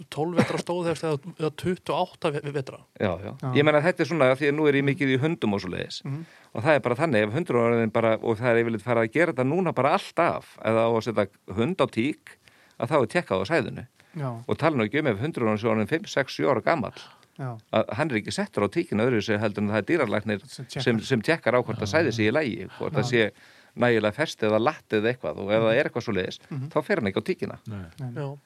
[0.10, 2.80] 12 vetra stóðhefst eða, eða 28 ve- vetra.
[3.00, 3.32] Já, já.
[3.42, 3.52] Já.
[3.54, 5.70] ég meina þetta er svona því að nú er ég mikið í hundum og svo
[5.70, 6.26] leiðis Mhm.
[6.56, 9.12] og það er bara þannig, ef hundur orðin bara og það er yfirleitt fara að
[9.14, 12.38] gera þetta núna bara alltaf eða á að setja hund á tík
[12.80, 13.88] að þá er tekkað á sæðinu
[14.18, 16.94] já, og tala nú ekki um ef hundur orðin 5, 6, 7 ára gamall.
[17.38, 20.42] Já, að hann er ekki settur á tíkinu öðru sér heldur en það er dýrarlæknir
[20.50, 23.32] Sem sem, sem tekkar á hvort það sæði sig í lægi hvort það sé
[23.78, 26.70] nægilega fest eða latt eða eitthvað og ef það er eitthvað svo leiðis Mhm.
[26.74, 27.58] þá fer hann ekki á tíkina.
[27.68, 27.86] Nei.
[28.18, 28.38] já,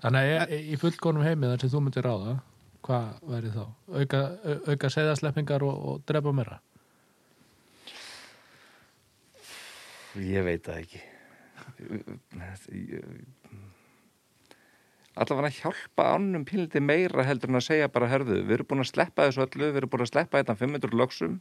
[0.00, 2.36] Þannig að í- í fullkonum heimi þar sem þú myndir ráða
[2.86, 3.64] hvað væri þá?
[4.00, 6.60] Auka, au- auka segðasleppingar og, og drepa meira?
[10.18, 11.02] Ég veit það ekki.
[15.20, 18.82] Allavega að hjálpa ánum pínliti meira heldur en að segja bara, herðu, við erum búin
[18.84, 21.34] að sleppa þessu öllu, við erum búin að sleppa þetta 500 lögsum,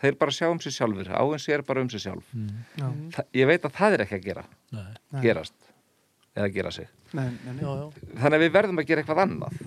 [0.00, 2.30] þeir bara sjá um sig sjálfur, áinn sér bara um sig sjálf.
[2.80, 4.44] Já, Þa, ég veit að það er ekki að gera,
[4.74, 4.86] Nei.
[5.12, 5.20] Nei.
[5.22, 5.65] gerast,
[6.36, 6.88] eða gera sig.
[7.16, 7.62] nei, nei, nei.
[7.64, 9.58] já, já, Þannig að við verðum að gera eitthvað annað.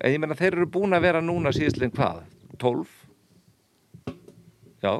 [0.00, 2.22] En ég meina, þeir eru búin að vera núna síðstlinn hvað?
[2.62, 2.86] 12?
[4.84, 4.92] Já,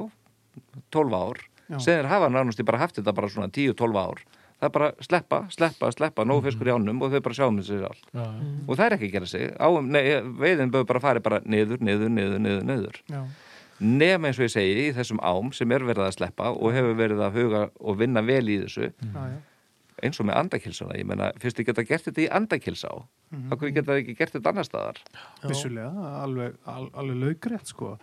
[0.93, 1.43] 12 ár.
[1.83, 4.21] Sem hafa nánast bara haft þetta bara svona 10-12 ár.
[4.57, 7.59] Það er bara sleppa, sleppa, sleppa, nóg fiskur í ánum og þau bara sjá um
[7.59, 8.07] þessu allt.
[8.09, 8.45] Já, já.
[8.65, 9.43] Og það er ekki að gera sig.
[9.53, 10.01] Á, nei,
[10.41, 12.97] veiðin bör bara fari bara niður, niður, niður, niður, niður.
[13.11, 13.21] Já,
[13.77, 16.95] Nefn eins og ég segi í þessum ám sem er verið að sleppa og hefur
[16.97, 19.35] verið að huga og vinna vel í þessu já, já.
[20.03, 20.97] Eins og með andakilsana.
[20.99, 23.49] Ég meina, fyrst þið geta gert þetta í andakilsá, mm -hmm.
[23.49, 25.03] þá geta þið ekki gert þetta annar staðar.
[25.43, 25.91] vissulega,
[26.23, 27.97] alveg, al, alveg laugrétt sko.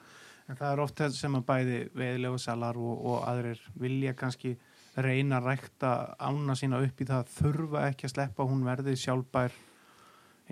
[0.49, 4.57] En það er oft þess sem að bæði veðilegu salar og, og aðrir vilja kannski
[4.97, 9.55] reyna að rækta ána sína upp í það þurfa ekki að sleppa hún verði sjálfbær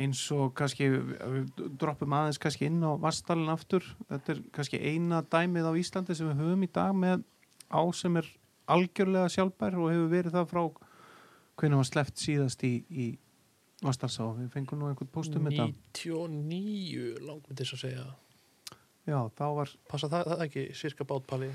[0.02, 5.20] eins og kannski við droppum aðeins kannski inn á vastalinn aftur þetta er kannski eina
[5.22, 7.26] dæmið á Íslandi sem við höfum í dag með
[7.68, 8.30] á sem er
[8.72, 10.62] algjörlega sjálfbær og hefur verið það frá
[11.62, 13.06] hvernig var sleppt síðast í, í
[13.82, 18.10] Vastalsá, við fengum nú einhvern þetta 99 langt með þess að segja
[19.02, 21.48] Já, þá var passa það, það ekki, sirka bátpali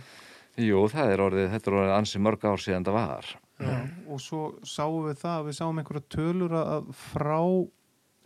[0.57, 3.27] Jú, það er orðið, þetta er orðið ansi mörg ár síðan það var.
[3.61, 3.73] Já,
[4.09, 7.37] og svo sáum við það, við sáum einhverja tölur að frá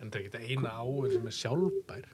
[0.02, 2.06] En það er ekki eina áin sem er sjálfbær.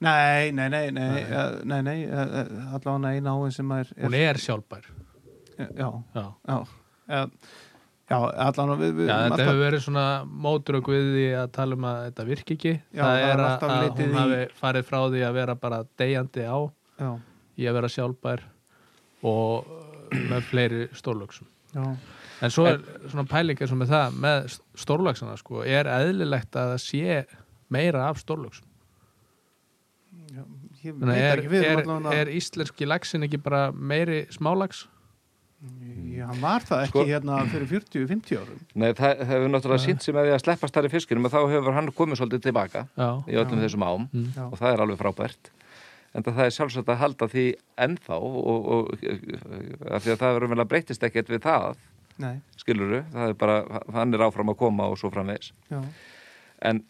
[0.00, 1.24] Nei, nei, nei, nei, Nei.
[1.28, 4.88] nei, nei, nei eh, allavega eina áin sem er, Hún er sjálfbær.
[5.60, 6.24] Já, Já.
[6.48, 6.58] já
[7.12, 7.26] eh,
[8.10, 10.04] Já, allavega við, við Já, þetta alltaf, hefur verið svona
[10.46, 12.72] mótrök við því að tala um að þetta virki ekki.
[12.90, 15.54] Já, það það er er að, að hún í- hafi farið frá því að vera
[15.62, 16.58] bara deyjandi á
[17.00, 17.10] Já,
[17.60, 18.42] í að vera sjálfbær
[19.30, 19.70] og
[20.10, 21.46] með fleiri stórlöksum.
[21.76, 21.84] já,
[22.42, 22.78] En svo er
[23.12, 27.18] svona pæling eins og með það, með stórlöksana sko, er eðlilegt að það sé
[27.70, 28.66] meira af stórlöksum.
[30.34, 30.42] já
[30.82, 34.86] Ég veit er, ekki við er, allavega er íslenski lagsin ekki bara meiri smálags?
[35.60, 39.82] Já, hann var það ekki Sko- hérna fyrir 40-50 árum Nei, það það hefur náttúrulega
[39.84, 42.82] sínt sem að því að sleppa starri fiskinum og þá hefur hann komið svolítið tilbaka
[42.96, 43.08] Já.
[43.28, 43.64] í öllum Já.
[43.66, 44.30] þessum ám Mm.
[44.46, 45.50] Og það er alveg frábært.
[46.14, 47.44] En það er sjálfsagt að halda því
[47.78, 48.38] ennþá og,
[48.72, 48.88] og
[49.92, 51.76] af því að það verður vel að breytist ekkert við það,
[52.18, 53.58] nei, skiluru, það er bara,
[53.94, 55.52] hann er áfram að koma og svo framvegis.
[55.70, 55.82] já,
[56.62, 56.82] En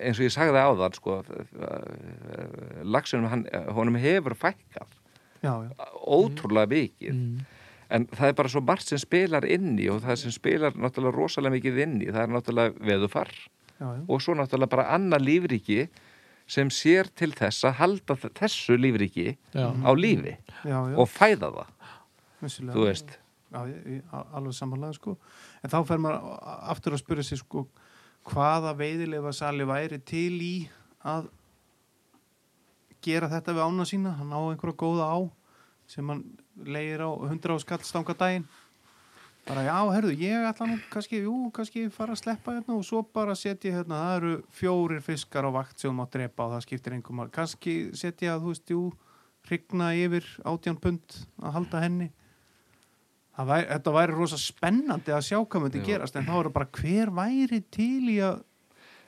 [0.00, 1.20] eins og ég sagði áðan, sko,
[2.84, 3.46] lagsunum, hann,
[3.76, 4.88] honum hefur fækkað
[5.44, 5.70] já, já,
[6.06, 7.14] ótrúlega mikið.
[7.14, 7.46] Mm.
[7.90, 11.16] En það er bara svo margt sem spilar inn í og það sem spilar náttúrulega
[11.16, 15.26] rosalega mikið inn í, það er náttúrulega veðufar já, já, og svo náttúrulega bara annað
[15.26, 15.80] lífríki
[16.50, 19.68] sem sér til þess að halda þessu lífríki Já.
[19.70, 20.36] á lífi
[20.66, 21.74] já, já og fæða það,
[22.42, 22.74] vissulega.
[22.74, 23.18] þú veist.
[23.50, 25.16] Alveg samanlega sko
[25.62, 26.38] en þá fer maður
[26.74, 27.64] aftur að spyrja sig sko
[28.30, 30.54] hvaða veiðilega sali væri til í
[31.06, 31.30] að
[33.02, 35.18] gera þetta við ána sína hann á einhverja góða á
[35.90, 36.24] sem hann
[36.66, 38.44] leir á 100 á skallstanga daginn.
[39.48, 43.00] Bara já, herðu, ég ætla nú kannski, jú, kannski fara að sleppa hérna og svo
[43.02, 46.66] bara setja hérna, það eru fjórir fiskar á vakt sem þú má drepa og það
[46.66, 48.82] skiptir einhver mál, kannski setja, þú veist, jú
[49.48, 52.10] hrygna yfir átján pund að halda henni.
[53.40, 56.70] Væri, þetta væri rosa spennandi að sjá hvað myndi gerast en þá er það bara
[56.76, 58.42] hver væri til í að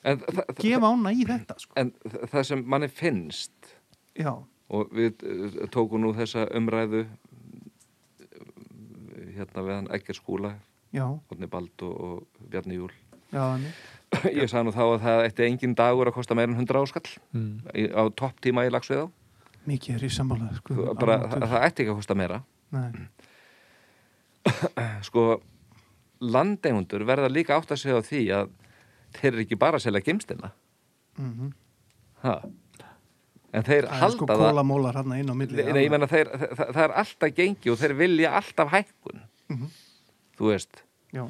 [0.08, 0.18] En,
[0.58, 1.74] gefa ána í þetta sko.
[1.78, 3.74] en þa- það sem manni finnst
[4.18, 4.32] Já,
[4.72, 7.04] og við uh, tókum nú þessa umræðu
[9.42, 10.52] hérna við hann Egger skúla,
[10.94, 12.92] já, Odni Bald og, og Bjarni Júl.
[13.32, 13.46] já.
[14.28, 17.12] Ég sagði nú þá að það ætti engin dagur að kosta meira en 100 áskall
[17.32, 17.62] Mm.
[17.96, 19.08] á topp tíma í lagsveið á.
[19.64, 22.40] Mikið er í sammála sko, Bara, það, það ætti ekki að kosta meira.
[22.74, 23.06] Nei,
[25.08, 25.24] sko
[26.22, 28.52] landeigundur verða líka átt að segja á því að
[29.16, 30.52] þeir eru ekki bara að selja gemstina
[31.18, 31.50] mm
[32.22, 32.36] ha.
[33.52, 36.06] en þeir Það er halda sko það kólamólar hann inn á milli Nei, ég menna
[36.10, 39.70] þeir, það, það er alltaf gengi og þeir vilja alltaf hækkun Mhm.
[40.38, 40.82] þú veist.
[41.12, 41.26] Já,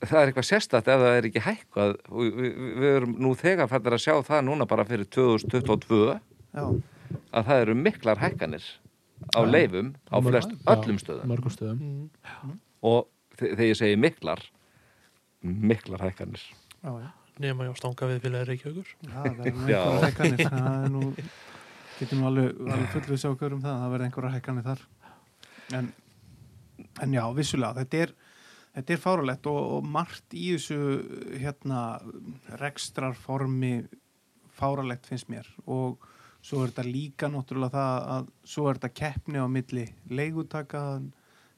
[0.00, 1.96] það er eitthvað sérstætt ef það er ekki hækkað.
[2.08, 6.00] Og við, við, við erum nú þegar fættir að sjá það núna bara fyrir 2022
[6.54, 6.64] já,
[7.34, 8.64] að það eru miklar hækkanir
[9.36, 11.34] á leifum á Mörg- flest já, öllum stöðum.
[11.52, 11.80] stöðum.
[11.84, 12.58] mm.
[12.82, 14.40] og þe- þegar ég segi miklar
[15.42, 16.40] miklar hækkanir.
[16.84, 17.10] Já, já.
[17.40, 18.88] nema ég á stanga við Reykjavíkur.
[19.04, 19.80] Já, það er Já.
[19.84, 20.48] einhverja hækkanir.
[20.48, 21.02] Það er nú,
[22.00, 24.82] getur nú alveg, alveg fullvisa okkur um það, það verði einhverja hækkanir þar.
[25.76, 25.92] En,
[27.02, 28.14] en já, vissulega þetta er,
[28.76, 30.78] þetta er fáralegt og, og margt í þessu
[31.40, 31.82] hérna
[32.60, 33.74] rekstrarformi
[34.60, 35.48] fáralegt finnst mér.
[35.66, 36.00] Og
[36.40, 40.84] svo er þetta líka náttúrulega það að svo er þetta keppni á milli leigutaka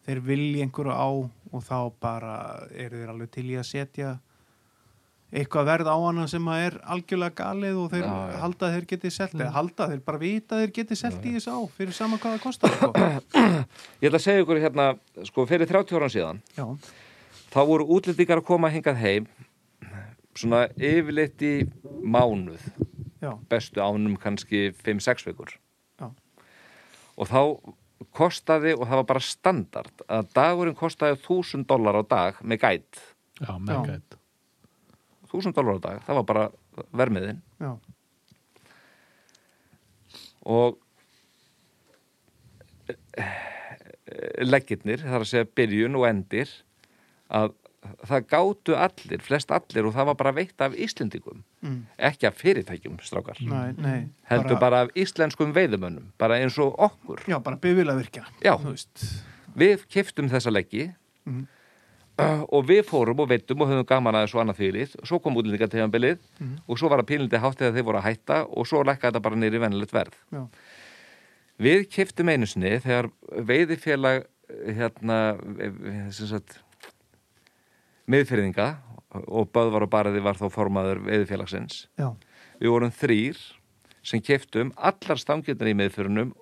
[0.06, 2.36] þeir vilja einhverju á og þá bara
[2.74, 4.12] eru þeir alveg til í að setja
[5.32, 8.34] eitthvað verð á hana sem að er algjörlega galið og þeir Já, já.
[8.42, 11.24] halda að þeir geti selt eða halda að þeir bara vita að þeir geti selt
[11.24, 12.90] í þessu á fyrir sama hvað það kostar sko.
[14.02, 14.86] Ég ætla að segja ykkur hérna,
[15.30, 16.66] sko, fyrir 30 áran síðan já,
[17.54, 19.30] þá voru útlendingar að koma hingað heim
[20.36, 21.54] svona yfirleitt í
[22.04, 22.68] mánuð
[23.24, 25.56] já, bestu ánum kannski 5-6 vikur.
[25.96, 26.10] Já.
[27.16, 27.40] og þá
[28.12, 33.06] kostaði og það var bara standard að dagurinn kostaði 1000 dólar á dag með gæt.
[33.40, 34.18] Já, með gæt
[35.32, 36.44] 1000 dólar á dag, það var bara
[36.92, 37.72] vermiðin já,
[40.42, 40.78] og
[44.42, 46.50] leggirnir, það er að segja byrjun og endir
[47.32, 47.52] að
[48.06, 51.78] það gátu allir, flest allir og það var bara veitt af Íslendingum mm,
[52.10, 53.40] ekki af fyrirtækjum, strákar.
[53.42, 53.98] Nei, nei
[54.30, 57.24] heldur bara af íslenskum veiðumönnum bara eins og okkur.
[57.26, 58.54] Já, bara bifila virkja Já.
[58.54, 59.08] þú veist.
[59.58, 60.92] Við kiftum þessa leggi.
[61.26, 61.48] Mhm.
[62.22, 65.36] Uh, og við fórum og veitum og höfum gaman aðeins og annað þvílið svo kom
[65.40, 66.54] útlendingategjambilið Mhm.
[66.68, 69.22] og svo var það pínlindi hátt eða þeir voru að hætta og svo lækkaði þetta
[69.22, 70.16] bara nýri venilegt verð.
[70.32, 70.42] Já,
[71.62, 73.10] við kiftum einu sinni þegar
[73.50, 74.24] veiðifélag
[74.76, 75.18] hérna
[75.60, 76.58] eh, sem sagt
[78.10, 78.66] miðfyrðinga
[79.28, 81.86] og Böðvar og Barði var þá formaður veiðifélagsins.
[82.00, 82.10] Já,
[82.60, 83.38] við vorum þrýr
[84.02, 86.32] sem keftum allar stangirnar í miðfyrunum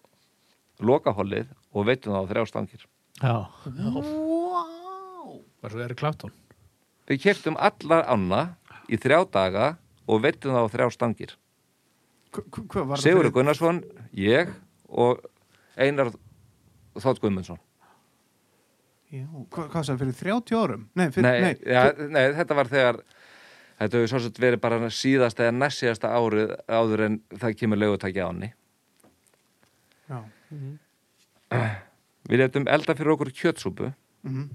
[0.80, 2.86] lokahollið og veitum það á þrjá stangir.
[3.20, 3.34] Já,
[3.66, 4.29] wow
[5.62, 6.32] var svo er Kláttón
[7.10, 8.42] við keftum allar ána
[8.90, 9.64] í þrjá daga
[10.10, 11.32] og veitum það á þrjá stangir.
[12.30, 13.80] Hva- hva- Sigurður Gunnarsson,
[14.14, 14.50] ég
[14.88, 15.20] og
[15.76, 16.12] Einar
[16.94, 17.58] Þótt Guðmundsson.
[19.10, 20.84] Já, hvað, hvað sagði fyrir 30 árum?
[20.94, 23.00] Nei, fyrir, nei, nei, ja, nei, þetta var þegar
[23.80, 27.80] þetta hefur svo sett verið bara síðasta eða næst síðasta árið áður en það kemur
[27.82, 28.52] lögutæki áni
[30.10, 30.20] já,
[32.30, 33.92] við letum elda fyrir okkur kjötsúpu.
[34.22, 34.48] Mhm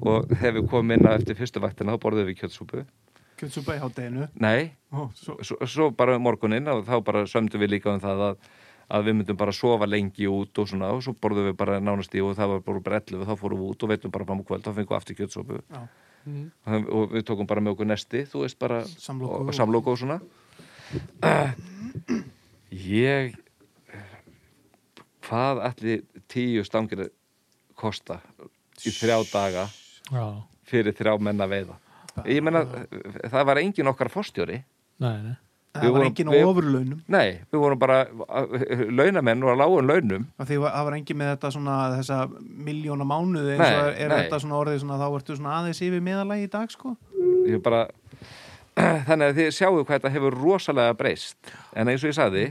[0.00, 2.84] og þegar við komum inn á eftir fyrstu vaktina þá borðum við kjötsúpu.
[3.36, 7.60] Kjötsúpa í hátteginu nei, Ó, svo, svo, svo bara um morgunin og þá bara sömdum
[7.60, 8.38] við líka um það að,
[8.96, 12.14] að við myndum bara sofa lengi út og svona og svo borðum við bara nánast
[12.16, 14.40] í og það var bara 11 og þá fórum við út og veitum bara fram
[14.40, 15.60] á kvöld þá fengum við aftur kjötsúpu.
[15.68, 15.82] Já,
[16.72, 19.92] og, og við tókum bara með okkur nesti þú veist bara Samloku og, og- samloku
[19.92, 20.20] og svona.
[22.72, 23.36] Ég
[25.26, 27.08] hvað allir tíu stangir
[27.76, 28.20] kosta
[28.84, 29.66] í þrjá daga
[30.12, 30.26] Já,
[30.68, 31.76] fyrir þrjá menn að veiða.
[32.28, 32.62] Ég menna
[33.32, 34.62] það var engin okkar fórstjóri
[35.02, 35.34] nei, nei.
[35.76, 37.00] Það Við var vorum- engin á ofurlaunum.
[37.12, 37.96] Nei, við vorum bara
[38.96, 40.22] launamenn og að lágun launum.
[40.40, 42.18] Af því að það var engin með þetta svona þessa
[42.68, 44.16] miljóna mánuði eins og er, er nei.
[44.22, 46.94] þetta svona orðið svona þá ertu svona aðeins yfir meðalagi í dag sko?
[47.50, 47.82] Ég bara
[49.08, 51.36] þannig að þið sjáu hvað þetta hefur rosalega breyst.
[51.76, 52.46] En eins og ég sagði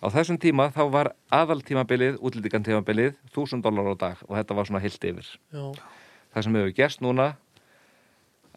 [0.00, 4.82] á þessum tíma þá var aðaltímabilið útlýtingantímabilið 1000 dólar á dag og þetta var svona
[4.82, 5.64] heilt yfir já,
[6.32, 7.26] það sem hefur gerst núna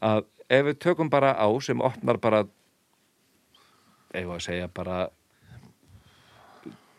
[0.03, 2.45] að ef við tökum bara á sem opnar bara
[4.13, 5.09] ef að segja bara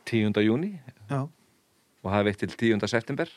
[0.05, 0.36] 10.
[0.44, 0.74] júni
[1.08, 2.89] já, og hafi veitt til 10.
[2.90, 3.31] september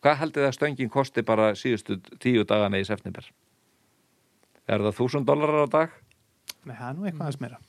[0.00, 3.26] hvað haldið að stöngin kosti bara síðustu tíu dagana í september
[4.70, 5.98] er það 1000 dólarar á dag
[6.62, 7.60] nei, það er nú eitthvað aðeins meira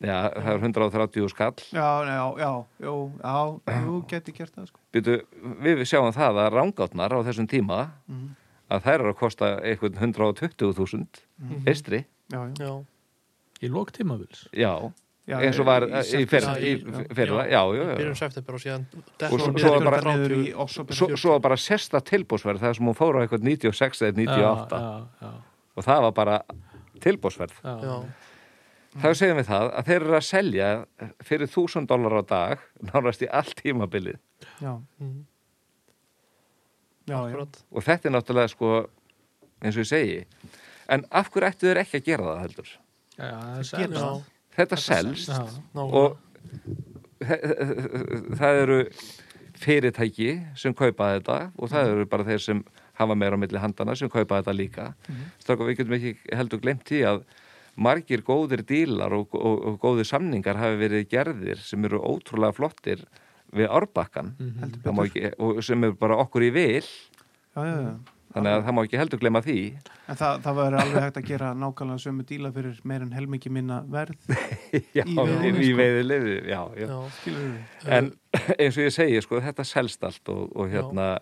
[0.00, 1.54] já, það er 130 skall.
[1.72, 2.50] Já, já, já,
[2.80, 2.94] já,
[3.24, 4.80] já, jú, geti gert það sko.
[4.92, 5.18] Býtu,
[5.64, 8.28] við sjáum það að rángátnar á þessum tíma Mhm.
[8.70, 11.06] að þær eru að kosta eitthvað 120.000
[11.66, 12.84] eistri, já, já, já,
[13.60, 14.72] Í lók tímavils já,
[15.28, 16.28] já eins og var í í í já.
[17.12, 18.86] fyrra já, já, já, september og síðan
[19.20, 23.26] Og svo- Svo bara- Svo, svo var bara sérsta tilbúsverð það sem hún fór á
[23.26, 25.32] eitthvað 96 eða 98 Já, já,
[25.76, 26.40] og það var bara
[27.00, 28.04] tilbúsverð já, já,
[28.98, 30.70] þá segjum við það að þeir eru að selja
[31.22, 32.58] fyrir 1000 dólar á dag
[32.90, 34.18] nárast í allt tímabilið.
[34.60, 35.26] Já, Mhm.
[37.06, 37.18] já,
[37.72, 38.88] og þetta er náttúrulega sko
[39.62, 40.24] eins og ég segi
[40.88, 42.70] en af hverju ættu þeir ekki að gera það heldur?
[43.18, 44.22] Já, það já,
[44.56, 45.30] þetta selst.
[45.74, 46.18] og
[47.20, 48.78] það eru
[49.60, 52.64] fyrirtæki sem kaupa þetta og það eru bara þeir sem
[53.00, 54.94] hafa meira á milli handana sem kaupa þetta líka.
[55.08, 55.66] Mm -hmm.
[55.68, 57.22] við getum ekki heldur glemt því að
[57.80, 63.04] margir góðir dílar og, og, og góðir samningar hafi verið gerðir sem eru ótrúlega flottir
[63.56, 65.06] við árbakkan má betur.
[65.08, 66.86] ekki, og sem er bara okkur í vil.
[67.56, 67.92] Já, já, já.
[68.30, 69.56] þannig að það má ekki heldur glemma því.
[70.06, 73.50] En það, það var alveg hægt að gera nákvæmlega sömu díla fyrir meir en helmingi
[73.50, 74.30] minna verð
[74.98, 77.42] já, Í í, veiðinni, í sko.
[77.90, 78.12] en
[78.54, 81.12] eins og ég segi, sko, þetta selst allt og, og hérna,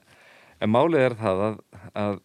[0.60, 1.60] en málið er það að,
[2.04, 2.20] að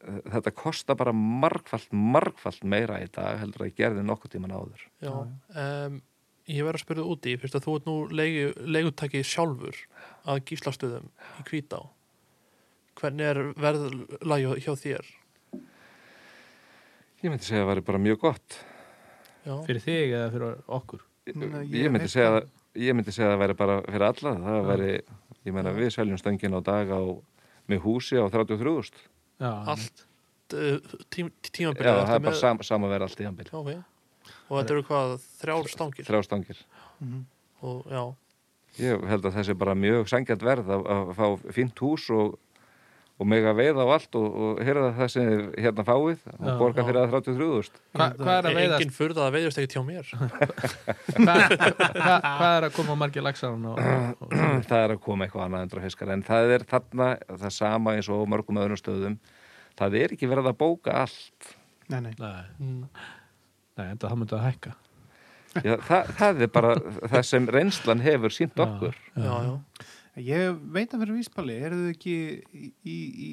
[0.00, 5.12] þetta kostar bara margfalt, margfalt meira í dag heldur að gerði nokkuð tíman áður já.
[5.12, 6.00] Um,
[6.48, 9.80] ég verður að spyrja úti fyrst að þú ert nú leigu, leigutæki sjálfur
[10.24, 11.82] að gíslastöðum í Hvítá
[13.00, 15.10] hvernig er verðlægi hjá þér?
[17.20, 18.56] Ég myndi segja að það væri bara mjög gott.
[19.44, 21.04] Já, Fyrir þig eða fyrir okkur?
[21.30, 22.48] Nei, ég Ég myndi segja að
[22.80, 24.32] ég myndi segja að það væri bara fyrir alla.
[24.46, 24.90] Það væri,
[25.48, 27.00] ég meina við seljum stöngin á dag á,
[27.70, 29.04] með húsi á 33.000.
[29.40, 30.02] Já, allt
[30.54, 33.48] uh, tím, tímabilið Já, það er bara sam, sama verð allt í anbíl.
[33.50, 34.34] Já, ok.
[34.50, 36.64] Og þetta eru hvað, þrjár stangir Þrjá stangir.
[37.00, 37.22] Mhm.
[37.64, 38.02] og já,
[38.78, 42.36] Ég held að þessi er bara mjög sangjant verð að, að fá fínt hús og,
[43.20, 46.54] og mega veiða á allt og, og heyra það sem þið hérna fáið og Já,
[46.60, 46.86] borga já.
[46.88, 47.80] fyrir það 33.000.
[47.98, 48.76] Hva, hvað er að veiðast?
[48.80, 50.10] engin furða að veiðast ekki hjá mér
[51.20, 51.34] Hva,
[52.00, 53.80] hva, hvað er að koma margir laxarinn og,
[54.24, 54.34] og,
[54.70, 57.08] það er að koma eitthvað annað endur á fiskar en það er þarna
[57.44, 59.16] það sama eins og á mörgum öðrum stöðum
[59.80, 61.54] það er ekki verið að bóka allt
[61.90, 62.12] Nei, nei.
[62.16, 62.84] Nei, Mm.
[63.80, 64.72] nei, en það myndi að hækka
[65.66, 66.74] Já, það, það er bara
[67.10, 69.54] það sem reynslan hefur sínt okkur Já, já,
[70.18, 72.14] Ég veit að fyrir víspalli, eru þau ekki
[72.50, 73.28] í, í, í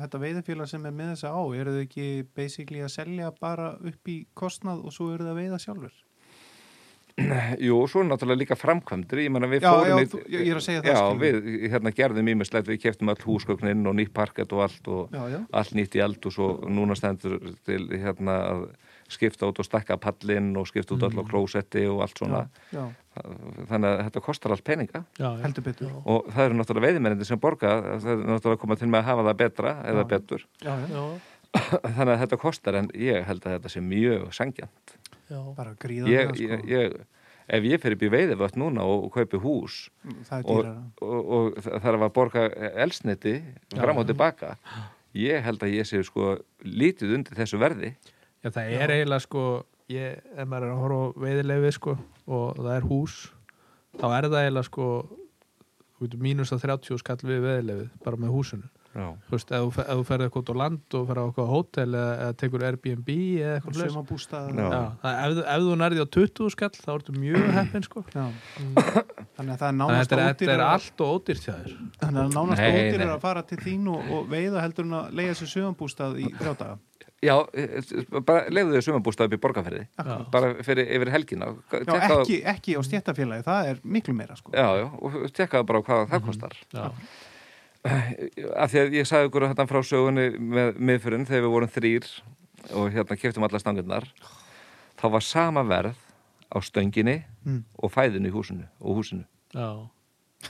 [0.00, 4.08] þetta veiðafélag sem er með þessa á, eru þau ekki basically að selja bara upp
[4.08, 5.92] í kostnað og svo eru þau að veiða sjálfur?
[7.66, 10.56] Jú, svo er náttúrulega líka framkvæmdur ég meina við Já, fórum já, þú- ég er
[10.56, 14.54] að segja það, Já, við hérna gerðum ímislegt við keftum all húsgögnin og nýtt parkett
[14.56, 15.40] og allt og Já, já.
[15.60, 17.36] allt nýtt í eldús og núna stendur
[17.68, 18.64] til hérna að
[19.12, 21.12] skipta út og stakka pallinn og skipta út Mm.
[21.12, 25.88] all á klósetti og allt svona Já, þannig að þetta kostar allt peninga já, já.
[26.00, 29.26] og það eru náttúrulega veiðimennindi sem borga það er náttúrulega koma til með að hafa
[29.28, 30.08] það betra eða Já.
[30.14, 31.02] betur Já, já, já,
[31.96, 34.94] þannig að þetta kostar en ég held að þetta sé mjög sangjant
[35.28, 35.40] já.
[35.58, 36.70] bara gríðan ég, það, ég, sko.
[36.72, 37.26] ég,
[37.58, 39.82] ef ég fer upp í veiðivött núna og, og kaupi hús
[40.30, 40.86] það er og, dýrara.
[41.04, 42.46] og, og það þarf að borga
[42.86, 43.34] elsniti
[43.76, 44.54] fram og tilbaka
[45.20, 47.92] ég held að ég sé sko lítið undir þessu verði
[48.42, 49.44] Já, það er eiginlega sko
[49.92, 51.96] ég, ef maður er að horfa á veiðilefi sko
[52.38, 53.16] og það er hús
[54.00, 54.86] þá er það eiginlega sko
[56.18, 59.06] mínus að 30 skall við veiðilefið bara með húsinu Já.
[59.24, 61.26] þú veist, ef þú fer- ef þú ferði eitthvað út á land og ferði á
[61.30, 63.78] eitthvað hótel eða, eða tekur Airbnb eða eitthvað
[65.22, 68.26] ef, ef þú nærði á 20 skall þá ertu mjög heppin sko Já.
[68.26, 68.76] Mm.
[69.32, 72.36] Þannig að það er nánast er, þetta er allt og ódýrt hjá þér Þannig að
[72.36, 73.14] nánast ódýrar nei.
[73.16, 76.52] að fara til þín og, og veiða heldur en að leiða sér sögambústað í þrjá
[76.60, 76.76] daga.
[77.22, 79.82] Já, e, e, bara leiðu þau sumabústað upp í borgarferði
[80.34, 81.52] bara fyrir, yfir helgina.
[81.70, 84.50] Já, ekki, ekki á stjættafélagi, það er miklu meira sko.
[84.56, 86.56] Já, já, og tekkaðu bara hvað það kostar.
[86.74, 86.88] Já,
[88.56, 92.08] af því að ég sagði ykkur hérna frá sögunni með miðfyrin þegar við vorum þrýr
[92.78, 94.06] og hérna keftum alla stangirnar.
[94.98, 95.98] Þá var sama verð
[96.52, 97.64] á stönginni Mm.
[97.82, 99.88] og fæðinu í húsinu og húsinu, já,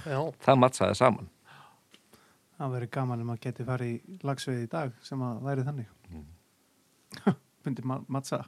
[0.05, 0.19] já.
[0.45, 1.29] það mattsaði saman.
[2.59, 5.87] Það verður gaman ef maður geti farið í lagsveið í dag sem að væri þannig.
[7.67, 8.45] Myndi ma mattsa.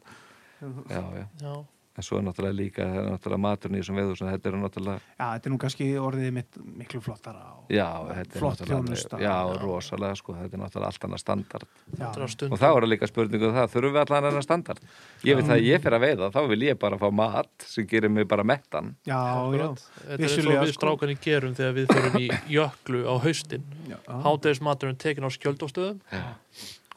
[0.60, 1.54] já, já, já.
[1.94, 5.02] en svo er náttúrulega líka það er náttúrulega maturinn í þessum veðhúsum þetta eru náttúrulega,
[5.14, 7.42] Já, þetta er nú kannski orðið mitt miklu flottara.
[7.54, 9.58] Og, já, þetta er Flott náttúrulega já, Já.
[9.62, 13.10] rosalega sko, þetta er náttúrulega allt annað standard já, er og þá er það líka
[13.12, 14.82] spurningu um það, þurfum við allan annað standard
[15.28, 17.86] ég veit það að ég fer að veiða, þá vil ég bara fá mat sem
[17.92, 19.20] gerir mig bara mettan já,
[19.54, 19.68] já.
[20.00, 20.78] Þetta er og við sko.
[20.80, 22.26] strákanir gerum þegar við förum í
[22.56, 24.00] jöklu á haustin já.
[24.26, 26.02] Hádegismaturinn tekin á skjöldóstöðum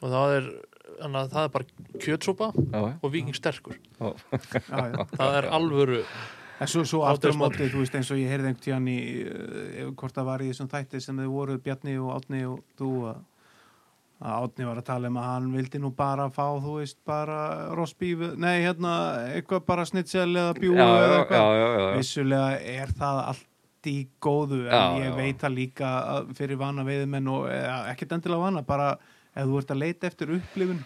[0.02, 0.50] og það er,
[0.98, 2.50] þannig að það er bara kjötsúpa
[3.04, 5.06] og vikingsterkur já, já, já.
[5.14, 6.02] það er alvöru
[6.58, 9.00] En svo, svo aftur á móti, þú veist, eins og ég heyrði einhvern tíðan í,
[9.30, 12.88] uh, hvort það var í þessum þætti sem þau voru Bjarni og Átni og þú
[13.12, 13.20] að
[14.18, 17.36] að Átni var að tala um að hann vildi nú bara fá, þú veist, bara
[17.78, 18.94] rossbíf, nei, hérna,
[19.36, 21.38] eitthvað bara snitsel eða bjúu já, eða eitthvað.
[21.38, 21.92] já, já, já.
[22.00, 25.16] Vissulega er það allt í góðu, en Já, ég já.
[25.22, 28.90] veit það líka að fyrir vana veiðmenn og eða, ekkert endilega vana, bara
[29.38, 30.80] ef þú ert að leita eftir upplifun,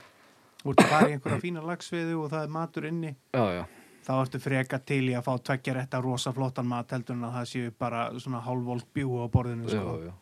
[0.61, 3.61] þú ert að fara í einhverja fína lagsveiðu og það er matur inni, já, já.
[4.07, 7.37] þá ertu freka til í að fá tveggja rétta rosa flottan mat heldur en að
[7.39, 9.95] það séu bara svona hálfvolt bjúu á borðinu sko.
[10.09, 10.13] já.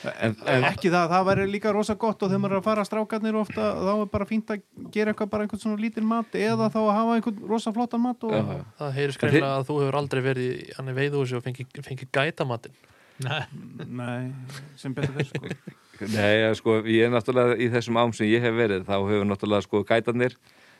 [0.00, 2.84] En, en ekki það, það væri líka rosa gott og þegar maður er að fara
[2.88, 4.62] strákarnir ofta þá er bara fínt að
[4.94, 8.24] gera eitthvað bara einhvern svona lítinn mat eða þá að hafa einhvern rosa flottan mat
[8.24, 8.62] og Já, já.
[8.78, 12.78] það heyrir skreinlega að þú hefur aldrei verið í í veiðhúsi og fengið fengi gætamatinn
[13.20, 13.42] Nei,
[13.86, 14.32] nei,
[14.80, 16.08] sem betur fyrir sko.
[16.14, 19.26] Nei, ja, sko, ég er náttúrulega í þessum ám sem ég hef verið, þá hefur
[19.28, 20.36] náttúrulega sko gætanir,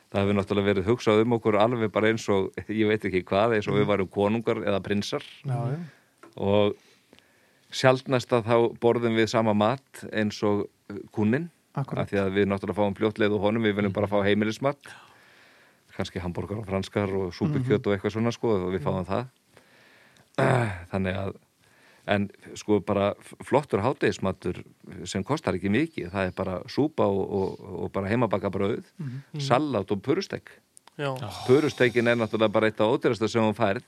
[0.09, 3.59] það hefur náttúrulega verið hugsað um okkur alveg bara eins og, ég veit ekki hvað,
[3.59, 5.59] eins og við varum konungar eða prinsar já,
[6.41, 6.79] og
[7.71, 10.65] sjaldnast að þá borðum við sama mat eins og
[11.13, 12.07] kúnin, Akkurat.
[12.07, 14.91] af því að við náttúrulega fáum fljótleið og honum, við viljum bara fá heimilismat,
[15.99, 19.29] kannski hambúrgar og franskar og súpukjöt og eitthvað svona sko og við fáum það.
[20.95, 21.37] Þannig að
[22.07, 23.13] en sko bara
[23.47, 24.63] flottur hátegismatur
[25.09, 26.11] sem kostar ekki mikið.
[26.13, 28.89] Það er bara súpa og, og, og bara heimabaka brauð,
[29.39, 30.53] salat og purustek.
[31.01, 31.15] Já,
[31.47, 33.85] purustekin er náttúrulega bara eitt af ódýrasta sem hún færð.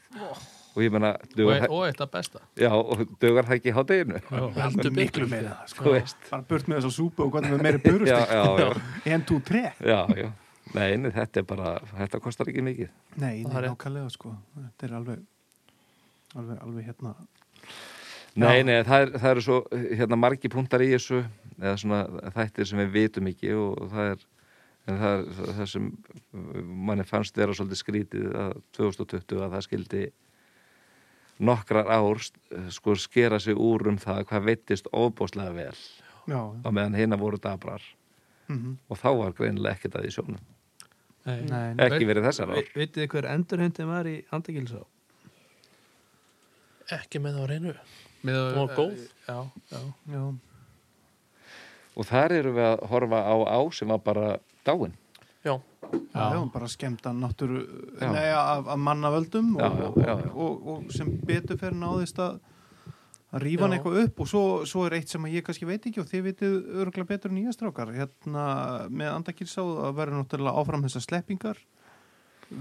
[0.72, 2.40] Og ég meina, og, dugar, e- og eitt af besta.
[2.56, 4.20] Já, og dugar það ekki í hádeginu?
[4.24, 4.44] Já.
[4.56, 5.84] Heldur miklu betur, meira sko.
[5.84, 6.30] sko.
[6.30, 8.72] bara burt með þessa súpu og hvernig með meiri já,
[9.12, 9.74] en tú tre.
[9.84, 10.30] Já, já.
[10.72, 12.88] Nei, nei, þetta er bara, þetta kostar ekki mikið.
[13.20, 14.32] Nei, Það nei nákvæmlega sko.
[14.56, 15.20] Þetta er alveg
[16.38, 17.14] alveg, alveg hérna
[18.32, 18.64] Nei, Já.
[18.64, 21.22] nei, það, er, það eru svo hérna margi punktar í þessu
[21.58, 24.22] eða svona þættir sem við vitum ekki og það er
[24.88, 25.88] en það, er, það sem
[26.88, 30.04] manni fannst vera svolítið skrítið að 2020 að það skildi
[31.42, 32.22] nokkrar ár
[32.72, 35.76] sko skera sig úr um það hvað veittist ofbóðslega vel
[36.30, 37.82] já, á meðan hina voru dabrar.
[38.48, 40.40] Mm og þá var greinilega ekkert að því sjónum.
[41.22, 41.40] Nei.
[41.46, 42.70] nei, ekki verið þessar ár.
[42.74, 44.80] Vitið þið hver endurhundin var í Andagilsá?
[46.98, 47.74] Ekki með á reynu
[48.22, 49.04] Hún var góð.
[49.28, 49.38] Já,
[49.72, 49.80] já
[50.12, 50.22] já,
[51.92, 54.28] og þar eru við að horfa á á sem var bara
[54.64, 54.94] dáin.
[55.42, 55.58] Já,
[55.92, 57.66] já, já, bara skemmta náttúru
[58.00, 60.32] nei, af, af mannavöldum Já, og, já, já, já.
[60.32, 62.40] Og, og, sem betur fyrir náðist að
[63.32, 64.18] að rífa hann eitthvað upp.
[64.20, 67.10] Og svo, svo er eitt sem að ég kannski veit ekki og þið vitið örgulega
[67.14, 67.92] betur en ég strákar.
[67.96, 68.46] Hérna
[68.92, 71.62] með andakilsá að verður náttúrulega áfram þessar sleppingar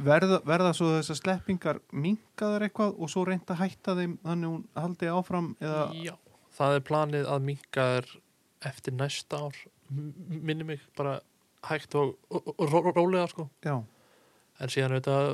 [0.05, 4.65] verða, verða svo þessar sleppingar minkaðar eitthvað og svo reynda að hætta þeim þannig hún
[4.77, 6.13] haldi áfram eða, já
[6.51, 8.07] Það er planið að minka þær
[8.67, 9.55] eftir næsta ár.
[10.27, 11.13] Minni mig bara
[11.69, 13.45] hægt og, og, og ró- rólega sko.
[13.63, 13.77] Já,
[14.59, 15.29] en síðan auðvitað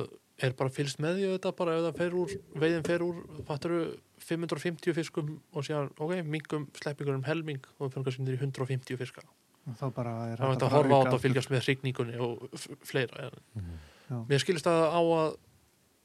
[0.46, 3.18] er bara fylgst með því auðvitað bara ef það fer úr, veiðin fer úr
[3.50, 3.80] fatturu
[4.28, 9.26] 550 fiskum og síðan, ok, mingum sleppingur um helming og fyrir kannski í 150 fiska.
[9.68, 12.46] Og þá bara er þetta að horfa á auka þetta og fylgjast með hrygningunni og
[12.88, 13.72] fleira en
[14.08, 14.18] Já.
[14.28, 15.36] mér skilist að á að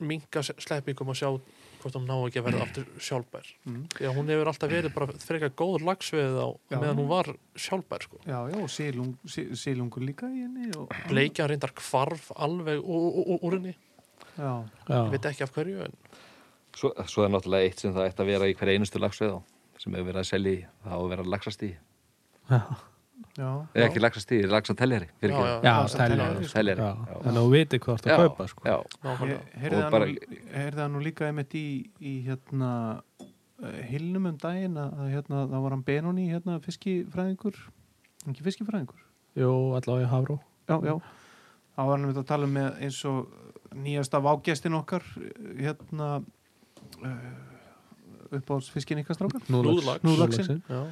[0.04, 1.30] minga sleppingum og sjá
[1.84, 3.84] hvort hún ná ekki að verða aftur sjálfbær Mm.
[4.00, 6.78] að hún hefur alltaf verið bara frekar góður lagsveið á Já.
[6.82, 8.20] meðan hún var sjálfbær sko.
[8.28, 13.54] já, já, og silung, sí- silungur líka í henni og, bleikja reyndar kvarf alveg úr,
[13.58, 13.76] henni
[14.38, 15.96] já, Já, ég veit ekki af hverju en
[16.76, 19.40] svo, svo er náttúrulega eitt sem það ætti að vera í hver einustu lagsveið á
[19.84, 22.78] sem hefur verið að selja í það á að vera lagsast í já, já,
[23.38, 24.02] eða ekki
[26.08, 26.54] teljari sko.
[26.58, 26.82] teljari.
[26.82, 27.16] Já, já.
[27.24, 27.52] Þannig að þú
[27.90, 28.66] þú ert að kaupa sko.
[28.68, 29.40] já, nákvæmlega.
[29.44, 31.66] Ég heyrði það, bara- nú, heyrði það nú líka einmitt í,
[32.02, 32.72] í hérna
[33.90, 37.60] hilnum um daginn að hérna, það var hann Benoni hérna fiskifræðingur.
[38.28, 39.04] Ekki fiskifræðingur?
[39.40, 40.40] Jú, allavega í Hafró.
[40.70, 40.96] Já, já,
[41.76, 43.32] þá var hann einmitt að tala um með eins og
[43.74, 45.06] nýjasta vágestin okkar
[45.58, 46.10] hérna
[47.04, 47.32] uh,
[48.34, 49.42] upp á fiskin ykkar strákar?
[50.70, 50.84] Já,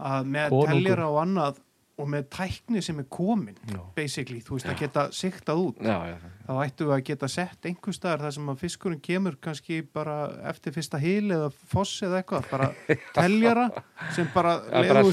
[0.00, 1.60] að með teljara og annað
[2.00, 5.80] og með tækni sem er komin já, basically, þú veist að geta siktað út.
[5.84, 6.16] Já, já.
[6.48, 10.16] þá ættum við að geta sett einhver staðar þar sem að fiskurinn kemur kannski bara
[10.50, 12.70] eftir fyrsta hil eða foss eða eitthvað, bara
[13.18, 13.68] teljara
[14.16, 14.56] sem bara,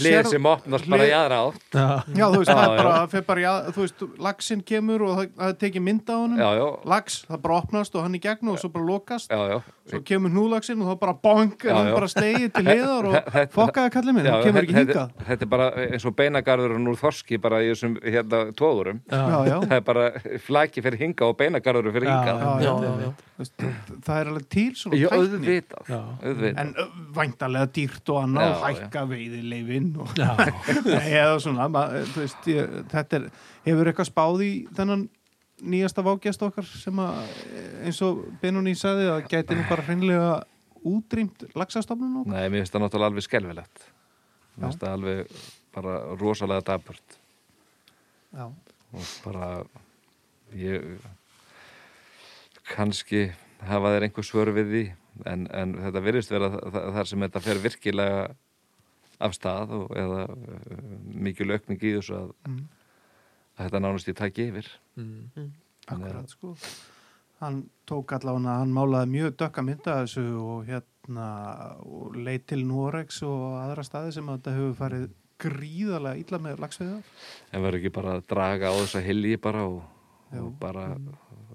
[0.02, 1.68] sér- sem opnast bara hlið- í aðra átt.
[1.78, 1.88] Já,
[2.22, 2.78] já þú veist, Já, það er já.
[2.84, 5.86] bara, það fer bara í að, þú veist, laxinn kemur og það, það er tekið
[5.92, 6.40] mynd á honum.
[6.42, 9.32] Já, já, lax, það bara opnast og hann í gegn og svo bara lokast.
[9.34, 9.60] Já, já
[9.90, 11.94] svo kemur hnúlaxinn og þá bara bong Já, er hann já.
[11.98, 15.14] bara slegið til liðar og fokkaði kallið minn, hann kemur ekki hingað.
[15.30, 19.38] Þetta er bara eins og beinagarðurinn úr þorski bara í þessum hérna tóðurum já, já,
[19.52, 20.06] já, það er bara
[20.48, 23.14] flaki fyrir hinga og beinagarður fyrir hinga já, já, já, já, já.
[23.38, 23.66] Þú veist,
[24.08, 25.28] það er alveg til svona Já, tækni.
[25.38, 25.98] auðvitað, já.
[26.26, 26.62] auðvitað.
[26.64, 30.32] en væntalega dýrt og annað Já, og hækka veiðileifin og Já,
[30.88, 31.84] Nei, eða svona, ma-
[32.16, 33.28] þú veist, ég, þetta er,
[33.68, 34.50] hefur eitthvað spáð í
[34.80, 35.06] þennan
[35.62, 37.20] nýjasta vágjast okkar sem að,
[37.88, 40.32] eins og Benoni sagði að gæti nú bara hreinlega
[40.88, 43.86] útrýmt laxastofnun og Nei, mér finnst það náttúrulega alveg skelfilegt.
[43.88, 44.58] Já.
[44.58, 45.40] Mér finnst það alveg
[45.78, 47.18] bara rosalega daburt
[48.38, 49.50] Já, og bara
[50.58, 50.86] ég
[52.68, 53.22] kannski
[53.68, 54.82] hafa þeir einhver svör við því
[55.32, 58.26] en, en þetta virðist vera þa- þa- þar sem þetta fer virkilega
[59.28, 60.82] af stað og, eða uh,
[61.26, 62.60] mikil aukning í þessu að, mm,
[63.58, 64.70] þetta nánast í taki yfir.
[64.98, 65.52] Mm.
[65.88, 66.54] akkurat sko.
[67.38, 71.28] Hann tók allavega, hann málaði mjög dökka mynda þessu og hérna
[71.86, 76.64] og leit til Norex og aðra staði sem að þetta hefur farið gríðarlega illa með
[76.64, 77.14] laxveiðar.
[77.54, 79.80] En verður ekki bara að draga á þessa hilji bara og,
[80.34, 80.90] og bara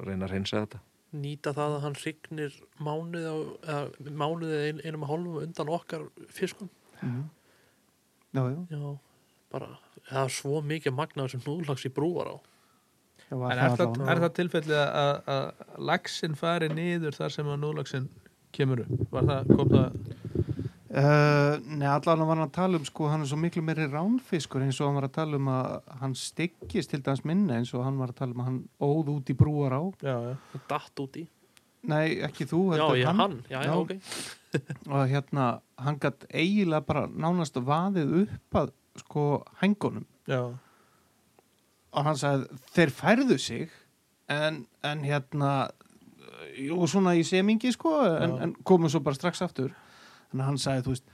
[0.06, 0.82] reyna að reynsa þetta?
[1.12, 3.36] Nýta það að hann hrygnir mánuð á,
[3.74, 6.70] eða mánuðið ein, einum að hálfum undan okkar fiskum.
[7.02, 7.24] Mm.
[8.32, 8.92] Já, já, já,
[9.52, 9.74] bara
[10.10, 12.36] það er svo mikið magnaður sem núðlags í brúar á
[13.32, 14.10] var En er það, allavega.
[14.12, 18.08] er það tilfellið að, að laxin fari niður þar sem að núlaxin
[18.52, 19.06] kemur upp?
[19.14, 20.00] Var það, kom það
[20.92, 24.60] Uh, nei, allan var hann að tala um sko, hann er svo miklu meiri ránfiskur
[24.60, 27.80] eins og hann var að tala um að hann styggist til dæmis minna eins og
[27.86, 30.66] hann var að tala um að hann óð út í brúar á Já, já, og
[30.68, 31.22] datt út í.
[31.88, 33.78] Nei, ekki þú, já, heldur ég, hann, já, já, Já.
[33.80, 33.96] ok.
[34.92, 35.46] Og hérna,
[35.80, 40.42] hann gætt eiginlega bara nánast vaðið upp að sko hængunum já,
[41.92, 43.70] og hann sagði, þeir færðu sig
[44.32, 45.70] en, en hérna
[46.58, 49.72] jú, svona í semingi sko, en, en komum svo bara strax aftur
[50.32, 51.10] að hann sagði, þú veist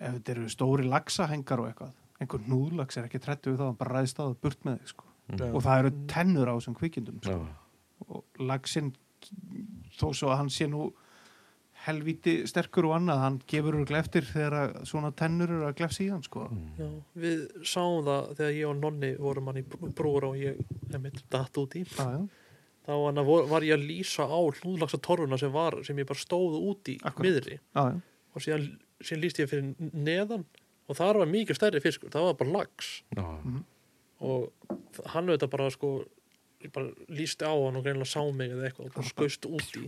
[0.00, 3.78] ef þetta eru stóri laxahengar og eitthvað einhver núðlax er ekki trættu við þá hann
[3.80, 5.06] bara ræðist á það burt með þig sko.
[5.50, 7.36] og það eru tennur á þessum kvikindum sko.
[7.36, 8.08] Já.
[8.08, 8.90] og laxinn
[9.96, 10.90] þó svo að hann sé nú
[11.86, 16.02] helvíti sterkur og annað hann gefur örugglega eftir þegar að svona tennur eru að glefsa
[16.04, 16.44] í hann sko.
[16.78, 16.88] Já,
[17.24, 20.60] við sáum það þegar ég og Nonni vorum hann í brúur og ég
[20.96, 22.06] emitt datt út í já.
[22.86, 26.58] þá var, var ég að lýsa á hlúðlagsa torfuna sem var sem ég bara stóð
[26.60, 27.26] út í Akkúrat.
[27.28, 28.00] miðri Já, já.
[28.34, 28.68] og síðan,
[29.00, 30.44] síðan lýsti ég fyrir neðan
[30.90, 33.26] og þar var mikið stærri fiskur, það var bara lax Já.
[34.20, 35.92] og hann auðvitað bara sko
[36.60, 39.76] ég bara lýsti á hann og greinlega sá mig eða eitthvað og bara skaust út
[39.80, 39.86] í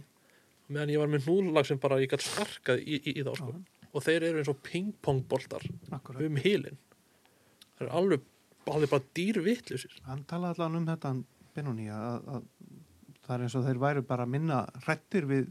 [0.72, 3.54] meðan ég var með hnúðlag sem bara ég gætt sparkað í, í, í þá sko.
[3.92, 6.78] Og þeir eru eins og pingpongboltar um hílinn
[7.76, 8.22] það er alveg,
[8.72, 12.46] alveg bara dýrvittlusir hann talaði allan um þetta hann Benoni að, að
[13.26, 15.50] það er eins og þeir væru bara minna hrættir við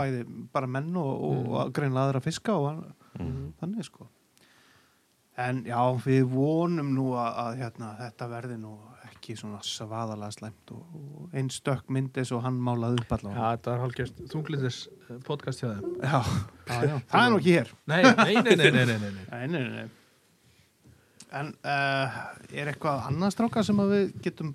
[0.00, 0.22] bæði
[0.54, 1.50] bara menn og, og, Mm.
[1.60, 2.80] og greinlega aðra fiska og hann,
[3.20, 3.52] Mm.
[3.60, 4.06] þannig sko.
[5.36, 8.72] En já, við vonum nú að, að hérna, þetta verði nú
[9.20, 13.16] ekki svona svaðalega slæmt og, og einn stökk mynd eins og hann málaði upp Já,
[13.20, 14.80] allavega þetta er hálfgerst þunglindis
[15.28, 15.94] podcast hjá þeim.
[16.00, 16.20] já,
[16.66, 19.88] já, já, það er nú ekki hér Nei, nei, nei, nei, nei, nei, nei, nei.
[21.40, 24.54] en uh, er eitthvað annað stráka sem að við getum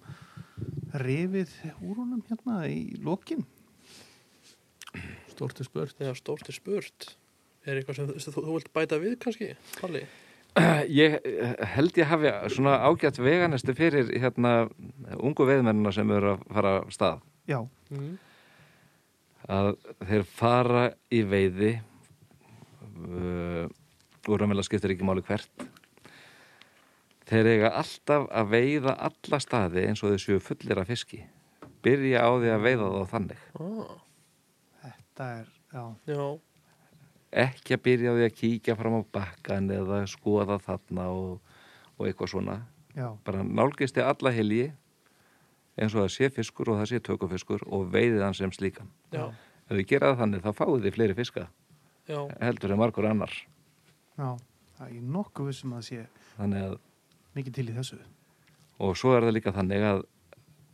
[1.06, 1.52] rifið
[1.84, 3.46] úr honum hérna í lokin
[5.36, 5.96] Stórti spurt.
[6.00, 7.10] þegar stórt er spurt
[7.66, 9.50] er eitthvað sem þú, þú vilt bæta við kannski
[9.82, 10.06] Palli?
[10.88, 14.70] Ég eh, held ég hafi svona ágætt veganesti fyrir hérna
[15.20, 17.26] ungu veiðmennina sem eru að fara af stað.
[17.48, 17.60] já,
[17.92, 18.18] Mm.
[19.46, 19.76] Að
[20.10, 21.76] þeir fara í veiði
[22.98, 23.68] uh,
[24.26, 25.68] úr að skiptir ekki máli hvert.
[27.30, 31.22] Þeir eiga alltaf að veiða alla staði eins og þessu fullir af fiski.
[31.86, 33.46] Byrja á því að veiða þá þannig.
[33.62, 33.94] Ah,
[34.82, 36.26] þetta er já, já,
[37.36, 41.54] Ekki að byrja á því að kíkja fram á bakkan eða skoða þarna og,
[41.98, 42.58] og eitthvað svona.
[42.96, 44.66] já, bara nálgist þið alla helgi
[45.76, 48.88] eins og það sé fiskur og það sé tökufiskur og veiðið hann sem slíkan.
[49.12, 49.28] Já,
[49.68, 51.48] ef þið gera það þannig þá fáið þið fleiri fiska
[52.08, 53.36] já, heldur en margur annar.
[54.16, 54.30] Já
[54.76, 56.02] það er nokkuð vissum að sé
[56.40, 56.78] að,
[57.36, 58.00] mikið til í þessu.
[58.84, 60.04] Og svo er það líka þannig að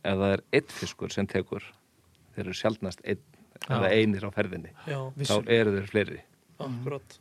[0.02, 1.66] ef það er einn fiskur sem tekur
[2.34, 3.22] þeir eru sjaldnast einn
[3.68, 6.20] eða einir á ferðinni já, þá eru þeir fleiri
[6.68, 7.18] akkurat.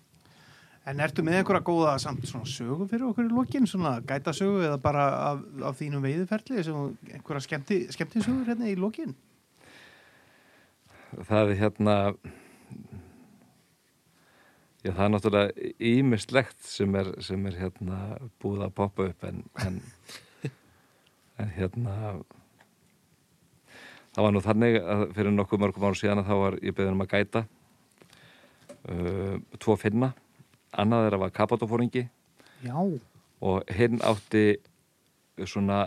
[0.89, 4.63] En ertu með einhverja góða samt svona sögu fyrir okkur í lokin, svona gæta sögu
[4.65, 9.13] eða bara af, af þínum veiðuferli einhverja skemmti, skemmti sögur hérna í lokin?
[11.19, 11.95] það er hérna
[14.81, 17.99] já það er náttúrulega ímislegt sem er, sem er hérna
[18.41, 19.81] búið að poppa upp en, en,
[21.41, 21.95] en hérna
[24.11, 26.97] það var nú þannig að fyrir nokkuð mörgum árum síðan að þá var ég beðin
[26.97, 27.45] um að gæta
[28.89, 30.13] uh, tvo finna
[30.71, 32.05] annað þeirra var kapatófóringi
[32.65, 32.77] Já.
[33.41, 34.45] og hinn átti
[35.45, 35.83] svona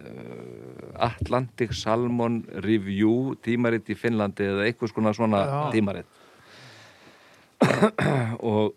[0.00, 5.60] uh, Atlantic Salmon Review tímaritt í Finnlandi eða eitthvað svona svona Já.
[5.74, 6.10] tímaritt
[8.52, 8.74] og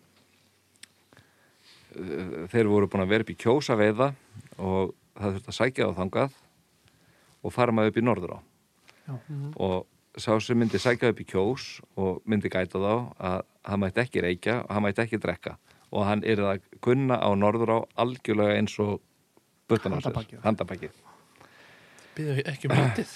[1.97, 4.13] uh, þeir voru búin að vera upp í kjósa veiða
[4.61, 6.39] og það þurfti að sækja á þangað
[7.41, 8.39] og fara maður upp í norður á
[9.09, 9.13] Já.
[9.57, 9.77] og
[10.19, 11.67] sá sem myndi sækja upp í kjós
[11.99, 15.55] og myndi gæta þá að hann mætti ekki reykja og hann mætti ekki drekka.
[15.91, 18.99] Og hann er að kunna á norður á algjörlega eins og
[19.71, 20.43] buttan á sér, Handarbakið.
[20.45, 20.99] handabakið
[22.11, 23.11] Býðum ekki um lítið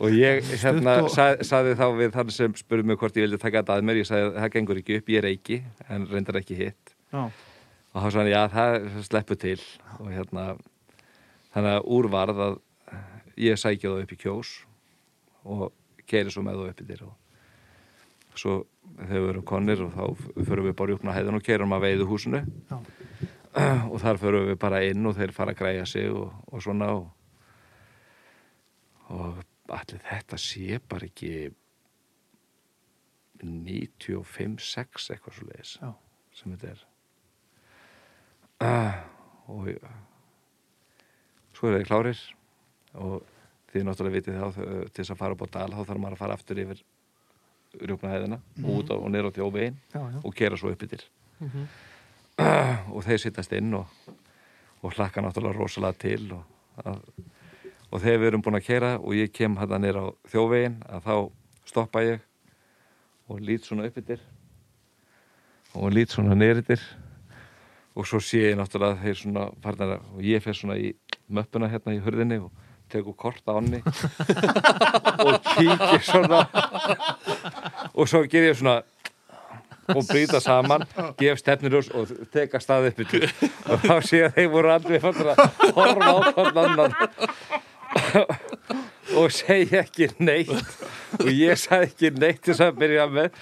[0.00, 3.60] og ég hérna sað, saði þá við þann sem spurði mig hvort ég vildi taka
[3.60, 4.00] þetta að mér.
[4.00, 5.58] Ég sagði það gengur ekki upp, ég reyki
[5.92, 6.94] en reyndar ekki hitt.
[7.12, 7.28] Já.
[7.28, 9.58] og þá sagði hann, já það sleppu til.
[10.00, 10.46] Og hérna
[11.52, 12.58] þannig að úrvarð að
[13.44, 14.54] ég sækja það upp í kjós
[15.46, 15.70] og
[16.06, 17.14] keiri svo með það upp í dyr og
[18.36, 18.56] svo
[18.96, 20.04] þegar við erum konir og þá
[20.46, 22.78] förum við bara upp á hæðan og keirum að veiðu húsinu Já.
[23.92, 26.90] og þar förum við bara inn og þeir fara að græja sig og, og svona
[26.96, 27.06] og,
[29.14, 29.40] og
[29.72, 31.32] allir þetta sé bara ekki
[33.42, 35.72] 95-6 eitthvað svo leiðis
[36.36, 36.84] sem þetta er.
[38.64, 38.94] Ah,
[39.52, 39.68] og
[41.56, 42.22] svo er það klárir
[42.96, 43.35] og
[43.72, 46.22] þið náttúrulega vitið þá til þess að fara upp á dal þá þarf maður að
[46.22, 46.82] fara aftur yfir
[47.76, 48.68] rjúpnahæðina mm.
[48.72, 50.20] út á, og niður á já.
[50.22, 51.04] og kera svo upp yfir
[51.40, 51.66] Mhm.
[52.94, 53.88] og þeir sittast inn og,
[54.84, 56.44] og hlakka náttúrulega rosalega til og,
[56.80, 57.02] að,
[57.90, 61.08] og þegar við erum búin að kera og ég kem hann niður á þjóvegin að
[61.08, 61.14] þá
[61.68, 62.24] stoppa ég
[63.28, 64.22] og lít svona upp yfir
[65.76, 66.84] og lít svona niður yfir
[67.96, 70.94] og svo sé ég náttúrulega þeir svona farnar og ég fer svona í
[71.28, 72.52] möppuna hérna í hurðinni og
[72.92, 73.82] tekur kort á henni
[75.26, 76.44] og kíkir svona.
[77.94, 78.82] Og svo ger ég svona
[79.94, 80.82] og brýta saman,
[81.18, 83.28] gef stefnirús og teka staði upp yfir
[83.70, 84.68] og þá sé ég að þeir voru
[85.04, 85.38] fannar að
[85.76, 86.92] horfa á hvern annan
[89.14, 90.50] og segja ekki neitt.
[91.20, 93.36] Og ég sagði ekki neitt þess að byrja með.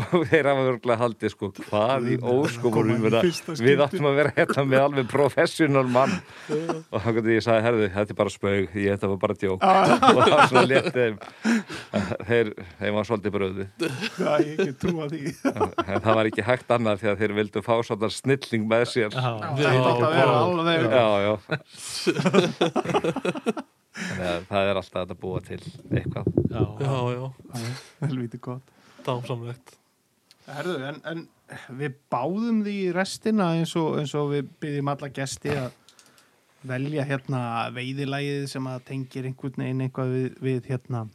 [0.00, 2.20] Og þeir hafa örgulega haldið sko hvað í í
[3.60, 6.16] við, áttum að vera hérna með alveg professional mann.
[6.90, 9.60] Og þá gæti ég sagði, herðu, þetta er bara spaug ég þetta var bara djók.
[9.60, 11.20] Og það var svona þeim.
[12.30, 15.20] Þeir, þeim var svolítið bröði Já, ég ekki trúa því.
[15.50, 19.10] En það var ekki hægt annað því að þeir vildu fá svona snilling með sér.
[19.14, 21.34] Já, Það þetta að vera alveg já, já
[24.50, 26.30] það er alltaf að búa til eitthvað.
[26.50, 28.72] Já, já, já, helviti gott.
[29.06, 29.76] Dásamlegt.
[30.50, 31.26] Herðu, en, en
[31.78, 35.76] við báðum því restina eins og, eins og við byggjum alla gesti að
[36.66, 41.06] velja hérna veiðilægið sem að tengir einhvern veginn eitthvað við, við hérna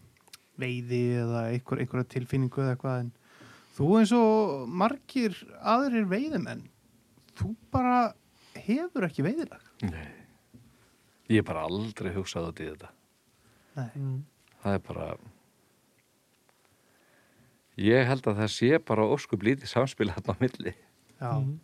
[0.60, 3.12] veiði eða einhver, einhverja tilfinningu eða eitthvað en
[3.76, 6.64] þú eins og margir aðrir veiðimenn
[7.36, 7.98] þú bara
[8.66, 9.62] hefur ekki veiðilag.
[9.84, 10.15] Nei.
[11.30, 12.92] Ég hef bara aldrei hugsað út í þetta
[13.76, 13.90] Nei.
[13.96, 14.20] mm.
[14.64, 15.08] það er bara
[17.86, 20.76] ég held að það sé bara óskup lítið samspil hérna á milli
[21.20, 21.32] Já.
[21.40, 21.60] Mm.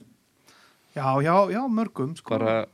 [0.95, 2.35] já, já, já, mörgum sko.
[2.37, 2.65] bara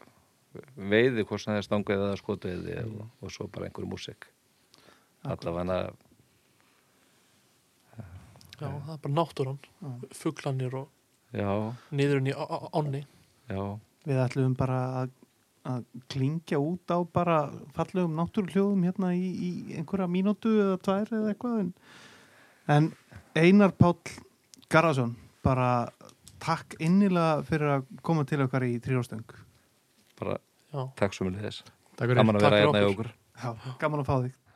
[0.77, 4.29] veiði hvort sem það er stangveið eða skotveið og, og svo bara einhverju músik
[5.27, 5.79] allavega
[8.57, 9.91] já, það er bara náttúran Já.
[10.17, 10.87] fuglanir og
[11.35, 11.49] já,
[11.91, 13.03] niðurinn í ánni
[13.49, 13.61] já,
[14.07, 15.09] Við ætlum bara að,
[15.67, 17.37] að klingja út á bara
[17.75, 21.71] fallegum náttúruhljóðum hérna í, í einhverja mínútu eða tvær eða eitthvað en,
[22.75, 22.89] en
[23.37, 23.99] Einar Páll
[24.71, 25.15] Garðarsson
[25.45, 25.89] bara
[26.43, 29.37] takk innilega fyrir að koma til okkar í þrjóðstöng
[30.19, 31.63] bara já, takk svo mjög þess
[31.97, 32.19] takk fyrir.
[32.21, 33.11] Gaman að vera hérna í okkur.
[33.11, 33.15] okkur.
[33.37, 34.46] Já, gaman að fá þig